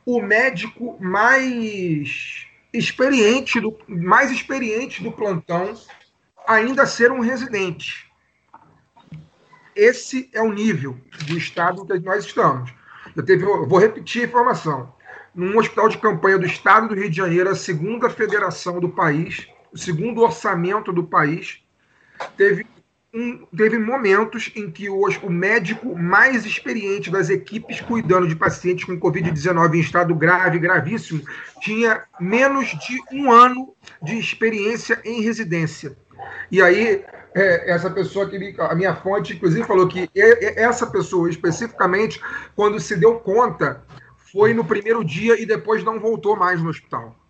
o 0.05 0.21
médico 0.21 0.97
mais 1.01 2.47
experiente 2.73 3.61
do 3.61 3.79
mais 3.87 4.31
experiente 4.31 5.03
do 5.03 5.13
plantão 5.13 5.75
ainda 6.47 6.87
ser 6.87 7.13
um 7.13 7.21
residente. 7.21 8.11
Esse 9.77 10.29
é 10.33 10.43
o 10.43 10.53
nível 10.53 10.99
do 11.27 11.37
estado 11.37 11.87
que 11.87 11.99
nós 12.01 12.25
estamos. 12.25 12.73
Eu, 13.17 13.25
teve, 13.25 13.45
eu 13.45 13.67
vou 13.67 13.79
repetir 13.79 14.23
a 14.23 14.27
informação. 14.27 14.95
Num 15.35 15.57
hospital 15.57 15.89
de 15.89 15.99
campanha 15.99 16.39
do 16.39 16.47
estado 16.47 16.89
do 16.89 16.95
Rio 16.95 17.09
de 17.09 17.17
Janeiro, 17.17 17.49
a 17.49 17.55
segunda 17.55 18.11
federação 18.11 18.81
do 18.81 18.89
país, 18.89 19.47
o 19.73 19.79
segundo 19.79 20.21
orçamento 20.21 20.93
do 20.93 21.05
país, 21.05 21.63
teve 22.37 22.67
um, 23.15 23.45
teve 23.55 23.79
momentos 23.79 24.51
em 24.57 24.71
que 24.71 24.89
o, 24.89 25.07
o, 25.23 25.31
médico 25.31 25.95
mais 25.95 26.47
experiente 26.47 27.11
das 27.11 27.29
equipes 27.29 27.81
cuidando 27.81 28.27
de 28.27 28.35
pacientes 28.35 28.85
com 28.85 28.99
Covid-19 28.99 29.75
em 29.75 29.81
estado 29.81 30.15
grave, 30.15 30.59
gravíssimo, 30.59 31.23
tinha 31.61 32.05
menos 32.19 32.69
de 32.69 32.99
um 33.13 33.31
ano 33.31 33.75
de 34.03 34.19
experiência 34.19 34.99
em 35.05 35.21
residência. 35.21 35.97
E 36.51 36.63
aí, 36.63 37.05
é, 37.35 37.71
essa 37.71 37.91
pessoa 37.91 38.29
que 38.29 38.57
a 38.59 38.75
minha 38.75 38.95
fonte, 38.97 39.35
inclusive, 39.35 39.67
falou 39.67 39.87
que 39.87 40.09
essa 40.15 40.87
pessoa, 40.87 41.29
especificamente, 41.29 42.21
quando 42.57 42.81
se 42.81 42.97
deu 42.97 43.21
conta, 43.21 43.83
foi 44.33 44.55
no 44.55 44.65
primeiro 44.65 45.05
dia 45.05 45.41
e 45.41 45.45
depois 45.45 45.85
não 45.85 46.01
voltou 46.01 46.35
mais 46.37 46.63
no 46.63 46.71
hospital. 46.71 47.22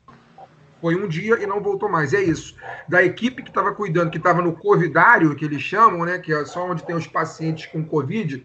Foi 0.82 0.96
um 0.96 1.06
dia 1.06 1.40
e 1.40 1.46
não 1.46 1.62
voltou 1.62 1.88
mais. 1.88 2.12
É 2.12 2.20
isso. 2.20 2.56
Da 2.88 3.04
equipe 3.04 3.40
que 3.40 3.50
estava 3.50 3.72
cuidando, 3.72 4.10
que 4.10 4.18
estava 4.18 4.42
no 4.42 4.52
covidário, 4.52 5.34
que 5.36 5.44
eles 5.44 5.62
chamam, 5.62 6.04
né? 6.04 6.18
Que 6.18 6.34
é 6.34 6.44
só 6.44 6.68
onde 6.68 6.84
tem 6.84 6.96
os 6.96 7.06
pacientes 7.06 7.66
com 7.66 7.84
Covid. 7.84 8.44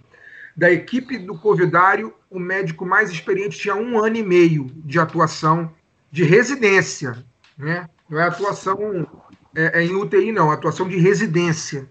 Da 0.55 0.71
equipe 0.71 1.17
do 1.17 1.35
covidário, 1.35 2.13
o 2.29 2.39
médico 2.39 2.85
mais 2.85 3.09
experiente 3.09 3.57
tinha 3.57 3.75
um 3.75 3.97
ano 3.97 4.17
e 4.17 4.23
meio 4.23 4.65
de 4.75 4.99
atuação 4.99 5.73
de 6.11 6.23
residência, 6.23 7.25
né? 7.57 7.89
Não 8.07 8.19
é 8.19 8.27
atuação 8.27 9.07
é, 9.55 9.79
é 9.79 9.83
em 9.83 9.95
UTI, 9.95 10.31
não, 10.31 10.51
é 10.51 10.53
atuação 10.53 10.87
de 10.87 10.97
residência. 10.97 11.89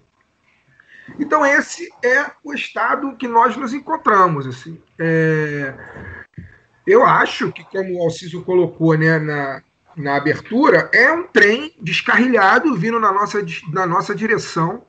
Então, 1.19 1.45
esse 1.45 1.89
é 2.05 2.31
o 2.45 2.55
estado 2.55 3.17
que 3.17 3.27
nós 3.27 3.57
nos 3.57 3.75
encontramos. 3.75 4.47
Assim. 4.47 4.81
É... 4.97 5.75
Eu 6.87 7.05
acho 7.05 7.51
que, 7.51 7.65
como 7.65 7.99
o 7.99 8.03
Alciso 8.03 8.43
colocou 8.43 8.97
né, 8.97 9.19
na, 9.19 9.63
na 9.97 10.17
abertura, 10.17 10.91
é 10.93 11.11
um 11.11 11.27
trem 11.27 11.75
descarrilhado 11.81 12.77
vindo 12.77 13.01
na 13.01 13.11
nossa, 13.11 13.45
na 13.73 13.87
nossa 13.87 14.15
direção. 14.15 14.85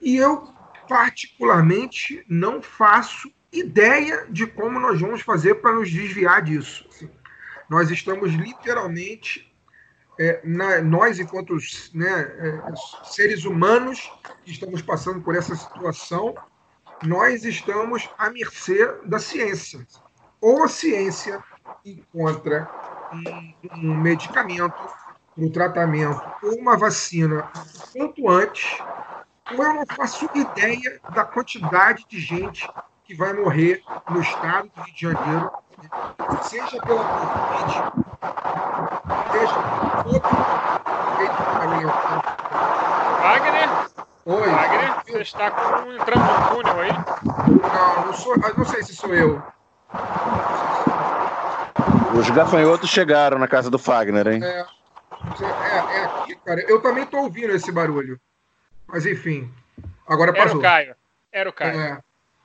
E 0.00 0.16
eu, 0.16 0.46
particularmente, 0.86 2.24
não 2.28 2.60
faço 2.60 3.32
ideia 3.50 4.26
de 4.28 4.46
como 4.46 4.78
nós 4.78 5.00
vamos 5.00 5.22
fazer 5.22 5.56
para 5.56 5.72
nos 5.72 5.90
desviar 5.90 6.42
disso. 6.42 6.86
Assim, 6.90 7.10
nós 7.70 7.90
estamos 7.90 8.32
literalmente, 8.34 9.50
é, 10.20 10.40
na, 10.44 10.82
nós, 10.82 11.18
enquanto 11.18 11.56
né, 11.94 12.20
é, 12.20 12.62
seres 13.04 13.46
humanos 13.46 14.12
que 14.44 14.52
estamos 14.52 14.82
passando 14.82 15.22
por 15.22 15.34
essa 15.34 15.56
situação, 15.56 16.34
nós 17.02 17.44
estamos 17.44 18.08
à 18.18 18.30
mercê 18.30 18.86
da 19.04 19.18
ciência. 19.18 19.86
Ou 20.40 20.64
a 20.64 20.68
ciência 20.68 21.42
encontra 21.84 22.68
um, 23.12 23.54
um 23.74 23.96
medicamento 23.96 24.74
para 25.34 25.44
o 25.44 25.50
tratamento 25.50 26.22
ou 26.42 26.54
uma 26.56 26.76
vacina 26.76 27.48
quanto 27.92 28.28
antes, 28.28 28.78
ou 29.52 29.64
eu 29.64 29.74
não 29.74 29.84
faço 29.94 30.28
ideia 30.34 31.00
da 31.14 31.24
quantidade 31.24 32.04
de 32.08 32.18
gente 32.20 32.68
que 33.04 33.14
vai 33.14 33.32
morrer 33.32 33.82
no 34.10 34.20
estado 34.20 34.68
do 34.74 34.82
Rio 34.82 34.94
de 34.94 35.00
Janeiro, 35.00 35.50
seja 36.42 36.80
pela 36.82 37.04
Covid, 37.04 37.72
seja 39.32 39.54
por 40.02 40.14
outro 40.14 40.58
Wagner? 43.20 43.68
Oi. 44.26 44.48
Wagner, 44.48 44.94
você 45.06 45.22
está 45.22 45.50
com, 45.50 45.92
entrando 45.92 46.24
no 46.24 46.56
túnel 46.56 46.80
aí? 46.80 46.92
Não, 47.24 48.06
não, 48.06 48.12
sou, 48.14 48.34
ah, 48.34 48.52
não 48.56 48.64
sei 48.64 48.82
se 48.82 48.94
sou 48.94 49.12
eu. 49.12 49.42
Os 52.18 52.30
gafanhotos 52.30 52.90
chegaram 52.90 53.38
na 53.38 53.46
casa 53.46 53.70
do 53.70 53.78
Fagner, 53.78 54.26
hein? 54.26 54.42
É, 54.42 54.66
é, 55.40 56.00
é 56.00 56.04
aqui, 56.04 56.36
cara. 56.36 56.60
Eu 56.68 56.80
também 56.80 57.06
tô 57.06 57.18
ouvindo 57.18 57.52
esse 57.52 57.70
barulho. 57.70 58.20
Mas 58.86 59.06
enfim. 59.06 59.50
Agora 60.06 60.30
Era 60.30 60.42
passou. 60.42 60.58
o 60.58 60.62
Caio. 60.62 60.94
Era 61.32 61.50
o 61.50 61.52
Caio. 61.52 61.78
É. 61.78 61.98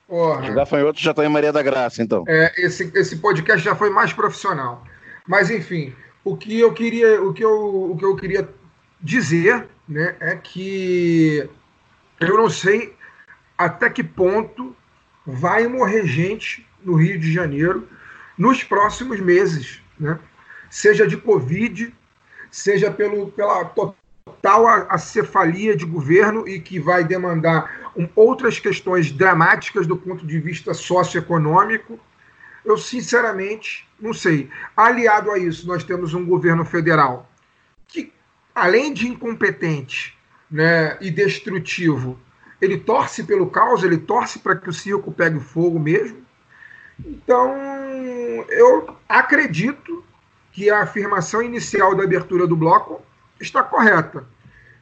Porra. 0.06 0.42
Os 0.42 0.54
gafanhotos 0.54 1.00
já 1.00 1.10
estão 1.10 1.24
em 1.24 1.28
Maria 1.28 1.52
da 1.52 1.62
Graça, 1.62 2.02
então. 2.02 2.24
É, 2.28 2.52
esse, 2.58 2.92
esse 2.94 3.16
podcast 3.16 3.64
já 3.64 3.74
foi 3.74 3.90
mais 3.90 4.12
profissional. 4.12 4.84
Mas 5.26 5.50
enfim, 5.50 5.94
o 6.22 6.36
que 6.36 6.60
eu 6.60 6.72
queria, 6.72 7.22
o 7.22 7.32
que 7.32 7.42
eu, 7.42 7.90
o 7.92 7.96
que 7.96 8.04
eu 8.04 8.14
queria 8.14 8.48
dizer, 9.00 9.66
né, 9.88 10.14
é 10.20 10.36
que 10.36 11.48
eu 12.20 12.36
não 12.36 12.50
sei 12.50 12.94
até 13.56 13.88
que 13.88 14.02
ponto 14.02 14.76
vai 15.26 15.66
morrer 15.66 16.06
gente 16.06 16.66
no 16.82 16.94
Rio 16.94 17.18
de 17.18 17.32
Janeiro 17.32 17.88
nos 18.36 18.62
próximos 18.62 19.20
meses, 19.20 19.80
né? 19.98 20.18
Seja 20.70 21.06
de 21.06 21.16
Covid, 21.16 21.94
seja 22.50 22.90
pelo, 22.90 23.30
pela 23.30 23.64
total 23.64 24.66
acefalia 24.88 25.76
de 25.76 25.84
governo 25.84 26.48
e 26.48 26.60
que 26.60 26.78
vai 26.78 27.04
demandar 27.04 27.92
um, 27.96 28.08
outras 28.14 28.58
questões 28.58 29.12
dramáticas 29.12 29.86
do 29.86 29.96
ponto 29.96 30.26
de 30.26 30.38
vista 30.40 30.74
socioeconômico. 30.74 31.98
Eu, 32.64 32.76
sinceramente, 32.78 33.86
não 34.00 34.12
sei. 34.12 34.48
Aliado 34.76 35.30
a 35.30 35.38
isso, 35.38 35.66
nós 35.66 35.84
temos 35.84 36.14
um 36.14 36.24
governo 36.24 36.64
federal 36.64 37.30
que, 37.86 38.12
além 38.54 38.92
de 38.92 39.06
incompetente 39.06 40.16
né, 40.50 40.96
e 41.00 41.10
destrutivo, 41.10 42.18
ele 42.60 42.78
torce 42.78 43.24
pelo 43.24 43.50
caos, 43.50 43.82
ele 43.82 43.98
torce 43.98 44.38
para 44.38 44.56
que 44.56 44.68
o 44.68 44.72
circo 44.72 45.12
pegue 45.12 45.38
fogo 45.38 45.78
mesmo. 45.78 46.23
Então, 47.02 47.54
eu 48.48 48.96
acredito 49.08 50.04
que 50.52 50.70
a 50.70 50.82
afirmação 50.82 51.42
inicial 51.42 51.96
da 51.96 52.04
abertura 52.04 52.46
do 52.46 52.56
bloco 52.56 53.02
está 53.40 53.62
correta. 53.62 54.26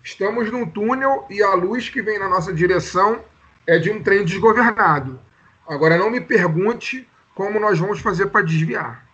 Estamos 0.03 0.51
num 0.51 0.69
túnel 0.69 1.27
e 1.31 1.43
a 1.43 1.55
luz 1.55 1.89
que 1.89 2.03
vem 2.03 2.19
na 2.19 2.29
nossa 2.29 2.53
direção 2.53 3.25
é 3.67 3.79
de 3.79 3.91
um 3.91 4.03
trem 4.03 4.25
desgovernado. 4.25 5.21
Agora, 5.67 5.97
não 5.97 6.11
me 6.11 6.21
pergunte 6.21 7.09
como 7.35 7.59
nós 7.59 7.79
vamos 7.79 8.01
fazer 8.01 8.27
para 8.27 8.45
desviar. 8.45 9.07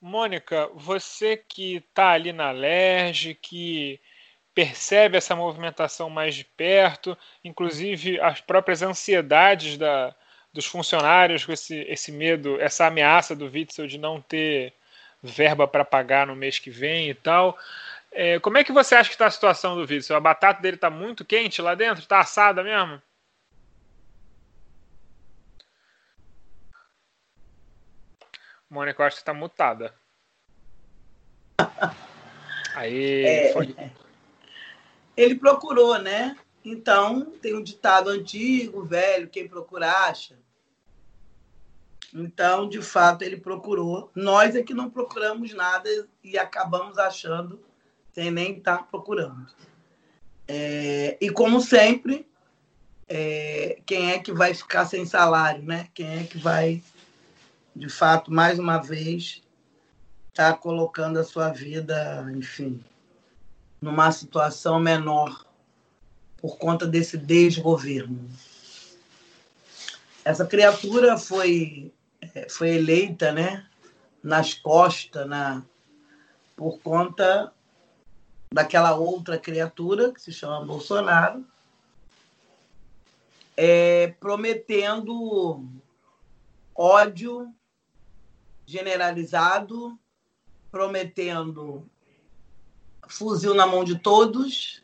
Mônica, 0.00 0.68
você 0.74 1.36
que 1.36 1.76
está 1.76 2.10
ali 2.10 2.32
na 2.32 2.50
LERJ, 2.50 3.34
que 3.34 4.00
percebe 4.54 5.16
essa 5.16 5.36
movimentação 5.36 6.10
mais 6.10 6.34
de 6.34 6.44
perto, 6.44 7.16
inclusive 7.44 8.20
as 8.20 8.40
próprias 8.40 8.82
ansiedades 8.82 9.78
da, 9.78 10.14
dos 10.52 10.66
funcionários 10.66 11.44
com 11.44 11.52
esse, 11.52 11.76
esse 11.82 12.10
medo, 12.10 12.60
essa 12.60 12.86
ameaça 12.86 13.36
do 13.36 13.46
Witzel 13.46 13.86
de 13.86 13.98
não 13.98 14.20
ter 14.20 14.72
verba 15.22 15.68
para 15.68 15.84
pagar 15.84 16.26
no 16.26 16.34
mês 16.34 16.58
que 16.58 16.70
vem 16.70 17.10
e 17.10 17.14
tal. 17.14 17.56
É, 18.12 18.40
como 18.40 18.58
é 18.58 18.64
que 18.64 18.72
você 18.72 18.94
acha 18.94 19.08
que 19.08 19.14
está 19.14 19.26
a 19.26 19.30
situação 19.30 19.76
do 19.76 19.82
Witzel? 19.88 20.16
A 20.16 20.20
batata 20.20 20.60
dele 20.60 20.76
está 20.76 20.90
muito 20.90 21.24
quente 21.24 21.62
lá 21.62 21.74
dentro? 21.74 22.02
Está 22.02 22.20
assada 22.20 22.62
mesmo? 22.62 23.00
Mônica, 28.68 29.02
eu 29.02 29.06
acho 29.06 29.16
que 29.16 29.22
está 29.22 29.34
mutada. 29.34 29.94
Aí, 32.74 33.24
É. 33.24 33.52
foi. 33.52 33.74
Ele 35.16 35.34
procurou, 35.34 35.98
né? 35.98 36.36
Então, 36.64 37.24
tem 37.40 37.54
um 37.54 37.62
ditado 37.62 38.10
antigo, 38.10 38.84
velho, 38.84 39.28
quem 39.28 39.48
procura 39.48 39.90
acha. 39.90 40.38
Então, 42.12 42.68
de 42.68 42.82
fato, 42.82 43.22
ele 43.22 43.36
procurou. 43.36 44.10
Nós 44.14 44.54
é 44.54 44.62
que 44.62 44.74
não 44.74 44.90
procuramos 44.90 45.54
nada 45.54 45.88
e 46.22 46.36
acabamos 46.36 46.98
achando 46.98 47.60
sem 48.12 48.30
nem 48.30 48.58
estar 48.58 48.88
procurando. 48.88 49.46
É, 50.46 51.16
e, 51.20 51.30
como 51.30 51.60
sempre, 51.60 52.26
é, 53.08 53.80
quem 53.86 54.10
é 54.10 54.18
que 54.18 54.32
vai 54.32 54.52
ficar 54.52 54.84
sem 54.84 55.06
salário, 55.06 55.62
né? 55.62 55.88
Quem 55.94 56.20
é 56.20 56.24
que 56.24 56.36
vai, 56.36 56.82
de 57.74 57.88
fato, 57.88 58.32
mais 58.32 58.58
uma 58.58 58.78
vez, 58.78 59.42
estar 60.28 60.54
colocando 60.54 61.18
a 61.18 61.24
sua 61.24 61.50
vida, 61.50 62.26
enfim, 62.34 62.84
numa 63.80 64.10
situação 64.10 64.80
menor 64.80 65.46
por 66.40 66.56
conta 66.56 66.86
desse 66.86 67.16
desgoverno. 67.16 68.28
Essa 70.24 70.46
criatura 70.46 71.16
foi, 71.16 71.92
eh, 72.20 72.48
foi 72.48 72.70
eleita 72.76 73.32
né, 73.32 73.66
nas 74.22 74.54
costas 74.54 75.26
na, 75.26 75.62
por 76.56 76.78
conta 76.80 77.52
daquela 78.52 78.94
outra 78.94 79.38
criatura 79.38 80.12
que 80.12 80.20
se 80.20 80.32
chama 80.32 80.64
Bolsonaro, 80.64 81.44
eh, 83.56 84.14
prometendo 84.18 85.64
ódio 86.74 87.52
generalizado, 88.66 89.98
prometendo 90.70 91.84
fuzil 93.08 93.54
na 93.54 93.66
mão 93.66 93.82
de 93.82 93.98
todos 93.98 94.82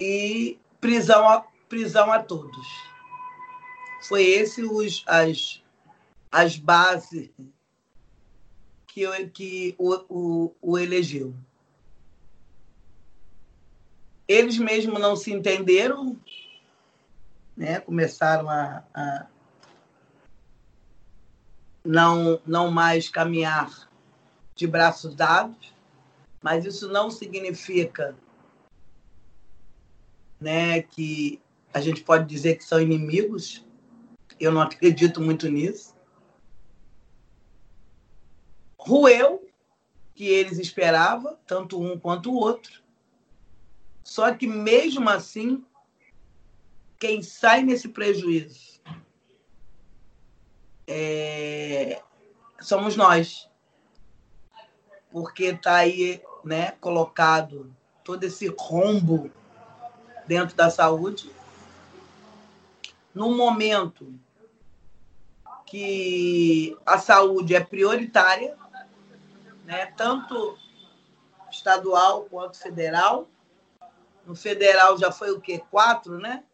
e 0.00 0.58
prisão 0.80 1.28
a, 1.28 1.40
prisão 1.68 2.12
a 2.12 2.22
todos. 2.22 2.66
Foi 4.02 4.22
esse 4.24 4.62
os, 4.62 5.02
as, 5.06 5.62
as 6.30 6.56
bases 6.56 7.30
que, 8.86 9.06
o- 9.06 9.30
que 9.30 9.74
o, 9.78 9.94
o, 10.08 10.54
o 10.60 10.78
elegeu. 10.78 11.34
Eles 14.26 14.58
mesmos 14.58 15.00
não 15.00 15.16
se 15.16 15.32
entenderam, 15.32 16.18
né? 17.56 17.80
começaram 17.80 18.48
a, 18.48 18.84
a 18.94 19.26
não, 21.84 22.40
não 22.46 22.70
mais 22.70 23.08
caminhar 23.08 23.88
de 24.54 24.66
braços 24.66 25.14
dados, 25.14 25.72
mas 26.42 26.64
isso 26.66 26.88
não 26.88 27.10
significa 27.10 28.14
né, 30.40 30.82
que 30.82 31.40
a 31.72 31.80
gente 31.80 32.02
pode 32.02 32.26
dizer 32.26 32.56
que 32.56 32.64
são 32.64 32.80
inimigos. 32.80 33.64
Eu 34.38 34.52
não 34.52 34.60
acredito 34.60 35.20
muito 35.20 35.48
nisso. 35.48 35.94
Rueu, 38.78 39.48
que 40.14 40.26
eles 40.26 40.58
esperavam, 40.58 41.36
tanto 41.46 41.80
um 41.80 41.98
quanto 41.98 42.30
o 42.30 42.36
outro. 42.36 42.82
Só 44.02 44.32
que 44.34 44.46
mesmo 44.46 45.08
assim, 45.10 45.64
quem 46.98 47.22
sai 47.22 47.62
nesse 47.62 47.88
prejuízo 47.88 48.80
é, 50.88 52.00
somos 52.60 52.96
nós. 52.96 53.48
Porque 55.10 55.44
está 55.44 55.76
aí 55.76 56.22
né, 56.44 56.72
colocado 56.80 57.70
todo 58.02 58.24
esse 58.24 58.46
rombo 58.58 59.30
dentro 60.28 60.54
da 60.54 60.70
saúde. 60.70 61.32
No 63.14 63.34
momento 63.34 64.14
que 65.66 66.76
a 66.86 66.98
saúde 66.98 67.54
é 67.54 67.60
prioritária, 67.60 68.56
né, 69.64 69.86
tanto 69.96 70.56
estadual 71.50 72.24
quanto 72.24 72.58
federal. 72.58 73.28
No 74.24 74.36
federal 74.36 74.98
já 74.98 75.10
foi 75.10 75.30
o 75.30 75.40
quê? 75.40 75.62
Quatro, 75.70 76.18
né? 76.18 76.44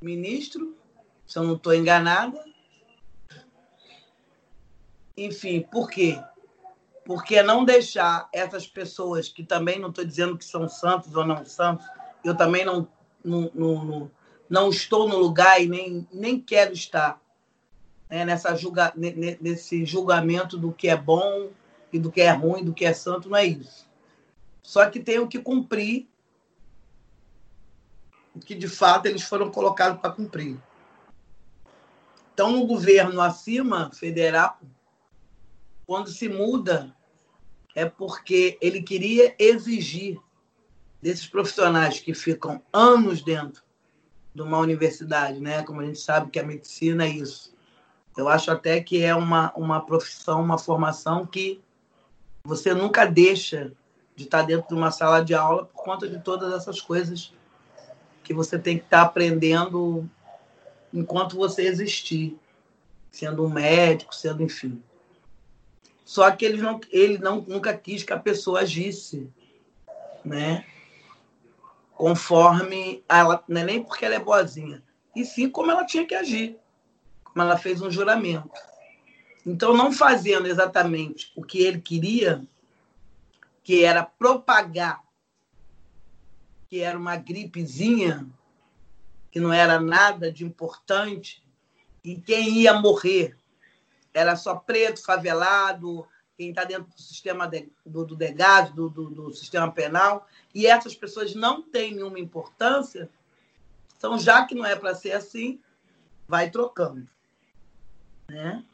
Ministro, 0.00 0.76
se 1.26 1.38
eu 1.38 1.42
não 1.42 1.56
estou 1.56 1.74
enganada. 1.74 2.44
Enfim, 5.16 5.60
por 5.60 5.90
quê? 5.90 6.22
Porque 7.04 7.42
não 7.42 7.64
deixar 7.64 8.28
essas 8.32 8.66
pessoas, 8.66 9.28
que 9.28 9.44
também 9.44 9.78
não 9.78 9.90
estou 9.90 10.04
dizendo 10.04 10.38
que 10.38 10.44
são 10.44 10.68
santos 10.68 11.14
ou 11.14 11.26
não 11.26 11.44
santos, 11.44 11.86
eu 12.24 12.36
também 12.36 12.64
não, 12.64 12.88
não, 13.24 13.50
não, 13.54 13.84
não, 13.84 14.10
não 14.48 14.70
estou 14.70 15.08
no 15.08 15.18
lugar 15.18 15.62
e 15.62 15.66
nem, 15.68 16.08
nem 16.12 16.40
quero 16.40 16.72
estar 16.72 17.20
né, 18.08 18.24
nessa 18.24 18.54
julga, 18.56 18.92
ne- 18.96 19.12
ne- 19.12 19.38
nesse 19.40 19.84
julgamento 19.84 20.58
do 20.58 20.72
que 20.72 20.88
é 20.88 20.96
bom 20.96 21.50
e 21.92 21.98
do 21.98 22.10
que 22.10 22.20
é 22.20 22.30
ruim, 22.30 22.64
do 22.64 22.74
que 22.74 22.84
é 22.84 22.92
santo, 22.92 23.28
não 23.28 23.36
é 23.36 23.44
isso. 23.44 23.88
Só 24.62 24.88
que 24.90 25.00
tenho 25.00 25.28
que 25.28 25.38
cumprir 25.38 26.08
o 28.34 28.40
que 28.40 28.54
de 28.54 28.68
fato 28.68 29.06
eles 29.06 29.22
foram 29.22 29.50
colocados 29.50 30.00
para 30.00 30.12
cumprir. 30.12 30.58
Então, 32.32 32.52
no 32.52 32.66
governo 32.66 33.20
acima, 33.20 33.90
federal, 33.92 34.58
quando 35.86 36.08
se 36.08 36.28
muda, 36.28 36.94
é 37.74 37.84
porque 37.84 38.56
ele 38.60 38.82
queria 38.82 39.34
exigir 39.38 40.18
desses 41.00 41.26
profissionais 41.26 42.00
que 42.00 42.14
ficam 42.14 42.62
anos 42.72 43.22
dentro 43.22 43.62
de 44.34 44.42
uma 44.42 44.58
universidade, 44.58 45.40
né? 45.40 45.62
Como 45.62 45.80
a 45.80 45.84
gente 45.84 46.00
sabe 46.00 46.30
que 46.30 46.38
a 46.38 46.44
medicina 46.44 47.04
é 47.04 47.08
isso. 47.08 47.52
Eu 48.16 48.28
acho 48.28 48.50
até 48.50 48.80
que 48.80 49.02
é 49.02 49.14
uma, 49.14 49.52
uma 49.56 49.84
profissão, 49.84 50.42
uma 50.42 50.58
formação 50.58 51.26
que 51.26 51.60
você 52.44 52.74
nunca 52.74 53.04
deixa 53.04 53.72
de 54.14 54.24
estar 54.24 54.42
dentro 54.42 54.68
de 54.68 54.74
uma 54.74 54.90
sala 54.90 55.24
de 55.24 55.34
aula 55.34 55.64
por 55.66 55.82
conta 55.82 56.08
de 56.08 56.20
todas 56.20 56.52
essas 56.52 56.80
coisas 56.80 57.32
que 58.22 58.34
você 58.34 58.58
tem 58.58 58.78
que 58.78 58.84
estar 58.84 59.02
aprendendo 59.02 60.08
enquanto 60.92 61.36
você 61.36 61.62
existir, 61.62 62.38
sendo 63.10 63.44
um 63.44 63.48
médico, 63.48 64.14
sendo 64.14 64.42
enfim. 64.42 64.82
Só 66.04 66.30
que 66.30 66.44
ele, 66.44 66.60
não, 66.60 66.80
ele 66.90 67.18
não, 67.18 67.40
nunca 67.40 67.72
quis 67.76 68.02
que 68.02 68.12
a 68.12 68.18
pessoa 68.18 68.60
agisse, 68.60 69.30
né? 70.24 70.66
Conforme 72.00 73.04
ela, 73.06 73.44
não 73.46 73.60
é 73.60 73.64
nem 73.64 73.84
porque 73.84 74.06
ela 74.06 74.14
é 74.14 74.18
boazinha, 74.18 74.82
e 75.14 75.22
sim 75.22 75.50
como 75.50 75.70
ela 75.70 75.84
tinha 75.84 76.06
que 76.06 76.14
agir, 76.14 76.58
como 77.22 77.42
ela 77.42 77.58
fez 77.58 77.82
um 77.82 77.90
juramento. 77.90 78.50
Então, 79.44 79.76
não 79.76 79.92
fazendo 79.92 80.46
exatamente 80.46 81.30
o 81.36 81.44
que 81.44 81.60
ele 81.60 81.78
queria, 81.78 82.42
que 83.62 83.84
era 83.84 84.02
propagar 84.02 85.02
que 86.70 86.80
era 86.80 86.98
uma 86.98 87.16
gripezinha, 87.16 88.26
que 89.30 89.38
não 89.38 89.52
era 89.52 89.78
nada 89.78 90.32
de 90.32 90.42
importante, 90.42 91.44
e 92.02 92.16
quem 92.16 92.60
ia 92.60 92.72
morrer 92.72 93.36
era 94.14 94.36
só 94.36 94.54
preto, 94.54 95.04
favelado, 95.04 96.08
quem 96.40 96.48
está 96.48 96.64
dentro 96.64 96.90
do 96.90 96.98
sistema 96.98 97.46
de, 97.46 97.70
do, 97.84 98.02
do 98.02 98.16
do, 98.16 98.88
do, 98.88 99.10
do, 99.10 99.34
sistema 99.34 99.70
penal, 99.70 100.26
e 100.54 100.66
essas 100.66 100.96
pessoas 100.96 101.34
não 101.34 101.60
têm 101.60 101.94
nenhuma 101.94 102.18
importância, 102.18 103.10
então, 103.94 104.18
já 104.18 104.46
que 104.46 104.54
não 104.54 104.64
é 104.64 104.74
para 104.74 104.94
ser 104.94 105.12
assim, 105.12 105.60
vai 106.26 106.50
trocando. 106.50 107.06
Né? 108.26 108.64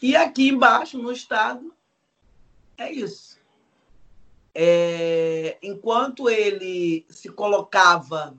E 0.00 0.16
aqui 0.16 0.48
embaixo, 0.48 0.96
no 0.96 1.12
Estado, 1.12 1.74
é 2.78 2.90
isso. 2.90 3.38
É, 4.54 5.58
enquanto 5.62 6.30
ele 6.30 7.04
se 7.10 7.28
colocava 7.28 8.34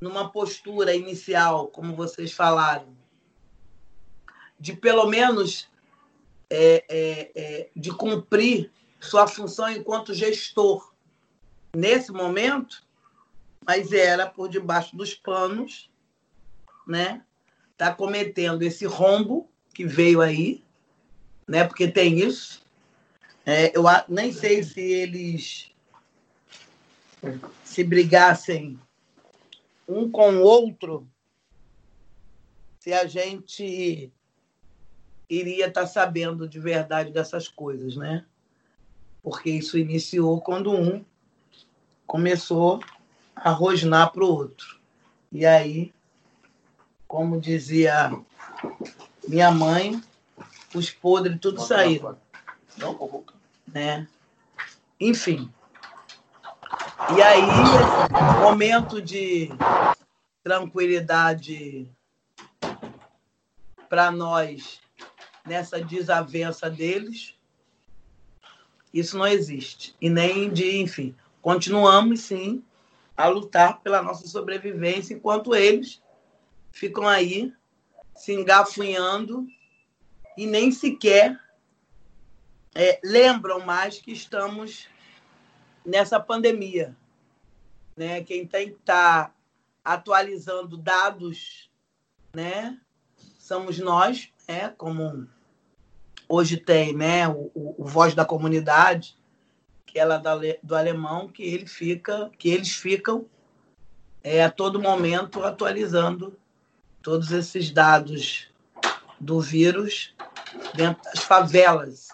numa 0.00 0.28
postura 0.28 0.92
inicial, 0.92 1.68
como 1.68 1.94
vocês 1.94 2.32
falaram, 2.32 2.96
de 4.58 4.72
pelo 4.72 5.06
menos 5.06 5.68
é, 6.54 6.84
é, 6.88 7.30
é, 7.34 7.68
de 7.74 7.90
cumprir 7.90 8.70
sua 9.00 9.26
função 9.26 9.68
enquanto 9.68 10.14
gestor 10.14 10.94
nesse 11.74 12.12
momento, 12.12 12.84
mas 13.66 13.92
era 13.92 14.26
por 14.26 14.48
debaixo 14.48 14.96
dos 14.96 15.14
panos, 15.14 15.90
né? 16.86 17.22
Está 17.72 17.92
cometendo 17.92 18.62
esse 18.62 18.86
rombo 18.86 19.50
que 19.74 19.84
veio 19.84 20.20
aí, 20.20 20.62
né? 21.46 21.64
Porque 21.64 21.88
tem 21.88 22.20
isso, 22.20 22.62
é, 23.44 23.76
eu 23.76 23.82
nem 24.08 24.32
sei 24.32 24.62
se 24.62 24.80
eles 24.80 25.72
se 27.64 27.82
brigassem 27.82 28.78
um 29.88 30.08
com 30.10 30.36
o 30.36 30.42
outro, 30.42 31.08
se 32.78 32.92
a 32.92 33.06
gente 33.06 34.12
iria 35.28 35.66
estar 35.66 35.82
tá 35.82 35.86
sabendo 35.86 36.48
de 36.48 36.58
verdade 36.58 37.10
dessas 37.10 37.48
coisas, 37.48 37.96
né? 37.96 38.24
Porque 39.22 39.50
isso 39.50 39.78
iniciou 39.78 40.40
quando 40.40 40.70
um 40.72 41.04
começou 42.06 42.80
a 43.34 43.50
rosnar 43.50 44.12
para 44.12 44.24
o 44.24 44.28
outro. 44.28 44.78
E 45.32 45.44
aí, 45.44 45.92
como 47.08 47.40
dizia 47.40 48.12
minha 49.26 49.50
mãe, 49.50 50.02
os 50.74 50.90
podres 50.90 51.38
tudo 51.40 51.60
saíram. 51.60 52.16
Não, 52.76 53.24
né? 53.66 54.06
Enfim. 55.00 55.50
E 57.16 57.22
aí, 57.22 57.42
momento 58.40 59.00
de 59.00 59.50
tranquilidade 60.42 61.88
para 63.88 64.10
nós 64.10 64.83
nessa 65.46 65.80
desavença 65.80 66.70
deles, 66.70 67.34
isso 68.92 69.18
não 69.18 69.26
existe. 69.26 69.94
E 70.00 70.08
nem 70.08 70.52
de, 70.52 70.78
enfim, 70.78 71.14
continuamos 71.42 72.20
sim 72.20 72.64
a 73.16 73.26
lutar 73.26 73.80
pela 73.80 74.02
nossa 74.02 74.26
sobrevivência 74.26 75.14
enquanto 75.14 75.54
eles 75.54 76.02
ficam 76.72 77.06
aí 77.06 77.52
se 78.16 78.32
engafunhando 78.32 79.46
e 80.36 80.46
nem 80.46 80.72
sequer 80.72 81.38
é, 82.74 82.98
lembram 83.04 83.60
mais 83.60 83.98
que 83.98 84.12
estamos 84.12 84.88
nessa 85.84 86.18
pandemia. 86.18 86.96
Né? 87.96 88.22
Quem 88.24 88.46
tem 88.46 88.70
que 88.70 88.74
estar 88.76 89.28
tá 89.28 89.34
atualizando 89.84 90.76
dados 90.76 91.70
né, 92.34 92.78
somos 93.38 93.78
nós, 93.78 94.32
né, 94.48 94.72
como 94.76 95.26
hoje 96.28 96.56
tem 96.56 96.94
né, 96.94 97.28
o, 97.28 97.50
o, 97.54 97.84
Voz 97.84 98.14
da 98.14 98.24
Comunidade, 98.24 99.16
que 99.86 99.98
ela 99.98 100.22
é 100.42 100.58
do 100.62 100.74
alemão, 100.74 101.28
que 101.28 101.42
ele 101.42 101.66
fica, 101.66 102.30
que 102.38 102.48
eles 102.48 102.72
ficam 102.72 103.26
é, 104.22 104.42
a 104.42 104.50
todo 104.50 104.80
momento 104.80 105.44
atualizando 105.44 106.36
todos 107.02 107.30
esses 107.30 107.70
dados 107.70 108.48
do 109.20 109.40
vírus 109.40 110.14
dentro 110.74 111.02
das 111.04 111.22
favelas 111.22 112.08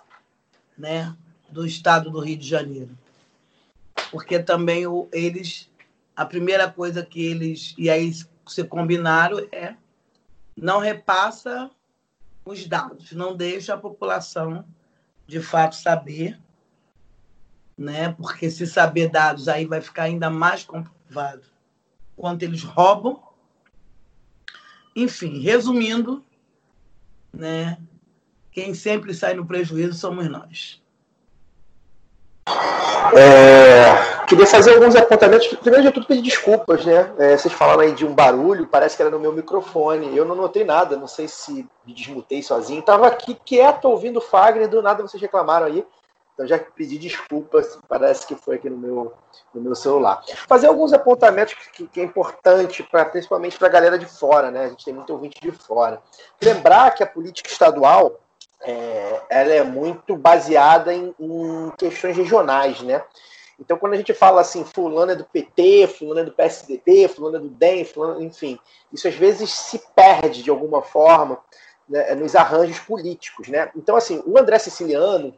né, 0.76 1.14
do 1.48 1.66
estado 1.66 2.10
do 2.10 2.20
Rio 2.20 2.36
de 2.36 2.48
Janeiro. 2.48 2.98
Porque 4.10 4.38
também 4.40 4.86
o, 4.86 5.08
eles, 5.12 5.70
a 6.16 6.24
primeira 6.24 6.70
coisa 6.70 7.04
que 7.04 7.24
eles, 7.24 7.74
e 7.78 7.88
aí 7.88 8.12
se 8.46 8.64
combinaram, 8.64 9.38
é 9.52 9.74
não 10.56 10.78
repassa 10.80 11.70
os 12.44 12.66
dados, 12.66 13.12
não 13.12 13.36
deixa 13.36 13.74
a 13.74 13.78
população 13.78 14.64
de 15.26 15.40
fato 15.40 15.76
saber, 15.76 16.40
né? 17.76 18.12
Porque 18.12 18.50
se 18.50 18.66
saber 18.66 19.08
dados 19.08 19.48
aí 19.48 19.66
vai 19.66 19.80
ficar 19.80 20.04
ainda 20.04 20.28
mais 20.28 20.64
comprovado 20.64 21.44
quanto 22.16 22.42
eles 22.42 22.62
roubam. 22.62 23.22
Enfim, 24.94 25.40
resumindo, 25.40 26.24
né? 27.32 27.78
quem 28.50 28.74
sempre 28.74 29.14
sai 29.14 29.34
no 29.34 29.46
prejuízo 29.46 29.94
somos 29.94 30.28
nós. 30.28 30.82
É, 33.16 34.24
queria 34.26 34.46
fazer 34.46 34.74
alguns 34.74 34.94
apontamentos. 34.94 35.48
Primeiro 35.48 35.86
de 35.86 35.92
tudo, 35.92 36.06
pedir 36.06 36.22
desculpas, 36.22 36.84
né? 36.84 37.12
É, 37.18 37.36
vocês 37.36 37.52
falaram 37.52 37.80
aí 37.80 37.92
de 37.92 38.06
um 38.06 38.14
barulho, 38.14 38.66
parece 38.66 38.96
que 38.96 39.02
era 39.02 39.10
no 39.10 39.18
meu 39.18 39.32
microfone. 39.32 40.16
Eu 40.16 40.24
não 40.24 40.34
notei 40.34 40.64
nada, 40.64 40.96
não 40.96 41.08
sei 41.08 41.26
se 41.26 41.68
me 41.84 41.94
desmutei 41.94 42.42
sozinho. 42.42 42.80
Estava 42.80 43.06
aqui 43.06 43.34
quieto 43.44 43.86
ouvindo 43.86 44.18
o 44.18 44.22
Fagner, 44.22 44.68
do 44.68 44.82
nada 44.82 45.02
vocês 45.02 45.20
reclamaram 45.20 45.66
aí. 45.66 45.84
Então 46.34 46.46
já 46.46 46.58
pedi 46.58 46.96
desculpas, 46.96 47.78
parece 47.86 48.26
que 48.26 48.34
foi 48.34 48.56
aqui 48.56 48.70
no 48.70 48.78
meu, 48.78 49.12
no 49.52 49.60
meu 49.60 49.74
celular. 49.74 50.22
Fazer 50.48 50.68
alguns 50.68 50.90
apontamentos 50.92 51.54
que, 51.74 51.86
que 51.86 52.00
é 52.00 52.04
importante, 52.04 52.82
pra, 52.82 53.04
principalmente 53.04 53.58
para 53.58 53.68
a 53.68 53.70
galera 53.70 53.98
de 53.98 54.06
fora, 54.06 54.50
né? 54.50 54.64
A 54.64 54.68
gente 54.68 54.84
tem 54.84 54.94
muito 54.94 55.12
ouvinte 55.12 55.38
de 55.38 55.50
fora. 55.50 56.00
Lembrar 56.42 56.92
que 56.92 57.02
a 57.02 57.06
política 57.06 57.50
estadual 57.50 58.18
é, 58.62 59.22
ela 59.30 59.52
é 59.52 59.62
muito 59.62 60.16
baseada 60.16 60.92
em, 60.92 61.14
em, 61.18 61.70
questões 61.78 62.16
regionais, 62.16 62.80
né? 62.82 63.02
Então, 63.58 63.76
quando 63.76 63.92
a 63.92 63.96
gente 63.96 64.14
fala 64.14 64.40
assim, 64.40 64.64
fulano 64.64 65.12
é 65.12 65.16
do 65.16 65.24
PT, 65.24 65.86
fulano 65.86 66.20
é 66.20 66.24
do 66.24 66.32
PSDB, 66.32 67.08
fulano 67.08 67.36
é 67.36 67.40
do 67.40 67.48
DEM, 67.48 67.84
fulano, 67.84 68.22
enfim, 68.22 68.58
isso 68.92 69.06
às 69.06 69.14
vezes 69.14 69.50
se 69.50 69.78
perde 69.94 70.42
de 70.42 70.50
alguma 70.50 70.82
forma 70.82 71.38
né, 71.88 72.14
nos 72.14 72.34
arranjos 72.34 72.78
políticos, 72.78 73.48
né? 73.48 73.70
Então, 73.76 73.96
assim, 73.96 74.22
o 74.26 74.38
André 74.38 74.58
Siciliano, 74.58 75.34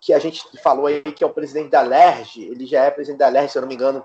que 0.00 0.12
a 0.12 0.18
gente 0.18 0.44
falou 0.60 0.86
aí 0.86 1.02
que 1.02 1.22
é 1.22 1.26
o 1.26 1.32
presidente 1.32 1.70
da 1.70 1.82
LERJ, 1.82 2.44
ele 2.44 2.66
já 2.66 2.84
é 2.84 2.90
presidente 2.90 3.20
da 3.20 3.28
LERJ, 3.28 3.52
se 3.52 3.58
eu 3.58 3.62
não 3.62 3.68
me 3.68 3.74
engano, 3.74 4.04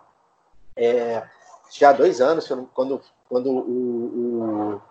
é, 0.76 1.23
já 1.72 1.89
há 1.89 1.93
dois 1.93 2.22
anos, 2.22 2.47
quando, 2.73 3.01
quando 3.27 3.49
o, 3.49 4.76
o 4.76 4.81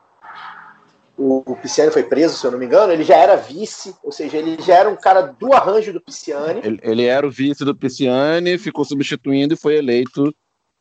o, 1.20 1.42
o 1.44 1.54
Pisciani 1.54 1.92
foi 1.92 2.02
preso, 2.02 2.38
se 2.38 2.46
eu 2.46 2.50
não 2.50 2.58
me 2.58 2.64
engano, 2.64 2.90
ele 2.90 3.04
já 3.04 3.14
era 3.14 3.36
vice, 3.36 3.94
ou 4.02 4.10
seja, 4.10 4.38
ele 4.38 4.56
já 4.62 4.76
era 4.76 4.88
um 4.88 4.96
cara 4.96 5.20
do 5.20 5.52
arranjo 5.52 5.92
do 5.92 6.00
Pisciani. 6.00 6.62
Ele, 6.64 6.80
ele 6.82 7.04
era 7.04 7.26
o 7.26 7.30
vice 7.30 7.62
do 7.62 7.76
Pisciani, 7.76 8.56
ficou 8.56 8.86
substituindo 8.86 9.52
e 9.52 9.56
foi 9.56 9.76
eleito 9.76 10.34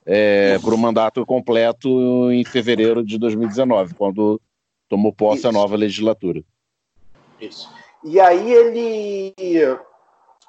é, 0.05 0.57
por 0.59 0.73
um 0.73 0.77
mandato 0.77 1.25
completo 1.25 2.31
em 2.31 2.45
fevereiro 2.45 3.03
de 3.03 3.17
2019, 3.17 3.95
quando 3.95 4.39
tomou 4.87 5.11
posse 5.11 5.39
Isso. 5.39 5.49
a 5.49 5.51
nova 5.51 5.75
legislatura. 5.75 6.41
Isso. 7.41 7.69
E 8.01 8.17
aí 8.17 8.53
ele 8.53 9.33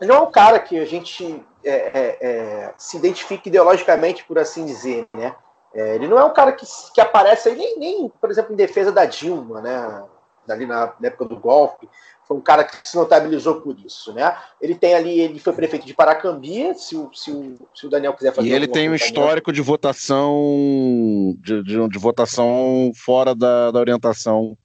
não 0.01 0.15
é 0.15 0.21
um 0.21 0.31
cara 0.31 0.61
que 0.61 0.79
a 0.79 0.85
gente 0.85 1.43
é, 1.65 1.73
é, 1.73 2.19
é, 2.21 2.75
se 2.79 2.97
identifique 2.97 3.49
ideologicamente, 3.49 4.25
por 4.25 4.39
assim 4.39 4.65
dizer, 4.65 5.05
né? 5.12 5.35
É, 5.75 5.95
ele 5.95 6.09
não 6.09 6.19
é 6.19 6.25
um 6.25 6.33
cara 6.33 6.53
que, 6.53 6.67
que 6.95 7.01
aparece 7.01 7.49
aí, 7.49 7.57
nem, 7.57 7.79
nem, 7.79 8.09
por 8.21 8.31
exemplo, 8.31 8.53
em 8.53 8.57
defesa 8.57 8.91
da 8.91 9.05
Dilma, 9.05 9.61
né? 9.61 10.05
Ali 10.49 10.67
na, 10.67 10.93
na 10.99 11.09
época 11.09 11.27
do 11.27 11.37
golpe. 11.37 11.89
Foi 12.27 12.37
um 12.37 12.41
cara 12.41 12.65
que 12.65 12.89
se 12.89 12.97
notabilizou 12.97 13.61
por 13.61 13.77
isso, 13.85 14.13
né? 14.13 14.37
Ele 14.61 14.75
tem 14.75 14.95
ali, 14.95 15.21
ele 15.21 15.41
foi 15.41 15.53
prefeito 15.53 15.87
de 15.87 15.95
Paracambi, 15.95 16.75
se 16.75 16.97
o, 16.97 17.11
se 17.13 17.31
o, 17.31 17.57
se 17.75 17.87
o 17.87 17.91
Daniel 17.91 18.15
quiser 18.15 18.33
fazer 18.33 18.49
E 18.49 18.53
ele 18.53 18.69
tem 18.69 18.89
um 18.89 18.95
histórico 18.95 19.53
de 19.53 19.61
votação 19.61 21.35
de, 21.39 21.63
de, 21.63 21.89
de 21.89 21.99
votação 21.99 22.93
fora 22.95 23.35
da, 23.35 23.73
da 23.73 23.81
orientação 23.81 24.57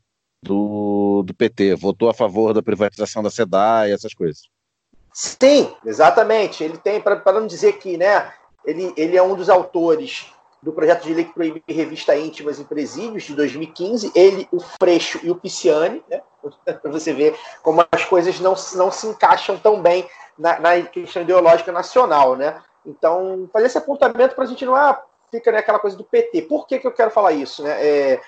do, 0.43 1.23
do 1.25 1.33
PT. 1.33 1.75
Votou 1.75 2.09
a 2.09 2.13
favor 2.13 2.53
da 2.53 2.61
privatização 2.61 3.23
da 3.23 3.31
SEDA 3.31 3.87
e 3.87 3.91
essas 3.91 4.13
coisas. 4.13 4.43
Sim, 5.11 5.73
exatamente. 5.85 6.63
Ele 6.63 6.77
tem, 6.77 7.01
para 7.01 7.33
não 7.33 7.47
dizer 7.47 7.79
que, 7.79 7.97
né, 7.97 8.31
ele, 8.63 8.93
ele 8.95 9.17
é 9.17 9.23
um 9.23 9.35
dos 9.35 9.49
autores 9.49 10.27
do 10.65 10.73
projeto 10.73 11.03
de 11.03 11.13
lei 11.13 11.25
que 11.25 11.33
proíbe 11.33 11.63
revista 11.69 12.17
íntimas 12.17 12.59
em 12.59 12.63
presídios 12.63 13.23
de 13.23 13.35
2015, 13.35 14.11
ele, 14.15 14.47
o 14.51 14.59
Freixo 14.59 15.19
e 15.21 15.29
o 15.29 15.35
Pisciani, 15.35 16.03
né, 16.09 16.23
para 16.81 16.91
você 16.91 17.13
ver 17.13 17.37
como 17.61 17.85
as 17.91 18.03
coisas 18.03 18.39
não, 18.39 18.55
não 18.73 18.91
se 18.91 19.05
encaixam 19.05 19.59
tão 19.59 19.79
bem 19.79 20.09
na, 20.35 20.59
na 20.59 20.81
questão 20.81 21.21
ideológica 21.21 21.71
nacional, 21.71 22.35
né? 22.35 22.59
Então, 22.83 23.47
fazer 23.53 23.67
esse 23.67 23.77
apontamento 23.77 24.33
para 24.33 24.43
a 24.43 24.47
gente 24.47 24.65
não 24.65 24.75
ah, 24.75 24.99
fica 25.29 25.51
naquela 25.51 25.77
né, 25.77 25.81
coisa 25.83 25.95
do 25.95 26.03
PT. 26.03 26.41
Por 26.43 26.65
que, 26.65 26.79
que 26.79 26.87
eu 26.87 26.91
quero 26.91 27.11
falar 27.11 27.31
isso? 27.31 27.61
Né? 27.61 27.71
É, 27.79 28.21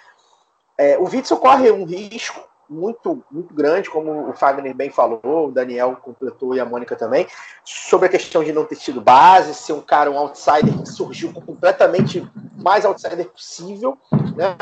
é, 0.78 0.98
o 1.00 1.06
Witzel 1.06 1.38
corre 1.38 1.72
um 1.72 1.86
risco 1.86 2.40
muito, 2.70 3.24
muito 3.32 3.54
grande, 3.54 3.90
como 3.90 4.30
o 4.30 4.34
Fagner 4.34 4.76
bem 4.76 4.90
falou, 4.90 5.48
o 5.48 5.52
Daniel 5.52 5.96
completou 5.98 6.54
e 6.54 6.60
a 6.60 6.66
Mônica 6.66 6.96
também, 6.96 7.28
sobre 7.64 8.08
a 8.08 8.12
questão 8.12 8.44
de 8.44 8.52
não 8.52 8.66
ter 8.66 8.76
tido 8.76 9.02
base, 9.02 9.54
ser 9.54 9.74
um 9.74 9.82
cara, 9.82 10.12
um 10.12 10.18
outsider 10.18 10.78
que 10.80 10.88
surgiu 10.88 11.34
completamente 11.34 12.28
mais 12.56 12.86
outsider 12.86 13.30
possível, 13.30 13.98
né? 14.36 14.56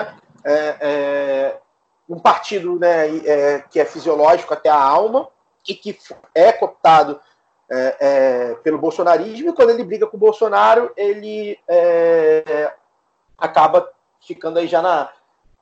É, 0.44 0.78
é, 0.80 1.60
um 2.08 2.20
partido 2.20 2.78
né, 2.78 3.08
é, 3.26 3.64
que 3.70 3.80
é 3.80 3.86
fisiológico 3.86 4.54
até 4.54 4.70
a 4.70 4.80
alma 4.80 5.28
e 5.68 5.74
que 5.74 5.98
é 6.36 6.52
cooptado 6.52 7.20
é, 7.70 7.98
é, 8.00 8.56
pelo 8.56 8.78
bolsonarismo, 8.78 9.50
e 9.50 9.54
quando 9.54 9.72
ele 9.72 9.84
briga 9.84 10.06
com 10.06 10.18
o 10.18 10.20
Bolsonaro, 10.20 10.92
ele 10.96 11.58
é, 11.68 12.72
acaba 13.36 13.90
ficando 14.22 14.60
aí 14.60 14.68
já 14.68 14.84
na, 14.84 15.10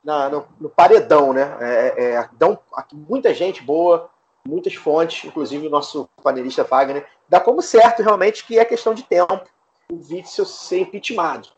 na, 0.03 0.29
no, 0.29 0.45
no, 0.59 0.69
paredão, 0.69 1.33
né? 1.33 1.57
É, 1.59 2.15
é, 2.15 2.29
dão, 2.33 2.59
muita 2.91 3.33
gente 3.33 3.63
boa, 3.63 4.09
muitas 4.45 4.75
fontes, 4.75 5.23
inclusive 5.25 5.67
o 5.67 5.69
nosso 5.69 6.09
panelista 6.21 6.63
Wagner, 6.63 7.05
dá 7.29 7.39
como 7.39 7.61
certo 7.61 8.03
realmente 8.03 8.45
que 8.45 8.59
é 8.59 8.65
questão 8.65 8.93
de 8.93 9.03
tempo 9.03 9.45
o 9.91 9.95
Witzel 9.95 10.45
ser 10.45 10.81
impeachmentado. 10.81 11.49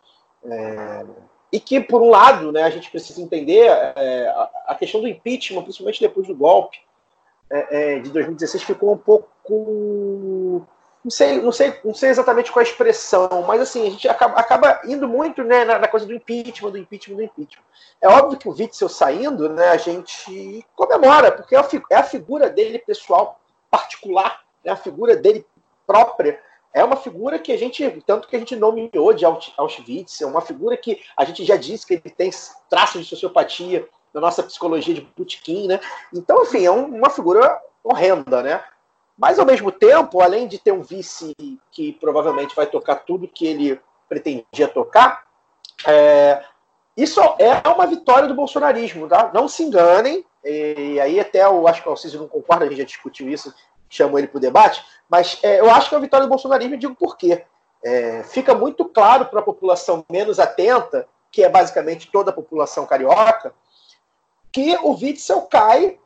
É, 0.44 1.06
e 1.52 1.60
que, 1.60 1.80
por 1.80 2.02
um 2.02 2.10
lado, 2.10 2.52
né, 2.52 2.64
a 2.64 2.70
gente 2.70 2.92
precisa 2.92 3.22
entender 3.22 3.68
é, 3.68 4.28
a, 4.28 4.50
a, 4.68 4.76
questão 4.76 5.02
do 5.02 5.08
impeachment, 5.08 5.64
principalmente 5.64 6.02
depois 6.02 6.28
do 6.28 6.36
golpe 6.36 6.78
é, 7.50 7.96
é, 7.96 8.00
de 8.00 8.10
2016, 8.12 8.64
ficou 8.64 8.94
um 8.94 8.98
pouco 8.98 10.68
não 11.06 11.12
sei, 11.12 11.40
não 11.40 11.52
sei, 11.52 11.80
não 11.86 11.94
sei 11.94 12.10
exatamente 12.10 12.52
qual 12.52 12.66
a 12.66 12.68
expressão, 12.68 13.30
mas 13.48 13.62
assim, 13.62 13.86
a 13.86 13.92
gente 13.92 14.10
acaba, 14.10 14.40
acaba 14.40 14.82
indo 14.86 15.08
muito 15.08 15.44
né, 15.44 15.64
na, 15.64 15.78
na, 15.78 15.88
coisa 15.88 16.04
do 16.04 16.16
impeachment, 16.16 16.72
do 16.72 16.80
impeachment, 16.80 17.18
do 17.18 17.22
impeachment. 17.22 17.64
É 18.02 18.10
óbvio 18.10 18.40
que 18.40 18.50
o 18.50 18.52
Witzel 18.52 18.90
saindo, 18.90 19.48
né, 19.48 19.70
a 19.70 19.78
gente 19.78 20.66
comemora, 20.76 21.32
porque 21.32 21.56
é 21.56 21.60
a, 21.60 21.68
é 21.92 21.96
a 21.96 22.04
figura 22.04 22.50
dele 22.50 22.80
pessoal, 22.80 23.40
particular, 23.70 24.42
né, 24.64 24.72
a 24.72 24.76
figura 24.76 25.16
dele 25.16 25.46
própria. 25.86 26.42
É 26.74 26.84
uma 26.84 26.96
figura 26.96 27.38
que 27.38 27.52
a 27.52 27.58
gente, 27.58 27.88
tanto 28.08 28.28
que 28.28 28.36
a 28.36 28.40
gente 28.40 28.56
nomeou 28.56 29.14
de 29.14 29.26
Auschwitz, 29.26 30.22
é 30.22 30.26
uma 30.26 30.42
figura 30.42 30.76
que 30.76 31.00
a 31.16 31.24
gente 31.24 31.46
já 31.46 31.56
disse 31.56 31.86
que 31.86 31.94
ele 31.94 32.10
tem 32.10 32.32
traços 32.68 33.04
de 33.04 33.08
sociopatia 33.08 33.88
na 34.12 34.20
nossa 34.20 34.42
psicologia 34.42 34.96
de 34.96 35.02
Putkin, 35.02 35.68
né? 35.68 35.80
Então, 36.12 36.42
enfim, 36.42 36.66
é 36.66 36.72
um, 36.72 36.86
uma 36.86 37.12
figura 37.12 37.62
horrenda, 37.84 38.42
né? 38.42 38.64
Mas, 39.18 39.40
ao 39.40 39.46
mesmo 39.46 39.72
tempo, 39.72 40.22
além 40.22 40.48
de 40.48 40.58
ter 40.58 40.72
um 40.72 40.82
vice 40.82 41.34
que 41.72 41.94
provavelmente 41.94 42.56
vai 42.56 42.68
tocar 42.68 42.98
tudo 42.98 43.28
que 43.28 43.48
ele 43.48 43.80
pretendia 44.10 44.68
tocar, 44.68 45.24
é, 45.88 46.44
isso 46.98 47.20
é 47.40 47.68
uma 47.70 47.88
vitória 47.88 48.28
do 48.28 48.36
bolsonarismo, 48.36 49.08
tá? 49.08 49.32
Não 49.34 49.48
se 49.48 49.64
enganem, 49.64 50.26
e 50.44 51.00
aí 51.00 51.20
até 51.20 51.44
eu 51.44 51.68
acho 51.68 51.82
que 51.82 51.88
o 51.88 51.92
Alciso 51.92 52.20
não 52.20 52.28
concorda, 52.28 52.66
a 52.66 52.68
gente 52.68 52.78
já 52.78 52.86
discutiu 52.86 53.30
isso, 53.30 53.54
chamou 53.90 54.20
ele 54.20 54.28
para 54.28 54.38
o 54.38 54.42
debate, 54.42 54.84
mas 55.10 55.40
é, 55.44 55.60
eu 55.60 55.70
acho 55.70 55.90
que 55.90 55.96
é 55.96 55.98
uma 55.98 56.04
vitória 56.04 56.26
do 56.26 56.30
bolsonarismo 56.30 56.76
e 56.76 56.78
digo 56.78 56.96
por 56.96 57.18
quê. 57.18 57.44
É, 57.84 58.24
fica 58.24 58.56
muito 58.56 58.86
claro 58.86 59.26
para 59.26 59.40
a 59.40 59.44
população 59.44 60.06
menos 60.10 60.40
atenta, 60.40 61.08
que 61.32 61.44
é 61.44 61.50
basicamente 61.50 62.10
toda 62.12 62.32
a 62.32 62.34
população 62.34 62.86
carioca, 62.86 63.54
que 64.52 64.76
o 64.78 64.92
Witzel 64.92 65.42
cai 65.44 66.00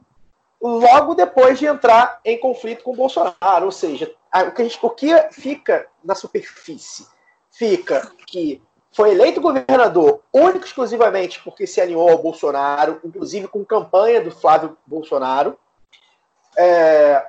logo 0.62 1.16
depois 1.16 1.58
de 1.58 1.66
entrar 1.66 2.20
em 2.24 2.40
conflito 2.40 2.84
com 2.84 2.92
o 2.92 2.96
Bolsonaro. 2.96 3.66
Ou 3.66 3.72
seja, 3.72 4.14
o 4.48 4.52
que, 4.52 4.64
gente, 4.64 4.80
o 4.82 4.90
que 4.90 5.32
fica 5.32 5.88
na 6.04 6.16
superfície? 6.16 7.08
Fica 7.52 8.12
que 8.28 8.62
foi 8.92 9.12
eleito 9.12 9.42
governador 9.42 10.22
único 10.34 10.66
exclusivamente 10.66 11.42
porque 11.44 11.68
se 11.68 11.80
alinhou 11.80 12.10
ao 12.10 12.18
Bolsonaro, 12.18 13.00
inclusive 13.04 13.48
com 13.48 13.64
campanha 13.64 14.22
do 14.22 14.32
Flávio 14.32 14.78
Bolsonaro. 14.86 15.58
É, 16.58 17.26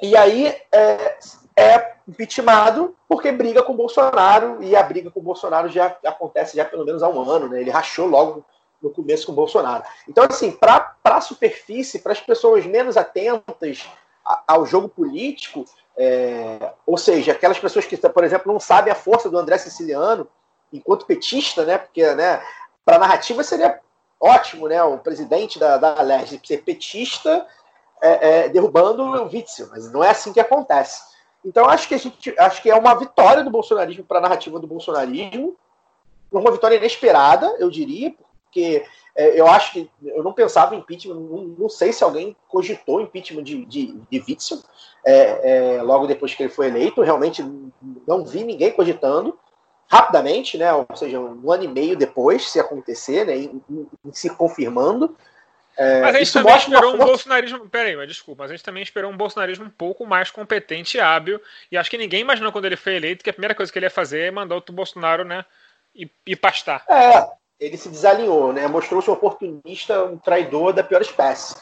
e 0.00 0.16
aí 0.16 0.56
é, 0.72 1.18
é 1.56 1.98
porque 3.08 3.32
briga 3.32 3.62
com 3.62 3.72
o 3.72 3.76
Bolsonaro, 3.76 4.62
e 4.62 4.76
a 4.76 4.82
briga 4.82 5.10
com 5.10 5.20
o 5.20 5.22
Bolsonaro 5.22 5.68
já 5.68 5.96
acontece 6.04 6.56
já 6.56 6.64
pelo 6.64 6.84
menos 6.84 7.02
há 7.02 7.08
um 7.08 7.28
ano, 7.28 7.48
né? 7.48 7.60
Ele 7.60 7.70
rachou 7.70 8.06
logo 8.06 8.44
no 8.82 8.90
começo 8.90 9.26
com 9.26 9.32
o 9.32 9.34
Bolsonaro. 9.34 9.84
Então, 10.08 10.24
assim, 10.28 10.50
para 10.50 10.94
a 11.04 11.20
superfície, 11.20 11.98
para 11.98 12.12
as 12.12 12.20
pessoas 12.20 12.64
menos 12.64 12.96
atentas 12.96 13.88
ao 14.46 14.66
jogo 14.66 14.88
político, 14.88 15.64
é, 15.96 16.72
ou 16.86 16.96
seja, 16.96 17.32
aquelas 17.32 17.58
pessoas 17.58 17.86
que, 17.86 17.96
por 17.96 18.24
exemplo, 18.24 18.52
não 18.52 18.60
sabem 18.60 18.92
a 18.92 18.96
força 18.96 19.28
do 19.28 19.38
André 19.38 19.58
Siciliano 19.58 20.28
enquanto 20.72 21.06
petista, 21.06 21.64
né? 21.64 21.78
Porque, 21.78 22.14
né, 22.14 22.42
para 22.84 22.96
a 22.96 23.00
narrativa 23.00 23.42
seria 23.42 23.80
ótimo, 24.20 24.68
né? 24.68 24.82
O 24.82 24.98
presidente 24.98 25.58
da, 25.58 25.76
da 25.76 26.00
LERJ 26.02 26.40
ser 26.44 26.62
petista 26.62 27.46
é, 28.00 28.28
é, 28.44 28.48
derrubando 28.48 29.02
o 29.02 29.24
Witzel, 29.24 29.68
mas 29.70 29.90
não 29.90 30.04
é 30.04 30.10
assim 30.10 30.32
que 30.32 30.40
acontece. 30.40 31.02
Então, 31.44 31.68
acho 31.68 31.88
que 31.88 31.94
a 31.94 31.98
gente 31.98 32.34
acho 32.38 32.62
que 32.62 32.70
é 32.70 32.74
uma 32.74 32.94
vitória 32.94 33.42
do 33.42 33.50
bolsonarismo 33.50 34.04
para 34.04 34.18
a 34.18 34.22
narrativa 34.22 34.58
do 34.58 34.66
bolsonarismo, 34.66 35.56
uma 36.30 36.50
vitória 36.50 36.76
inesperada, 36.76 37.56
eu 37.58 37.70
diria, 37.70 38.14
porque 38.48 38.84
é, 39.14 39.38
eu 39.38 39.46
acho 39.46 39.72
que 39.72 39.90
eu 40.02 40.22
não 40.22 40.32
pensava 40.32 40.74
em 40.74 40.78
impeachment, 40.78 41.14
não, 41.14 41.42
não 41.58 41.68
sei 41.68 41.92
se 41.92 42.02
alguém 42.02 42.34
cogitou 42.48 43.00
impeachment 43.00 43.42
de, 43.42 43.64
de, 43.66 44.00
de 44.10 44.24
Witzel 44.26 44.58
é, 45.04 45.76
é, 45.76 45.82
logo 45.82 46.06
depois 46.06 46.34
que 46.34 46.42
ele 46.42 46.52
foi 46.52 46.66
eleito, 46.66 47.02
realmente 47.02 47.44
não 48.06 48.24
vi 48.24 48.42
ninguém 48.42 48.72
cogitando 48.72 49.38
rapidamente, 49.90 50.58
né, 50.58 50.72
ou 50.72 50.86
seja, 50.94 51.18
um 51.18 51.50
ano 51.50 51.64
e 51.64 51.68
meio 51.68 51.96
depois, 51.96 52.50
se 52.50 52.60
acontecer, 52.60 53.24
né, 53.24 53.36
em, 53.36 53.62
em, 53.70 53.88
em 54.04 54.12
se 54.12 54.28
confirmando. 54.28 55.16
É, 55.78 56.02
mas 56.02 56.16
a 56.16 56.18
gente 56.18 56.32
também 56.32 56.56
esperou 56.56 56.94
um 56.94 56.98
bolsonarismo. 56.98 57.68
Peraí, 57.70 57.96
mas 57.96 58.08
desculpa, 58.08 58.42
mas 58.42 58.50
a 58.50 58.54
gente 58.54 58.64
também 58.64 58.82
esperou 58.82 59.10
um 59.10 59.16
bolsonarismo 59.16 59.64
um 59.64 59.70
pouco 59.70 60.04
mais 60.04 60.28
competente 60.28 60.96
e 60.96 61.00
hábil. 61.00 61.40
E 61.70 61.78
acho 61.78 61.88
que 61.88 61.96
ninguém 61.96 62.20
imaginou 62.20 62.50
quando 62.50 62.64
ele 62.64 62.76
foi 62.76 62.96
eleito 62.96 63.22
que 63.22 63.30
a 63.30 63.32
primeira 63.32 63.54
coisa 63.54 63.70
que 63.70 63.78
ele 63.78 63.86
ia 63.86 63.90
fazer 63.90 64.22
é 64.22 64.30
mandar 64.30 64.56
o 64.56 64.72
Bolsonaro, 64.72 65.24
né? 65.24 65.44
E, 65.94 66.10
e 66.26 66.34
pastar. 66.34 66.84
É, 66.90 67.28
ele 67.60 67.76
se 67.76 67.88
desalinhou, 67.88 68.52
né? 68.52 68.66
Mostrou-se 68.68 69.10
um 69.10 69.14
oportunista, 69.14 70.04
um 70.04 70.16
traidor 70.16 70.72
da 70.72 70.82
pior 70.82 71.00
espécie. 71.00 71.54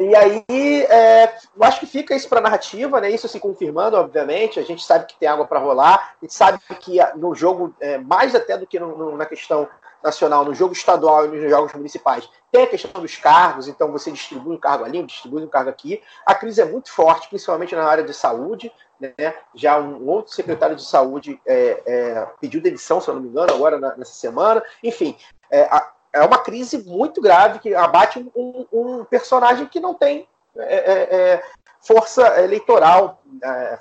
E 0.00 0.14
aí, 0.14 0.44
é, 0.88 1.24
eu 1.56 1.64
acho 1.64 1.80
que 1.80 1.86
fica 1.86 2.14
isso 2.14 2.28
para 2.28 2.38
a 2.38 2.42
narrativa, 2.42 3.00
né? 3.00 3.10
Isso 3.10 3.26
se 3.26 3.40
confirmando, 3.40 3.96
obviamente. 3.96 4.60
A 4.60 4.62
gente 4.62 4.84
sabe 4.84 5.06
que 5.06 5.18
tem 5.18 5.28
água 5.28 5.44
para 5.44 5.58
rolar, 5.58 6.14
a 6.16 6.24
gente 6.24 6.34
sabe 6.34 6.58
que 6.80 6.98
no 7.16 7.34
jogo, 7.34 7.74
é, 7.80 7.98
mais 7.98 8.34
até 8.34 8.56
do 8.56 8.66
que 8.66 8.78
no, 8.78 8.96
no, 8.96 9.16
na 9.16 9.26
questão 9.26 9.68
nacional, 10.02 10.44
no 10.44 10.54
jogo 10.54 10.72
estadual 10.72 11.24
e 11.24 11.28
nos 11.28 11.50
jogos 11.50 11.72
municipais, 11.72 12.28
tem 12.52 12.62
a 12.62 12.66
questão 12.68 13.02
dos 13.02 13.16
cargos, 13.16 13.66
então 13.66 13.90
você 13.90 14.12
distribui 14.12 14.54
um 14.54 14.58
cargo 14.58 14.84
ali, 14.84 15.02
distribui 15.02 15.42
um 15.42 15.48
cargo 15.48 15.68
aqui. 15.68 16.00
A 16.24 16.34
crise 16.34 16.60
é 16.60 16.64
muito 16.64 16.92
forte, 16.92 17.28
principalmente 17.28 17.74
na 17.74 17.84
área 17.84 18.04
de 18.04 18.14
saúde. 18.14 18.72
Né? 19.00 19.34
Já 19.54 19.78
um 19.78 20.06
outro 20.08 20.32
secretário 20.32 20.74
de 20.74 20.84
saúde 20.84 21.40
é, 21.46 21.82
é, 21.86 22.26
pediu 22.40 22.60
demissão, 22.60 23.00
se 23.00 23.08
eu 23.08 23.14
não 23.14 23.22
me 23.22 23.28
engano, 23.28 23.54
agora 23.54 23.78
na, 23.78 23.96
nessa 23.96 24.14
semana. 24.14 24.62
Enfim, 24.82 25.16
é, 25.50 25.68
é, 26.12 26.22
uma 26.22 26.38
crise 26.38 26.78
muito 26.78 27.20
grave 27.20 27.60
que 27.60 27.74
abate 27.74 28.18
um, 28.34 28.66
um 28.72 29.04
personagem 29.04 29.66
que 29.66 29.80
não 29.80 29.94
tem 29.94 30.26
é, 30.56 30.74
é, 30.74 31.16
é, 31.16 31.42
força 31.80 32.42
eleitoral, 32.42 33.22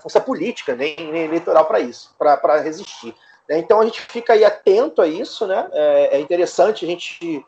força 0.01 0.21
política, 0.21 0.75
nem, 0.75 0.95
nem 0.95 1.25
eleitoral 1.25 1.65
para 1.65 1.79
isso, 1.79 2.13
para 2.17 2.59
resistir. 2.59 3.15
Né? 3.49 3.57
Então 3.57 3.81
a 3.81 3.85
gente 3.85 4.01
fica 4.01 4.33
aí 4.33 4.45
atento 4.45 5.01
a 5.01 5.07
isso, 5.07 5.47
né? 5.47 5.67
É, 5.73 6.19
interessante 6.19 6.85
a 6.85 6.87
gente 6.87 7.43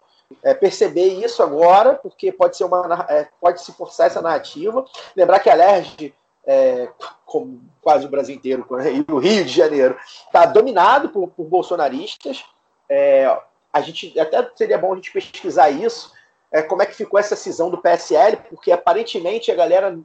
perceber 0.59 1.05
isso 1.05 1.41
agora, 1.41 1.95
porque 1.95 2.31
pode 2.31 2.55
ser 2.55 2.63
uma 2.63 3.07
pode 3.41 3.63
se 3.63 3.71
forçar 3.73 4.07
essa 4.07 4.21
narrativa. 4.21 4.85
Lembrar 5.15 5.39
que 5.39 5.49
a 5.49 5.55
LERJ 5.55 6.13
é, 6.45 6.89
como 7.25 7.61
quase 7.81 8.05
o 8.05 8.09
Brasil 8.09 8.35
inteiro, 8.35 8.65
e 9.07 9.11
o 9.11 9.17
Rio 9.19 9.45
de 9.45 9.51
Janeiro, 9.53 9.97
está 10.25 10.45
dominado 10.45 11.09
por, 11.09 11.27
por 11.29 11.45
bolsonaristas. 11.45 12.43
É, 12.89 13.25
a 13.71 13.81
gente 13.81 14.19
até 14.19 14.49
seria 14.55 14.77
bom 14.77 14.93
a 14.93 14.95
gente 14.95 15.11
pesquisar 15.11 15.69
isso, 15.69 16.11
é, 16.51 16.61
como 16.61 16.81
é 16.81 16.85
que 16.85 16.95
ficou 16.95 17.19
essa 17.19 17.35
cisão 17.35 17.69
do 17.69 17.77
PSL, 17.77 18.37
porque 18.49 18.71
aparentemente 18.71 19.51
a 19.51 19.55
galera 19.55 19.97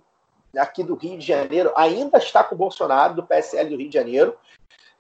aqui 0.59 0.83
do 0.85 0.95
Rio 0.95 1.19
de 1.19 1.27
Janeiro 1.27 1.73
ainda 1.77 2.19
está 2.19 2.45
com 2.45 2.55
o 2.55 2.59
Bolsonaro, 2.59 3.15
do 3.15 3.23
PSL 3.27 3.71
do 3.71 3.77
Rio 3.77 3.89
de 3.89 3.95
Janeiro. 3.95 4.37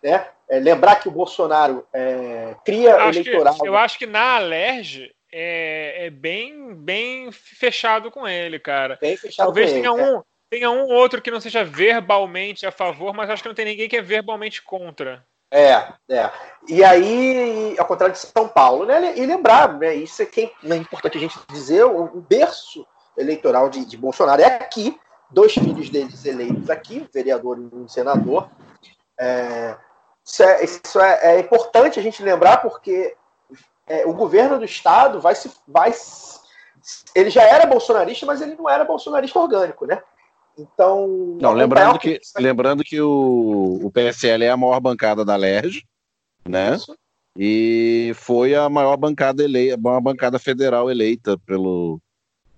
Né? 0.03 0.27
É, 0.49 0.59
lembrar 0.59 0.97
que 0.97 1.09
o 1.09 1.13
Bolsonaro 1.13 1.87
é, 1.93 2.55
cria 2.65 2.97
Acho 2.97 3.21
eleitoral. 3.21 3.55
que- 3.55 3.69
eu 3.69 3.77
acho 3.77 3.99
que 3.99 4.07
na 4.07 4.37
Alerj 4.37 5.15
é, 5.33 6.07
é 6.07 6.11
bem, 6.11 6.75
bem 6.75 7.31
fechado 7.33 8.11
com 8.11 8.27
ele, 8.27 8.59
cara. 8.59 8.99
bem 9.01 9.17
fechado 9.17 9.47
Talvez 9.47 9.71
com 9.71 9.77
ele, 9.79 9.83
tenha 9.89 9.97
né? 9.97 10.17
um, 10.19 10.23
tenha 10.55 10.71
um 10.71 10.87
outro 10.87 11.21
que 11.21 11.33
não 11.33 11.41
seja 11.41 11.65
verbalmente 11.65 12.65
a 12.65 12.71
favor, 12.71 13.13
mas 13.13 13.29
acho 13.29 13.43
que 13.43 13.49
não 13.49 13.57
tem 13.57 13.65
ninguém 13.65 13.89
que 13.89 13.97
é 13.97 14.03
verbalmente 14.03 14.63
contra. 14.63 15.25
É, 15.51 15.93
é. 16.09 16.31
E 16.69 16.85
aí, 16.85 17.77
ao 17.77 17.85
contrário 17.85 18.15
de 18.15 18.21
São 18.21 18.47
Paulo, 18.47 18.87
né? 18.87 19.17
E 19.17 19.27
lembrar, 19.27 19.77
né? 19.77 19.95
Isso 19.95 20.23
é, 20.23 20.27
que 20.27 20.53
é 20.63 20.77
importante 20.77 21.19
a 21.19 21.21
gente 21.21 21.37
dizer, 21.51 21.85
o, 21.85 22.21
berço 22.21 22.87
eleitoral 23.17 23.69
de, 23.69 23.85
de 23.85 23.97
Bolsonaro 23.97 24.43
é 24.43 24.47
aqui, 24.47 24.99
dois 25.29 25.53
filhos 25.53 25.91
deles 25.91 26.25
eleitos 26.25 26.71
aqui, 26.71 27.01
um 27.01 27.09
vereador 27.13 27.59
e 27.59 27.77
um 27.77 27.89
senador. 27.89 28.49
É, 29.19 29.77
isso 30.25 30.43
é, 30.43 30.65
isso 30.65 31.01
é, 31.01 31.37
é 31.37 31.41
importante 31.41 31.99
a 31.99 32.03
gente 32.03 32.23
lembrar 32.23 32.59
porque 32.59 33.17
é, 33.89 34.07
o 34.07 34.13
governo 34.13 34.59
do 34.59 34.65
estado 34.65 35.21
vai 35.21 35.35
se. 35.35 35.51
Vai, 35.67 35.93
ele 37.13 37.31
já 37.31 37.43
era 37.43 37.67
bolsonarista, 37.67 38.25
mas 38.25 38.41
ele 38.41 38.55
não 38.55 38.69
era 38.69 38.85
bolsonarista 38.85 39.39
orgânico, 39.39 39.85
né? 39.85 40.01
Então. 40.59 41.39
Não, 41.41 41.53
lembrando 41.53 41.99
que, 41.99 42.19
isso 42.23 42.33
aqui- 42.35 42.43
lembrando 42.45 42.85
que 42.85 43.01
o, 43.01 43.81
o 43.83 43.91
PSL 43.91 44.45
é 44.45 44.51
a 44.51 44.57
maior 44.57 44.81
bancada 44.81 45.25
da 45.25 45.37
LERJ, 45.37 45.83
né? 46.47 46.77
isso. 46.77 46.97
E 47.37 48.13
foi 48.15 48.55
a 48.55 48.69
maior 48.69 48.97
bancada 48.97 49.43
eleita, 49.43 49.75
a 49.75 49.79
maior 49.79 50.01
bancada 50.01 50.39
federal 50.39 50.89
eleita 50.89 51.37
pelo, 51.39 52.01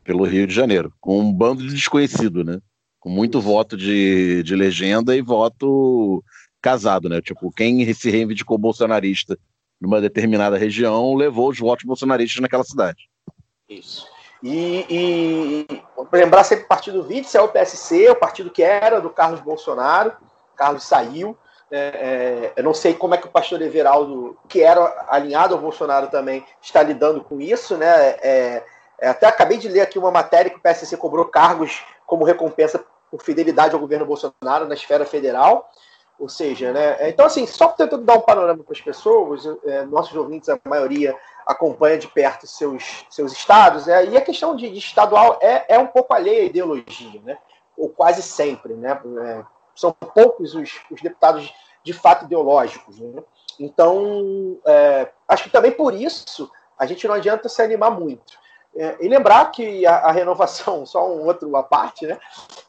pelo 0.04 0.24
Rio 0.24 0.46
de 0.46 0.52
Janeiro, 0.54 0.92
com 1.00 1.18
um 1.18 1.32
bando 1.32 1.66
de 1.66 1.74
desconhecido, 1.74 2.44
né? 2.44 2.60
Com 3.00 3.08
muito 3.08 3.40
voto 3.40 3.76
de, 3.76 4.42
de 4.42 4.54
legenda 4.54 5.16
e 5.16 5.22
voto 5.22 6.22
casado, 6.60 7.08
né? 7.08 7.22
Tipo, 7.22 7.50
quem 7.52 7.90
se 7.94 8.10
reivindicou 8.10 8.58
bolsonarista 8.58 9.38
numa 9.80 10.00
determinada 10.00 10.58
região 10.58 11.14
levou 11.14 11.48
os 11.48 11.58
votos 11.58 11.84
bolsonaristas 11.86 12.42
naquela 12.42 12.64
cidade. 12.64 13.08
Isso. 13.68 14.06
E, 14.42 14.86
e 14.88 15.82
lembrar 16.12 16.44
sempre 16.44 16.64
o 16.64 16.68
partido 16.68 17.02
Vitz 17.02 17.34
é 17.34 17.40
o 17.40 17.48
PSC, 17.48 18.10
o 18.10 18.16
partido 18.16 18.50
que 18.50 18.62
era 18.62 19.00
do 19.00 19.10
Carlos 19.10 19.40
Bolsonaro. 19.40 20.12
Carlos 20.54 20.84
saiu. 20.84 21.36
É, 21.70 21.78
é, 21.78 22.52
eu 22.56 22.62
não 22.62 22.72
sei 22.72 22.94
como 22.94 23.14
é 23.14 23.18
que 23.18 23.26
o 23.26 23.30
pastor 23.30 23.60
Everaldo, 23.60 24.36
que 24.48 24.62
era 24.62 25.06
alinhado 25.08 25.54
ao 25.54 25.60
Bolsonaro 25.60 26.08
também, 26.08 26.44
está 26.62 26.82
lidando 26.82 27.22
com 27.22 27.40
isso, 27.40 27.76
né? 27.76 28.10
É, 28.22 28.62
é, 28.98 29.08
até 29.08 29.26
acabei 29.26 29.58
de 29.58 29.68
ler 29.68 29.80
aqui 29.80 29.98
uma 29.98 30.10
matéria 30.10 30.50
que 30.50 30.58
o 30.58 30.60
PSC 30.60 30.96
cobrou 30.96 31.24
cargos 31.26 31.82
como 32.06 32.24
recompensa 32.24 32.84
por 33.10 33.22
fidelidade 33.22 33.74
ao 33.74 33.80
governo 33.80 34.06
Bolsonaro 34.06 34.66
na 34.66 34.74
esfera 34.74 35.04
federal. 35.04 35.70
Ou 36.18 36.28
seja, 36.28 36.72
né? 36.72 36.96
é, 36.98 37.10
Então, 37.10 37.26
assim, 37.26 37.46
só 37.46 37.68
tentando 37.68 38.04
dar 38.04 38.14
um 38.14 38.20
panorama 38.20 38.64
para 38.64 38.72
as 38.72 38.80
pessoas, 38.80 39.44
é, 39.64 39.84
nossos 39.84 40.16
ouvintes, 40.16 40.48
a 40.48 40.58
maioria 40.64 41.14
acompanha 41.46 41.98
de 41.98 42.08
perto 42.08 42.46
seus, 42.46 43.06
seus 43.10 43.32
estados, 43.32 43.86
é, 43.86 44.04
e 44.06 44.16
a 44.16 44.20
questão 44.20 44.56
de, 44.56 44.68
de 44.70 44.78
estadual 44.78 45.38
é, 45.42 45.74
é 45.74 45.78
um 45.78 45.86
pouco 45.86 46.14
alheia 46.14 46.42
à 46.42 46.46
ideologia, 46.46 47.20
né? 47.22 47.38
ou 47.76 47.90
quase 47.90 48.22
sempre. 48.22 48.74
Né? 48.74 48.98
É, 49.22 49.44
são 49.74 49.92
poucos 49.92 50.54
os, 50.54 50.80
os 50.90 51.00
deputados 51.02 51.52
de 51.84 51.92
fato 51.92 52.24
ideológicos. 52.24 52.98
Né? 52.98 53.22
Então, 53.60 54.58
é, 54.64 55.08
acho 55.28 55.44
que 55.44 55.50
também 55.50 55.70
por 55.70 55.94
isso 55.94 56.50
a 56.78 56.86
gente 56.86 57.06
não 57.06 57.14
adianta 57.14 57.48
se 57.48 57.62
animar 57.62 57.90
muito. 57.90 58.38
É, 58.74 58.96
e 59.00 59.08
lembrar 59.08 59.50
que 59.50 59.86
a, 59.86 59.96
a 59.96 60.12
renovação, 60.12 60.84
só 60.86 61.08
um 61.08 61.26
outro 61.26 61.54
à 61.56 61.62
parte, 61.62 62.06
né? 62.06 62.18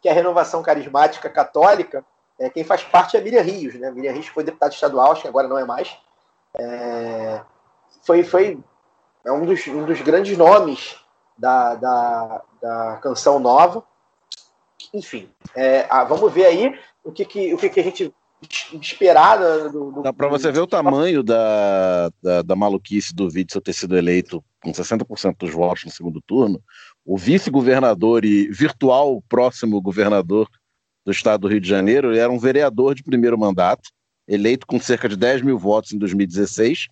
que 0.02 0.10
a 0.10 0.14
renovação 0.14 0.62
carismática 0.62 1.30
católica, 1.30 2.06
é, 2.40 2.50
quem 2.50 2.64
faz 2.64 2.84
parte 2.84 3.18
é 3.18 3.20
a 3.20 3.24
Miriam 3.24 3.42
Rios. 3.42 3.76
Né? 3.76 3.92
Miriam 3.92 4.14
Rios 4.14 4.28
foi 4.28 4.44
deputada 4.44 4.74
estadual, 4.74 5.12
acho 5.12 5.22
que 5.22 5.28
agora 5.28 5.48
não 5.48 5.58
é 5.58 5.66
mais. 5.66 5.96
É, 6.58 7.42
foi 8.04 8.24
foi 8.24 8.60
é 9.26 9.32
um, 9.32 9.46
dos, 9.46 9.68
um 9.68 9.86
dos 9.86 10.02
grandes 10.02 10.38
nomes 10.38 10.96
da, 11.38 11.76
da, 11.76 12.42
da 12.62 13.00
canção 13.02 13.40
nova. 13.40 13.84
Enfim, 14.94 15.30
é, 15.56 15.86
ah, 15.90 16.04
vamos 16.04 16.32
ver 16.32 16.46
aí 16.46 16.80
o 17.04 17.12
que, 17.12 17.26
que, 17.26 17.54
o 17.54 17.58
que, 17.58 17.70
que 17.70 17.80
a 17.80 17.84
gente 17.84 18.14
esperar 18.82 19.38
do, 19.70 19.92
do, 19.92 20.02
Dá 20.04 20.14
para 20.14 20.28
você 20.28 20.52
ver 20.52 20.60
o 20.60 20.68
tamanho 20.68 21.24
da, 21.24 22.10
da, 22.22 22.42
da 22.42 22.56
maluquice 22.56 23.14
do 23.14 23.26
Witzel 23.26 23.62
ter 23.62 23.74
sido 23.74 23.98
eleito 23.98 24.44
com 24.62 24.72
60% 24.72 25.36
dos 25.38 25.52
votos 25.52 25.86
no 25.86 25.92
segundo 25.92 26.22
turno. 26.22 26.62
O 27.06 27.18
vice-governador 27.18 28.24
e 28.24 28.48
virtual 28.50 29.22
próximo 29.28 29.82
governador 29.82 30.48
do 31.08 31.12
estado 31.12 31.40
do 31.40 31.48
Rio 31.48 31.62
de 31.62 31.70
Janeiro 31.70 32.12
ele 32.12 32.20
era 32.20 32.30
um 32.30 32.38
vereador 32.38 32.94
de 32.94 33.02
primeiro 33.02 33.38
mandato, 33.38 33.90
eleito 34.28 34.68
com 34.68 34.78
cerca 34.78 35.08
de 35.08 35.16
10 35.16 35.42
mil 35.42 35.58
votos 35.58 35.94
em 35.94 35.98
2016, 35.98 36.88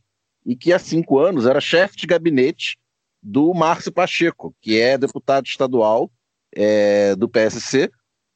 e 0.45 0.55
que 0.55 0.71
há 0.71 0.79
cinco 0.79 1.19
anos 1.19 1.45
era 1.45 1.59
chefe 1.59 1.97
de 1.97 2.07
gabinete 2.07 2.77
do 3.21 3.53
Márcio 3.53 3.91
Pacheco, 3.91 4.55
que 4.61 4.79
é 4.79 4.97
deputado 4.97 5.45
estadual 5.47 6.09
é, 6.55 7.13
do 7.17 7.27
PSC 7.27 7.91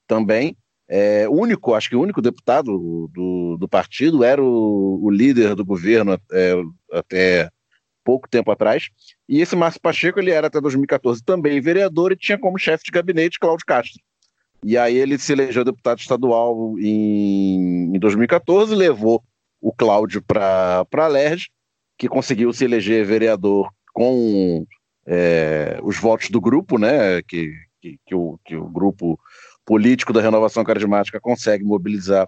também, 0.06 0.58
é, 0.90 1.30
único, 1.30 1.74
acho 1.74 1.88
que 1.88 1.96
o 1.96 2.02
único 2.02 2.22
deputado 2.22 3.10
do, 3.14 3.56
do 3.58 3.70
partido 3.70 4.22
era 4.22 4.44
o, 4.44 5.00
o 5.02 5.10
líder 5.10 5.56
do 5.56 5.64
governo 5.64 6.20
é, 6.34 6.56
até 6.92 7.50
pouco 8.04 8.28
tempo 8.28 8.52
atrás. 8.52 8.90
E 9.30 9.40
esse 9.40 9.56
Márcio 9.56 9.80
Pacheco 9.80 10.20
ele 10.20 10.32
era 10.32 10.48
até 10.48 10.60
2014 10.60 11.24
também 11.24 11.62
vereador 11.62 12.12
e 12.12 12.18
tinha 12.18 12.38
como 12.38 12.58
chefe 12.58 12.84
de 12.84 12.92
gabinete 12.92 13.40
Cláudio 13.40 13.66
Castro. 13.66 14.02
E 14.64 14.78
aí 14.78 14.98
ele 14.98 15.18
se 15.18 15.32
elegeu 15.32 15.64
deputado 15.64 16.00
estadual 16.00 16.78
em, 16.80 17.96
em 17.96 18.00
2014, 18.00 18.76
levou 18.76 19.24
o 19.62 19.74
Cláudio 19.74 20.22
para 20.22 20.86
a 20.92 21.08
LERJ, 21.08 21.50
que 21.98 22.08
conseguiu 22.08 22.52
se 22.54 22.66
eleger 22.66 23.06
vereador 23.06 23.70
com 23.94 24.66
é, 25.06 25.80
os 25.84 25.98
votos 25.98 26.30
do 26.30 26.40
grupo, 26.40 26.78
né, 26.78 27.22
que, 27.24 27.54
que, 27.82 27.98
que, 28.06 28.16
o, 28.16 28.40
que 28.46 28.56
o 28.56 28.68
grupo 28.68 29.20
político 29.66 30.14
da 30.14 30.22
renovação 30.22 30.64
carismática 30.64 31.20
consegue 31.20 31.64
mobilizar 31.64 32.28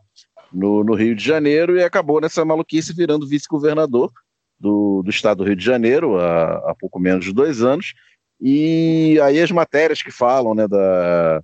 no, 0.52 0.84
no, 0.84 0.94
Rio 0.94 1.16
de 1.16 1.24
Janeiro 1.24 1.78
e 1.78 1.84
acabou 1.84 2.20
nessa 2.20 2.44
maluquice 2.44 2.94
virando 2.94 3.28
vice-governador 3.28 4.12
do, 4.60 5.02
do 5.04 5.10
estado 5.10 5.40
do 5.40 5.44
Rio 5.46 5.56
de 5.56 5.64
Janeiro 5.64 6.20
há, 6.20 6.72
há, 6.72 6.76
pouco 6.78 7.00
menos 7.00 7.26
de 7.26 7.34
dois 7.34 7.64
anos. 7.64 7.94
E 8.40 9.20
aí 9.24 9.40
as 9.40 9.52
matérias 9.52 10.02
que 10.02 10.12
falam 10.12 10.54
né, 10.54 10.68
da, 10.68 11.42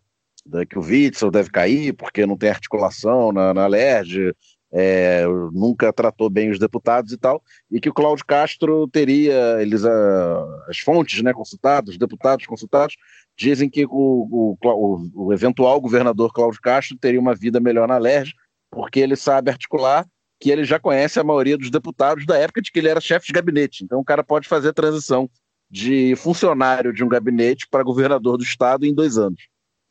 da 0.48 0.66
que 0.66 0.78
o 0.78 0.82
Witzel 0.82 1.32
deve 1.32 1.50
cair 1.50 1.94
porque 1.94 2.26
não 2.26 2.38
tem 2.38 2.50
articulação 2.50 3.32
na, 3.32 3.54
na 3.54 3.68
LERJ, 3.68 4.34
é, 4.72 5.26
nunca 5.54 5.94
tratou 5.94 6.30
bem 6.30 6.50
os 6.50 6.60
deputados 6.60 7.12
e 7.12 7.18
tal, 7.18 7.42
e 7.72 7.80
que 7.80 7.90
o 7.90 7.94
Cláudio 7.94 8.26
Castro 8.26 8.88
teria, 8.88 9.62
eles, 9.62 9.86
a, 9.86 10.64
as 10.68 10.80
fontes 10.80 11.22
né, 11.22 11.34
consultadas, 11.34 11.92
os 11.92 11.98
deputados 11.98 12.46
consultados, 12.46 12.96
dizem 13.38 13.70
que 13.70 13.86
o, 13.86 13.90
o, 13.92 14.58
o, 14.62 15.26
o, 15.28 15.34
eventual 15.34 15.80
governador 15.80 16.34
Cláudio 16.34 16.60
Castro 16.62 16.98
teria 16.98 17.20
uma 17.20 17.36
vida 17.36 17.60
melhor 17.60 17.88
na 17.88 17.98
LERJ, 17.98 18.34
porque 18.70 19.00
ele 19.00 19.16
sabe 19.16 19.52
articular, 19.52 20.06
que 20.40 20.52
ele 20.52 20.66
já 20.66 20.80
conhece 20.80 21.20
a 21.20 21.24
maioria 21.24 21.58
dos 21.58 21.72
deputados 21.72 22.26
da 22.26 22.38
época 22.38 22.62
de 22.62 22.72
que 22.72 22.80
ele 22.80 22.90
era 22.90 23.02
chefe 23.02 23.28
de 23.28 23.34
gabinete. 23.34 23.84
Então 23.84 24.00
o 24.00 24.06
cara 24.06 24.24
pode 24.24 24.48
fazer 24.48 24.70
a 24.70 24.74
transição 24.74 25.30
de 25.70 26.16
funcionário 26.16 26.94
de 26.94 27.04
um 27.04 27.08
gabinete 27.08 27.68
para 27.70 27.84
governador 27.84 28.38
do 28.38 28.44
estado 28.44 28.86
em 28.86 28.94
dois 28.94 29.18
anos. 29.18 29.42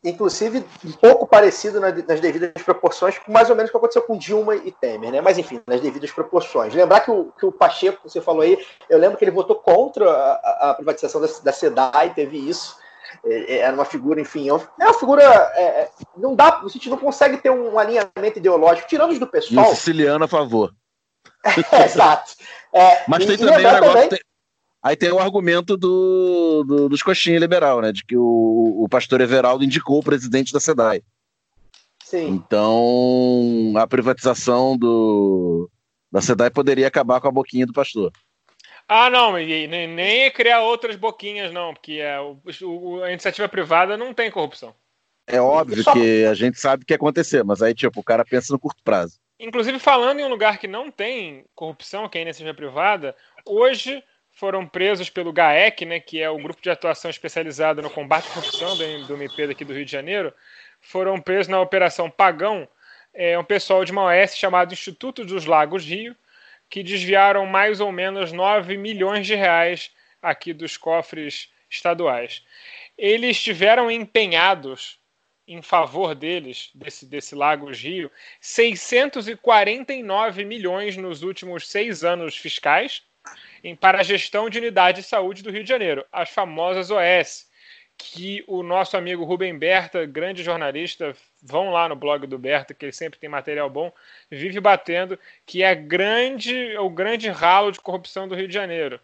Inclusive, 0.08 0.64
um 0.84 0.92
pouco 0.92 1.26
parecido 1.26 1.80
nas 1.80 2.20
devidas 2.20 2.62
proporções, 2.62 3.18
com 3.18 3.32
mais 3.32 3.50
ou 3.50 3.56
menos 3.56 3.68
o 3.68 3.72
que 3.72 3.76
aconteceu 3.76 4.02
com 4.02 4.16
Dilma 4.16 4.54
e 4.56 4.70
Temer, 4.70 5.10
né? 5.10 5.20
Mas 5.20 5.36
enfim, 5.36 5.60
nas 5.66 5.80
devidas 5.80 6.10
proporções. 6.10 6.72
Lembrar 6.74 7.00
que 7.00 7.10
o, 7.10 7.32
que 7.38 7.44
o 7.44 7.52
Pacheco, 7.52 8.02
que 8.02 8.10
você 8.10 8.20
falou 8.20 8.42
aí, 8.42 8.58
eu 8.88 8.98
lembro 8.98 9.18
que 9.18 9.24
ele 9.24 9.30
votou 9.32 9.56
contra 9.56 10.08
a, 10.10 10.70
a 10.70 10.74
privatização 10.74 11.20
da, 11.20 11.28
da 11.42 11.52
SEDAI, 11.52 12.14
teve 12.14 12.36
isso 12.38 12.76
era 13.24 13.72
uma 13.74 13.84
figura, 13.84 14.20
enfim, 14.20 14.48
é 14.48 14.52
uma 14.52 14.94
figura. 14.94 15.22
É, 15.22 15.88
não 16.16 16.34
dá, 16.34 16.60
a 16.64 16.68
gente 16.68 16.88
não 16.90 16.96
consegue 16.96 17.38
ter 17.38 17.50
um 17.50 17.78
alinhamento 17.78 18.38
ideológico, 18.38 18.88
tirando 18.88 19.10
os 19.12 19.18
do 19.18 19.26
pessoal. 19.26 19.66
E 19.66 19.72
o 19.72 19.74
siciliano 19.74 20.24
a 20.24 20.28
favor. 20.28 20.72
É, 21.72 21.84
exato. 21.84 22.32
É, 22.72 23.04
Mas 23.06 23.22
e, 23.22 23.26
tem 23.28 23.38
também 23.38 23.58
negócio. 23.58 23.92
também- 23.92 24.08
tem- 24.08 24.20
Aí 24.86 24.94
tem 24.94 25.10
o 25.10 25.18
argumento 25.18 25.76
do, 25.76 26.62
do- 26.64 26.88
dos 26.88 27.02
coxinha 27.02 27.40
liberal, 27.40 27.80
né? 27.80 27.90
De 27.90 28.04
que 28.04 28.16
o, 28.16 28.84
o 28.84 28.88
pastor 28.88 29.20
Everaldo 29.20 29.64
indicou 29.64 29.98
o 29.98 30.02
presidente 30.02 30.52
da 30.52 30.60
SEDAI. 30.60 31.02
Sim, 32.04 32.28
Então 32.28 33.72
a 33.76 33.84
privatização 33.84 34.78
do, 34.78 35.68
da 36.12 36.20
SEDAI 36.20 36.50
poderia 36.50 36.86
acabar 36.86 37.20
com 37.20 37.26
a 37.26 37.32
boquinha 37.32 37.66
do 37.66 37.72
pastor. 37.72 38.12
Ah, 38.86 39.10
não, 39.10 39.36
e 39.36 39.66
nem, 39.66 39.88
nem 39.88 40.22
é 40.22 40.30
criar 40.30 40.62
outras 40.62 40.94
boquinhas, 40.94 41.52
não, 41.52 41.74
porque 41.74 41.94
é, 41.94 42.20
o, 42.20 42.38
o- 42.62 43.02
a 43.02 43.10
iniciativa 43.10 43.48
privada 43.48 43.96
não 43.96 44.14
tem 44.14 44.30
corrupção. 44.30 44.72
É 45.26 45.40
óbvio 45.40 45.82
Só- 45.82 45.92
que 45.92 46.24
a 46.26 46.34
gente 46.34 46.60
sabe 46.60 46.84
o 46.84 46.86
que 46.86 46.92
ia 46.92 46.96
acontecer, 46.96 47.42
mas 47.42 47.60
aí, 47.60 47.74
tipo, 47.74 47.98
o 47.98 48.04
cara 48.04 48.24
pensa 48.24 48.52
no 48.52 48.60
curto 48.60 48.80
prazo. 48.84 49.18
Inclusive, 49.40 49.80
falando 49.80 50.20
em 50.20 50.24
um 50.24 50.28
lugar 50.28 50.58
que 50.58 50.68
não 50.68 50.92
tem 50.92 51.44
corrupção, 51.56 52.08
que 52.08 52.16
ainda 52.18 52.32
seja 52.32 52.54
privada, 52.54 53.16
hoje 53.44 54.00
foram 54.36 54.64
presos 54.66 55.08
pelo 55.08 55.32
GAEC, 55.32 55.86
né, 55.86 55.98
que 55.98 56.20
é 56.20 56.28
o 56.28 56.36
grupo 56.36 56.60
de 56.60 56.68
atuação 56.68 57.10
especializado 57.10 57.80
no 57.80 57.88
combate 57.88 58.28
à 58.28 58.34
corrupção 58.34 58.76
do, 58.76 59.06
do 59.06 59.14
MP 59.14 59.46
daqui 59.46 59.64
do 59.64 59.72
Rio 59.72 59.86
de 59.86 59.90
Janeiro, 59.90 60.30
foram 60.78 61.18
presos 61.18 61.48
na 61.48 61.58
Operação 61.58 62.10
Pagão 62.10 62.68
é, 63.14 63.38
um 63.38 63.44
pessoal 63.44 63.82
de 63.82 63.92
uma 63.92 64.04
OS 64.04 64.36
chamado 64.36 64.74
Instituto 64.74 65.24
dos 65.24 65.46
Lagos 65.46 65.86
Rio, 65.86 66.14
que 66.68 66.82
desviaram 66.82 67.46
mais 67.46 67.80
ou 67.80 67.90
menos 67.90 68.30
9 68.30 68.76
milhões 68.76 69.26
de 69.26 69.34
reais 69.34 69.90
aqui 70.20 70.52
dos 70.52 70.76
cofres 70.76 71.50
estaduais. 71.70 72.44
Eles 72.98 73.38
estiveram 73.38 73.90
empenhados 73.90 75.00
em 75.48 75.62
favor 75.62 76.14
deles, 76.14 76.68
desse, 76.74 77.06
desse 77.06 77.34
Lagos 77.34 77.80
Rio, 77.80 78.10
649 78.38 80.44
milhões 80.44 80.94
nos 80.98 81.22
últimos 81.22 81.66
seis 81.66 82.04
anos 82.04 82.36
fiscais 82.36 83.02
para 83.74 84.00
a 84.00 84.02
gestão 84.02 84.48
de 84.48 84.58
unidade 84.58 85.00
de 85.00 85.08
saúde 85.08 85.42
do 85.42 85.50
Rio 85.50 85.62
de 85.62 85.68
Janeiro, 85.68 86.04
as 86.12 86.30
famosas 86.30 86.90
OS, 86.90 87.46
que 87.98 88.44
o 88.46 88.62
nosso 88.62 88.96
amigo 88.96 89.24
Rubem 89.24 89.58
Berta, 89.58 90.04
grande 90.04 90.42
jornalista, 90.42 91.16
vão 91.42 91.70
lá 91.70 91.88
no 91.88 91.96
blog 91.96 92.26
do 92.26 92.38
Berta, 92.38 92.74
que 92.74 92.84
ele 92.84 92.92
sempre 92.92 93.18
tem 93.18 93.28
material 93.28 93.70
bom, 93.70 93.90
vive 94.30 94.60
batendo, 94.60 95.18
que 95.46 95.62
é 95.62 95.74
grande, 95.74 96.76
o 96.78 96.90
grande 96.90 97.28
ralo 97.28 97.72
de 97.72 97.80
corrupção 97.80 98.28
do 98.28 98.34
Rio 98.34 98.46
de 98.46 98.54
Janeiro. 98.54 99.00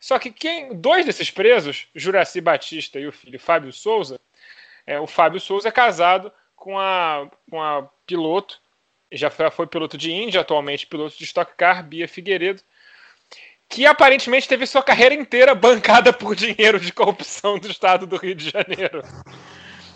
Só 0.00 0.18
que 0.18 0.30
quem, 0.30 0.74
dois 0.74 1.06
desses 1.06 1.30
presos, 1.30 1.88
Juraci 1.94 2.40
Batista 2.40 2.98
e 2.98 3.06
o 3.06 3.12
filho 3.12 3.38
Fábio 3.38 3.72
Souza, 3.72 4.20
é, 4.86 4.98
o 4.98 5.06
Fábio 5.06 5.40
Souza 5.40 5.68
é 5.68 5.72
casado 5.72 6.32
com 6.56 6.78
a, 6.78 7.30
com 7.48 7.62
a 7.62 7.88
piloto, 8.06 8.60
já 9.10 9.30
foi, 9.30 9.50
foi 9.50 9.66
piloto 9.66 9.96
de 9.96 10.12
Índia, 10.12 10.40
atualmente 10.40 10.86
piloto 10.86 11.16
de 11.16 11.24
Stock 11.24 11.54
Car, 11.56 11.84
Bia 11.84 12.08
Figueiredo, 12.08 12.60
que 13.74 13.84
aparentemente 13.86 14.46
teve 14.48 14.68
sua 14.68 14.84
carreira 14.84 15.12
inteira 15.16 15.52
bancada 15.52 16.12
por 16.12 16.36
dinheiro 16.36 16.78
de 16.78 16.92
corrupção 16.92 17.58
do 17.58 17.68
estado 17.68 18.06
do 18.06 18.16
Rio 18.16 18.36
de 18.36 18.48
Janeiro. 18.48 19.02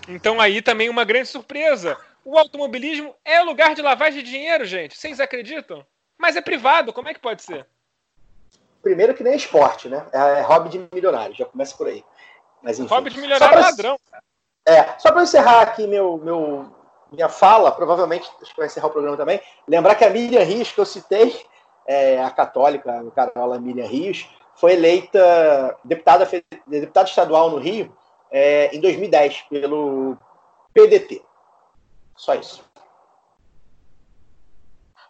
Então 0.08 0.40
aí 0.40 0.60
também 0.60 0.88
uma 0.88 1.04
grande 1.04 1.28
surpresa. 1.28 1.96
O 2.24 2.36
automobilismo 2.36 3.14
é 3.24 3.40
lugar 3.40 3.76
de 3.76 3.82
lavagem 3.82 4.24
de 4.24 4.28
dinheiro, 4.30 4.64
gente. 4.64 4.98
Vocês 4.98 5.20
acreditam? 5.20 5.86
Mas 6.18 6.34
é 6.34 6.40
privado, 6.40 6.92
como 6.92 7.08
é 7.08 7.14
que 7.14 7.20
pode 7.20 7.40
ser? 7.44 7.66
Primeiro 8.82 9.14
que 9.14 9.22
nem 9.22 9.36
esporte, 9.36 9.88
né? 9.88 10.04
É 10.12 10.40
hobby 10.40 10.70
de 10.70 10.88
milionário, 10.92 11.36
já 11.36 11.44
começa 11.44 11.76
por 11.76 11.86
aí. 11.86 12.04
Mas, 12.60 12.80
enfim. 12.80 12.92
Hobby 12.92 13.10
de 13.10 13.20
milionário 13.20 13.56
pra- 13.56 13.66
ladrão. 13.66 13.96
É, 14.66 14.98
só 14.98 15.12
para 15.12 15.22
encerrar 15.22 15.62
aqui 15.62 15.86
meu, 15.86 16.18
meu, 16.18 16.68
minha 17.12 17.28
fala, 17.28 17.70
provavelmente, 17.70 18.28
acho 18.42 18.50
que 18.50 18.56
vai 18.56 18.66
encerrar 18.66 18.88
o 18.88 18.90
programa 18.90 19.16
também, 19.16 19.40
lembrar 19.68 19.94
que 19.94 20.04
a 20.04 20.10
Miriam 20.10 20.42
Rios, 20.42 20.72
que 20.72 20.80
eu 20.80 20.84
citei, 20.84 21.40
é, 21.88 22.22
a 22.22 22.30
católica, 22.30 23.00
a 23.00 23.10
Carola 23.10 23.58
Miriam 23.58 23.86
Rios, 23.86 24.28
foi 24.54 24.74
eleita 24.74 25.76
deputada, 25.84 26.28
deputada 26.66 27.08
estadual 27.08 27.50
no 27.50 27.56
Rio 27.58 27.96
é, 28.30 28.74
em 28.76 28.80
2010 28.80 29.42
pelo 29.48 30.18
PDT. 30.74 31.22
Só 32.14 32.34
isso. 32.34 32.68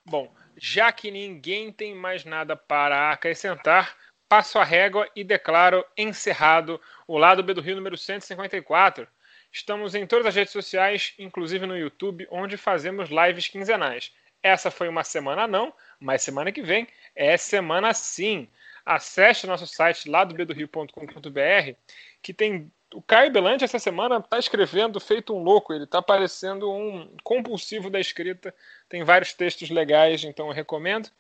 Bom, 0.05 0.30
já 0.56 0.92
que 0.92 1.10
ninguém 1.10 1.72
tem 1.72 1.94
mais 1.94 2.24
nada 2.24 2.56
para 2.56 3.10
acrescentar, 3.10 3.96
passo 4.28 4.59
a 4.59 4.64
régua 4.64 5.09
e 5.16 5.24
declaro 5.24 5.84
encerrado 5.96 6.80
o 7.06 7.18
lado 7.18 7.42
B 7.42 7.55
do 7.55 7.60
Rio 7.60 7.76
número 7.76 7.96
154. 7.96 9.09
Estamos 9.50 9.94
em 9.94 10.06
todas 10.06 10.26
as 10.26 10.34
redes 10.34 10.52
sociais, 10.52 11.14
inclusive 11.18 11.66
no 11.66 11.76
YouTube, 11.76 12.28
onde 12.30 12.56
fazemos 12.56 13.09
lives 13.09 13.48
quinzenais. 13.48 14.12
Essa 14.43 14.70
foi 14.70 14.89
uma 14.89 15.05
semana 15.05 15.47
não, 15.47 15.73
mas 15.98 16.23
semana 16.23 16.52
que 16.52 16.62
vem 16.62 16.86
é 17.15 17.36
semana 17.36 17.93
sim. 17.93 18.48
Acesse 18.85 19.47
nosso 19.47 19.66
site 19.66 20.09
ladobedorio.com.br, 20.09 21.74
que 22.23 22.32
tem 22.32 22.70
o 22.94 23.02
Caio 23.02 23.31
Belante 23.31 23.65
essa 23.65 23.78
semana 23.78 24.16
está 24.19 24.39
escrevendo 24.39 24.98
feito 24.98 25.35
um 25.35 25.43
louco, 25.43 25.74
ele 25.74 25.85
está 25.85 26.01
parecendo 26.01 26.70
um 26.73 27.15
compulsivo 27.23 27.90
da 27.90 28.01
escrita, 28.01 28.55
tem 28.89 29.05
vários 29.05 29.35
textos 29.35 29.69
legais, 29.69 30.24
então 30.24 30.47
eu 30.47 30.55
recomendo. 30.55 31.10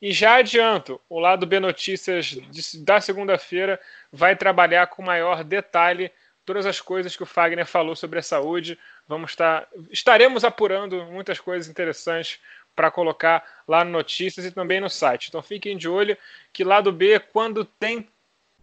E 0.00 0.10
já 0.12 0.36
adianto, 0.36 1.00
o 1.08 1.20
lado 1.20 1.46
B 1.46 1.60
Notícias 1.60 2.36
da 2.82 3.00
segunda-feira 3.00 3.78
vai 4.10 4.34
trabalhar 4.34 4.86
com 4.88 5.02
maior 5.02 5.44
detalhe 5.44 6.10
todas 6.44 6.66
as 6.66 6.80
coisas 6.80 7.16
que 7.16 7.22
o 7.22 7.26
Fagner 7.26 7.66
falou 7.66 7.94
sobre 7.94 8.18
a 8.18 8.22
saúde. 8.22 8.78
Vamos 9.08 9.32
estar, 9.32 9.68
estaremos 9.90 10.44
apurando 10.44 11.04
muitas 11.06 11.40
coisas 11.40 11.68
interessantes 11.68 12.40
para 12.74 12.90
colocar 12.90 13.44
lá 13.68 13.84
no 13.84 13.90
Notícias 13.90 14.46
e 14.46 14.50
também 14.50 14.80
no 14.80 14.88
site. 14.88 15.28
Então 15.28 15.42
fiquem 15.42 15.76
de 15.76 15.88
olho 15.88 16.16
que 16.52 16.64
lado 16.64 16.90
B, 16.90 17.18
quando 17.18 17.64
tem 17.64 18.08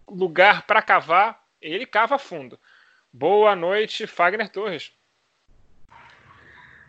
lugar 0.08 0.66
para 0.66 0.82
cavar, 0.82 1.44
ele 1.62 1.86
cava 1.86 2.18
fundo. 2.18 2.60
Boa 3.12 3.56
noite, 3.56 4.08
Fagner 4.08 4.50
Torres. 4.50 4.92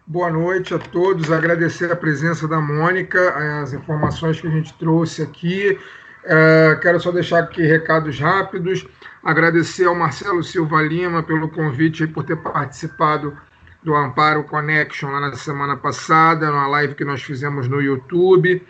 Boa 0.07 0.31
noite 0.31 0.75
a 0.75 0.79
todos. 0.79 1.31
Agradecer 1.31 1.93
a 1.93 1.97
presença 1.97 2.49
da 2.49 2.61
Mônica, 2.61 3.63
as 3.63 3.73
informações 3.73 4.41
que 4.41 4.47
a 4.47 4.51
gente 4.51 4.73
trouxe 4.75 5.23
aqui. 5.23 5.79
É, 6.25 6.79
quero 6.83 7.01
só 7.01 7.11
deixar 7.11 7.41
aqui 7.41 7.63
recados 7.63 8.19
rápidos. 8.19 8.87
Agradecer 9.23 9.87
ao 9.87 9.95
Marcelo 9.95 10.43
Silva 10.43 10.83
Lima 10.83 11.23
pelo 11.23 11.49
convite 11.49 12.05
e 12.05 12.07
por 12.07 12.25
ter 12.25 12.37
participado 12.37 13.37
do 13.83 13.95
Amparo 13.95 14.45
Connection 14.45 15.11
lá 15.11 15.21
na 15.21 15.33
semana 15.35 15.77
passada, 15.77 16.51
numa 16.51 16.67
live 16.67 16.95
que 16.95 17.05
nós 17.05 17.23
fizemos 17.23 17.69
no 17.69 17.81
YouTube. 17.81 18.63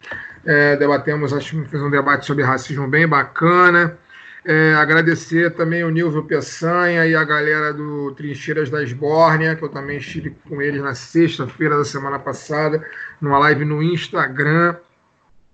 É, 0.45 0.77
debatemos, 0.77 1.33
acho 1.33 1.63
que 1.63 1.69
fez 1.69 1.83
um 1.83 1.91
debate 1.91 2.27
sobre 2.27 2.45
racismo 2.45 2.87
bem 2.89 3.07
bacana. 3.07 3.99
É, 4.45 4.73
agradecer 4.75 5.55
também 5.55 5.85
o 5.85 5.91
Nilvio 5.91 6.25
Peçanha 6.25 7.07
e 7.07 7.15
a 7.15 7.23
galera 7.25 7.75
do 7.75 8.13
Trincheiras 8.13 8.71
da 8.71 8.83
Esbórnia, 8.83 9.55
que 9.55 9.63
eu 9.63 9.69
também 9.69 9.99
estive 9.99 10.31
com 10.49 10.63
eles 10.63 10.81
na 10.81 10.95
sexta-feira 10.95 11.77
da 11.77 11.85
semana 11.85 12.19
passada, 12.19 12.83
numa 13.21 13.39
live 13.39 13.67
no 13.67 13.83
Instagram. 13.83 14.77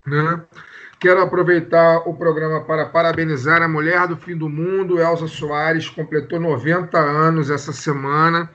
Né? 0.05 0.41
Quero 0.99 1.21
aproveitar 1.21 1.99
o 2.07 2.13
programa 2.15 2.61
para 2.61 2.87
parabenizar 2.87 3.61
a 3.61 3.67
mulher 3.67 4.07
do 4.07 4.17
fim 4.17 4.35
do 4.35 4.49
mundo, 4.49 4.99
Elza 4.99 5.27
Soares, 5.27 5.87
completou 5.87 6.39
90 6.39 6.97
anos 6.97 7.51
essa 7.51 7.71
semana. 7.71 8.49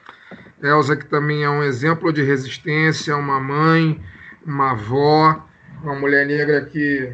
Elza, 0.60 0.96
que 0.96 1.06
também 1.06 1.44
é 1.44 1.48
um 1.48 1.62
exemplo 1.62 2.12
de 2.12 2.20
resistência, 2.20 3.16
uma 3.16 3.38
mãe, 3.38 4.02
uma 4.44 4.72
avó, 4.72 5.46
uma 5.84 5.94
mulher 5.94 6.26
negra 6.26 6.64
que 6.64 7.12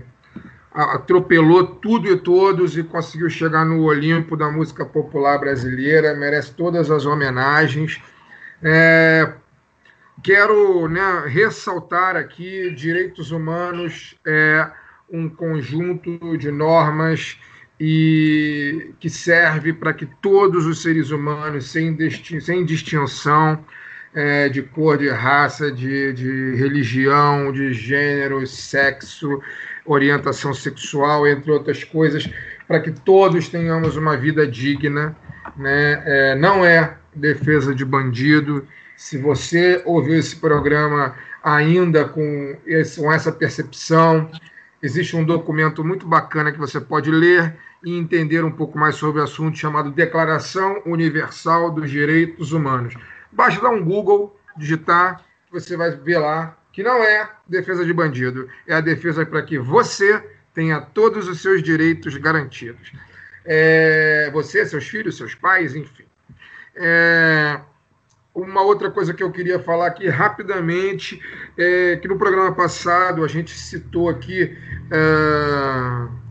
atropelou 0.72 1.66
tudo 1.66 2.09
e 2.09 2.16
todos 2.16 2.78
e 2.78 2.82
conseguiu 2.82 3.28
chegar 3.28 3.66
no 3.66 3.82
Olimpo 3.82 4.34
da 4.34 4.50
música 4.50 4.86
popular 4.86 5.38
brasileira, 5.38 6.14
merece 6.14 6.52
todas 6.55 6.90
as 6.90 7.05
homenagens. 7.05 8.00
É, 8.62 9.30
quero 10.22 10.88
né, 10.88 11.24
ressaltar 11.26 12.16
aqui: 12.16 12.70
direitos 12.70 13.30
humanos 13.30 14.16
é 14.26 14.70
um 15.10 15.28
conjunto 15.28 16.36
de 16.36 16.51
normas 16.51 17.39
e 17.80 18.93
que 18.98 19.09
serve 19.09 19.72
para 19.72 19.93
que 19.93 20.06
todos 20.20 20.66
os 20.66 20.82
seres 20.82 21.10
humanos, 21.10 21.70
sem, 21.70 21.94
distin 21.94 22.40
sem 22.40 22.64
distinção 22.64 23.64
é, 24.14 24.48
de 24.48 24.62
cor, 24.62 24.98
de 24.98 25.09
raça, 25.09 25.70
de, 25.70 26.12
de 26.12 26.56
religião, 26.56 27.52
de 27.52 27.72
gênero, 27.72 28.44
sexo, 28.47 29.40
orientação 29.85 30.52
sexual, 30.52 31.26
entre 31.26 31.51
outras 31.51 31.85
coisas, 31.85 32.28
para 32.66 32.80
que 32.80 32.90
todos 32.90 33.48
tenhamos 33.48 33.97
uma 33.97 34.16
vida 34.16 34.47
digna. 34.47 35.16
Né? 35.56 36.02
É, 36.05 36.35
não 36.35 36.64
é 36.64 36.97
defesa 37.14 37.74
de 37.74 37.85
bandido. 37.85 38.66
Se 38.97 39.16
você 39.16 39.80
ouviu 39.85 40.18
esse 40.18 40.36
programa 40.36 41.14
ainda 41.43 42.05
com, 42.05 42.56
esse, 42.66 43.01
com 43.01 43.12
essa 43.12 43.30
percepção, 43.30 44.28
existe 44.82 45.16
um 45.16 45.24
documento 45.24 45.84
muito 45.84 46.06
bacana 46.06 46.52
que 46.52 46.59
você 46.59 46.80
pode 46.80 47.10
ler 47.10 47.56
e 47.84 47.96
entender 47.96 48.44
um 48.44 48.50
pouco 48.50 48.78
mais 48.78 48.96
sobre 48.96 49.20
o 49.20 49.24
assunto 49.24 49.59
chamado 49.59 49.90
Declaração 49.90 50.82
Universal 50.86 51.70
dos 51.70 51.90
Direitos 51.90 52.52
Humanos. 52.52 52.94
Basta 53.30 53.60
dar 53.60 53.70
um 53.70 53.84
Google, 53.84 54.38
digitar, 54.56 55.24
você 55.50 55.76
vai 55.76 55.90
ver 55.92 56.18
lá 56.18 56.56
que 56.72 56.82
não 56.82 57.02
é 57.02 57.28
defesa 57.48 57.84
de 57.84 57.92
bandido, 57.92 58.48
é 58.66 58.74
a 58.74 58.80
defesa 58.80 59.24
para 59.26 59.42
que 59.42 59.59
você 59.59 60.22
tenha 60.55 60.80
todos 60.80 61.28
os 61.28 61.40
seus 61.40 61.62
direitos 61.62 62.16
garantidos. 62.16 62.92
É, 63.44 64.30
você, 64.32 64.66
seus 64.66 64.86
filhos, 64.86 65.16
seus 65.16 65.34
pais, 65.34 65.74
enfim. 65.74 66.05
É, 66.74 67.60
uma 68.34 68.62
outra 68.62 68.90
coisa 68.90 69.12
que 69.12 69.22
eu 69.22 69.32
queria 69.32 69.59
falar 69.59 69.88
aqui 69.88 70.09
rapidamente 70.09 71.20
é 71.56 71.96
que 71.96 72.06
no 72.06 72.18
programa 72.18 72.52
passado 72.52 73.24
a 73.24 73.28
gente 73.28 73.50
citou 73.50 74.09
aqui. 74.09 74.56
É, 74.90 76.28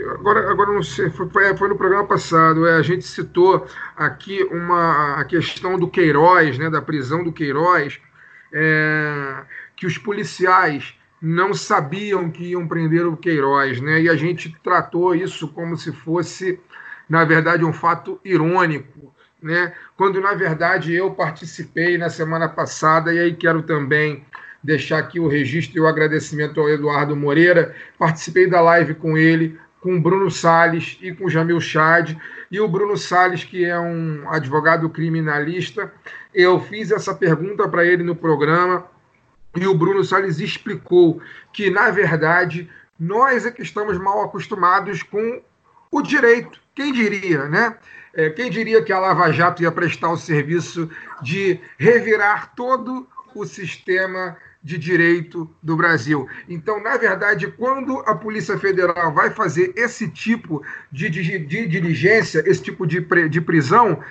Agora, 0.00 0.50
agora 0.50 0.72
não 0.72 0.82
sei, 0.82 1.10
foi, 1.10 1.28
foi 1.56 1.68
no 1.68 1.76
programa 1.76 2.06
passado, 2.06 2.66
é, 2.66 2.76
a 2.76 2.82
gente 2.82 3.04
citou 3.04 3.66
aqui 3.96 4.44
uma, 4.44 5.16
a 5.16 5.24
questão 5.24 5.78
do 5.78 5.88
Queiroz, 5.88 6.56
né, 6.56 6.70
da 6.70 6.80
prisão 6.80 7.24
do 7.24 7.32
Queiroz, 7.32 7.98
é, 8.52 9.42
que 9.74 9.86
os 9.86 9.98
policiais 9.98 10.94
não 11.20 11.52
sabiam 11.52 12.30
que 12.30 12.50
iam 12.50 12.68
prender 12.68 13.06
o 13.06 13.16
Queiroz, 13.16 13.80
né, 13.80 14.02
e 14.02 14.08
a 14.08 14.14
gente 14.14 14.56
tratou 14.62 15.16
isso 15.16 15.48
como 15.48 15.76
se 15.76 15.90
fosse, 15.90 16.60
na 17.08 17.24
verdade, 17.24 17.64
um 17.64 17.72
fato 17.72 18.20
irônico, 18.24 19.12
né, 19.42 19.72
quando 19.96 20.20
na 20.20 20.34
verdade 20.34 20.94
eu 20.94 21.10
participei 21.10 21.96
na 21.96 22.10
semana 22.10 22.48
passada, 22.48 23.12
e 23.12 23.18
aí 23.18 23.34
quero 23.34 23.62
também 23.62 24.24
deixar 24.62 24.98
aqui 24.98 25.20
o 25.20 25.28
registro 25.28 25.78
e 25.78 25.80
o 25.80 25.86
agradecimento 25.86 26.60
ao 26.60 26.68
Eduardo 26.68 27.14
Moreira, 27.14 27.74
participei 27.98 28.48
da 28.48 28.60
live 28.60 28.94
com 28.94 29.16
ele, 29.16 29.58
com 29.80 29.96
o 29.96 30.00
Bruno 30.00 30.30
Salles 30.30 30.98
e 31.00 31.14
com 31.14 31.26
o 31.26 31.30
Jamil 31.30 31.60
Chad. 31.60 32.16
E 32.50 32.60
o 32.60 32.66
Bruno 32.66 32.96
Salles, 32.96 33.44
que 33.44 33.64
é 33.64 33.78
um 33.78 34.28
advogado 34.28 34.88
criminalista, 34.90 35.92
eu 36.34 36.60
fiz 36.60 36.90
essa 36.90 37.14
pergunta 37.14 37.68
para 37.68 37.84
ele 37.84 38.02
no 38.02 38.16
programa 38.16 38.84
e 39.56 39.66
o 39.66 39.74
Bruno 39.74 40.04
Salles 40.04 40.38
explicou 40.38 41.20
que, 41.52 41.70
na 41.70 41.90
verdade, 41.90 42.68
nós 42.98 43.46
é 43.46 43.50
que 43.50 43.62
estamos 43.62 43.98
mal 43.98 44.22
acostumados 44.22 45.02
com 45.02 45.42
o 45.90 46.02
direito. 46.02 46.60
Quem 46.74 46.92
diria, 46.92 47.44
né? 47.46 47.76
É, 48.18 48.28
quem 48.28 48.50
diria 48.50 48.82
que 48.82 48.92
a 48.92 48.98
Lava 48.98 49.30
Jato 49.30 49.62
ia 49.62 49.70
prestar 49.70 50.10
o 50.10 50.16
serviço 50.16 50.90
de 51.22 51.60
revirar 51.78 52.52
todo 52.56 53.06
o 53.32 53.46
sistema 53.46 54.36
de 54.60 54.76
direito 54.76 55.48
do 55.62 55.76
Brasil. 55.76 56.28
Então, 56.48 56.82
na 56.82 56.96
verdade, 56.96 57.46
quando 57.46 58.00
a 58.00 58.16
Polícia 58.16 58.58
Federal 58.58 59.14
vai 59.14 59.30
fazer 59.30 59.72
esse 59.76 60.08
tipo 60.08 60.64
de, 60.90 61.08
de, 61.08 61.38
de 61.38 61.66
diligência, 61.68 62.42
esse 62.44 62.60
tipo 62.60 62.88
de, 62.88 63.06
de 63.28 63.40
prisão, 63.40 64.02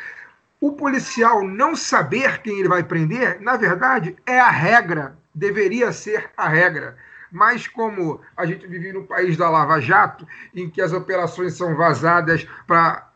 o 0.62 0.72
policial 0.72 1.44
não 1.44 1.76
saber 1.76 2.42
quem 2.42 2.60
ele 2.60 2.70
vai 2.70 2.84
prender, 2.84 3.42
na 3.42 3.58
verdade, 3.58 4.16
é 4.26 4.40
a 4.40 4.50
regra, 4.50 5.18
deveria 5.36 5.92
ser 5.92 6.30
a 6.38 6.48
regra. 6.48 6.96
Mas 7.30 7.68
como 7.68 8.22
a 8.38 8.46
gente 8.46 8.66
vive 8.68 8.94
no 8.94 9.04
país 9.04 9.36
da 9.36 9.50
Lava 9.50 9.82
Jato, 9.82 10.26
em 10.56 10.70
que 10.70 10.82
as 10.82 10.94
operações 10.94 11.58
são 11.58 11.76
vazadas 11.76 12.48
para 12.66 13.07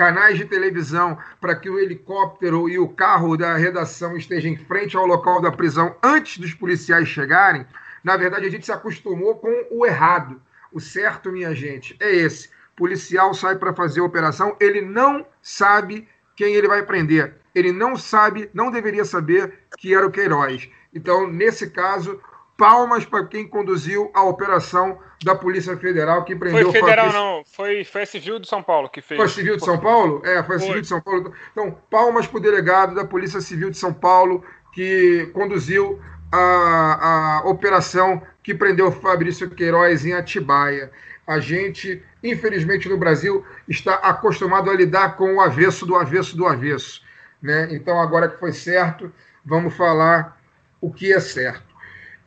canais 0.00 0.38
de 0.38 0.46
televisão 0.46 1.18
para 1.38 1.54
que 1.54 1.68
o 1.68 1.78
helicóptero 1.78 2.70
e 2.70 2.78
o 2.78 2.88
carro 2.88 3.36
da 3.36 3.54
redação 3.54 4.16
estejam 4.16 4.50
em 4.50 4.56
frente 4.56 4.96
ao 4.96 5.04
local 5.04 5.42
da 5.42 5.52
prisão 5.52 5.94
antes 6.02 6.38
dos 6.38 6.54
policiais 6.54 7.06
chegarem, 7.06 7.66
na 8.02 8.16
verdade 8.16 8.46
a 8.46 8.50
gente 8.50 8.64
se 8.64 8.72
acostumou 8.72 9.36
com 9.36 9.66
o 9.70 9.84
errado. 9.84 10.40
O 10.72 10.80
certo, 10.80 11.30
minha 11.30 11.54
gente, 11.54 11.94
é 12.00 12.10
esse. 12.10 12.48
O 12.72 12.76
policial 12.76 13.34
sai 13.34 13.56
para 13.56 13.74
fazer 13.74 14.00
a 14.00 14.04
operação, 14.04 14.56
ele 14.58 14.80
não 14.80 15.26
sabe 15.42 16.08
quem 16.34 16.54
ele 16.54 16.66
vai 16.66 16.82
prender. 16.82 17.34
Ele 17.54 17.70
não 17.70 17.94
sabe, 17.94 18.48
não 18.54 18.70
deveria 18.70 19.04
saber 19.04 19.52
que 19.76 19.94
era 19.94 20.06
o 20.06 20.10
Queiroz. 20.10 20.66
Então, 20.94 21.30
nesse 21.30 21.68
caso, 21.68 22.18
palmas 22.60 23.06
para 23.06 23.24
quem 23.24 23.48
conduziu 23.48 24.10
a 24.12 24.22
operação 24.22 24.98
da 25.24 25.34
Polícia 25.34 25.74
Federal 25.78 26.24
que 26.24 26.36
prendeu 26.36 26.70
Foi 26.70 26.78
federal, 26.78 27.06
Fabrício... 27.06 27.18
não. 27.18 27.44
Foi, 27.46 27.84
foi 27.84 28.02
a 28.02 28.06
Civil 28.06 28.38
de 28.38 28.46
São 28.46 28.62
Paulo 28.62 28.90
que 28.90 29.00
fez. 29.00 29.16
Foi 29.16 29.24
a 29.24 29.30
Civil 29.30 29.56
de 29.56 29.64
São 29.64 29.78
Paulo? 29.78 30.20
É, 30.26 30.42
foi 30.42 30.56
a 30.56 30.58
Civil 30.58 30.74
foi. 30.74 30.82
de 30.82 30.88
São 30.88 31.00
Paulo. 31.00 31.32
Então, 31.52 31.78
palmas 31.90 32.26
para 32.26 32.36
o 32.36 32.40
delegado 32.40 32.94
da 32.94 33.02
Polícia 33.02 33.40
Civil 33.40 33.70
de 33.70 33.78
São 33.78 33.94
Paulo 33.94 34.44
que 34.74 35.30
conduziu 35.32 35.98
a, 36.30 37.38
a 37.38 37.48
operação 37.48 38.20
que 38.42 38.54
prendeu 38.54 38.92
Fabrício 38.92 39.48
Queiroz 39.48 40.04
em 40.04 40.12
Atibaia. 40.12 40.90
A 41.26 41.40
gente, 41.40 42.02
infelizmente, 42.22 42.90
no 42.90 42.98
Brasil, 42.98 43.42
está 43.66 43.94
acostumado 43.94 44.70
a 44.70 44.74
lidar 44.74 45.16
com 45.16 45.36
o 45.36 45.40
avesso 45.40 45.86
do 45.86 45.96
avesso 45.96 46.36
do 46.36 46.46
avesso. 46.46 47.02
Né? 47.40 47.68
Então, 47.70 47.98
agora 47.98 48.28
que 48.28 48.38
foi 48.38 48.52
certo, 48.52 49.10
vamos 49.42 49.74
falar 49.74 50.38
o 50.78 50.92
que 50.92 51.10
é 51.10 51.20
certo. 51.20 51.69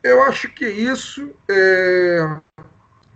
Eu 0.04 0.22
acho 0.22 0.50
que 0.50 0.66
isso. 0.66 1.34
É... 1.48 2.36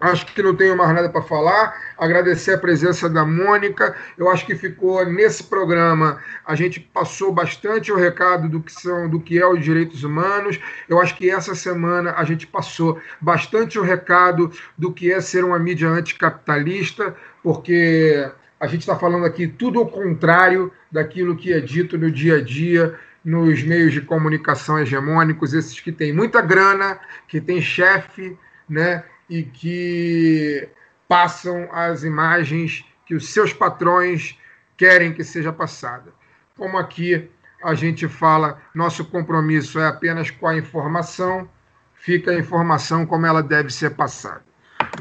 Acho 0.01 0.25
que 0.27 0.43
não 0.43 0.55
tenho 0.55 0.77
mais 0.77 0.95
nada 0.95 1.11
para 1.11 1.21
falar. 1.21 1.75
Agradecer 1.99 2.55
a 2.55 2.59
presença 2.59 3.11
da 3.11 3.27
Mônica. 3.27 3.95
Eu 4.17 4.31
acho 4.31 4.47
que 4.47 4.55
ficou 4.55 5.05
nesse 5.05 5.43
programa. 5.45 6.23
A 6.47 6.55
gente 6.55 6.79
passou 6.79 7.33
bastante 7.33 7.93
o 7.93 7.97
recado 7.97 8.49
do 8.49 8.63
que 8.63 8.73
são, 8.73 9.11
do 9.11 9.21
que 9.21 9.39
é 9.39 9.47
os 9.47 9.63
direitos 9.63 10.05
humanos. 10.05 10.59
Eu 10.89 11.01
acho 11.01 11.17
que 11.17 11.29
essa 11.29 11.55
semana 11.55 12.15
a 12.17 12.25
gente 12.25 12.47
passou 12.47 12.99
bastante 13.21 13.77
o 13.79 13.83
recado 13.83 14.53
do 14.79 14.93
que 14.93 15.13
é 15.13 15.21
ser 15.21 15.45
uma 15.45 15.59
mídia 15.59 15.89
anticapitalista, 15.89 17.15
porque 17.43 18.31
a 18.61 18.69
gente 18.69 18.81
está 18.83 18.97
falando 18.97 19.27
aqui 19.27 19.49
tudo 19.49 19.81
o 19.81 19.89
contrário 19.89 20.73
daquilo 20.91 21.37
que 21.37 21.53
é 21.53 21.61
dito 21.61 21.99
no 21.99 22.11
dia 22.11 22.37
a 22.37 22.43
dia 22.43 22.97
nos 23.25 23.63
meios 23.63 23.93
de 23.93 24.01
comunicação 24.01 24.79
hegemônicos, 24.79 25.53
esses 25.53 25.79
que 25.81 25.93
têm 25.93 26.13
muita 26.13 26.41
grana, 26.41 26.99
que 27.27 27.41
têm 27.41 27.61
chefe, 27.61 28.39
né, 28.69 29.05
e 29.29 29.43
que 29.43 30.69
passam 31.07 31.69
as 31.73 32.05
imagens 32.05 32.85
que 33.05 33.15
os 33.15 33.31
seus 33.31 33.53
patrões 33.53 34.39
querem 34.77 35.13
que 35.13 35.25
seja 35.25 35.53
passada. 35.53 36.13
Como 36.57 36.77
aqui 36.77 37.29
a 37.63 37.75
gente 37.75 38.07
fala, 38.07 38.61
nosso 38.75 39.05
compromisso 39.05 39.81
é 39.81 39.87
apenas 39.87 40.31
com 40.31 40.47
a 40.47 40.57
informação, 40.57 41.49
fica 41.95 42.31
a 42.31 42.39
informação 42.39 43.05
como 43.05 43.27
ela 43.27 43.43
deve 43.43 43.71
ser 43.71 43.91
passada. 43.91 44.45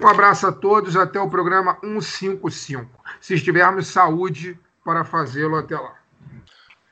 Um 0.02 0.08
abraço 0.08 0.48
a 0.48 0.52
todos, 0.52 0.96
até 0.96 1.20
o 1.20 1.30
programa 1.30 1.78
155. 1.82 2.90
Se 3.22 3.36
estivermos 3.36 3.88
saúde 3.88 4.60
para 4.84 5.04
fazê-lo 5.04 5.56
até 5.56 5.78
lá. 5.78 5.96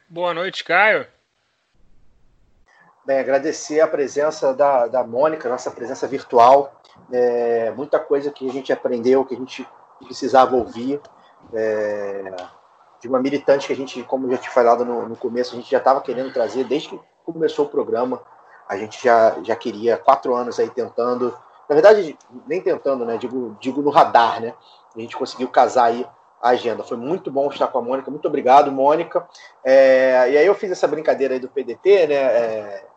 Boa 0.08 0.34
noite, 0.34 0.64
Caio. 0.64 1.08
Bem, 3.06 3.20
agradecer 3.20 3.82
a 3.82 3.88
presença 3.88 4.52
da, 4.52 4.88
da 4.88 5.04
Mônica, 5.04 5.48
nossa 5.48 5.70
presença 5.70 6.08
virtual. 6.08 6.74
É, 7.12 7.70
muita 7.78 8.00
coisa 8.00 8.32
que 8.32 8.50
a 8.50 8.52
gente 8.52 8.74
aprendeu, 8.74 9.24
que 9.24 9.36
a 9.36 9.38
gente 9.38 9.68
precisava 10.04 10.56
ouvir. 10.56 11.00
É, 11.54 12.36
de 13.00 13.08
uma 13.08 13.20
militante 13.20 13.68
que 13.68 13.74
a 13.74 13.76
gente, 13.76 14.02
como 14.02 14.32
já 14.32 14.40
tinha 14.40 14.52
falado 14.52 14.84
no, 14.84 15.08
no 15.08 15.16
começo, 15.16 15.54
a 15.54 15.56
gente 15.56 15.70
já 15.70 15.78
estava 15.78 16.02
querendo 16.02 16.34
trazer 16.34 16.64
desde 16.64 16.90
que 16.90 17.00
começou 17.24 17.66
o 17.66 17.70
programa. 17.70 18.20
A 18.68 18.76
gente 18.76 19.04
já, 19.04 19.38
já 19.44 19.56
queria 19.56 19.98
quatro 19.98 20.34
anos 20.34 20.60
aí 20.60 20.72
tentando. 20.72 21.32
Na 21.70 21.76
verdade, 21.76 22.18
nem 22.48 22.60
tentando, 22.60 23.06
né? 23.06 23.18
Digo, 23.18 23.56
digo 23.60 23.84
no 23.84 23.92
radar, 23.92 24.42
né? 24.42 24.56
A 24.96 25.00
gente 25.00 25.16
conseguiu 25.16 25.50
casar 25.50 25.86
aí 25.86 26.08
a 26.42 26.50
agenda. 26.50 26.84
Foi 26.84 26.98
muito 26.98 27.30
bom 27.30 27.48
estar 27.52 27.68
com 27.68 27.78
a 27.78 27.82
Mônica. 27.84 28.10
Muito 28.10 28.28
obrigado, 28.28 28.72
Mônica. 28.72 29.28
É, 29.64 30.32
e 30.32 30.38
aí 30.40 30.46
eu 30.48 30.56
fiz 30.56 30.72
essa 30.72 30.88
brincadeira 30.88 31.36
aí 31.36 31.40
do 31.40 31.50
PDT, 31.50 32.08
né? 32.08 32.95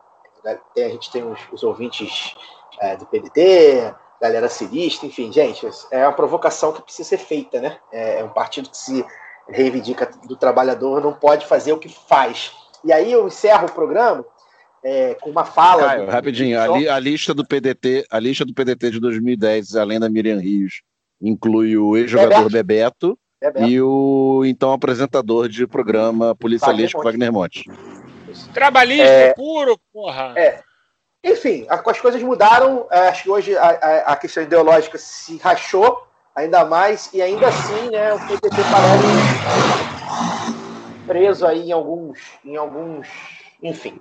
É, 0.48 0.54
né? 0.54 0.60
Tem, 0.74 0.84
a 0.84 0.88
gente 0.88 1.10
tem 1.10 1.22
os, 1.22 1.38
os 1.52 1.62
ouvintes 1.62 2.34
é, 2.80 2.96
do 2.96 3.06
PDT, 3.06 3.94
galera 4.20 4.48
cirista, 4.48 5.06
enfim, 5.06 5.32
gente, 5.32 5.66
é 5.90 6.06
uma 6.06 6.12
provocação 6.12 6.72
que 6.72 6.82
precisa 6.82 7.08
ser 7.08 7.18
feita, 7.18 7.60
né? 7.60 7.78
É, 7.92 8.20
é 8.20 8.24
um 8.24 8.30
partido 8.30 8.70
que 8.70 8.76
se 8.76 9.04
reivindica 9.48 10.10
do 10.26 10.36
trabalhador, 10.36 11.00
não 11.00 11.12
pode 11.12 11.46
fazer 11.46 11.72
o 11.72 11.78
que 11.78 11.88
faz. 11.88 12.52
E 12.84 12.92
aí 12.92 13.10
eu 13.10 13.26
encerro 13.26 13.66
o 13.66 13.72
programa 13.72 14.24
é, 14.84 15.14
com 15.14 15.30
uma 15.30 15.44
fala. 15.44 15.86
Caio, 15.86 16.06
do... 16.06 16.10
rapidinho, 16.10 16.60
a, 16.60 16.78
li, 16.78 16.88
a, 16.88 16.98
lista 16.98 17.34
do 17.34 17.46
PDT, 17.46 18.06
a 18.10 18.18
lista 18.18 18.44
do 18.44 18.54
PDT 18.54 18.92
de 18.92 19.00
2010, 19.00 19.76
além 19.76 19.98
da 19.98 20.08
Miriam 20.08 20.38
Rios, 20.38 20.82
inclui 21.20 21.76
o 21.76 21.96
ex-jogador 21.96 22.50
Bebeto, 22.50 23.18
Bebeto, 23.40 23.66
e 23.66 23.80
o 23.80 24.42
então 24.44 24.72
apresentador 24.72 25.48
de 25.48 25.66
programa 25.66 26.34
Policialista 26.34 26.98
Wagner 26.98 27.32
Monte. 27.32 27.68
Trabalhista 28.52 29.04
é, 29.04 29.34
puro, 29.34 29.78
porra. 29.92 30.34
É. 30.36 30.60
Enfim, 31.22 31.66
as 31.68 32.00
coisas 32.00 32.22
mudaram. 32.22 32.86
É, 32.90 33.08
acho 33.08 33.24
que 33.24 33.30
hoje 33.30 33.56
a, 33.56 33.68
a, 33.68 33.98
a, 34.12 34.16
questão 34.16 34.42
ideológica 34.42 34.96
se 34.98 35.36
rachou 35.38 36.06
ainda 36.34 36.64
mais, 36.64 37.12
e 37.12 37.20
ainda 37.20 37.48
assim, 37.48 37.90
né, 37.90 38.14
o 38.14 38.18
PTT 38.20 38.56
parece 38.70 39.06
preso 41.06 41.46
aí 41.46 41.68
em 41.68 41.72
alguns. 41.72 42.18
Em 42.44 42.56
alguns. 42.56 43.08
Enfim. 43.62 44.00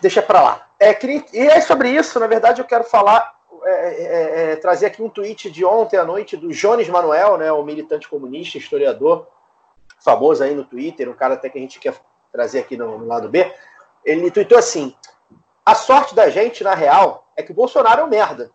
Deixa 0.00 0.22
para 0.22 0.42
lá. 0.42 0.68
É, 0.78 0.96
e 1.32 1.40
é 1.40 1.60
sobre 1.60 1.90
isso, 1.90 2.18
na 2.20 2.26
verdade, 2.26 2.60
eu 2.60 2.66
quero 2.66 2.84
falar. 2.84 3.34
É, 3.66 3.70
é, 3.70 4.52
é, 4.52 4.56
trazer 4.56 4.86
aqui 4.86 5.02
um 5.02 5.08
tweet 5.08 5.50
de 5.50 5.64
ontem 5.64 5.96
à 5.96 6.04
noite 6.04 6.36
do 6.36 6.50
Jones 6.50 6.86
Manuel, 6.86 7.38
né, 7.38 7.50
o 7.50 7.62
militante 7.62 8.06
comunista, 8.06 8.58
historiador, 8.58 9.26
famoso 10.04 10.44
aí 10.44 10.54
no 10.54 10.64
Twitter, 10.64 11.08
um 11.08 11.14
cara 11.14 11.32
até 11.32 11.48
que 11.48 11.56
a 11.56 11.60
gente 11.62 11.80
quer 11.80 11.94
trazer 12.34 12.58
aqui 12.58 12.76
no, 12.76 12.98
no 12.98 13.06
lado 13.06 13.28
B, 13.28 13.48
ele 14.04 14.28
tweetou 14.28 14.58
assim: 14.58 14.92
a 15.64 15.74
sorte 15.76 16.16
da 16.16 16.28
gente, 16.28 16.64
na 16.64 16.74
real, 16.74 17.28
é 17.36 17.42
que 17.42 17.52
o 17.52 17.54
Bolsonaro 17.54 18.00
é 18.00 18.04
um 18.04 18.08
merda. 18.08 18.50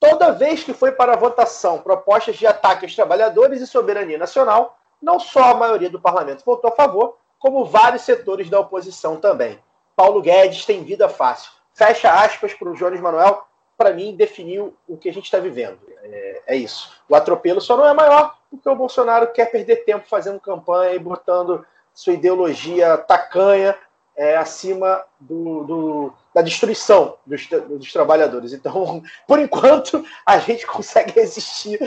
Toda 0.00 0.32
vez 0.32 0.64
que 0.64 0.72
foi 0.72 0.92
para 0.92 1.18
votação 1.18 1.78
propostas 1.82 2.36
de 2.36 2.46
ataque 2.46 2.86
aos 2.86 2.96
trabalhadores 2.96 3.60
e 3.60 3.66
soberania 3.66 4.16
nacional, 4.16 4.78
não 5.02 5.20
só 5.20 5.50
a 5.50 5.54
maioria 5.54 5.90
do 5.90 6.00
parlamento 6.00 6.42
votou 6.44 6.70
a 6.70 6.74
favor, 6.74 7.18
como 7.38 7.66
vários 7.66 8.02
setores 8.02 8.48
da 8.48 8.58
oposição 8.58 9.16
também. 9.16 9.58
Paulo 9.94 10.22
Guedes 10.22 10.64
tem 10.64 10.82
vida 10.82 11.06
fácil. 11.06 11.52
Fecha 11.74 12.10
aspas 12.10 12.54
para 12.54 12.70
o 12.70 12.74
Jones 12.74 13.00
Manuel. 13.00 13.46
para 13.76 13.92
mim, 13.92 14.14
definiu 14.14 14.76
o 14.86 14.96
que 14.96 15.08
a 15.08 15.12
gente 15.12 15.24
está 15.24 15.38
vivendo. 15.38 15.78
É, 16.02 16.42
é, 16.48 16.56
isso. 16.56 16.90
O 17.08 17.14
atropelo 17.14 17.60
só 17.60 17.76
não 17.76 17.86
é 17.86 17.94
maior 17.94 18.36
porque 18.50 18.68
o 18.68 18.74
Bolsonaro 18.74 19.32
quer 19.32 19.50
perder 19.50 19.84
tempo 19.84 20.06
fazendo 20.08 20.40
campanha 20.40 20.92
e 20.94 20.98
botando 20.98 21.64
sua 22.00 22.14
ideologia 22.14 22.96
tacanha 22.96 23.76
é, 24.16 24.34
acima 24.34 25.04
do, 25.20 25.64
do, 25.64 26.14
da 26.34 26.40
destruição 26.40 27.18
dos, 27.26 27.46
dos, 27.46 27.92
trabalhadores. 27.92 28.54
Então, 28.54 29.02
por 29.28 29.38
enquanto, 29.38 30.02
a 30.24 30.38
gente 30.38 30.66
consegue 30.66 31.12
resistir 31.12 31.78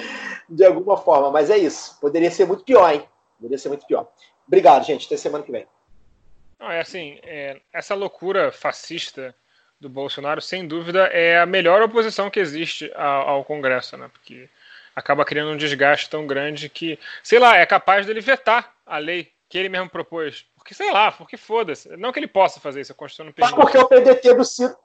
de 0.47 0.63
alguma 0.63 0.97
forma, 0.97 1.31
mas 1.31 1.49
é 1.49 1.57
isso. 1.57 1.97
Poderia 1.99 2.29
ser 2.29 2.45
muito 2.45 2.63
pior, 2.63 2.93
hein? 2.93 3.03
Poderia 3.37 3.57
ser 3.57 3.69
muito 3.69 3.87
pior. 3.87 4.07
Obrigado, 4.47 4.85
gente. 4.85 5.07
Até 5.07 5.17
semana 5.17 5.43
que 5.43 5.51
vem. 5.51 5.65
Não, 6.59 6.69
é 6.69 6.79
assim, 6.79 7.19
é, 7.23 7.59
essa 7.73 7.95
loucura 7.95 8.51
fascista 8.51 9.33
do 9.79 9.89
Bolsonaro, 9.89 10.41
sem 10.41 10.67
dúvida, 10.67 11.07
é 11.07 11.39
a 11.39 11.45
melhor 11.47 11.81
oposição 11.81 12.29
que 12.29 12.39
existe 12.39 12.91
ao, 12.93 13.29
ao 13.29 13.45
Congresso, 13.45 13.97
né? 13.97 14.11
Porque 14.13 14.47
acaba 14.95 15.25
criando 15.25 15.53
um 15.53 15.57
desgaste 15.57 16.07
tão 16.07 16.27
grande 16.27 16.69
que, 16.69 16.99
sei 17.23 17.39
lá, 17.39 17.57
é 17.57 17.65
capaz 17.65 18.05
dele 18.05 18.21
vetar 18.21 18.75
a 18.85 18.99
lei 18.99 19.33
que 19.53 19.57
ele 19.59 19.69
mesmo 19.69 19.87
propôs. 19.87 20.47
Porque, 20.55 20.73
sei 20.73 20.91
lá, 20.91 21.11
porque 21.11 21.37
foda-se. 21.37 21.95
Não 21.95 22.11
que 22.11 22.17
ele 22.17 22.27
possa 22.27 22.59
fazer 22.59 22.81
isso, 22.81 22.91
a 22.91 22.95
Constituição 22.95 23.27
não 23.27 23.33
permite. 23.33 23.55
Só 23.55 23.61
porque 23.61 23.77
o 23.77 23.87
PDT 23.87 24.33
do 24.33 24.43
Ciro. 24.43 24.75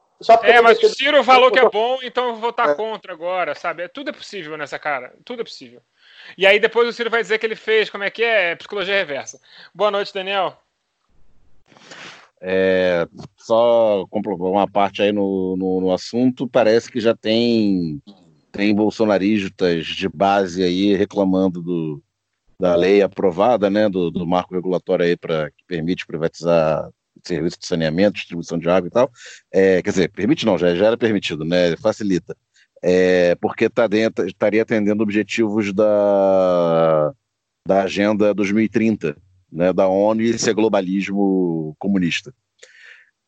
é, 0.42 0.60
mas 0.60 0.78
o 0.82 0.90
Ciro 0.90 1.24
falou 1.24 1.50
que 1.50 1.58
é 1.58 1.70
bom, 1.70 1.98
então 2.02 2.26
eu 2.26 2.32
vou 2.32 2.42
votar 2.42 2.68
é. 2.68 2.74
contra 2.74 3.14
agora, 3.14 3.54
sabe? 3.54 3.84
É, 3.84 3.88
tudo 3.88 4.10
é 4.10 4.12
possível 4.12 4.58
nessa 4.58 4.78
cara. 4.78 5.14
Tudo 5.24 5.40
é 5.40 5.44
possível. 5.44 5.80
E 6.36 6.46
aí 6.46 6.60
depois 6.60 6.86
o 6.86 6.92
Ciro 6.92 7.08
vai 7.08 7.22
dizer 7.22 7.38
que 7.38 7.46
ele 7.46 7.56
fez, 7.56 7.88
como 7.88 8.04
é 8.04 8.10
que 8.10 8.22
é? 8.22 8.56
Psicologia 8.56 8.94
reversa. 8.94 9.40
Boa 9.74 9.90
noite, 9.90 10.12
Daniel. 10.12 10.54
É, 12.38 13.08
só 13.38 14.04
comprovar 14.10 14.50
uma 14.50 14.70
parte 14.70 15.00
aí 15.00 15.12
no, 15.12 15.56
no, 15.56 15.80
no, 15.80 15.92
assunto, 15.94 16.46
parece 16.46 16.92
que 16.92 17.00
já 17.00 17.16
tem, 17.16 18.02
tem 18.52 18.74
bolsonaristas 18.74 19.86
de 19.86 20.10
base 20.10 20.62
aí 20.62 20.94
reclamando 20.94 21.62
do, 21.62 22.02
da 22.60 22.74
lei 22.74 23.02
aprovada, 23.02 23.70
né, 23.70 23.88
do, 23.88 24.10
do 24.10 24.26
marco 24.26 24.54
regulatório 24.54 25.04
aí 25.04 25.16
para 25.16 25.50
que 25.50 25.64
permite 25.66 26.06
privatizar 26.06 26.90
serviço 27.24 27.58
de 27.58 27.66
saneamento, 27.66 28.14
distribuição 28.14 28.58
de 28.58 28.68
água 28.68 28.88
e 28.88 28.90
tal. 28.90 29.10
É, 29.52 29.82
quer 29.82 29.90
dizer, 29.90 30.08
permite 30.10 30.44
não, 30.44 30.58
já, 30.58 30.74
já 30.74 30.86
era 30.86 30.96
permitido, 30.96 31.44
né, 31.44 31.76
facilita. 31.76 32.36
É, 32.82 33.34
porque 33.36 33.68
tá 33.68 33.86
dentro, 33.86 34.26
estaria 34.26 34.62
atendendo 34.62 35.02
objetivos 35.02 35.72
da, 35.72 37.12
da 37.66 37.82
Agenda 37.82 38.32
2030, 38.32 39.16
né, 39.50 39.72
da 39.72 39.88
ONU 39.88 40.22
e 40.22 40.30
esse 40.30 40.50
é 40.50 40.54
globalismo 40.54 41.74
comunista. 41.78 42.32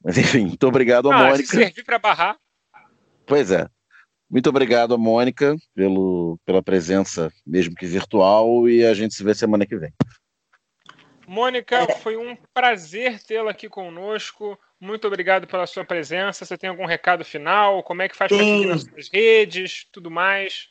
Mas 0.02 0.16
enfim, 0.19 0.47
muito 0.47 0.66
obrigado, 0.66 1.11
ah, 1.11 1.28
Mônica. 1.28 1.47
Servir 1.47 1.85
para 1.85 1.98
barrar. 1.98 2.36
Pois 3.27 3.51
é. 3.51 3.69
Muito 4.31 4.48
obrigado, 4.48 4.97
Mônica, 4.97 5.57
pelo, 5.74 6.39
pela 6.47 6.62
presença, 6.62 7.32
mesmo 7.44 7.74
que 7.74 7.85
virtual, 7.85 8.69
e 8.69 8.86
a 8.86 8.94
gente 8.94 9.12
se 9.12 9.24
vê 9.24 9.35
semana 9.35 9.66
que 9.66 9.77
vem. 9.77 9.93
Mônica, 11.27 11.86
foi 12.01 12.16
um 12.16 12.36
prazer 12.55 13.20
tê-la 13.23 13.51
aqui 13.51 13.69
conosco. 13.69 14.59
Muito 14.81 15.07
obrigado 15.07 15.47
pela 15.47 15.66
sua 15.66 15.85
presença. 15.85 16.44
Você 16.44 16.57
tem 16.57 16.70
algum 16.70 16.86
recado 16.86 17.24
final? 17.24 17.82
Como 17.82 18.02
é 18.02 18.09
que 18.09 18.16
faz 18.16 18.28
para 18.28 18.39
seguir 18.39 18.66
nas 18.66 18.82
suas 18.82 19.09
redes, 19.12 19.86
tudo 19.93 20.11
mais? 20.11 20.69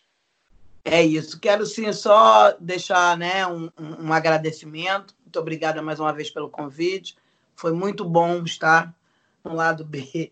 É 0.84 1.04
isso. 1.04 1.40
Quero 1.40 1.66
sim 1.66 1.92
só 1.94 2.56
deixar 2.60 3.18
né, 3.18 3.46
um, 3.46 3.70
um 3.78 4.12
agradecimento. 4.12 5.14
Muito 5.24 5.40
obrigada 5.40 5.82
mais 5.82 6.00
uma 6.00 6.14
vez 6.14 6.30
pelo 6.30 6.50
convite. 6.50 7.16
Foi 7.56 7.74
muito 7.74 8.04
bom 8.04 8.42
estar 8.44 8.94
no 9.44 9.54
lado 9.54 9.84
B. 9.86 10.32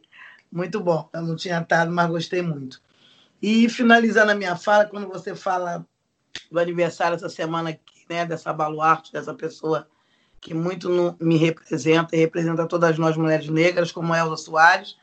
Muito 0.52 0.80
bom. 0.80 1.10
Eu 1.14 1.22
não 1.22 1.36
tinha 1.36 1.60
estado, 1.62 1.92
mas 1.92 2.10
gostei 2.10 2.42
muito. 2.42 2.82
E 3.42 3.70
finalizando 3.70 4.32
a 4.32 4.36
minha 4.36 4.56
fala, 4.56 4.86
quando 4.86 5.08
você 5.08 5.36
fala 5.36 5.86
do 6.52 6.60
aniversário 6.60 7.16
essa 7.16 7.30
semana 7.30 7.72
aqui, 7.72 8.06
né, 8.10 8.26
dessa 8.26 8.52
baluarte, 8.54 9.12
dessa 9.12 9.34
pessoa 9.34 9.88
que 10.40 10.54
muito 10.54 11.16
me 11.20 11.38
representa 11.38 12.16
e 12.16 12.20
representa 12.20 12.68
todas 12.68 12.98
nós 12.98 13.18
mulheres 13.18 13.50
negras, 13.50 13.92
como 13.92 14.16
Elza 14.16 14.38
Soares, 14.38 14.98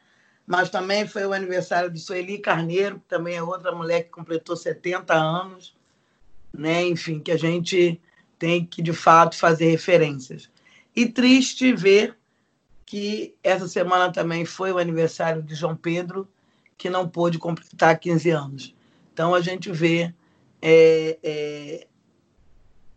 mas 0.46 0.70
também 0.70 1.06
foi 1.06 1.26
o 1.26 1.32
aniversário 1.32 1.90
de 1.90 1.98
Sueli 1.98 2.38
Carneiro, 2.38 2.98
que 3.00 3.08
também 3.08 3.36
é 3.36 3.42
outra 3.42 3.72
mulher 3.72 4.04
que 4.04 4.10
completou 4.10 4.56
70 4.56 5.14
anos, 5.14 5.76
né? 6.52 6.84
Enfim, 6.84 7.18
que 7.18 7.32
a 7.32 7.36
gente 7.36 8.00
tem 8.38 8.64
que 8.64 8.82
de 8.82 8.92
fato 8.92 9.36
fazer 9.36 9.70
referências. 9.70 10.50
E 10.94 11.06
triste 11.06 11.72
ver 11.72 12.16
que 12.84 13.34
essa 13.42 13.66
semana 13.66 14.12
também 14.12 14.44
foi 14.44 14.70
o 14.70 14.78
aniversário 14.78 15.42
de 15.42 15.54
João 15.54 15.74
Pedro, 15.74 16.28
que 16.84 16.90
não 16.90 17.08
pôde 17.08 17.38
completar 17.38 17.98
15 17.98 18.28
anos. 18.28 18.74
Então 19.10 19.34
a 19.34 19.40
gente 19.40 19.72
vê 19.72 20.14
é, 20.60 21.18
é, 21.22 21.86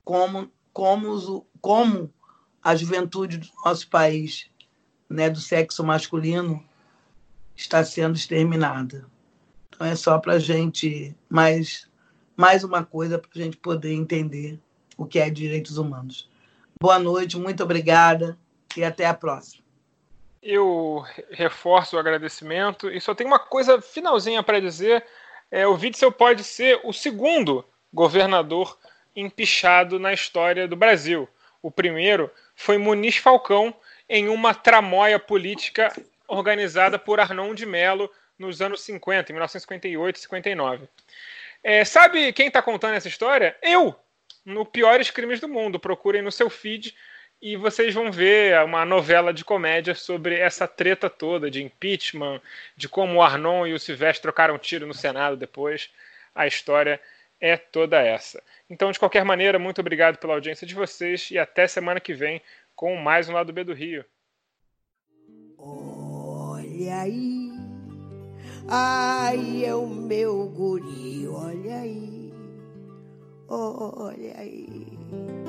como, 0.04 0.52
como, 0.74 1.48
como 1.62 2.14
a 2.62 2.76
juventude 2.76 3.38
do 3.38 3.48
nosso 3.64 3.90
país, 3.90 4.50
né, 5.10 5.30
do 5.30 5.40
sexo 5.40 5.86
masculino, 5.86 6.62
está 7.56 7.82
sendo 7.82 8.18
exterminada. 8.18 9.06
Então 9.70 9.88
é 9.88 9.96
só 9.96 10.20
para 10.20 10.34
a 10.34 10.40
gente, 10.40 11.16
mais, 11.30 11.90
mais 12.36 12.66
uma 12.66 12.84
coisa 12.84 13.18
para 13.18 13.30
a 13.34 13.38
gente 13.38 13.56
poder 13.56 13.94
entender 13.94 14.60
o 14.98 15.06
que 15.06 15.18
é 15.18 15.30
direitos 15.30 15.78
humanos. 15.78 16.30
Boa 16.78 17.00
noite, 17.00 17.38
muito 17.38 17.64
obrigada 17.64 18.38
e 18.76 18.84
até 18.84 19.06
a 19.06 19.14
próxima. 19.14 19.64
Eu 20.42 21.04
reforço 21.32 21.96
o 21.96 22.00
agradecimento 22.00 22.90
e 22.90 23.02
só 23.02 23.14
tem 23.14 23.26
uma 23.26 23.40
coisa 23.40 23.82
finalzinha 23.82 24.44
para 24.44 24.62
dizer. 24.62 25.04
É, 25.50 25.66
o 25.66 25.74
Witzel 25.74 26.12
pode 26.12 26.44
ser 26.44 26.80
o 26.84 26.92
segundo 26.92 27.66
governador 27.94 28.78
empichado 29.16 30.00
na 30.00 30.14
história 30.14 30.68
do 30.68 30.76
Brasil. 30.76 31.28
O 31.62 31.72
primeiro 31.72 32.30
foi 32.56 32.78
Muniz 32.78 33.18
Falcão 33.18 33.74
em 34.08 34.30
uma 34.30 34.54
tramóia 34.54 35.20
política 35.20 35.92
organizada 36.28 37.00
por 37.00 37.20
Arnon 37.20 37.54
de 37.54 37.66
Mello 37.66 38.12
nos 38.38 38.62
anos 38.62 38.82
50, 38.82 39.32
em 39.32 39.34
1958 39.34 40.16
e 40.16 40.20
59. 40.20 40.90
É, 41.64 41.84
sabe 41.84 42.32
quem 42.34 42.48
está 42.48 42.62
contando 42.62 42.94
essa 42.94 43.08
história? 43.08 43.58
Eu, 43.62 43.96
no 44.48 44.66
Piores 44.66 45.12
Crimes 45.12 45.42
do 45.42 45.50
Mundo. 45.50 45.80
Procurem 45.80 46.22
no 46.22 46.32
seu 46.32 46.50
feed 46.50 46.96
e 47.42 47.56
vocês 47.56 47.94
vão 47.94 48.12
ver 48.12 48.64
uma 48.64 48.84
novela 48.84 49.34
de 49.34 49.46
comédia 49.46 49.94
sobre 49.94 50.36
essa 50.36 50.68
treta 50.68 51.10
toda 51.10 51.52
de 51.52 51.64
impeachment, 51.64 52.42
de 52.76 52.90
como 52.90 53.16
o 53.16 53.22
Arnon 53.22 53.68
e 53.68 53.74
o 53.74 53.80
Silvestre 53.80 54.24
trocaram 54.24 54.58
tiro 54.58 54.88
no 54.88 54.94
Senado 54.94 55.38
depois. 55.38 55.90
A 56.34 56.48
história 56.48 57.00
é 57.40 57.56
toda 57.56 58.02
essa. 58.02 58.42
Então, 58.70 58.92
de 58.92 59.00
qualquer 59.00 59.24
maneira, 59.24 59.60
muito 59.60 59.82
obrigado 59.82 60.18
pela 60.18 60.34
audiência 60.34 60.66
de 60.66 60.74
vocês 60.74 61.30
e 61.30 61.38
até 61.38 61.68
semana 61.68 62.00
que 62.00 62.14
vem 62.14 62.42
com 62.76 62.96
mais 62.96 63.30
um 63.30 63.34
Lado 63.34 63.54
B 63.54 63.64
do 63.64 63.74
Rio. 63.74 64.04
Olha 65.60 67.02
aí, 67.02 67.52
ai 68.68 69.66
é 69.66 69.74
o 69.76 69.88
meu 69.88 70.48
guri, 70.50 71.28
olha 71.28 71.82
aí, 71.82 72.32
olha 73.50 74.38
aí 74.38 75.47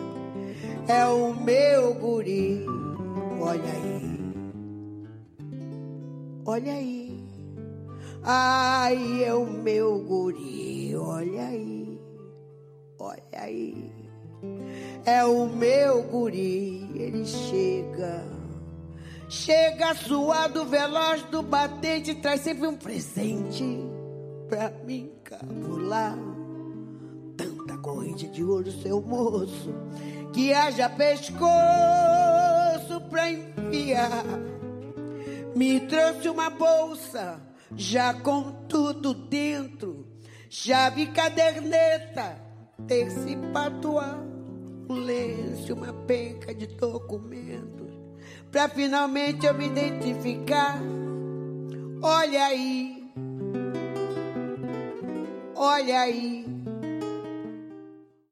é 0.89 1.07
o 1.07 1.35
meu 1.35 1.95
guri. 1.95 2.65
Olha 3.41 3.63
aí, 3.63 4.27
olha 6.45 6.73
aí. 6.73 7.29
Ai, 8.25 9.25
é 9.25 9.35
o 9.35 9.45
meu 9.47 9.99
guri. 10.01 10.97
Olha 10.97 11.47
aí, 11.47 12.01
olha 12.99 13.21
aí. 13.33 13.93
É 15.05 15.25
o 15.25 15.47
meu 15.47 16.03
guri. 16.05 16.91
Ele 16.95 17.25
chega, 17.25 18.25
chega 19.29 19.95
suado, 19.95 20.65
veloz 20.65 21.23
do 21.25 21.43
batente, 21.43 22.15
traz 22.15 22.41
sempre 22.41 22.67
um 22.67 22.77
presente 22.77 23.79
pra 24.49 24.71
mim 24.85 25.13
capular. 25.23 26.19
Tanta 27.37 27.79
corrente 27.79 28.27
de 28.27 28.43
ouro, 28.43 28.73
seu 28.73 29.01
moço 29.01 29.73
que 30.39 30.55
haja 30.55 30.89
pescoço 30.89 31.41
pra 33.11 33.29
enfiar. 33.29 34.25
Me 35.57 35.81
trouxe 35.81 36.29
uma 36.29 36.49
bolsa, 36.49 37.41
já 37.75 38.15
com 38.15 38.53
tudo 38.69 39.15
dentro, 39.15 40.07
chave, 40.49 41.09
caderneta, 41.09 42.41
terce 42.87 43.37
patuar, 43.53 44.21
um 44.89 44.95
lenço, 44.95 45.75
uma 45.75 45.93
penca 45.93 46.55
de 46.55 46.69
documentos, 46.69 47.93
pra 48.53 48.69
finalmente 48.69 49.45
eu 49.45 49.55
me 49.55 49.67
identificar. 49.67 50.81
Olha 52.01 52.45
aí, 52.45 53.13
olha 55.57 55.99
aí 55.99 56.68